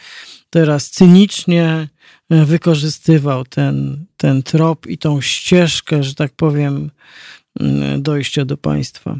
teraz 0.49 0.89
cynicznie 0.89 1.87
e, 2.29 2.45
wykorzystywał 2.45 3.45
ten, 3.45 4.05
ten 4.21 4.43
trop 4.43 4.87
i 4.87 4.97
tą 4.97 5.21
ścieżkę, 5.21 6.03
że 6.03 6.15
tak 6.15 6.31
powiem, 6.31 6.91
mm, 7.59 8.01
dojścia 8.01 8.45
do 8.45 8.57
Państwa. 8.57 9.15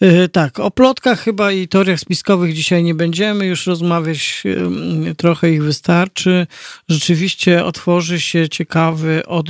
E, 0.00 0.28
Tak, 0.28 0.58
o 0.60 0.70
plotkach 0.70 1.20
chyba 1.20 1.52
i 1.52 1.68
teoriach 1.68 2.00
spiskowych 2.00 2.54
dzisiaj 2.54 2.82
nie 2.82 2.94
będziemy 2.94 3.46
już 3.46 3.66
rozmawiać, 3.66 4.42
em, 4.44 5.14
trochę 5.16 5.52
ich 5.52 5.62
wystarczy. 5.62 6.46
Rzeczywiście 6.88 7.64
otworzy 7.64 8.20
się 8.20 8.48
ciekawy, 8.48 9.26
od, 9.26 9.46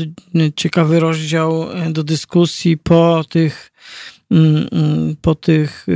ciekawy 0.57 1.01
rozdział 1.01 1.73
e, 1.73 1.91
do 1.91 2.05
dyskusji 2.05 2.78
po 2.78 3.24
tych, 3.28 3.73
mm, 4.31 4.69
mm, 4.73 5.16
po 5.23 5.35
tych 5.35 5.87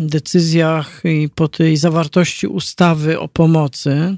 decyzjach 0.00 1.02
i 1.04 1.28
po 1.34 1.48
tej 1.48 1.76
zawartości 1.76 2.46
ustawy 2.46 3.20
o 3.20 3.28
pomocy. 3.28 4.16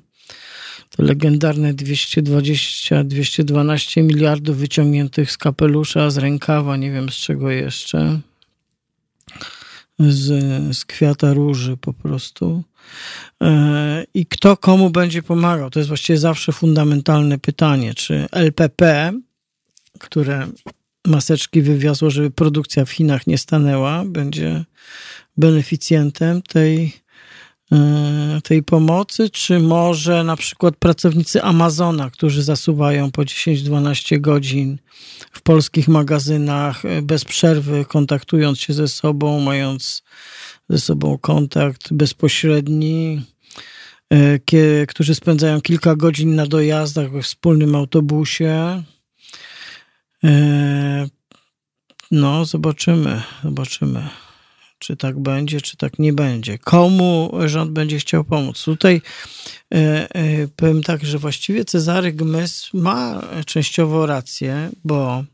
Legendarne 0.98 1.74
220-212 1.74 4.02
miliardów 4.02 4.56
wyciągniętych 4.56 5.32
z 5.32 5.36
kapelusza, 5.36 6.10
z 6.10 6.18
rękawa, 6.18 6.76
nie 6.76 6.90
wiem 6.90 7.08
z 7.08 7.14
czego 7.14 7.50
jeszcze 7.50 8.20
z, 9.98 10.26
z 10.76 10.84
kwiata 10.84 11.32
róży 11.32 11.76
po 11.76 11.92
prostu. 11.92 12.62
E, 13.42 14.04
I 14.14 14.26
kto 14.26 14.56
komu 14.56 14.90
będzie 14.90 15.22
pomagał? 15.22 15.70
To 15.70 15.78
jest 15.78 15.88
właściwie 15.88 16.18
zawsze 16.18 16.52
fundamentalne 16.52 17.38
pytanie. 17.38 17.94
Czy 17.94 18.26
LPP, 18.32 19.12
które 19.98 20.46
maseczki 21.06 21.62
wywiozło, 21.62 22.10
żeby 22.10 22.30
produkcja 22.30 22.84
w 22.84 22.90
Chinach 22.90 23.26
nie 23.26 23.38
stanęła, 23.38 24.04
będzie 24.04 24.64
beneficjentem 25.36 26.42
tej, 26.42 26.92
tej 28.42 28.62
pomocy, 28.62 29.30
czy 29.30 29.58
może 29.60 30.24
na 30.24 30.36
przykład 30.36 30.76
pracownicy 30.76 31.42
Amazona, 31.42 32.10
którzy 32.10 32.42
zasuwają 32.42 33.10
po 33.10 33.22
10-12 33.22 34.20
godzin 34.20 34.78
w 35.32 35.42
polskich 35.42 35.88
magazynach 35.88 36.84
e, 36.84 37.02
bez 37.02 37.24
przerwy, 37.24 37.84
kontaktując 37.84 38.60
się 38.60 38.72
ze 38.72 38.88
sobą, 38.88 39.40
mając 39.40 40.02
ze 40.68 40.78
sobą 40.78 41.18
kontakt 41.18 41.92
bezpośredni, 41.92 43.22
e, 44.10 44.86
którzy 44.86 45.14
spędzają 45.14 45.60
kilka 45.60 45.96
godzin 45.96 46.34
na 46.34 46.46
dojazdach 46.46 47.10
we 47.10 47.22
wspólnym 47.22 47.74
autobusie. 47.74 48.82
E, 50.24 51.06
No, 52.10 52.44
zobaczymy, 52.44 53.22
zobaczymy, 53.44 54.08
czy 54.78 54.96
tak 54.96 55.18
będzie, 55.20 55.60
czy 55.60 55.76
tak 55.76 55.98
nie 55.98 56.12
będzie. 56.12 56.58
Komu 56.58 57.32
rząd 57.46 57.70
będzie 57.70 57.98
chciał 57.98 58.24
pomóc? 58.24 58.62
Tutaj 58.64 59.02
e, 59.74 60.14
e, 60.14 60.48
powiem 60.56 60.82
tak, 60.82 61.04
że 61.04 61.18
właściwie 61.18 61.64
Cezary 61.64 62.12
Gmys 62.12 62.70
ma 62.74 63.22
częściowo 63.46 64.06
rację, 64.06 64.70
bo 64.84 65.24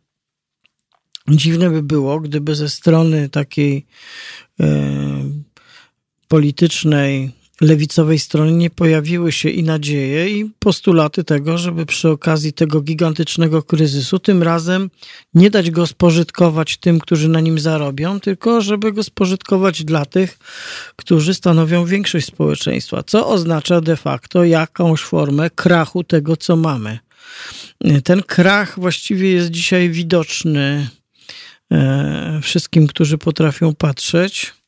dziwne 1.28 1.70
by 1.70 1.82
było, 1.82 2.20
gdyby 2.20 2.54
ze 2.54 2.68
strony 2.68 3.28
takiej 3.28 3.86
e, 4.60 4.66
politycznej 6.28 7.41
lewicowej 7.62 8.18
stronie 8.18 8.52
nie 8.52 8.70
pojawiły 8.70 9.32
się 9.32 9.48
i 9.48 9.62
nadzieje, 9.62 10.30
i 10.30 10.50
postulaty 10.58 11.24
tego, 11.24 11.58
żeby 11.58 11.86
przy 11.86 12.08
okazji 12.08 12.52
tego 12.52 12.80
gigantycznego 12.80 13.62
kryzysu 13.62 14.18
tym 14.18 14.42
razem 14.42 14.90
nie 15.34 15.50
dać 15.50 15.70
go 15.70 15.86
spożytkować 15.86 16.76
tym, 16.76 16.98
którzy 16.98 17.28
na 17.28 17.40
nim 17.40 17.58
zarobią, 17.58 18.20
tylko 18.20 18.60
żeby 18.60 18.92
go 18.92 19.02
spożytkować 19.02 19.84
dla 19.84 20.06
tych, 20.06 20.38
którzy 20.96 21.34
stanowią 21.34 21.84
większość 21.84 22.26
społeczeństwa, 22.26 23.02
co 23.02 23.28
oznacza 23.28 23.80
de 23.80 23.96
facto 23.96 24.44
jakąś 24.44 25.00
formę 25.00 25.50
krachu 25.50 26.04
tego, 26.04 26.36
co 26.36 26.56
mamy. 26.56 26.98
Ten 28.04 28.22
krach 28.22 28.80
właściwie 28.80 29.32
jest 29.32 29.50
dzisiaj 29.50 29.90
widoczny 29.90 30.88
e, 31.72 32.40
wszystkim, 32.42 32.86
którzy 32.86 33.18
potrafią 33.18 33.74
patrzeć. 33.74 34.61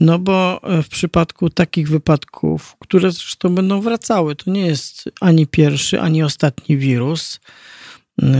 No 0.00 0.18
bo 0.18 0.60
w 0.82 0.88
przypadku 0.88 1.50
takich 1.50 1.88
wypadków, 1.88 2.76
które 2.78 3.12
zresztą 3.12 3.54
będą 3.54 3.80
wracały, 3.80 4.36
to 4.36 4.50
nie 4.50 4.66
jest 4.66 5.04
ani 5.20 5.46
pierwszy, 5.46 6.00
ani 6.00 6.22
ostatni 6.22 6.76
wirus. 6.76 7.40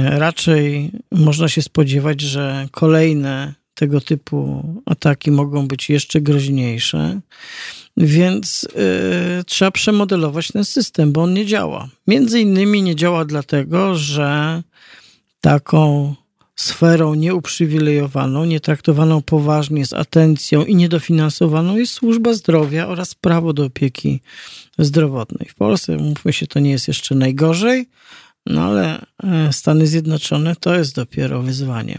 Raczej 0.05 0.91
można 1.11 1.49
się 1.49 1.63
spodziewać, 1.63 2.21
że 2.21 2.69
kolejne 2.71 3.55
tego 3.75 4.01
typu 4.01 4.65
ataki 4.87 5.31
mogą 5.31 5.69
być 5.69 5.91
jeszcze 5.91 6.21
groźniejsze, 6.21 7.21
więc 7.97 8.65
y, 9.41 9.45
trzeba 9.45 9.71
przemodelować 9.71 10.49
ten 10.49 10.65
system, 10.65 11.13
bo 11.13 11.23
on 11.23 11.35
nie 11.35 11.47
działa. 11.47 11.89
Między 12.07 12.41
innymi 12.41 12.83
nie 12.83 12.97
działa 12.97 13.25
dlatego, 13.25 13.95
że 13.95 14.63
taką 15.41 16.15
sferą 16.57 17.15
nieuprzywilejowaną, 17.15 18.45
nietraktowaną 18.45 19.23
poważnie, 19.23 19.87
z 19.87 19.93
atencją 19.93 20.65
i 20.65 20.75
niedofinansowaną 20.75 21.77
jest 21.77 21.93
służba 21.93 22.35
zdrowia 22.35 22.89
oraz 22.89 23.15
prawo 23.15 23.53
do 23.53 23.65
opieki 23.65 24.21
zdrowotnej. 24.79 25.49
W 25.49 25.55
Polsce, 25.55 25.97
mówmy 25.97 26.33
się, 26.33 26.47
to 26.47 26.61
nie 26.61 26.71
jest 26.71 26.89
jeszcze 26.89 27.15
najgorzej, 27.15 27.89
no 28.47 28.63
ale 28.63 29.07
e, 29.23 29.53
Stany 29.53 29.87
Zjednoczone 29.87 30.57
to 30.57 30.75
jest 30.75 30.95
dopiero 30.95 31.43
wyzwanie. 31.43 31.99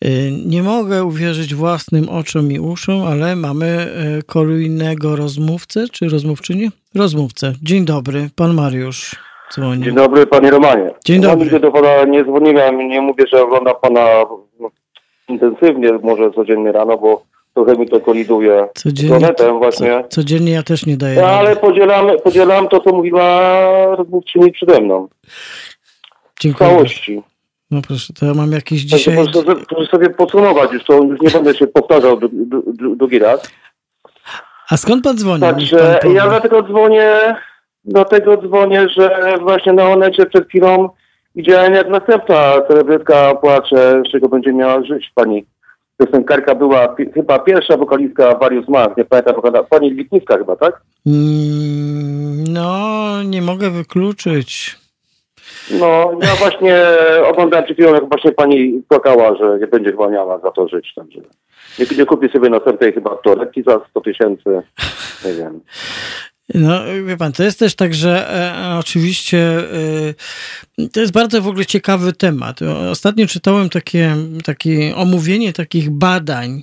E, 0.00 0.32
nie 0.32 0.62
mogę 0.62 1.04
uwierzyć 1.04 1.54
własnym 1.54 2.08
oczom 2.08 2.52
i 2.52 2.58
uszom, 2.58 3.02
ale 3.02 3.36
mamy 3.36 3.66
e, 3.66 4.22
kolejnego 4.22 5.16
rozmówcę, 5.16 5.88
czy 5.88 6.08
rozmówczynię? 6.08 6.70
Rozmówcę. 6.94 7.54
Dzień 7.62 7.84
dobry, 7.84 8.30
pan 8.34 8.54
Mariusz. 8.54 9.16
Dzwoni. 9.54 9.82
Dzień 9.84 9.94
dobry, 9.94 10.26
panie 10.26 10.50
Romanie. 10.50 10.90
Dzień 11.04 11.20
dobry. 11.20 11.50
Ja 11.52 11.58
do 11.58 11.72
pana 11.72 12.04
nie 12.04 12.24
dzwoniłem, 12.24 12.88
nie 12.88 13.00
mówię, 13.00 13.24
że 13.32 13.42
oglądam 13.42 13.74
pana 13.82 14.06
no, 14.60 14.70
intensywnie, 15.28 15.92
może 16.02 16.30
codziennie 16.30 16.72
rano, 16.72 16.98
bo 16.98 17.22
trochę 17.54 17.76
mi 17.76 17.88
to 17.88 18.00
koliduje 18.00 18.68
z 18.78 18.82
Codziennie, 18.82 19.18
planetem 19.18 19.58
właśnie. 19.58 20.02
co, 20.02 20.08
codziennie 20.08 20.52
ja 20.52 20.62
też 20.62 20.86
nie 20.86 20.96
daję. 20.96 21.14
Ja, 21.14 21.20
rady. 21.22 21.36
ale 21.38 21.56
podzielam, 21.56 22.06
podzielam 22.24 22.68
to, 22.68 22.80
co 22.80 22.92
mówiła 22.92 23.50
rozmówczyni 23.96 24.52
przede 24.52 24.80
mną. 24.80 25.08
W 26.34 26.40
Dziękuję. 26.40 26.70
całości. 26.70 27.22
No 27.70 27.80
proszę, 27.88 28.12
to 28.12 28.26
ja 28.26 28.34
mam 28.34 28.52
jakiś 28.52 28.90
Także 28.90 28.96
dzisiaj... 28.96 29.14
proszę, 29.14 29.32
sobie- 29.32 29.66
proszę 29.68 29.90
sobie 29.90 30.10
podsumować, 30.10 30.72
już 30.72 30.84
to 30.84 30.94
już 31.02 31.20
nie 31.20 31.30
będę 31.30 31.54
się 31.54 31.66
powtarzał 31.66 32.16
dru, 32.16 32.28
dru, 32.32 32.62
dru, 32.72 32.96
drugi 32.96 33.18
raz. 33.18 33.50
A 34.70 34.76
skąd 34.76 35.04
pan 35.04 35.16
dzwoni? 35.16 35.40
Także 35.40 35.98
pan 36.02 36.12
ja 36.12 36.28
dlatego 36.28 36.62
dzwonię, 36.62 37.36
dlatego 37.84 38.36
dzwonię, 38.36 38.86
że 38.96 39.34
właśnie 39.40 39.72
na 39.72 39.88
Onecie 39.88 40.26
przed 40.26 40.48
chwilą 40.48 40.88
widziałem 41.36 41.74
jak 41.74 41.88
następna 41.88 42.54
celebrytka 42.68 43.34
płacze, 43.34 44.02
z 44.08 44.12
czego 44.12 44.28
będzie 44.28 44.52
miała 44.52 44.84
żyć 44.84 45.12
pani. 45.14 45.44
Piosenkarka 45.98 46.54
była 46.54 46.94
chyba 47.14 47.38
pierwsza 47.38 47.76
wokalistka 47.76 48.34
Warius 48.34 48.68
Mann, 48.68 48.90
nie 48.96 49.04
pamiętam, 49.04 49.34
pani 49.70 49.94
Witnicka 49.94 50.38
chyba, 50.38 50.56
tak? 50.56 50.80
Mm, 51.06 52.44
No, 52.48 53.22
nie 53.22 53.42
mogę 53.42 53.70
wykluczyć. 53.70 54.78
No, 55.70 56.12
ja 56.22 56.34
właśnie 56.34 56.76
oglądałem 57.30 57.64
przed 57.64 57.76
chwilą, 57.76 57.94
jak 57.94 58.08
właśnie 58.08 58.32
pani 58.32 58.82
płakała, 58.88 59.36
że 59.36 59.58
nie 59.58 59.66
będzie 59.66 59.90
chyba 59.90 60.08
miała 60.08 60.38
za 60.38 60.50
to 60.50 60.68
żyć, 60.68 60.94
także 60.94 61.20
nie, 61.78 61.98
nie 61.98 62.06
kupi 62.06 62.28
sobie 62.28 62.50
następnej 62.50 62.92
chyba 62.92 63.16
torebki 63.16 63.62
za 63.62 63.80
100 63.90 64.00
tysięcy, 64.00 64.62
nie 65.24 65.32
wiem. 65.32 65.60
No, 66.54 66.80
wie 67.06 67.16
pan, 67.16 67.32
to 67.32 67.42
jest 67.42 67.58
też 67.58 67.74
tak, 67.74 67.94
że 67.94 68.30
e, 68.30 68.78
oczywiście 68.78 69.38
e, 70.78 70.88
to 70.88 71.00
jest 71.00 71.12
bardzo 71.12 71.42
w 71.42 71.48
ogóle 71.48 71.66
ciekawy 71.66 72.12
temat. 72.12 72.60
Ostatnio 72.90 73.26
czytałem 73.26 73.70
takie, 73.70 74.16
takie 74.44 74.96
omówienie 74.96 75.52
takich 75.52 75.90
badań 75.90 76.62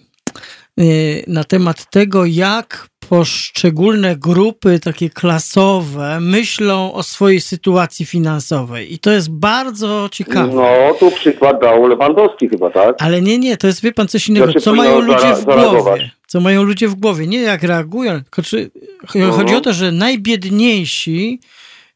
e, 0.78 0.84
na 1.28 1.44
temat 1.44 1.90
tego, 1.90 2.26
jak 2.26 2.91
poszczególne 3.12 4.16
grupy 4.16 4.80
takie 4.80 5.10
klasowe 5.10 6.20
myślą 6.20 6.94
o 6.94 7.04
swojej 7.04 7.42
sytuacji 7.42 8.06
finansowej. 8.06 8.94
I 8.94 9.00
to 9.00 9.12
jest 9.12 9.32
bardzo 9.32 10.10
ciekawe. 10.12 10.54
No, 10.54 10.94
tu 11.00 11.12
przykład 11.12 11.62
dał 11.62 11.88
Lewandowski 11.88 12.50
chyba, 12.50 12.70
tak? 12.70 12.96
Ale 13.00 13.22
nie, 13.22 13.38
nie, 13.38 13.58
to 13.58 13.68
jest, 13.68 13.82
wie 13.82 13.92
pan, 13.92 14.08
coś 14.08 14.30
innego. 14.30 14.46
Znaczy, 14.46 14.60
Co 14.62 14.74
mają 14.74 15.00
ludzie 15.00 15.34
w 15.36 15.46
głowie? 15.46 16.10
Co 16.28 16.40
mają 16.40 16.64
ludzie 16.64 16.88
w 16.88 16.96
głowie? 16.96 17.28
Nie 17.28 17.42
jak 17.42 17.64
reagują, 17.64 18.12
tylko 18.24 18.42
czy, 18.42 18.72
Mhm. 19.16 19.32
chodzi 19.32 19.56
o 19.56 19.62
to, 19.62 19.74
że 19.74 19.92
najbiedniejsi, 19.92 21.40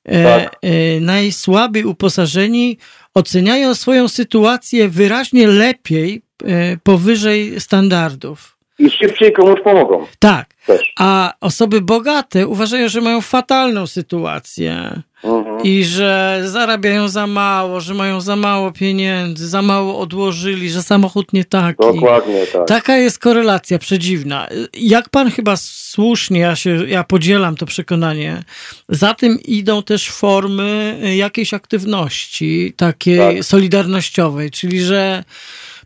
e, 0.06 0.24
Tak. 0.24 0.56
e, 0.62 1.00
najsłabiej 1.00 1.84
uposażeni 1.86 2.78
oceniają 3.14 3.76
swoją 3.76 4.08
sytuację 4.08 4.90
wyraźnie 4.90 5.48
lepiej 5.48 6.22
e, 6.46 6.78
powyżej 6.84 7.60
standardów. 7.60 8.58
I 8.80 8.90
szybciej 8.90 9.34
komuś 9.34 9.60
pomogą 9.64 10.06
Tak. 10.20 10.55
Też. 10.68 10.94
A 11.00 11.34
osoby 11.42 11.82
bogate 11.82 12.48
uważają, 12.48 12.90
że 12.90 13.02
mają 13.02 13.22
fatalną 13.22 13.88
sytuację 13.88 15.02
Mhm. 15.24 15.64
i 15.64 15.84
że 15.84 16.42
zarabiają 16.46 17.08
za 17.08 17.28
mało, 17.28 17.82
że 17.82 17.94
mają 17.94 18.22
za 18.22 18.36
mało 18.36 18.72
pieniędzy, 18.72 19.48
za 19.48 19.62
mało 19.62 20.00
odłożyli, 20.00 20.70
że 20.70 20.84
samochód 20.84 21.34
nie 21.34 21.46
taki. 21.46 21.78
Dokładnie 21.80 22.48
tak. 22.54 22.68
Taka 22.68 22.98
jest 22.98 23.20
korelacja 23.20 23.80
przedziwna. 23.80 24.48
Jak 24.74 25.10
pan 25.10 25.32
chyba 25.32 25.56
słusznie, 25.58 26.40
ja, 26.40 26.56
się, 26.56 26.70
ja 26.88 27.04
podzielam 27.04 27.56
to 27.56 27.66
przekonanie, 27.66 28.44
za 28.90 29.14
tym 29.14 29.40
idą 29.46 29.84
też 29.84 30.10
formy 30.12 31.00
jakiejś 31.16 31.54
aktywności 31.54 32.74
takiej 32.78 33.36
Tak. 33.36 33.44
solidarnościowej, 33.46 34.52
czyli 34.52 34.82
że 34.82 35.24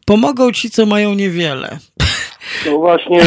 pomogą 0.06 0.52
ci, 0.52 0.70
co 0.70 0.86
mają 0.86 1.14
niewiele. 1.14 1.80
No 2.66 2.78
właśnie 2.78 3.22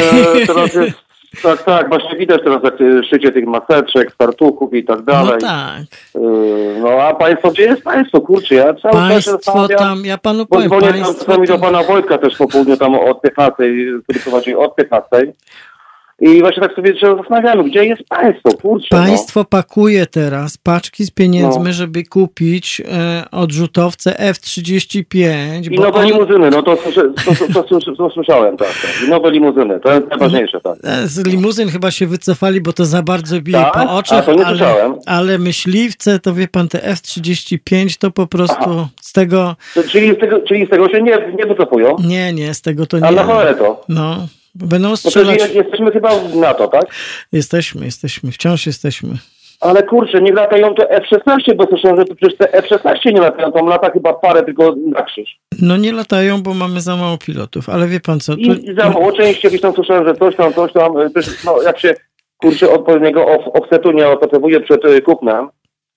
teraz 0.46 0.74
jest, 0.74 0.92
tak, 1.42 1.62
tak, 1.62 1.88
właśnie 1.88 2.18
widać 2.18 2.40
teraz 2.44 2.62
jak 2.64 2.80
y, 2.80 3.04
szycie 3.04 3.32
tych 3.32 3.46
maseczek, 3.46 4.14
fartuchów 4.18 4.74
i 4.74 4.84
tak 4.84 5.02
dalej. 5.02 5.38
No 5.42 5.48
tak. 5.48 5.80
Y, 6.16 6.62
No 6.82 7.02
a 7.02 7.14
państwo, 7.14 7.50
gdzie 7.50 7.62
jest 7.62 7.82
państwo? 7.82 8.20
Kurczę, 8.20 8.54
ja 8.54 8.64
cały 8.64 8.94
czas 8.94 9.08
Państwo 9.08 9.32
zastanawiam, 9.32 9.78
tam, 9.78 10.04
ja 10.04 10.18
panu 10.18 10.46
powiem, 10.46 10.68
dzwonię 10.68 10.92
tam 11.04 11.14
czasami 11.14 11.46
do 11.46 11.52
tam, 11.52 11.62
pana 11.62 11.82
Wojtka 11.82 12.18
też 12.18 12.36
po 12.36 12.48
południu 12.48 12.76
tam 12.76 12.94
od 12.94 13.20
15, 13.20 13.54
który 14.02 14.20
prowadzi 14.20 14.54
od 14.54 14.74
15. 14.74 15.32
I 16.24 16.40
właśnie 16.40 16.62
tak 16.62 16.74
sobie 16.76 17.00
się 17.00 17.16
zastanawiamy, 17.16 17.64
gdzie 17.70 17.84
jest 17.84 18.02
państwo? 18.08 18.50
Kurczę, 18.52 18.86
no. 18.92 18.98
Państwo 18.98 19.44
pakuje 19.44 20.06
teraz 20.06 20.56
paczki 20.58 21.04
z 21.04 21.10
pieniędzmi, 21.10 21.64
No. 21.64 21.72
żeby 21.72 22.04
kupić 22.04 22.82
e, 22.92 23.24
odrzutowce 23.30 24.18
F-35. 24.18 25.72
I 25.72 25.74
nowe 25.80 25.98
on- 26.00 26.06
limuzyny, 26.06 26.50
no 26.50 26.62
to, 26.62 26.76
to, 26.76 27.64
to, 27.64 27.94
to, 27.96 28.10
słyszałem, 28.10 28.56
tak, 28.56 28.68
tak. 28.68 29.06
I 29.06 29.10
nowe 29.10 29.30
limuzyny, 29.30 29.80
to 29.80 29.92
jest 29.92 30.06
najważniejsze, 30.08 30.60
tak. 30.60 30.78
E, 30.84 31.08
Z 31.08 31.26
limuzyn 31.26 31.68
chyba 31.68 31.90
się 31.90 32.06
wycofali, 32.06 32.60
bo 32.60 32.72
to 32.72 32.84
za 32.84 33.02
bardzo 33.02 33.40
bije 33.40 33.58
Tak? 33.58 33.72
po 33.72 33.96
oczach, 33.96 34.18
A, 34.18 34.22
to 34.22 34.34
nie 34.34 34.46
ale, 34.46 34.58
słyszałem. 34.58 34.94
ale 35.06 35.38
myśliwce, 35.38 36.18
to 36.18 36.34
wie 36.34 36.48
pan, 36.48 36.68
te 36.68 36.84
F-35 36.84 37.98
to 37.98 38.10
po 38.10 38.26
prostu 38.26 38.86
z 39.00 39.12
tego, 39.12 39.56
czyli, 39.88 40.12
z 40.14 40.18
tego, 40.18 40.40
czyli 40.40 40.66
z 40.66 40.70
tego 40.70 40.88
się 40.88 41.02
nie, 41.02 41.18
nie 41.38 41.46
wycofują? 41.46 41.96
nie, 42.06 42.32
nie, 42.32 42.54
z 42.54 42.60
tego 42.62 42.86
to 42.86 42.98
nie. 42.98 43.10
na 43.10 43.24
cholerę 43.24 43.54
to? 43.54 43.84
No, 43.88 44.16
będą 44.54 44.88
No 44.88 44.96
to 44.96 44.96
strzelać. 45.10 45.38
jest- 45.40 45.54
jesteśmy 45.54 45.90
chyba 45.92 46.10
w 46.14 46.36
NATO, 46.36 46.68
tak? 46.68 46.84
Jesteśmy, 47.32 47.84
jesteśmy, 47.84 48.32
wciąż 48.32 48.66
jesteśmy. 48.66 49.08
Ale 49.60 49.82
kurczę, 49.82 50.20
nie 50.22 50.32
latają 50.32 50.74
te 50.74 50.90
F-16, 50.90 51.54
bo 51.56 51.66
słyszałem, 51.66 51.96
że 51.98 52.04
to 52.04 52.14
przecież 52.14 52.38
te 52.38 52.52
F-16 52.52 53.12
nie 53.14 53.20
latają, 53.20 53.52
tam 53.52 53.66
lata 53.66 53.90
chyba 53.90 54.14
parę 54.14 54.42
tylko 54.42 54.74
na 54.86 55.02
krzyż. 55.02 55.36
No 55.60 55.76
nie 55.76 55.92
latają, 55.92 56.42
bo 56.42 56.54
mamy 56.54 56.80
za 56.80 56.96
mało 56.96 57.18
pilotów, 57.18 57.68
ale 57.68 57.86
wie 57.88 58.00
pan 58.00 58.20
co, 58.20 58.32
to, 58.34 58.40
i 58.40 58.74
za 58.78 58.90
mało 58.90 59.12
części 59.12 59.48
gdzieś 59.48 59.60
tam 59.60 59.74
słyszałem, 59.74 60.06
że 60.06 60.14
coś 60.14 60.36
tam, 60.36 60.52
coś 60.54 60.72
tam, 60.72 60.92
przecież, 61.14 61.44
no 61.44 61.62
jak 61.62 61.78
się 61.80 61.94
kurczę 62.36 62.70
odpowiedniego 62.70 63.20
off- 63.24 63.50
offsetu 63.62 63.92
nie 63.92 64.08
opracowuje 64.08 64.60
przed 64.60 64.84
y, 64.84 65.02
kupnem, 65.02 65.48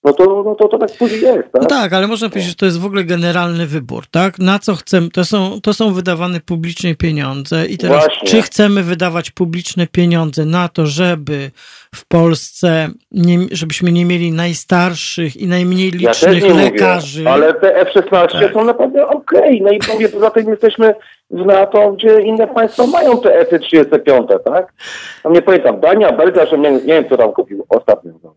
no 0.06 0.14
to, 0.14 0.44
no 0.46 0.56
to, 0.56 0.68
to 0.68 0.78
tak 0.78 0.98
później 0.98 1.22
jest. 1.22 1.52
Tak? 1.52 1.62
No 1.62 1.68
tak, 1.68 1.94
ale 1.94 2.08
można 2.08 2.30
powiedzieć, 2.30 2.50
że 2.50 2.56
to 2.56 2.66
jest 2.66 2.80
w 2.80 2.86
ogóle 2.86 3.04
generalny 3.04 3.66
wybór, 3.66 4.04
tak? 4.12 4.40
Na 4.40 4.60
co 4.60 4.76
chcemy, 4.76 5.10
to 5.10 5.26
są, 5.26 5.62
to 5.62 5.74
są 5.74 5.94
wydawane 5.94 6.40
publicznie 6.40 6.96
pieniądze 6.96 7.66
i 7.66 7.78
teraz 7.78 8.06
Właśnie. 8.06 8.28
czy 8.30 8.42
chcemy 8.42 8.84
wydawać 8.84 9.32
publiczne 9.32 9.88
pieniądze 9.88 10.46
na 10.46 10.70
to, 10.70 10.86
żeby 10.86 11.52
w 11.96 12.06
Polsce, 12.08 12.90
nie, 13.12 13.38
żebyśmy 13.52 13.92
nie 13.92 14.06
mieli 14.06 14.32
najstarszych 14.32 15.38
i 15.38 15.48
najmniej 15.48 15.92
Ja 16.00 16.10
licznych 16.10 16.44
nie 16.44 16.54
lekarzy. 16.54 17.20
mówię, 17.20 17.32
ale 17.32 17.54
te 17.54 17.76
F-16 17.76 18.28
Tak. 18.40 18.54
są 18.54 18.64
naprawdę 18.64 19.08
okej. 19.08 19.62
No 19.62 19.72
i 19.72 19.80
mówię, 19.94 20.10
poza 20.10 20.30
tym 20.30 20.50
jesteśmy 20.50 20.96
w 21.32 21.46
NATO, 21.46 21.92
gdzie 21.92 22.22
inne 22.22 22.48
państwa 22.48 22.88
mają 22.88 23.22
te 23.22 23.36
F-35, 23.40 24.28
tak? 24.46 24.74
Tam 25.24 25.34
nie 25.34 25.42
pamiętam, 25.42 25.80
Dania, 25.80 26.12
Belgia, 26.12 26.46
że 26.46 26.58
nie, 26.58 26.72
nie 26.72 26.80
wiem, 26.82 27.10
co 27.10 27.18
tam 27.18 27.32
kupił 27.32 27.66
ostatnio. 27.70 28.12
No 28.24 28.36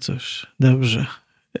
cóż, 0.00 0.46
dobrze. 0.60 1.06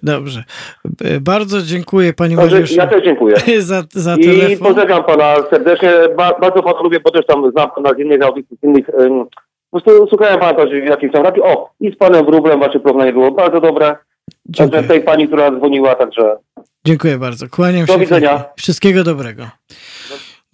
Dobrze. 0.02 0.44
B- 0.84 1.20
Bardzo 1.20 1.62
dziękuję 1.62 2.12
Panie 2.12 2.36
Także 2.36 2.54
Mariuszu 2.54 2.74
ja 2.74 2.86
też 2.86 3.04
dziękuję. 3.04 3.36
za, 3.60 3.82
za 3.92 4.16
I 4.16 4.24
telefon. 4.24 4.66
pozdrawiam 4.66 5.04
pana 5.04 5.34
serdecznie. 5.50 5.90
Ba, 6.16 6.38
bardzo 6.40 6.62
pana 6.62 6.80
lubię, 6.82 7.00
bo 7.00 7.10
też 7.10 7.26
tam 7.26 7.50
znam 7.50 7.70
pana 7.70 7.90
z 7.94 7.98
innych 7.98 8.22
audycji, 8.22 8.56
z 8.60 8.64
innych... 8.64 8.86
Um, 8.98 9.24
po 9.70 9.80
prostu 9.80 10.06
słuchałem 10.06 10.40
pana 10.40 10.54
też 10.54 10.70
w 10.70 10.86
jakimś 10.86 11.12
tam 11.12 11.22
radiu. 11.22 11.44
O, 11.44 11.70
i 11.80 11.92
z 11.92 11.96
panem 11.96 12.24
Wróblem 12.26 12.60
wasze 12.60 12.80
porównanie 12.80 13.12
było 13.12 13.30
bardzo 13.30 13.60
dobre. 13.60 13.86
Także 13.86 13.98
Dziękuję. 14.46 14.82
tej 14.82 15.00
pani, 15.02 15.26
która 15.28 15.50
dzwoniła, 15.50 15.94
także... 15.94 16.36
Dziękuję 16.84 17.18
bardzo. 17.18 17.48
Kłaniam 17.48 17.86
Do 17.86 17.92
się. 17.92 17.98
widzenia. 17.98 18.44
Wszystkiego 18.56 19.04
dobrego. 19.04 19.46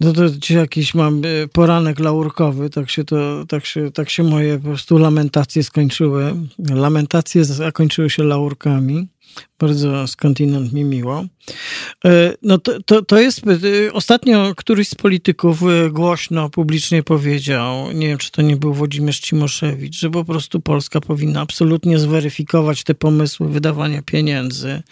No 0.01 0.13
to 0.13 0.29
dzisiaj 0.29 0.57
jakiś 0.57 0.93
mam 0.93 1.25
y, 1.25 1.47
poranek 1.53 1.99
laurkowy, 1.99 2.69
tak 2.69 2.89
się 2.89 3.03
to, 3.03 3.45
tak 3.47 3.65
się, 3.65 3.91
tak 3.91 4.09
się 4.09 4.23
moje 4.23 4.57
po 4.57 4.63
prostu 4.63 4.97
lamentacje 4.97 5.63
skończyły. 5.63 6.35
Lamentacje 6.69 7.45
zakończyły 7.45 8.09
się 8.09 8.23
laurkami. 8.23 9.07
Bardzo 9.59 10.07
skądinąd 10.07 10.73
mi 10.73 10.83
miło. 10.83 11.25
E, 12.05 12.33
No 12.41 12.57
to, 12.57 12.81
to, 12.85 13.01
to 13.01 13.19
jest, 13.19 13.41
y, 13.63 13.93
ostatnio 13.93 14.55
któryś 14.55 14.89
z 14.89 14.95
polityków 14.95 15.61
y, 15.63 15.89
głośno, 15.91 16.49
publicznie 16.49 17.03
powiedział, 17.03 17.91
nie 17.91 18.07
wiem 18.07 18.17
czy 18.17 18.31
to 18.31 18.41
nie 18.41 18.55
był 18.57 18.73
Włodzimierz 18.73 19.19
Cimoszewicz, 19.19 19.95
że 19.95 20.09
po 20.09 20.25
prostu 20.25 20.59
Polska 20.59 21.01
powinna 21.01 21.41
absolutnie 21.41 21.99
zweryfikować 21.99 22.83
te 22.83 22.95
pomysły 22.95 23.49
wydawania 23.49 24.01
pieniędzy, 24.01 24.83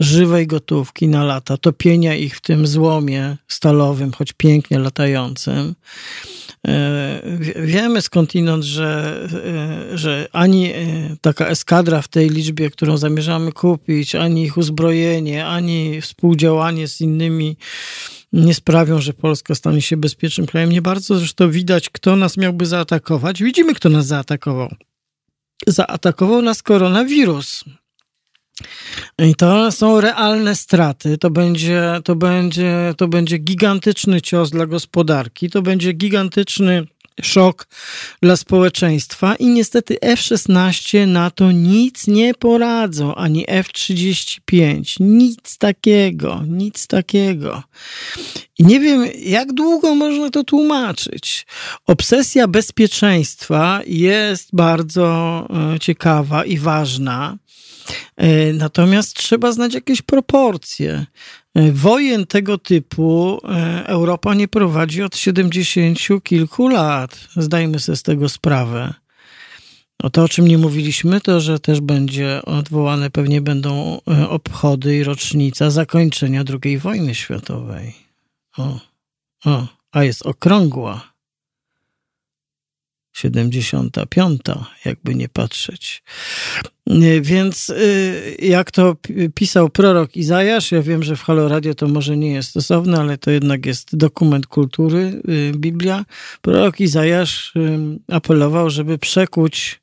żywej 0.00 0.46
gotówki 0.46 1.08
na 1.08 1.24
lata, 1.24 1.56
topienia 1.56 2.14
ich 2.14 2.36
w 2.36 2.40
tym 2.40 2.66
złomie 2.66 3.36
stalowym, 3.48 4.12
choć 4.12 4.32
pięknie 4.32 4.78
latającym. 4.78 5.74
E, 6.66 7.22
wie- 7.38 7.54
Wiemy 7.66 8.02
skądinąd, 8.02 8.64
że, 8.64 9.20
e, 9.92 9.98
że 9.98 10.28
ani 10.32 10.70
e, 10.72 10.74
taka 11.20 11.46
eskadra 11.46 12.02
w 12.02 12.08
tej 12.08 12.28
liczbie, 12.30 12.70
którą 12.70 12.96
zamierzamy 12.96 13.52
kupić, 13.52 14.14
ani 14.14 14.42
ich 14.44 14.56
uzbrojenie, 14.56 15.46
ani 15.46 16.00
współdziałanie 16.00 16.88
z 16.88 17.00
innymi 17.00 17.56
nie 18.32 18.54
sprawią, 18.54 19.00
że 19.00 19.12
Polska 19.12 19.54
stanie 19.54 19.82
się 19.82 19.96
bezpiecznym 19.96 20.46
krajem. 20.46 20.72
Nie 20.72 20.82
bardzo 20.82 21.18
zresztą 21.18 21.50
widać, 21.50 21.90
kto 21.90 22.16
nas 22.16 22.36
miałby 22.36 22.66
zaatakować. 22.66 23.42
Widzimy, 23.42 23.74
kto 23.74 23.88
nas 23.88 24.06
zaatakował. 24.06 24.74
Zaatakował 25.66 26.42
nas 26.42 26.62
koronawirus. 26.62 27.64
I 29.18 29.34
to 29.34 29.72
są 29.72 30.00
realne 30.00 30.56
straty. 30.56 31.18
To 31.18 31.30
będzie, 31.30 32.00
to, 32.04 32.16
będzie, 32.16 32.94
to 32.96 33.08
będzie 33.08 33.38
gigantyczny 33.38 34.20
cios 34.20 34.50
dla 34.50 34.66
gospodarki, 34.66 35.50
to 35.50 35.62
będzie 35.62 35.92
gigantyczny 35.92 36.86
szok 37.22 37.66
dla 38.22 38.36
społeczeństwa 38.36 39.34
i 39.34 39.46
niestety 39.46 40.00
F-16 40.00 41.06
na 41.06 41.30
to 41.30 41.52
nic 41.52 42.06
nie 42.06 42.34
poradzą, 42.34 43.14
ani 43.14 43.44
F-35. 43.48 44.96
Nic 45.00 45.58
takiego, 45.58 46.42
nic 46.48 46.86
takiego. 46.86 47.62
I 48.58 48.64
nie 48.64 48.80
wiem, 48.80 49.06
jak 49.24 49.52
długo 49.52 49.94
można 49.94 50.30
to 50.30 50.44
tłumaczyć. 50.44 51.46
Obsesja 51.86 52.48
bezpieczeństwa 52.48 53.80
jest 53.86 54.48
bardzo 54.52 55.46
e, 55.74 55.80
ciekawa 55.80 56.44
i 56.44 56.58
ważna. 56.58 57.36
E, 58.16 58.52
Natomiast 58.52 59.16
trzeba 59.16 59.52
znać 59.52 59.74
jakieś 59.74 60.02
proporcje. 60.02 61.06
E, 61.54 61.72
Wojen 61.72 62.26
tego 62.26 62.58
typu 62.58 63.40
e, 63.44 63.86
Europa 63.86 64.34
nie 64.34 64.48
prowadzi 64.48 65.02
od 65.02 65.16
70 65.16 65.98
kilku 66.22 66.68
lat. 66.68 67.28
Zdajmy 67.36 67.78
sobie 67.78 67.96
z 67.96 68.02
tego 68.02 68.28
sprawę. 68.28 68.94
O 70.02 70.10
to, 70.10 70.22
o 70.22 70.28
czym 70.28 70.48
nie 70.48 70.58
mówiliśmy, 70.58 71.20
to, 71.20 71.40
że 71.40 71.60
też 71.60 71.80
będzie 71.80 72.42
odwołane, 72.44 73.10
pewnie 73.10 73.40
będą 73.40 74.00
obchody 74.28 74.96
i 74.96 75.04
rocznica 75.04 75.70
zakończenia 75.70 76.44
II 76.64 76.78
wojny 76.78 77.14
światowej. 77.14 77.94
O, 78.58 78.78
o, 79.44 79.66
a 79.92 80.04
jest 80.04 80.26
okrągła. 80.26 81.11
75, 83.12 84.40
jakby 84.84 85.14
nie 85.14 85.28
patrzeć. 85.28 86.02
Nie, 86.86 87.20
Więc 87.20 87.70
y, 87.70 88.36
jak 88.42 88.70
to 88.70 88.94
pi- 88.94 89.30
pisał 89.34 89.68
prorok 89.68 90.16
Izajasz, 90.16 90.72
ja 90.72 90.82
wiem, 90.82 91.02
że 91.02 91.16
w 91.16 91.22
Halo 91.22 91.48
Radio 91.48 91.74
to 91.74 91.88
może 91.88 92.16
nie 92.16 92.32
jest 92.32 92.50
stosowne, 92.50 92.98
ale 92.98 93.18
to 93.18 93.30
jednak 93.30 93.66
jest 93.66 93.96
dokument 93.96 94.46
kultury, 94.46 95.22
y, 95.28 95.52
Biblia. 95.56 96.04
Prorok 96.40 96.80
Izajasz 96.80 97.56
y, 97.56 97.78
apelował, 98.08 98.70
żeby 98.70 98.98
przekuć 98.98 99.81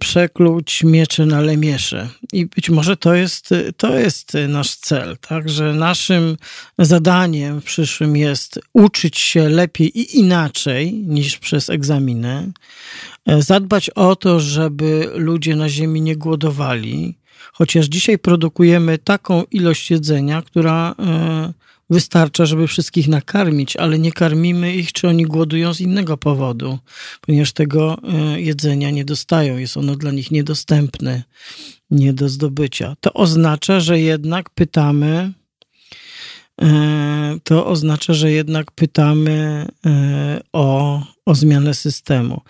przekluć 0.00 0.84
miecze 0.84 1.26
na 1.26 1.40
lemiesze. 1.40 2.08
I 2.32 2.46
być 2.46 2.70
może 2.70 2.96
to 2.96 3.14
jest, 3.14 3.54
to 3.76 3.98
jest 3.98 4.32
nasz 4.48 4.74
cel, 4.74 5.16
tak? 5.28 5.48
Że 5.48 5.74
naszym 5.74 6.36
zadaniem 6.78 7.60
w 7.60 7.64
przyszłym 7.64 8.16
jest 8.16 8.60
uczyć 8.72 9.18
się 9.18 9.48
lepiej 9.48 9.98
i 9.98 10.18
inaczej 10.18 10.92
niż 10.92 11.38
przez 11.38 11.70
egzaminy, 11.70 12.52
e, 13.26 13.42
zadbać 13.42 13.90
o 13.90 14.16
to, 14.16 14.40
żeby 14.40 15.10
ludzie 15.14 15.56
na 15.56 15.68
ziemi 15.68 16.00
nie 16.00 16.16
głodowali, 16.16 17.18
chociaż 17.52 17.86
dzisiaj 17.86 18.18
produkujemy 18.18 18.98
taką 18.98 19.42
ilość 19.50 19.90
jedzenia, 19.90 20.42
która 20.42 20.94
e, 20.98 21.52
wystarcza, 21.90 22.46
żeby 22.46 22.66
wszystkich 22.66 23.08
nakarmić, 23.08 23.76
ale 23.76 23.98
nie 23.98 24.12
karmimy 24.12 24.74
ich, 24.74 24.92
czy 24.92 25.08
oni 25.08 25.24
głodują 25.24 25.74
z 25.74 25.80
innego 25.80 26.16
powodu, 26.16 26.78
ponieważ 27.20 27.52
tego 27.52 27.98
e, 28.02 28.40
jedzenia 28.40 28.90
nie 28.90 29.04
dostają, 29.04 29.56
jest 29.56 29.76
ono 29.76 29.96
dla 29.96 30.10
nich 30.10 30.30
niedostępne, 30.30 31.22
nie 31.90 32.12
do 32.12 32.28
zdobycia. 32.28 32.96
To 33.00 33.12
oznacza, 33.12 33.80
że 33.80 34.00
jednak 34.00 34.50
pytamy, 34.50 35.32
e, 36.62 37.38
to 37.44 37.66
oznacza, 37.66 38.14
że 38.14 38.30
jednak 38.30 38.72
pytamy 38.72 39.66
e, 39.86 40.40
o, 40.52 41.02
o 41.26 41.34
zmianę 41.34 41.74
systemu. 41.74 42.40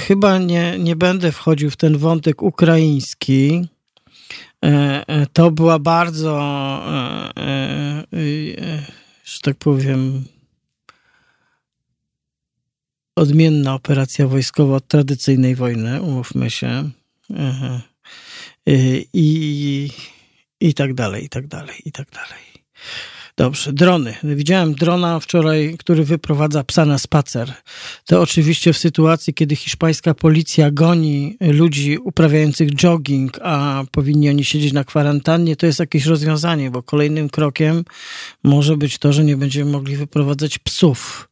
Chyba 0.00 0.38
nie, 0.38 0.78
nie 0.78 0.96
będę 0.96 1.32
wchodził 1.32 1.70
w 1.70 1.76
ten 1.76 1.98
wątek 1.98 2.42
ukraiński, 2.42 3.68
To 5.32 5.50
była 5.50 5.78
bardzo, 5.78 6.40
e, 6.86 7.42
e, 7.42 8.22
e, 8.58 8.86
że 9.24 9.40
tak 9.42 9.56
powiem, 9.56 10.24
odmienna 13.16 13.74
operacja 13.74 14.28
wojskowa 14.28 14.76
od 14.76 14.88
tradycyjnej 14.88 15.54
wojny, 15.56 16.02
umówmy 16.02 16.50
się. 16.50 16.90
E, 17.30 17.80
e, 18.66 18.72
I, 19.12 19.90
I 20.60 20.74
tak 20.74 20.94
dalej, 20.94 21.24
i 21.24 21.28
tak 21.28 21.46
dalej, 21.46 21.76
i 21.84 21.92
tak 21.92 22.10
dalej. 22.10 22.42
Dobrze, 23.40 23.72
drony. 23.72 24.14
Widziałem 24.22 24.74
drona 24.74 25.20
wczoraj, 25.20 25.76
który 25.78 26.04
wyprowadza 26.04 26.64
psa 26.64 26.84
na 26.84 26.98
spacer. 26.98 27.52
To 28.06 28.20
oczywiście 28.20 28.72
w 28.72 28.78
sytuacji, 28.78 29.34
kiedy 29.34 29.56
hiszpańska 29.56 30.14
policja 30.14 30.70
goni 30.70 31.36
ludzi 31.40 31.98
uprawiających 31.98 32.70
jogging, 32.74 33.38
a 33.42 33.84
powinni 33.90 34.28
oni 34.28 34.44
siedzieć 34.44 34.72
na 34.72 34.84
kwarantannie, 34.84 35.56
to 35.56 35.66
jest 35.66 35.80
jakieś 35.80 36.06
rozwiązanie, 36.06 36.70
bo 36.70 36.82
kolejnym 36.82 37.28
krokiem 37.30 37.84
może 38.44 38.76
być 38.76 38.98
to, 38.98 39.12
że 39.12 39.24
nie 39.24 39.36
będziemy 39.36 39.70
mogli 39.70 39.96
wyprowadzać 39.96 40.58
psów. 40.58 41.28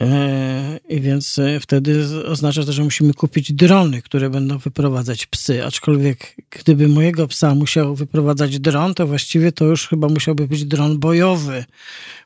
E, 0.00 0.80
I 0.88 1.00
więc 1.00 1.38
e, 1.38 1.60
wtedy 1.60 2.04
oznacza 2.26 2.64
to, 2.64 2.72
że 2.72 2.84
musimy 2.84 3.14
kupić 3.14 3.52
drony, 3.52 4.02
które 4.02 4.30
będą 4.30 4.58
wyprowadzać 4.58 5.26
psy. 5.26 5.64
Aczkolwiek, 5.64 6.36
gdyby 6.50 6.88
mojego 6.88 7.28
psa 7.28 7.54
musiał 7.54 7.94
wyprowadzać 7.94 8.58
dron, 8.58 8.94
to 8.94 9.06
właściwie 9.06 9.52
to 9.52 9.64
już 9.64 9.88
chyba 9.88 10.08
musiałby 10.08 10.48
być 10.48 10.64
dron 10.64 10.98
bojowy, 10.98 11.64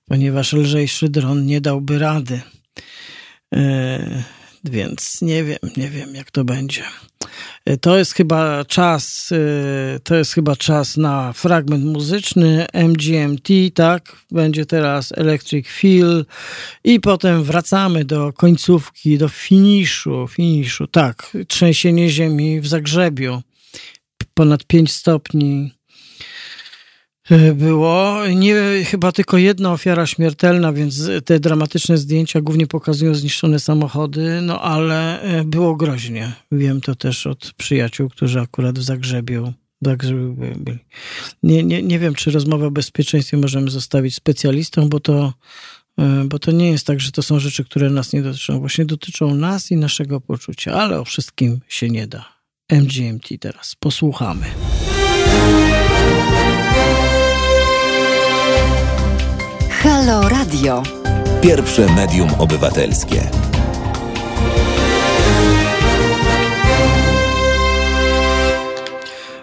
ponieważ 0.06 0.52
lżejszy 0.52 1.08
dron 1.08 1.46
nie 1.46 1.60
dałby 1.60 1.98
rady. 1.98 2.40
E, 3.54 4.22
Więc 4.64 5.22
nie 5.22 5.44
wiem, 5.44 5.58
nie 5.76 5.88
wiem, 5.88 6.14
jak 6.14 6.30
to 6.30 6.44
będzie. 6.44 6.82
E, 7.64 7.76
To 7.76 7.98
jest 7.98 8.12
chyba 8.14 8.64
czas, 8.64 9.32
e, 9.32 10.00
to 10.00 10.14
jest 10.14 10.32
chyba 10.32 10.56
czas 10.56 10.96
na 10.96 11.32
fragment 11.32 11.84
muzyczny 11.84 12.66
MGMT, 12.72 13.48
tak? 13.74 14.16
Będzie 14.30 14.66
teraz 14.66 15.12
Electric 15.16 15.68
Feel 15.68 16.24
i 16.84 17.00
potem 17.00 17.44
wracamy 17.44 18.04
do 18.04 18.32
końcówki, 18.32 19.18
do 19.18 19.28
finiszu, 19.28 20.28
finiszu, 20.28 20.86
tak, 20.86 21.36
trzęsienie 21.48 22.08
ziemi 22.08 22.60
w 22.60 22.66
Zagrzebiu. 22.66 23.42
ponad 24.34 24.64
5 24.64 24.92
stopni 24.92 25.72
było. 27.54 28.26
Nie, 28.34 28.54
chyba 28.84 29.12
tylko 29.12 29.38
jedna 29.38 29.72
ofiara 29.72 30.06
śmiertelna, 30.06 30.72
więc 30.72 31.10
te 31.24 31.40
dramatyczne 31.40 31.98
zdjęcia 31.98 32.40
głównie 32.40 32.66
pokazują 32.66 33.14
zniszczone 33.14 33.58
samochody, 33.58 34.40
no 34.42 34.60
ale 34.60 35.22
e, 35.22 35.44
było 35.44 35.76
groźnie. 35.76 36.32
Wiem 36.52 36.80
to 36.80 36.94
też 36.94 37.26
od 37.26 37.52
przyjaciół, 37.56 38.08
którzy 38.08 38.40
akurat 38.40 38.78
w 38.78 38.82
Zagrzebiu 38.82 39.52
tak, 39.84 40.04
byli. 40.56 40.78
Nie, 41.42 41.62
nie, 41.62 41.82
nie 41.82 41.98
wiem, 41.98 42.14
czy 42.14 42.30
rozmowę 42.30 42.66
o 42.66 42.70
bezpieczeństwie 42.70 43.36
możemy 43.36 43.70
zostawić 43.70 44.14
specjalistą, 44.14 44.88
bo 44.88 45.00
to, 45.00 45.32
e, 45.98 46.24
bo 46.24 46.38
to 46.38 46.50
nie 46.52 46.70
jest 46.70 46.86
tak, 46.86 47.00
że 47.00 47.12
to 47.12 47.22
są 47.22 47.38
rzeczy, 47.38 47.64
które 47.64 47.90
nas 47.90 48.12
nie 48.12 48.22
dotyczą. 48.22 48.60
Właśnie 48.60 48.84
dotyczą 48.84 49.34
nas 49.34 49.70
i 49.70 49.76
naszego 49.76 50.20
poczucia, 50.20 50.72
ale 50.74 51.00
o 51.00 51.04
wszystkim 51.04 51.60
się 51.68 51.90
nie 51.90 52.06
da. 52.06 52.24
MGMT 52.70 53.28
teraz. 53.40 53.74
Posłuchamy. 53.80 54.46
Halo 59.82 60.28
Radio. 60.28 60.82
Pierwsze 61.40 61.94
medium 61.94 62.28
obywatelskie. 62.38 63.30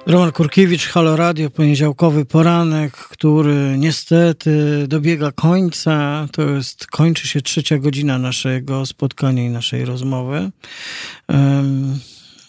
Roman 0.06 0.32
Kurkiewicz, 0.32 0.88
Halo 0.88 1.16
Radio, 1.16 1.50
poniedziałkowy 1.50 2.26
poranek, 2.26 2.94
który 2.94 3.76
niestety 3.78 4.86
dobiega 4.88 5.32
końca. 5.32 6.28
To 6.32 6.42
jest, 6.42 6.88
kończy 6.88 7.28
się 7.28 7.42
trzecia 7.42 7.78
godzina 7.78 8.18
naszego 8.18 8.86
spotkania 8.86 9.46
i 9.46 9.50
naszej 9.50 9.86
rozmowy. 9.86 10.52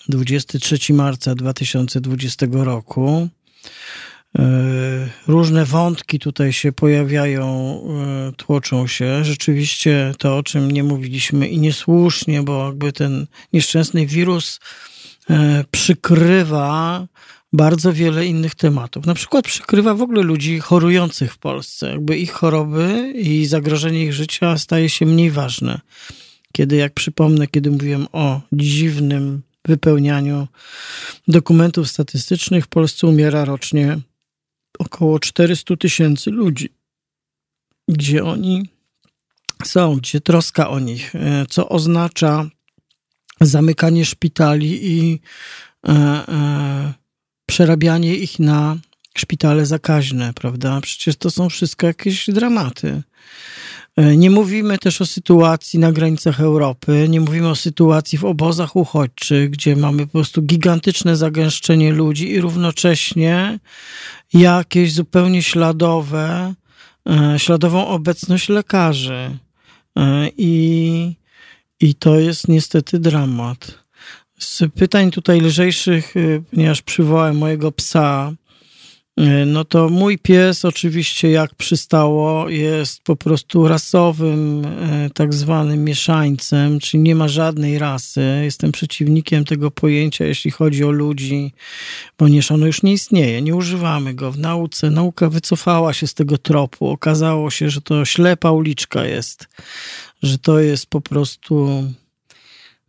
23 0.09 0.93
marca 0.93 1.35
2020 1.35 2.47
roku. 2.53 3.29
E, 4.39 5.09
różne 5.27 5.65
wątki 5.65 6.19
tutaj 6.19 6.53
się 6.53 6.73
pojawiają, 6.73 7.47
e, 7.49 8.33
tłoczą 8.33 8.87
się. 8.87 9.25
Rzeczywiście 9.25 10.13
to, 10.19 10.37
o 10.37 10.43
czym 10.43 10.71
nie 10.71 10.85
mówiliśmy 10.85 11.49
i 11.49 11.59
niesłusznie, 11.59 12.43
bo 12.43 12.67
jakby 12.67 12.93
ten 12.93 13.27
nieszczęsny 13.53 14.07
wirus 14.07 14.61
e, 15.31 15.65
przykrywa 15.71 17.07
bardzo 17.53 17.93
wiele 17.93 18.27
innych 18.27 18.55
tematów. 18.55 19.07
Na 19.07 19.15
przykład 19.15 19.45
przykrywa 19.45 19.95
w 19.95 20.03
ogóle 20.03 20.23
ludzi 20.23 20.59
chorujących 20.59 21.33
w 21.33 21.39
Polsce. 21.39 21.91
Jakby 21.91 22.19
ich 22.19 22.33
choroby 22.33 23.13
i 23.17 23.47
zagrożenie 23.47 24.05
ich 24.05 24.13
życia 24.13 24.59
staje 24.59 24.89
się 24.89 25.07
mniej 25.07 25.31
ważne. 25.31 25.81
Kiedy, 26.53 26.77
jak 26.77 26.93
przypomnę, 26.93 27.47
kiedy 27.47 27.71
mówiłem 27.71 28.07
o 28.13 28.41
dziwnym 28.53 29.43
wypełnianiu 29.65 30.49
dokumentów 31.29 31.89
statystycznych, 31.89 32.65
w 32.65 32.69
Polsce 32.69 33.07
umiera 33.07 33.45
rocznie 33.45 33.99
około 34.81 35.19
400 35.19 35.77
tysięcy 35.77 36.31
ludzi. 36.31 36.69
Gdzie 37.89 38.25
oni 38.25 38.69
są, 39.65 39.97
gdzie 39.97 40.21
troska 40.21 40.71
o 40.71 40.79
nich, 40.79 41.15
e, 41.15 41.47
co 41.49 41.69
oznacza 41.69 42.51
zamykanie 43.41 44.05
szpitali 44.05 44.93
i 44.93 45.21
e, 45.89 45.93
e, 45.93 46.93
przerabianie 47.47 48.15
ich 48.15 48.39
na 48.39 48.77
szpitale 49.19 49.67
zakaźne, 49.67 50.33
prawda? 50.35 50.81
Przecież 50.81 51.17
to 51.17 51.31
są 51.31 51.49
wszystko 51.49 51.87
jakieś 51.87 52.31
dramaty. 52.31 53.03
E, 54.01 54.17
nie 54.17 54.31
mówimy 54.31 54.79
też 54.79 55.01
o 55.01 55.07
sytuacji 55.07 55.79
na 55.79 55.93
granicach 55.93 56.41
Europy, 56.41 57.07
nie 57.09 57.21
mówimy 57.21 57.49
o 57.49 57.55
sytuacji 57.55 58.19
w 58.19 58.25
obozach 58.25 58.77
uchodźczych, 58.77 59.51
gdzie 59.51 59.77
mamy 59.77 60.07
po 60.07 60.13
prostu 60.13 60.43
gigantyczne 60.43 61.17
zagęszczenie 61.17 61.93
ludzi 61.93 62.31
i 62.31 62.41
równocześnie 62.41 63.59
jakieś 64.33 64.93
zupełnie 64.93 65.43
śladowe, 65.43 66.55
e, 67.09 67.39
śladową 67.39 67.87
obecność 67.87 68.49
lekarzy. 68.49 69.39
E, 69.97 70.29
I, 70.37 71.15
i 71.81 71.95
to 71.95 72.19
jest 72.19 72.49
niestety 72.49 72.99
dramat. 72.99 73.79
Z 74.39 74.63
pytań 74.75 75.11
tutaj 75.11 75.41
lżejszych, 75.41 76.15
ponieważ 76.51 76.83
przywołałem 76.83 77.39
mojego 77.39 77.73
psa, 77.73 78.33
no 79.47 79.65
to 79.65 79.89
mój 79.89 80.19
pies 80.19 80.65
oczywiście 80.65 81.31
jak 81.31 81.55
przystało 81.55 82.49
jest 82.49 83.03
po 83.03 83.17
prostu 83.17 83.69
rasowym 83.69 84.65
y, 84.65 85.11
tak 85.15 85.35
zwanym 85.35 85.85
mieszańcem, 85.85 86.81
czyli 86.81 87.03
nie 87.03 87.15
ma 87.15 87.29
żadnej 87.29 87.79
rasy. 87.79 88.41
Jestem 88.43 88.73
przeciwnikiem 88.73 89.45
tego 89.45 89.71
pojęcia, 89.71 90.25
jeśli 90.25 90.51
chodzi 90.51 90.85
o 90.85 90.91
ludzi, 90.91 91.53
ponieważ 92.17 92.51
ono 92.51 92.67
już 92.67 92.83
nie 92.83 92.93
istnieje, 92.93 93.43
nie 93.43 93.55
używamy 93.55 94.15
go 94.15 94.33
w 94.33 94.39
nauce. 94.39 94.91
Nauka 94.91 95.29
wycofała 95.29 95.93
się 95.93 96.07
z 96.07 96.15
tego 96.15 96.39
tropu. 96.39 96.89
Okazało 96.89 97.51
się, 97.51 97.71
że 97.71 97.81
to 97.81 98.05
ślepa 98.05 98.51
uliczka 98.51 99.05
jest, 99.05 99.49
że 100.23 100.39
to 100.39 100.61
jest 100.61 100.87
po 100.87 101.01
prostu 101.01 101.85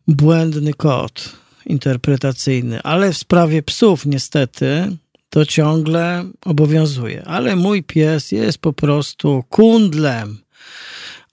błędny 0.08 0.74
kod 0.74 1.36
interpretacyjny, 1.66 2.82
ale 2.84 3.14
w 3.14 3.18
sprawie 3.18 3.64
psów 3.64 4.06
niestety 4.06 4.98
to 5.32 5.46
ciągle 5.46 6.26
obowiązuje. 6.46 7.24
Ale 7.26 7.56
mój 7.56 7.84
pies 7.84 8.32
jest 8.32 8.58
po 8.58 8.74
prostu 8.74 9.44
kundlem, 9.50 10.38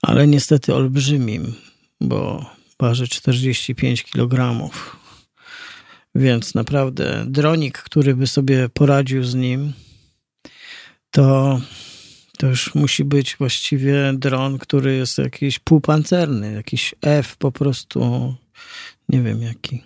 ale 0.01 0.27
niestety 0.27 0.75
olbrzymim, 0.75 1.53
bo 2.01 2.45
waży 2.79 3.07
45 3.07 4.03
kg. 4.03 4.69
Więc 6.15 6.55
naprawdę 6.55 7.25
dronik, 7.27 7.77
który 7.77 8.15
by 8.15 8.27
sobie 8.27 8.69
poradził 8.69 9.23
z 9.23 9.35
nim, 9.35 9.73
to, 11.11 11.61
to 12.37 12.47
już 12.47 12.75
musi 12.75 13.03
być 13.03 13.35
właściwie 13.35 14.13
dron, 14.13 14.57
który 14.57 14.95
jest 14.95 15.17
jakiś 15.17 15.59
półpancerny, 15.59 16.53
jakiś 16.53 16.95
F 17.01 17.37
po 17.37 17.51
prostu, 17.51 18.35
nie 19.09 19.21
wiem 19.21 19.41
jaki. 19.41 19.83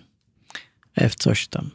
F 0.96 1.14
coś 1.14 1.48
tam. 1.48 1.70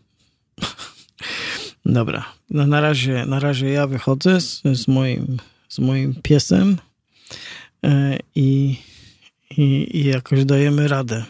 Dobra, 1.94 2.26
no 2.49 2.68
na, 2.68 2.82
razie, 2.82 3.26
na 3.26 3.40
razie 3.40 3.70
ja 3.70 3.88
wychodzę 3.88 4.41
z, 4.41 4.61
z, 4.64 4.88
moim, 4.88 5.38
z 5.70 5.80
moim 5.80 6.16
piesem 6.24 6.78
e, 7.86 8.18
i, 8.36 8.76
i, 9.57 9.98
i 9.98 10.06
jakoś 10.06 10.45
dajemy 10.45 10.88
radę. 10.88 11.24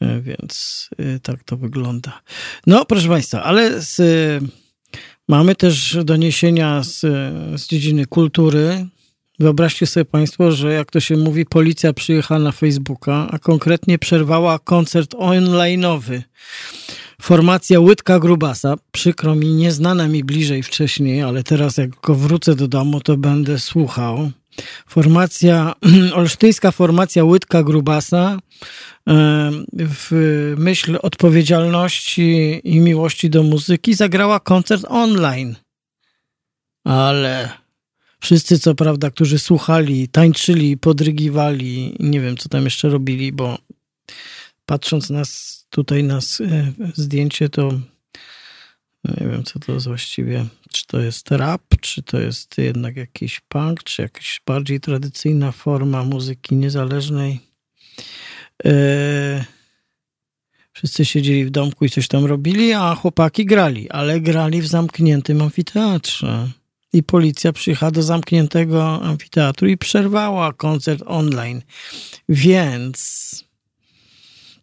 E, 0.00 0.20
więc 0.20 0.88
e, 0.98 1.18
tak 1.20 1.44
to 1.44 1.56
wygląda. 1.56 2.20
No, 2.66 2.84
proszę 2.84 3.08
Państwa, 3.08 3.42
ale 3.42 3.82
z, 3.82 3.98
mamy 5.28 5.54
też 5.54 5.98
doniesienia 6.04 6.82
z, 6.82 7.00
z 7.60 7.66
dziedziny 7.66 8.06
kultury. 8.06 8.86
Wyobraźcie 9.38 9.86
sobie 9.86 10.04
Państwo, 10.04 10.52
że 10.52 10.72
jak 10.72 10.90
to 10.90 11.00
się 11.00 11.16
mówi, 11.16 11.46
policja 11.46 11.92
przyjechała 11.92 12.40
na 12.40 12.52
Facebooka, 12.52 13.28
a 13.30 13.38
konkretnie 13.38 13.98
przerwała 13.98 14.58
koncert 14.58 15.14
online'owy. 15.14 16.22
Formacja 17.22 17.80
Łydka 17.80 18.18
Grubasa, 18.18 18.74
przykro 18.92 19.34
mi, 19.34 19.46
nieznana 19.46 20.08
mi 20.08 20.24
bliżej 20.24 20.62
wcześniej, 20.62 21.22
ale 21.22 21.42
teraz 21.42 21.76
jak 21.76 21.90
go 22.00 22.14
wrócę 22.14 22.54
do 22.54 22.68
domu, 22.68 23.00
to 23.00 23.16
będę 23.16 23.58
słuchał. 23.58 24.30
Formacja, 24.86 25.74
olsztyńska 26.14 26.70
formacja 26.70 27.24
Łydka 27.24 27.62
Grubasa 27.62 28.38
w 29.76 30.54
myśl 30.58 30.98
odpowiedzialności 31.02 32.60
i 32.64 32.80
miłości 32.80 33.30
do 33.30 33.42
muzyki 33.42 33.94
zagrała 33.94 34.40
koncert 34.40 34.84
online. 34.88 35.56
Ale 36.84 37.48
Wszyscy, 38.20 38.58
co 38.58 38.74
prawda, 38.74 39.10
którzy 39.10 39.38
słuchali, 39.38 40.08
tańczyli, 40.08 40.76
podrygiwali, 40.76 41.96
nie 42.00 42.20
wiem, 42.20 42.36
co 42.36 42.48
tam 42.48 42.64
jeszcze 42.64 42.88
robili, 42.88 43.32
bo 43.32 43.58
patrząc 44.66 45.10
nas 45.10 45.61
tutaj 45.72 46.04
na 46.04 46.18
e, 46.18 46.20
zdjęcie, 46.94 47.48
to 47.48 47.72
nie 49.20 49.28
wiem, 49.28 49.44
co 49.44 49.58
to 49.58 49.72
jest 49.72 49.86
właściwie. 49.86 50.46
Czy 50.72 50.86
to 50.86 51.00
jest 51.00 51.30
rap, 51.30 51.62
czy 51.80 52.02
to 52.02 52.20
jest 52.20 52.58
jednak 52.58 52.96
jakiś 52.96 53.40
punk, 53.40 53.82
czy 53.82 54.02
jakaś 54.02 54.40
bardziej 54.46 54.80
tradycyjna 54.80 55.52
forma 55.52 56.04
muzyki 56.04 56.56
niezależnej. 56.56 57.40
E, 58.64 59.44
wszyscy 60.72 61.04
siedzieli 61.04 61.44
w 61.44 61.50
domku 61.50 61.84
i 61.84 61.90
coś 61.90 62.08
tam 62.08 62.24
robili, 62.24 62.72
a 62.72 62.94
chłopaki 62.94 63.44
grali, 63.44 63.90
ale 63.90 64.20
grali 64.20 64.62
w 64.62 64.66
zamkniętym 64.66 65.42
amfiteatrze 65.42 66.48
i 66.92 67.02
policja 67.02 67.52
przyjechała 67.52 67.92
do 67.92 68.02
zamkniętego 68.02 69.02
amfiteatru 69.02 69.68
i 69.68 69.76
przerwała 69.76 70.52
koncert 70.52 71.02
online. 71.06 71.62
Więc, 72.28 73.51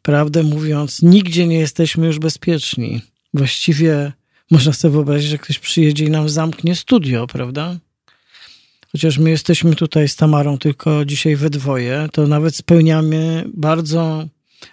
prawdę 0.02 0.44
mówiąc, 0.44 1.02
nigdzie 1.02 1.48
nie 1.48 1.60
jesteśmy 1.60 2.08
już 2.08 2.20
bezpieczni. 2.20 3.02
Właściwie 3.34 4.12
można 4.52 4.74
sobie 4.74 4.92
wyobrazić, 4.92 5.30
że 5.30 5.38
ktoś 5.38 5.60
przyjedzie 5.60 6.06
i 6.06 6.10
nam 6.10 6.30
zamknie 6.30 6.76
studio, 6.76 7.28
prawda? 7.28 7.78
Chociaż 8.92 9.18
my 9.18 9.30
jesteśmy 9.30 9.76
tutaj 9.76 10.08
z 10.08 10.16
Tamarą 10.16 10.58
tylko 10.58 11.06
dzisiaj 11.06 11.36
we 11.36 11.50
dwoje, 11.50 12.08
to 12.12 12.28
nawet 12.28 12.56
spełniamy 12.56 13.46
bardzo 13.54 14.28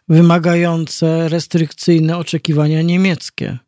wymagające, 0.09 1.29
restrykcyjne 1.29 2.17
oczekiwania 2.17 2.83
niemieckie. 2.83 3.59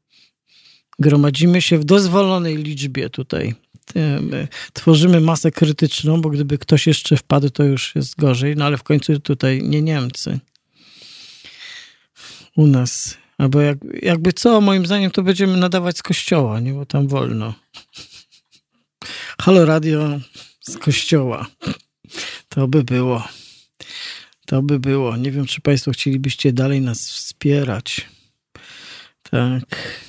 gromadzimy 0.98 1.62
się 1.62 1.78
w 1.78 1.84
dozwolonej 1.84 2.56
liczbie 2.56 3.10
tutaj. 3.10 3.54
Tworzymy 4.72 5.20
masę 5.20 5.50
krytyczną, 5.50 6.20
bo 6.20 6.30
gdyby 6.30 6.58
ktoś 6.58 6.86
jeszcze 6.86 7.16
wpadł, 7.16 7.50
to 7.50 7.64
już 7.64 7.94
jest 7.94 8.16
gorzej, 8.16 8.56
no 8.56 8.64
ale 8.64 8.76
w 8.76 8.82
końcu 8.82 9.20
tutaj 9.20 9.62
nie 9.62 9.82
Niemcy. 9.82 10.38
U 12.58 12.66
nas. 12.66 13.18
Albo 13.38 13.60
jak, 13.60 13.78
jakby 14.02 14.32
co, 14.32 14.60
moim 14.60 14.86
zdaniem, 14.86 15.10
to 15.10 15.22
będziemy 15.22 15.56
nadawać 15.56 15.98
z 15.98 16.02
kościoła, 16.02 16.60
nie? 16.60 16.72
Bo 16.72 16.86
tam 16.86 17.08
wolno. 17.08 17.54
Halo 19.40 19.64
Radio 19.64 20.20
z 20.60 20.78
kościoła. 20.78 21.46
To 22.48 22.68
by 22.68 22.84
było. 22.84 23.28
To 24.46 24.62
by 24.62 24.80
było. 24.80 25.16
Nie 25.16 25.30
wiem, 25.30 25.46
czy 25.46 25.60
Państwo 25.60 25.90
chcielibyście 25.90 26.52
dalej 26.52 26.80
nas 26.80 27.10
wspierać. 27.10 28.06
Tak. 29.30 30.00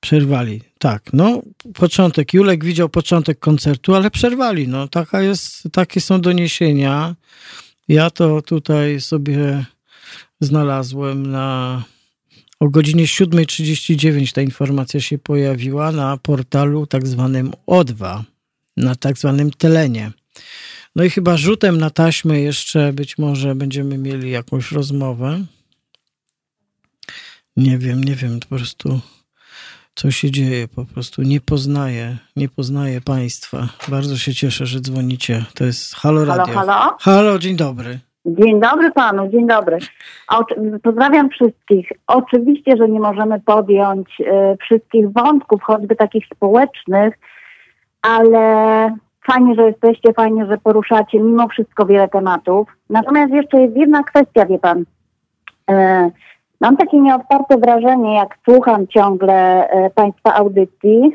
Przerwali. 0.00 0.62
Tak, 0.78 1.12
no 1.12 1.42
początek. 1.74 2.34
Julek 2.34 2.64
widział 2.64 2.88
początek 2.88 3.38
koncertu, 3.38 3.94
ale 3.94 4.10
przerwali. 4.10 4.68
No 4.68 4.88
taka 4.88 5.22
jest, 5.22 5.62
takie 5.72 6.00
są 6.00 6.20
doniesienia. 6.20 7.14
Ja 7.88 8.10
to 8.10 8.42
tutaj 8.42 9.00
sobie 9.00 9.64
znalazłem 10.40 11.30
na 11.30 11.82
o 12.60 12.68
godzinie 12.68 13.04
7.39 13.04 14.32
ta 14.32 14.42
informacja 14.42 15.00
się 15.00 15.18
pojawiła 15.18 15.92
na 15.92 16.16
portalu 16.16 16.86
tak 16.86 17.06
zwanym 17.06 17.52
O2, 17.66 18.22
na 18.76 18.94
tak 18.94 19.18
zwanym 19.18 19.50
Telenie. 19.50 20.12
No 20.96 21.04
i 21.04 21.10
chyba 21.10 21.36
rzutem 21.36 21.78
na 21.78 21.90
taśmę 21.90 22.40
jeszcze 22.40 22.92
być 22.92 23.18
może 23.18 23.54
będziemy 23.54 23.98
mieli 23.98 24.30
jakąś 24.30 24.72
rozmowę. 24.72 25.44
Nie 27.56 27.78
wiem, 27.78 28.04
nie 28.04 28.14
wiem, 28.14 28.40
po 28.40 28.46
prostu 28.46 29.00
co 29.94 30.10
się 30.10 30.30
dzieje, 30.30 30.68
po 30.68 30.84
prostu 30.84 31.22
nie 31.22 31.40
poznaję, 31.40 32.18
nie 32.36 32.48
poznaję 32.48 33.00
państwa. 33.00 33.68
Bardzo 33.88 34.18
się 34.18 34.34
cieszę, 34.34 34.66
że 34.66 34.80
dzwonicie. 34.80 35.44
To 35.54 35.64
jest 35.64 35.94
Halo 35.94 36.24
Radio. 36.24 36.54
Halo, 36.54 36.72
halo. 36.72 36.96
Halo, 37.00 37.38
dzień 37.38 37.56
dobry. 37.56 38.00
Dzień 38.26 38.60
dobry 38.60 38.90
panu, 38.90 39.28
dzień 39.28 39.46
dobry. 39.46 39.78
Pozdrawiam 40.82 41.30
wszystkich. 41.30 41.92
Oczywiście, 42.06 42.76
że 42.76 42.88
nie 42.88 43.00
możemy 43.00 43.40
podjąć 43.40 44.20
y, 44.20 44.24
wszystkich 44.60 45.12
wątków, 45.12 45.62
choćby 45.62 45.96
takich 45.96 46.26
społecznych, 46.26 47.18
ale 48.02 48.40
fajnie, 49.26 49.54
że 49.54 49.62
jesteście, 49.62 50.12
fajnie, 50.12 50.46
że 50.46 50.58
poruszacie 50.58 51.20
mimo 51.20 51.48
wszystko 51.48 51.86
wiele 51.86 52.08
tematów. 52.08 52.68
Natomiast 52.90 53.32
jeszcze 53.32 53.60
jest 53.60 53.76
jedna 53.76 54.02
kwestia, 54.02 54.46
wie 54.46 54.58
pan. 54.58 54.78
Y, 54.80 54.84
mam 56.60 56.76
takie 56.76 57.00
nieodparte 57.00 57.58
wrażenie, 57.58 58.14
jak 58.14 58.38
słucham 58.44 58.86
ciągle 58.86 59.68
y, 59.86 59.90
państwa 59.90 60.34
audycji, 60.34 61.12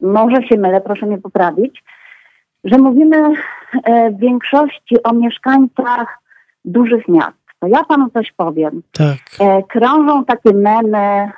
może 0.00 0.42
się 0.42 0.58
mylę, 0.58 0.80
proszę 0.80 1.06
mnie 1.06 1.18
poprawić, 1.18 1.84
że 2.64 2.78
mówimy 2.78 3.32
w 4.10 4.18
większości 4.18 5.02
o 5.02 5.12
mieszkańcach 5.12 6.19
dużych 6.64 7.08
miast. 7.08 7.40
To 7.60 7.66
ja 7.66 7.84
panu 7.84 8.10
coś 8.10 8.32
powiem. 8.32 8.82
Tak. 8.92 9.18
E, 9.40 9.62
krążą 9.62 10.24
takie 10.24 10.52
memy, 10.52 11.30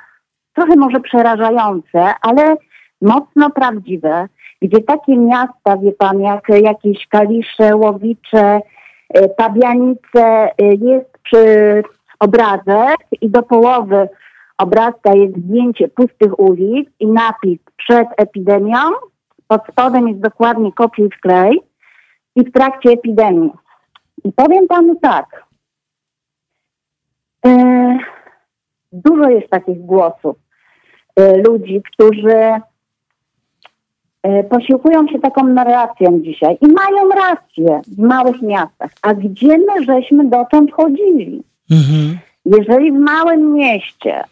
trochę 0.53 0.75
może 0.75 0.99
przerażające, 0.99 2.13
ale 2.21 2.55
mocno 3.01 3.49
prawdziwe, 3.49 4.27
gdzie 4.61 4.81
takie 4.81 5.17
miasta, 5.17 5.77
wie 5.77 5.91
pan, 5.91 6.21
jak 6.21 6.49
jakieś 6.49 7.07
Kalisze, 7.07 7.75
Łowicze, 7.75 8.61
e, 9.13 9.29
Pabianice, 9.29 10.23
e, 10.23 10.53
jest 10.59 11.17
przy 11.23 11.83
obrazek 12.19 12.97
i 13.21 13.29
do 13.29 13.43
połowy 13.43 14.09
obrazka 14.57 15.13
jest 15.13 15.37
zdjęcie 15.37 15.87
pustych 15.87 16.39
ulic 16.39 16.89
i 16.99 17.07
napis 17.07 17.59
przed 17.77 18.07
epidemią. 18.17 18.79
Pod 19.47 19.61
spodem 19.71 20.07
jest 20.07 20.19
dokładnie 20.19 20.71
kopiuj 20.71 21.09
wklej 21.09 21.61
i 22.35 22.41
w 22.43 22.51
trakcie 22.51 22.89
epidemii. 22.89 23.51
I 24.23 24.31
powiem 24.31 24.67
panu 24.67 24.95
tak. 24.95 25.45
E, 27.45 27.97
dużo 28.91 29.29
jest 29.29 29.49
takich 29.49 29.85
głosów 29.85 30.35
e, 31.15 31.37
ludzi, 31.37 31.81
którzy 31.93 32.51
e, 34.23 34.43
posiłkują 34.43 35.07
się 35.07 35.19
taką 35.19 35.43
narracją 35.43 36.19
dzisiaj 36.19 36.57
i 36.61 36.67
mają 36.67 37.09
rację 37.09 37.81
w 37.87 37.99
małych 37.99 38.41
miastach. 38.41 38.91
A 39.01 39.13
gdzie 39.13 39.57
my 39.57 39.85
żeśmy 39.85 40.29
dotąd 40.29 40.71
chodzili? 40.71 41.43
Mhm. 41.71 42.17
Jeżeli 42.45 42.91
w 42.91 42.99
małym 42.99 43.53
mieście 43.53 44.23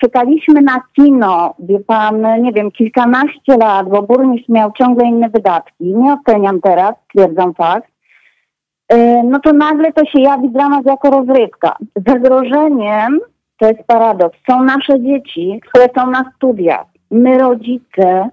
czekaliśmy 0.00 0.62
na 0.62 0.80
kino, 0.96 1.54
wie 1.58 1.80
pan, 1.80 2.42
nie 2.42 2.52
wiem, 2.52 2.70
kilkanaście 2.70 3.56
lat, 3.56 3.88
bo 3.88 4.02
burmistrz 4.02 4.48
miał 4.48 4.72
ciągle 4.72 5.06
inne 5.06 5.28
wydatki. 5.28 5.94
Nie 5.94 6.12
oceniam 6.12 6.60
teraz, 6.60 6.94
stwierdzam 7.04 7.54
fakt. 7.54 7.92
E, 8.90 9.22
no 9.22 9.40
to 9.40 9.52
nagle 9.52 9.92
to 9.92 10.04
się 10.04 10.20
jawi 10.20 10.50
dla 10.50 10.68
nas 10.68 10.84
jako 10.84 11.10
rozrywka. 11.10 11.76
Zagrożeniem, 12.06 13.20
to 13.58 13.68
jest 13.68 13.82
paradoks, 13.86 14.38
są 14.50 14.62
nasze 14.62 15.00
dzieci, 15.00 15.60
które 15.68 15.88
są 15.96 16.10
na 16.10 16.32
studiach. 16.36 16.86
My 17.10 17.38
rodzice 17.38 18.28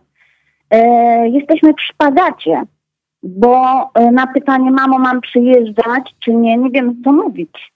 e, 0.70 1.30
jesteśmy 1.30 1.74
w 1.74 1.82
szpagacie, 1.82 2.64
bo 3.24 3.82
e, 3.94 4.12
na 4.12 4.28
pytanie 4.28 4.72
mamo 4.72 5.00
mam 5.00 5.22
przyjeżdżać 5.22 6.16
czy 6.20 6.34
nie, 6.34 6.58
nie 6.58 6.70
wiem 6.70 7.02
co 7.04 7.12
mówić. 7.12 7.74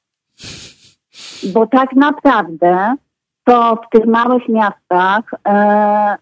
Bo 1.54 1.68
tak 1.68 1.94
naprawdę 1.96 2.96
to 3.44 3.76
w 3.76 3.98
tych 3.98 4.06
małych 4.06 4.50
miastach 4.50 5.32
e, 5.48 6.16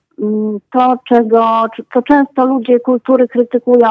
to, 0.71 0.97
czego, 1.07 1.65
co 1.93 2.01
często 2.01 2.45
ludzie 2.45 2.79
kultury 2.79 3.27
krytykują, 3.27 3.87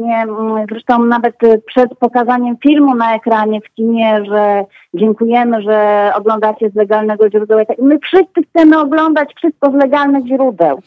nie, 0.00 0.26
zresztą 0.70 1.04
nawet 1.04 1.34
przed 1.66 1.98
pokazaniem 1.98 2.56
filmu 2.56 2.94
na 2.94 3.14
ekranie 3.14 3.60
w 3.60 3.74
kinie, 3.74 4.22
że 4.30 4.64
dziękujemy, 4.94 5.62
że 5.62 6.10
oglądacie 6.14 6.70
z 6.70 6.74
legalnego 6.74 7.30
źródła. 7.30 7.56
My 7.78 7.98
wszyscy 7.98 8.42
chcemy 8.50 8.80
oglądać 8.80 9.34
wszystko 9.36 9.70
z 9.70 9.74
legalnych 9.74 10.26
źródeł, 10.26 10.78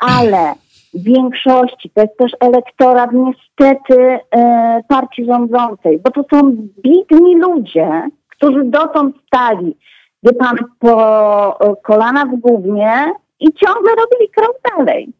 ale 0.00 0.54
w 0.94 1.02
większości 1.02 1.90
to 1.94 2.00
jest 2.00 2.16
też 2.18 2.32
elektorat 2.40 3.10
niestety 3.12 4.18
e, 4.30 4.80
partii 4.88 5.24
rządzącej, 5.24 5.98
bo 5.98 6.10
to 6.10 6.24
są 6.32 6.52
bidni 6.82 7.36
ludzie, 7.36 8.02
którzy 8.28 8.64
dotąd 8.64 9.16
stali, 9.26 9.76
wie 10.22 10.32
pan, 10.32 10.56
po 10.78 11.58
kolana 11.82 12.24
w 12.24 12.36
głównie 12.36 13.12
i 13.40 13.52
ciągle 13.52 13.90
robili 13.90 14.30
krok 14.36 14.56
dalej. 14.76 15.12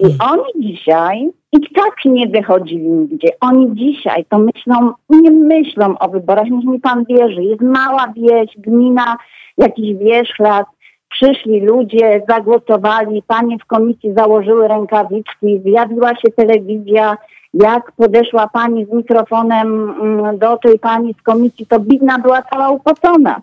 I 0.00 0.04
hmm. 0.04 0.18
oni 0.20 0.68
dzisiaj 0.68 1.30
i 1.52 1.74
tak 1.74 1.94
nie 2.04 2.28
wychodzili 2.28 2.88
nigdzie. 2.88 3.28
Oni 3.40 3.74
dzisiaj 3.74 4.24
to 4.28 4.38
myślą, 4.38 4.92
nie 5.10 5.30
myślą 5.30 5.98
o 5.98 6.08
wyborach, 6.08 6.50
niech 6.50 6.64
mi 6.64 6.80
pan 6.80 7.04
wierzy. 7.04 7.42
Jest 7.42 7.60
mała 7.60 8.12
wieś, 8.16 8.50
gmina, 8.58 9.16
jakiś 9.58 9.94
wierzchlat. 9.94 10.66
Przyszli 11.10 11.60
ludzie, 11.60 12.22
zagłosowali, 12.28 13.22
panie 13.26 13.58
w 13.58 13.64
komisji 13.64 14.14
założyły 14.16 14.68
rękawiczki, 14.68 15.60
zjawiła 15.64 16.10
się 16.10 16.32
telewizja. 16.36 17.16
Jak 17.54 17.92
podeszła 17.92 18.48
pani 18.48 18.86
z 18.86 18.92
mikrofonem 18.92 19.90
mm, 20.00 20.38
do 20.38 20.56
tej 20.56 20.78
pani 20.78 21.14
z 21.20 21.22
komisji, 21.22 21.66
to 21.66 21.80
bidna 21.80 22.18
była 22.18 22.42
cała 22.42 22.70
upocona. 22.70 23.42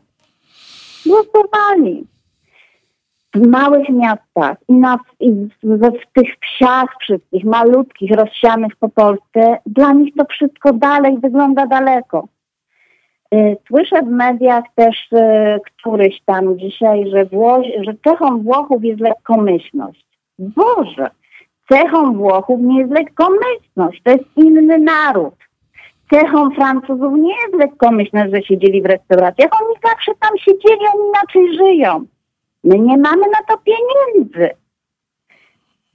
Głosowali 1.06 2.06
w 3.36 3.48
małych 3.48 3.90
miastach 3.90 4.58
i, 4.68 4.74
na, 4.74 4.99
i 5.20 5.32
w, 5.32 5.49
w, 5.64 6.14
tych 6.14 6.36
wsiach 6.41 6.95
wszystkich, 7.02 7.44
malutkich, 7.44 8.12
rozsianych 8.12 8.76
po 8.76 8.90
Polsce, 8.90 9.58
dla 9.66 9.94
nich 9.94 10.14
to 10.16 10.26
wszystko 10.26 10.74
dalej 10.74 11.18
wygląda 11.20 11.66
daleko. 11.66 12.28
Y, 13.34 13.58
słyszę 13.68 14.02
w 14.02 14.10
mediach 14.10 14.64
też 14.76 15.12
y, 15.14 15.18
któryś 15.66 16.22
tam 16.26 16.60
dzisiaj, 16.60 17.10
że, 17.10 17.26
Wło 17.26 17.62
że 17.82 17.94
cechą 18.03 18.44
Włochów 18.44 18.84
jest 18.84 18.99
lekkomyślność. 18.99 20.06
Boże, 20.40 21.10
cechą 21.72 22.14
Włochów 22.14 22.60
nie 22.62 22.80
jest 22.80 22.91
lekkomyślność, 22.91 24.02
to 24.03 24.12
jest 24.12 24.24
inny 24.36 24.80
naród. 24.80 25.34
Cechą 26.14 26.52
Francuzów 26.52 27.14
nie 27.14 27.36
jest 27.41 27.56
lekkomyślność, 27.60 28.32
że 28.34 28.44
siedzieli 28.44 28.82
w 28.82 28.86
restauracjach. 28.86 29.49
Oni 29.62 29.76
zawsze 29.84 30.12
tam 30.20 30.38
siedzieli, 30.38 30.82
oni 30.94 31.10
inaczej 31.10 31.58
żyją. 31.58 32.06
My 32.63 32.79
nie 32.79 32.97
mamy 32.97 33.21
na 33.21 33.43
to 33.47 33.57
pieniędzy. 33.57 34.49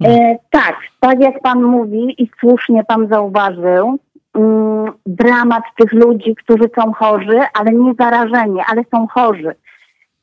E, 0.04 0.36
tak, 0.50 0.76
tak 1.00 1.20
jak 1.20 1.40
pan 1.40 1.62
mówi 1.62 2.22
i 2.22 2.30
słusznie 2.40 2.84
pan 2.84 3.08
zauważył, 3.08 3.98
mm, 4.34 4.92
dramat 5.06 5.62
tych 5.78 5.92
ludzi, 5.92 6.34
którzy 6.34 6.70
są 6.80 6.92
chorzy, 6.92 7.40
ale 7.54 7.72
nie 7.72 7.94
zarażeni, 7.98 8.60
ale 8.66 8.82
są 8.94 9.06
chorzy. 9.06 9.54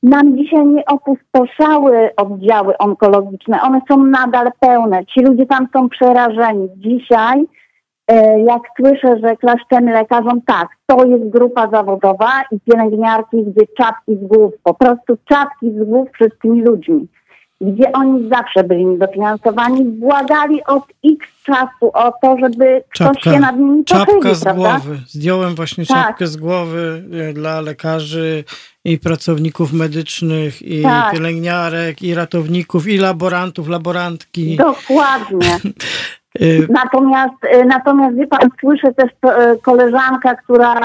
Nam 0.03 0.37
dzisiaj 0.37 0.65
nie 0.65 0.85
opustoszały 0.85 2.15
oddziały 2.15 2.77
onkologiczne, 2.77 3.61
one 3.61 3.81
są 3.91 4.03
nadal 4.03 4.51
pełne. 4.59 5.05
Ci 5.05 5.21
ludzie 5.21 5.45
tam 5.45 5.67
są 5.73 5.89
przerażeni. 5.89 6.69
Dzisiaj 6.77 7.45
jak 8.45 8.61
słyszę, 8.79 9.19
że 9.23 9.37
klaszczemy 9.37 9.93
lekarzom, 9.93 10.41
tak, 10.41 10.67
to 10.85 11.05
jest 11.05 11.29
grupa 11.29 11.69
zawodowa 11.69 12.43
i 12.51 12.59
pielęgniarki, 12.59 13.43
gdzie 13.43 13.67
czapki 13.77 14.15
z 14.15 14.27
głów, 14.27 14.53
po 14.63 14.73
prostu 14.73 15.17
czapki 15.29 15.71
z 15.71 15.83
głów 15.83 16.09
wszystkimi 16.13 16.61
ludźmi 16.61 17.07
gdzie 17.61 17.91
oni 17.91 18.29
zawsze 18.29 18.63
byli 18.63 18.85
niedofinansowani, 18.85 19.85
błagali 19.85 20.63
od 20.63 20.83
x 21.05 21.27
czasu 21.43 21.91
o 21.93 22.13
to, 22.21 22.37
żeby 22.43 22.83
Czapka, 22.93 23.19
ktoś 23.19 23.33
się 23.33 23.39
nad 23.39 23.57
nimi 23.57 23.85
czapka 23.85 24.05
pochylił, 24.05 24.35
z 24.35 24.43
prawda? 24.43 24.61
głowy. 24.79 24.99
Zdjąłem 25.07 25.55
właśnie 25.55 25.85
Tak. 25.85 26.07
czapkę 26.07 26.27
z 26.27 26.37
głowy 26.37 27.03
e, 27.29 27.33
dla 27.33 27.61
lekarzy 27.61 28.43
i 28.85 28.97
pracowników 28.99 29.73
medycznych, 29.73 30.61
i 30.61 30.81
Tak. 30.83 31.13
pielęgniarek, 31.13 32.01
i 32.01 32.15
ratowników, 32.15 32.87
i 32.87 32.97
laborantów, 32.97 33.67
laborantki. 33.67 34.57
Dokładnie. 34.57 35.57
Y, 36.41 36.67
Natomiast, 36.69 37.45
e, 37.45 37.65
natomiast 37.65 38.15
wie 38.15 38.27
pan, 38.27 38.49
słyszę 38.59 38.93
też 38.93 39.11
e, 39.25 39.55
koleżanka, 39.61 40.35
która 40.35 40.81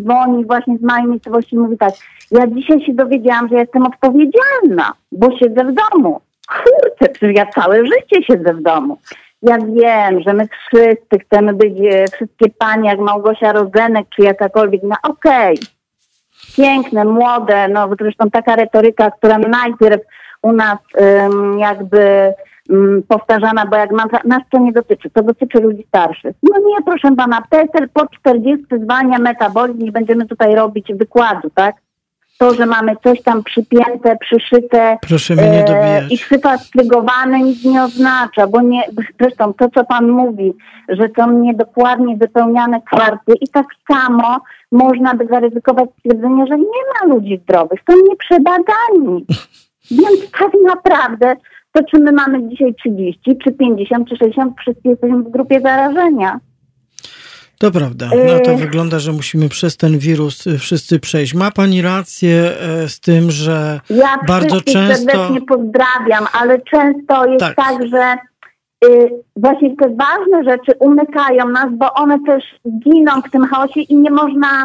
dzwoni 0.00 0.44
właśnie 0.44 0.78
z 0.78 0.82
mojej 0.82 1.06
miejscowości 1.06 1.56
i 1.56 1.58
mówi 1.58 1.78
tak, 1.78 1.94
ja 2.30 2.46
dzisiaj 2.46 2.84
się 2.86 2.94
dowiedziałam, 2.94 3.48
że 3.48 3.54
jestem 3.54 3.86
odpowiedzialna, 3.86 4.92
bo 5.12 5.38
siedzę 5.38 5.64
w 5.64 5.74
domu. 5.74 6.20
Kurczę, 6.48 7.12
przecież 7.12 7.36
ja 7.36 7.46
całe 7.46 7.86
życie 7.86 8.22
siedzę 8.26 8.54
w 8.54 8.62
domu. 8.62 8.98
Ja 9.42 9.58
wiem, 9.58 10.20
że 10.20 10.32
my 10.32 10.48
wszyscy 10.66 11.18
chcemy 11.26 11.52
być, 11.52 11.72
wszystkie 12.12 12.50
panie 12.58 12.90
jak 12.90 12.98
Małgosia 12.98 13.52
Rodzenek, 13.52 14.06
czy 14.16 14.22
jakakolwiek, 14.22 14.82
no 14.82 14.96
okej, 15.02 15.58
piękne, 16.56 17.04
młode, 17.04 17.68
no 17.68 17.88
zresztą 18.00 18.30
taka 18.30 18.56
retoryka, 18.56 19.10
która 19.10 19.38
najpierw 19.38 20.00
u 20.42 20.52
nas 20.52 20.78
ym, 21.00 21.58
jakby 21.58 22.32
powtarzana, 23.08 23.66
bo 23.66 23.76
jak 23.76 23.92
mantra, 23.92 24.20
nas 24.24 24.42
to 24.50 24.58
nie 24.58 24.72
dotyczy, 24.72 25.10
to 25.10 25.22
dotyczy 25.22 25.60
ludzi 25.60 25.84
starszych. 25.88 26.36
No 26.42 26.58
nie, 26.58 26.82
proszę 26.86 27.16
pana, 27.16 27.42
PESEL 27.50 27.88
po 27.92 28.06
40 28.06 28.66
zwalnia 28.82 29.18
metabolizm, 29.18 29.84
nie 29.84 29.92
będziemy 29.92 30.26
tutaj 30.26 30.54
robić 30.54 30.92
wykładu, 30.94 31.50
tak? 31.54 31.76
To, 32.38 32.54
że 32.54 32.66
mamy 32.66 32.96
coś 33.04 33.22
tam 33.22 33.42
przypięte, 33.42 34.16
przyszyte 34.16 34.98
proszę 35.08 35.34
mnie 35.34 35.50
nie 35.50 35.68
e, 35.68 36.06
i 36.10 36.18
przypastrygowane 36.18 37.38
nic 37.38 37.64
nie 37.64 37.82
oznacza, 37.82 38.46
bo 38.46 38.60
nie, 38.60 38.82
zresztą 39.20 39.54
to, 39.54 39.68
co 39.74 39.84
pan 39.84 40.10
mówi, 40.10 40.52
że 40.88 41.08
są 41.18 41.38
niedokładnie 41.38 42.16
wypełniane 42.16 42.80
kwarty 42.80 43.32
i 43.40 43.48
tak 43.48 43.66
samo 43.90 44.40
można 44.72 45.14
by 45.14 45.26
zaryzykować 45.26 45.88
stwierdzenie, 45.98 46.46
że 46.46 46.58
nie 46.58 46.82
ma 46.94 47.14
ludzi 47.14 47.40
zdrowych, 47.42 47.80
są 47.90 47.96
nieprzebadani. 48.08 49.26
Więc 49.90 50.30
tak 50.30 50.50
naprawdę 50.66 51.36
to 51.72 51.80
czy 51.90 52.00
my 52.00 52.12
mamy 52.12 52.48
dzisiaj 52.48 52.74
30, 52.74 53.20
czy 53.44 53.52
50, 53.52 54.08
czy 54.08 54.16
60, 54.16 54.54
wszyscy 54.60 54.80
jesteśmy 54.88 55.18
w 55.22 55.30
grupie 55.30 55.60
zarażenia. 55.60 56.40
To 57.58 57.70
prawda. 57.70 58.06
No 58.28 58.40
to 58.44 58.52
Y- 58.52 58.56
wygląda, 58.56 58.98
że 58.98 59.12
musimy 59.12 59.48
przez 59.48 59.76
ten 59.76 59.98
wirus 59.98 60.46
y, 60.46 60.58
wszyscy 60.58 61.00
przejść. 61.00 61.34
Ma 61.34 61.50
pani 61.50 61.82
rację 61.82 62.52
e, 62.60 62.88
z 62.88 63.00
tym, 63.00 63.30
że 63.30 63.80
Ja 63.90 64.18
Bardzo 64.28 64.60
często- 64.60 64.96
serdecznie 64.96 65.40
pozdrawiam, 65.40 66.26
ale 66.40 66.60
często 66.60 67.26
jest 67.26 67.40
Tak. 67.40 67.56
tak, 67.56 67.86
że 67.88 68.14
y, 68.88 69.10
właśnie 69.36 69.76
te 69.76 69.88
ważne 69.88 70.44
rzeczy 70.44 70.72
umykają 70.80 71.48
nas, 71.48 71.66
bo 71.72 71.92
one 71.94 72.18
też 72.26 72.44
giną 72.84 73.12
w 73.26 73.30
tym 73.30 73.44
chaosie 73.46 73.80
i 73.80 73.96
nie 73.96 74.10
można, 74.10 74.64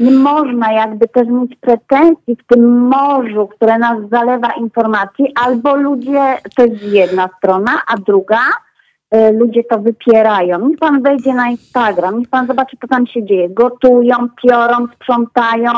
nie 0.00 0.10
można 0.10 0.72
jakby 0.72 1.08
też 1.08 1.28
mieć 1.28 1.56
pretensji 1.60 2.36
w 2.36 2.46
tym 2.46 2.88
morzu, 2.88 3.46
które 3.46 3.78
nas 3.78 3.98
zalewa 4.12 4.48
informacji, 4.52 5.32
albo 5.44 5.76
ludzie, 5.76 6.38
to 6.56 6.64
jest 6.64 6.82
jedna 6.82 7.28
strona, 7.38 7.72
a 7.86 7.96
druga, 7.96 8.40
y, 9.14 9.32
ludzie 9.32 9.64
to 9.64 9.78
wypierają. 9.78 10.68
Niech 10.68 10.78
pan 10.78 11.02
wejdzie 11.02 11.34
na 11.34 11.48
Instagram, 11.48 12.18
niech 12.18 12.28
pan 12.28 12.46
zobaczy, 12.46 12.76
co 12.80 12.88
tam 12.88 13.06
się 13.06 13.24
dzieje. 13.24 13.48
Gotują, 13.50 14.16
piorą, 14.42 14.86
sprzątają, 14.94 15.72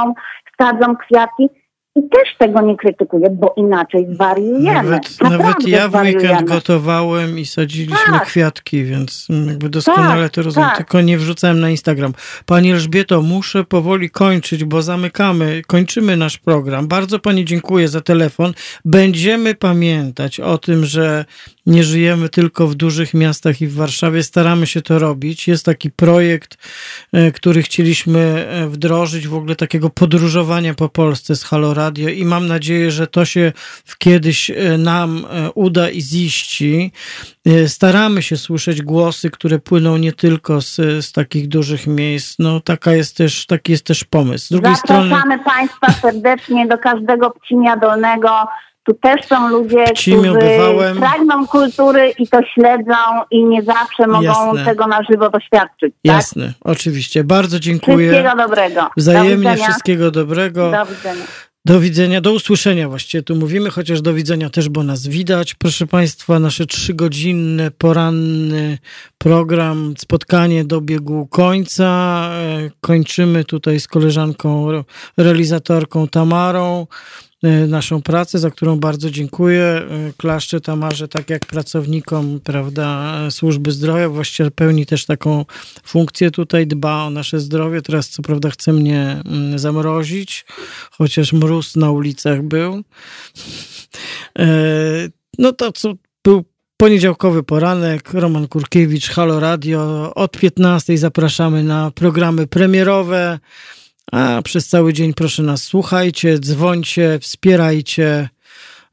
sadzą 0.61 0.97
kwiatki. 0.97 1.49
I 1.97 2.01
też 2.09 2.29
tego 2.39 2.61
nie 2.61 2.77
krytykuję, 2.77 3.31
bo 3.31 3.55
inaczej 3.57 4.07
zwariujemy. 4.15 4.65
nawet, 4.91 5.21
nawet 5.21 5.69
ja 5.69 5.89
w 5.89 5.95
weekend 5.95 6.21
zwariujemy. 6.21 6.43
gotowałem 6.45 7.39
i 7.39 7.47
sadziliśmy 7.47 8.13
Tak. 8.13 8.25
kwiatki, 8.27 8.85
więc 8.85 9.27
jakby 9.47 9.69
doskonale 9.69 10.23
Tak, 10.23 10.33
to 10.33 10.43
rozumiem, 10.43 10.69
tak. 10.69 10.79
tylko 10.79 11.01
nie 11.01 11.19
wrzucałem 11.19 11.61
na 11.61 11.71
Instagram. 11.71 12.13
Pani 12.47 12.73
Elżbieto, 12.73 13.23
muszę 13.23 13.65
powoli 13.65 14.11
kończyć, 14.11 14.65
bo 14.65 14.83
zamykamy, 14.83 15.63
kończymy 15.67 16.17
nasz 16.17 16.39
program. 16.39 16.89
Bardzo 16.89 17.19
Pani 17.19 17.45
dziękuję 17.45 17.89
za 17.89 18.01
telefon. 18.01 18.53
Będziemy 18.85 19.55
pamiętać 19.55 20.41
o 20.41 20.59
tym, 20.59 20.85
że 20.85 21.25
nie 21.67 21.85
żyjemy 21.85 22.29
tylko 22.29 22.67
w 22.67 22.75
dużych 22.75 23.15
miastach 23.15 23.61
i 23.61 23.67
w 23.67 23.75
Warszawie. 23.75 24.23
Staramy 24.23 24.67
się 24.67 24.83
to 24.83 24.99
robić. 24.99 25.49
Jest 25.49 25.65
taki 25.65 25.91
projekt, 25.91 26.57
e, 27.13 27.33
który 27.33 27.63
chcieliśmy 27.63 28.21
e, 28.21 28.69
wdrożyć, 28.69 29.29
w 29.29 29.35
ogóle 29.35 29.57
takiego 29.57 29.91
podróżowania 29.91 30.75
po 30.75 30.89
Polsce 30.89 31.37
z 31.37 31.45
Halo 31.45 31.75
Radio 31.75 32.09
i 32.09 32.25
mam 32.25 32.47
nadzieję, 32.47 32.91
że 32.91 33.07
to 33.07 33.25
się 33.25 33.53
kiedyś 33.99 34.51
e, 34.51 34.79
nam 34.79 35.27
uda 35.55 35.91
i 35.91 36.01
ziści. 36.01 36.93
Staramy 37.67 38.23
się 38.23 38.37
słyszeć 38.37 38.83
głosy, 38.83 39.31
które 39.31 39.59
płyną 39.59 39.97
nie 39.97 40.13
tylko 40.13 40.61
z, 40.61 40.77
z 41.05 41.13
takich 41.13 41.49
dużych 41.49 41.87
miejsc. 41.87 42.39
No 42.39 42.61
taka 42.61 42.93
jest 42.93 43.17
też, 43.17 43.47
taki 43.47 43.73
jest 43.73 43.87
też 43.87 44.05
pomysł. 44.05 44.47
Z 44.47 44.49
drugiej 44.49 44.77
strony 44.77 45.09
Zapraszamy 45.09 45.45
Państwa 45.45 45.93
serdecznie 45.93 46.67
do 46.67 46.79
każdego 46.79 47.31
Pcimia 47.31 47.77
Dolnego. 47.77 48.47
Tu 48.87 48.95
też 48.95 49.27
są 49.27 49.49
ludzie, 49.49 49.85
którzy 49.85 50.33
pragną 51.01 51.47
kultury 51.47 52.13
i 52.19 52.29
to 52.29 52.39
śledzą 52.55 52.95
i 53.31 53.45
nie 53.45 53.63
zawsze 53.63 54.07
mogą 54.07 54.23
Jasne. 54.23 54.65
tego 54.65 54.87
na 54.87 54.99
żywo 55.11 55.31
doświadczyć. 55.31 55.93
Tak? 55.93 56.15
jasne, 56.15 56.53
oczywiście. 56.61 57.25
Bardzo 57.25 57.61
dziękuję. 57.61 58.11
Wszystkiego 58.13 58.37
dobrego. 58.37 58.75
do 58.81 58.89
Wzajemnie 58.97 59.37
widzenia. 59.51 59.65
wszystkiego 59.69 60.11
dobrego. 60.11 60.71
Do 60.71 60.87
widzenia. 60.87 61.25
Do 61.65 61.81
widzenia, 61.81 62.21
do 62.21 62.33
usłyszenia 62.33 62.89
właściwie 62.89 63.23
tu 63.23 63.37
mówimy, 63.37 63.71
chociaż 63.71 64.01
do 64.01 64.15
widzenia 64.15 64.51
też, 64.51 64.69
bo 64.69 64.83
nas 64.83 65.07
widać. 65.07 65.55
Proszę 65.55 65.87
Państwa, 65.87 66.39
nasze 66.39 66.67
trzygodzinne, 66.67 67.71
poranny 67.71 68.79
program, 69.19 69.95
spotkanie 69.99 70.65
dobiegł 70.65 71.27
końca. 71.27 71.89
E, 72.33 72.71
Kończymy 72.81 73.45
tutaj 73.45 73.81
z 73.81 73.89
koleżanką, 73.89 74.71
re- 74.71 74.85
realizatorką 75.17 76.09
Tamarą 76.09 76.87
naszą 77.69 78.03
pracę, 78.03 78.39
za 78.39 78.51
którą 78.51 78.77
bardzo 78.81 79.11
dziękuję. 79.11 79.63
E, 79.65 80.13
Klaszczę 80.17 80.61
Tamarze, 80.61 81.09
tak 81.09 81.31
jak 81.31 81.47
pracownikom, 81.47 82.41
prawda, 82.45 83.13
służby 83.31 83.73
zdrowia, 83.73 84.09
właściwie 84.09 84.51
pełni 84.51 84.87
też 84.87 85.07
taką 85.07 85.45
funkcję 85.85 86.31
tutaj, 86.31 86.67
dba 86.67 87.05
o 87.05 87.11
nasze 87.11 87.41
zdrowie. 87.41 87.83
Teraz 87.83 88.09
co 88.09 88.23
prawda 88.23 88.51
chce 88.51 88.73
mnie 88.73 89.23
mm, 89.27 89.59
zamrozić, 89.59 90.45
chociaż 90.91 91.33
mróz 91.33 91.77
na 91.77 91.91
ulicach 91.91 92.43
był. 92.43 92.83
E, 94.39 94.47
No 95.39 95.53
to 95.53 95.73
co 95.73 95.95
był 96.25 96.45
poniedziałkowy 96.77 97.43
poranek, 97.43 98.13
Roman 98.13 98.49
Kurkiewicz, 98.49 99.09
Halo 99.09 99.41
Radio. 99.41 100.13
Od 100.15 100.39
15 100.39 100.99
zapraszamy 100.99 101.65
na 101.65 101.91
programy 101.91 102.47
premierowe, 102.47 103.39
a 104.13 104.43
przez 104.43 104.69
cały 104.69 104.93
dzień 104.93 105.15
proszę 105.15 105.43
nas 105.43 105.63
słuchajcie, 105.63 106.39
dzwońcie, 106.39 107.19
wspierajcie, 107.21 108.29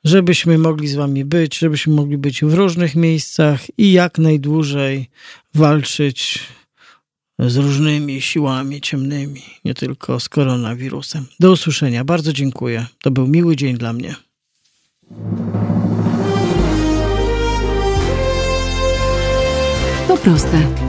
żebyśmy 0.04 0.58
mogli 0.58 0.88
z 0.88 0.96
wami 0.96 1.26
być, 1.26 1.58
żebyśmy 1.58 1.94
mogli 1.94 2.18
być 2.18 2.42
w 2.42 2.54
różnych 2.54 2.96
miejscach 2.96 3.62
i 3.78 3.92
jak 3.92 4.18
najdłużej 4.18 5.10
walczyć 5.54 6.40
z 7.40 7.58
różnymi 7.58 8.22
siłami 8.22 8.82
ciemnymi, 8.82 9.44
nie 9.66 9.74
tylko 9.74 10.20
z 10.20 10.30
koronawirusem. 10.30 11.26
Do 11.40 11.52
usłyszenia. 11.52 12.04
Bardzo 12.04 12.34
dziękuję. 12.34 12.86
To 13.02 13.12
był 13.12 13.28
miły 13.28 13.56
dzień 13.56 13.78
dla 13.78 13.94
mnie. 13.94 14.16
To 20.08 20.18
proste. 20.18 20.89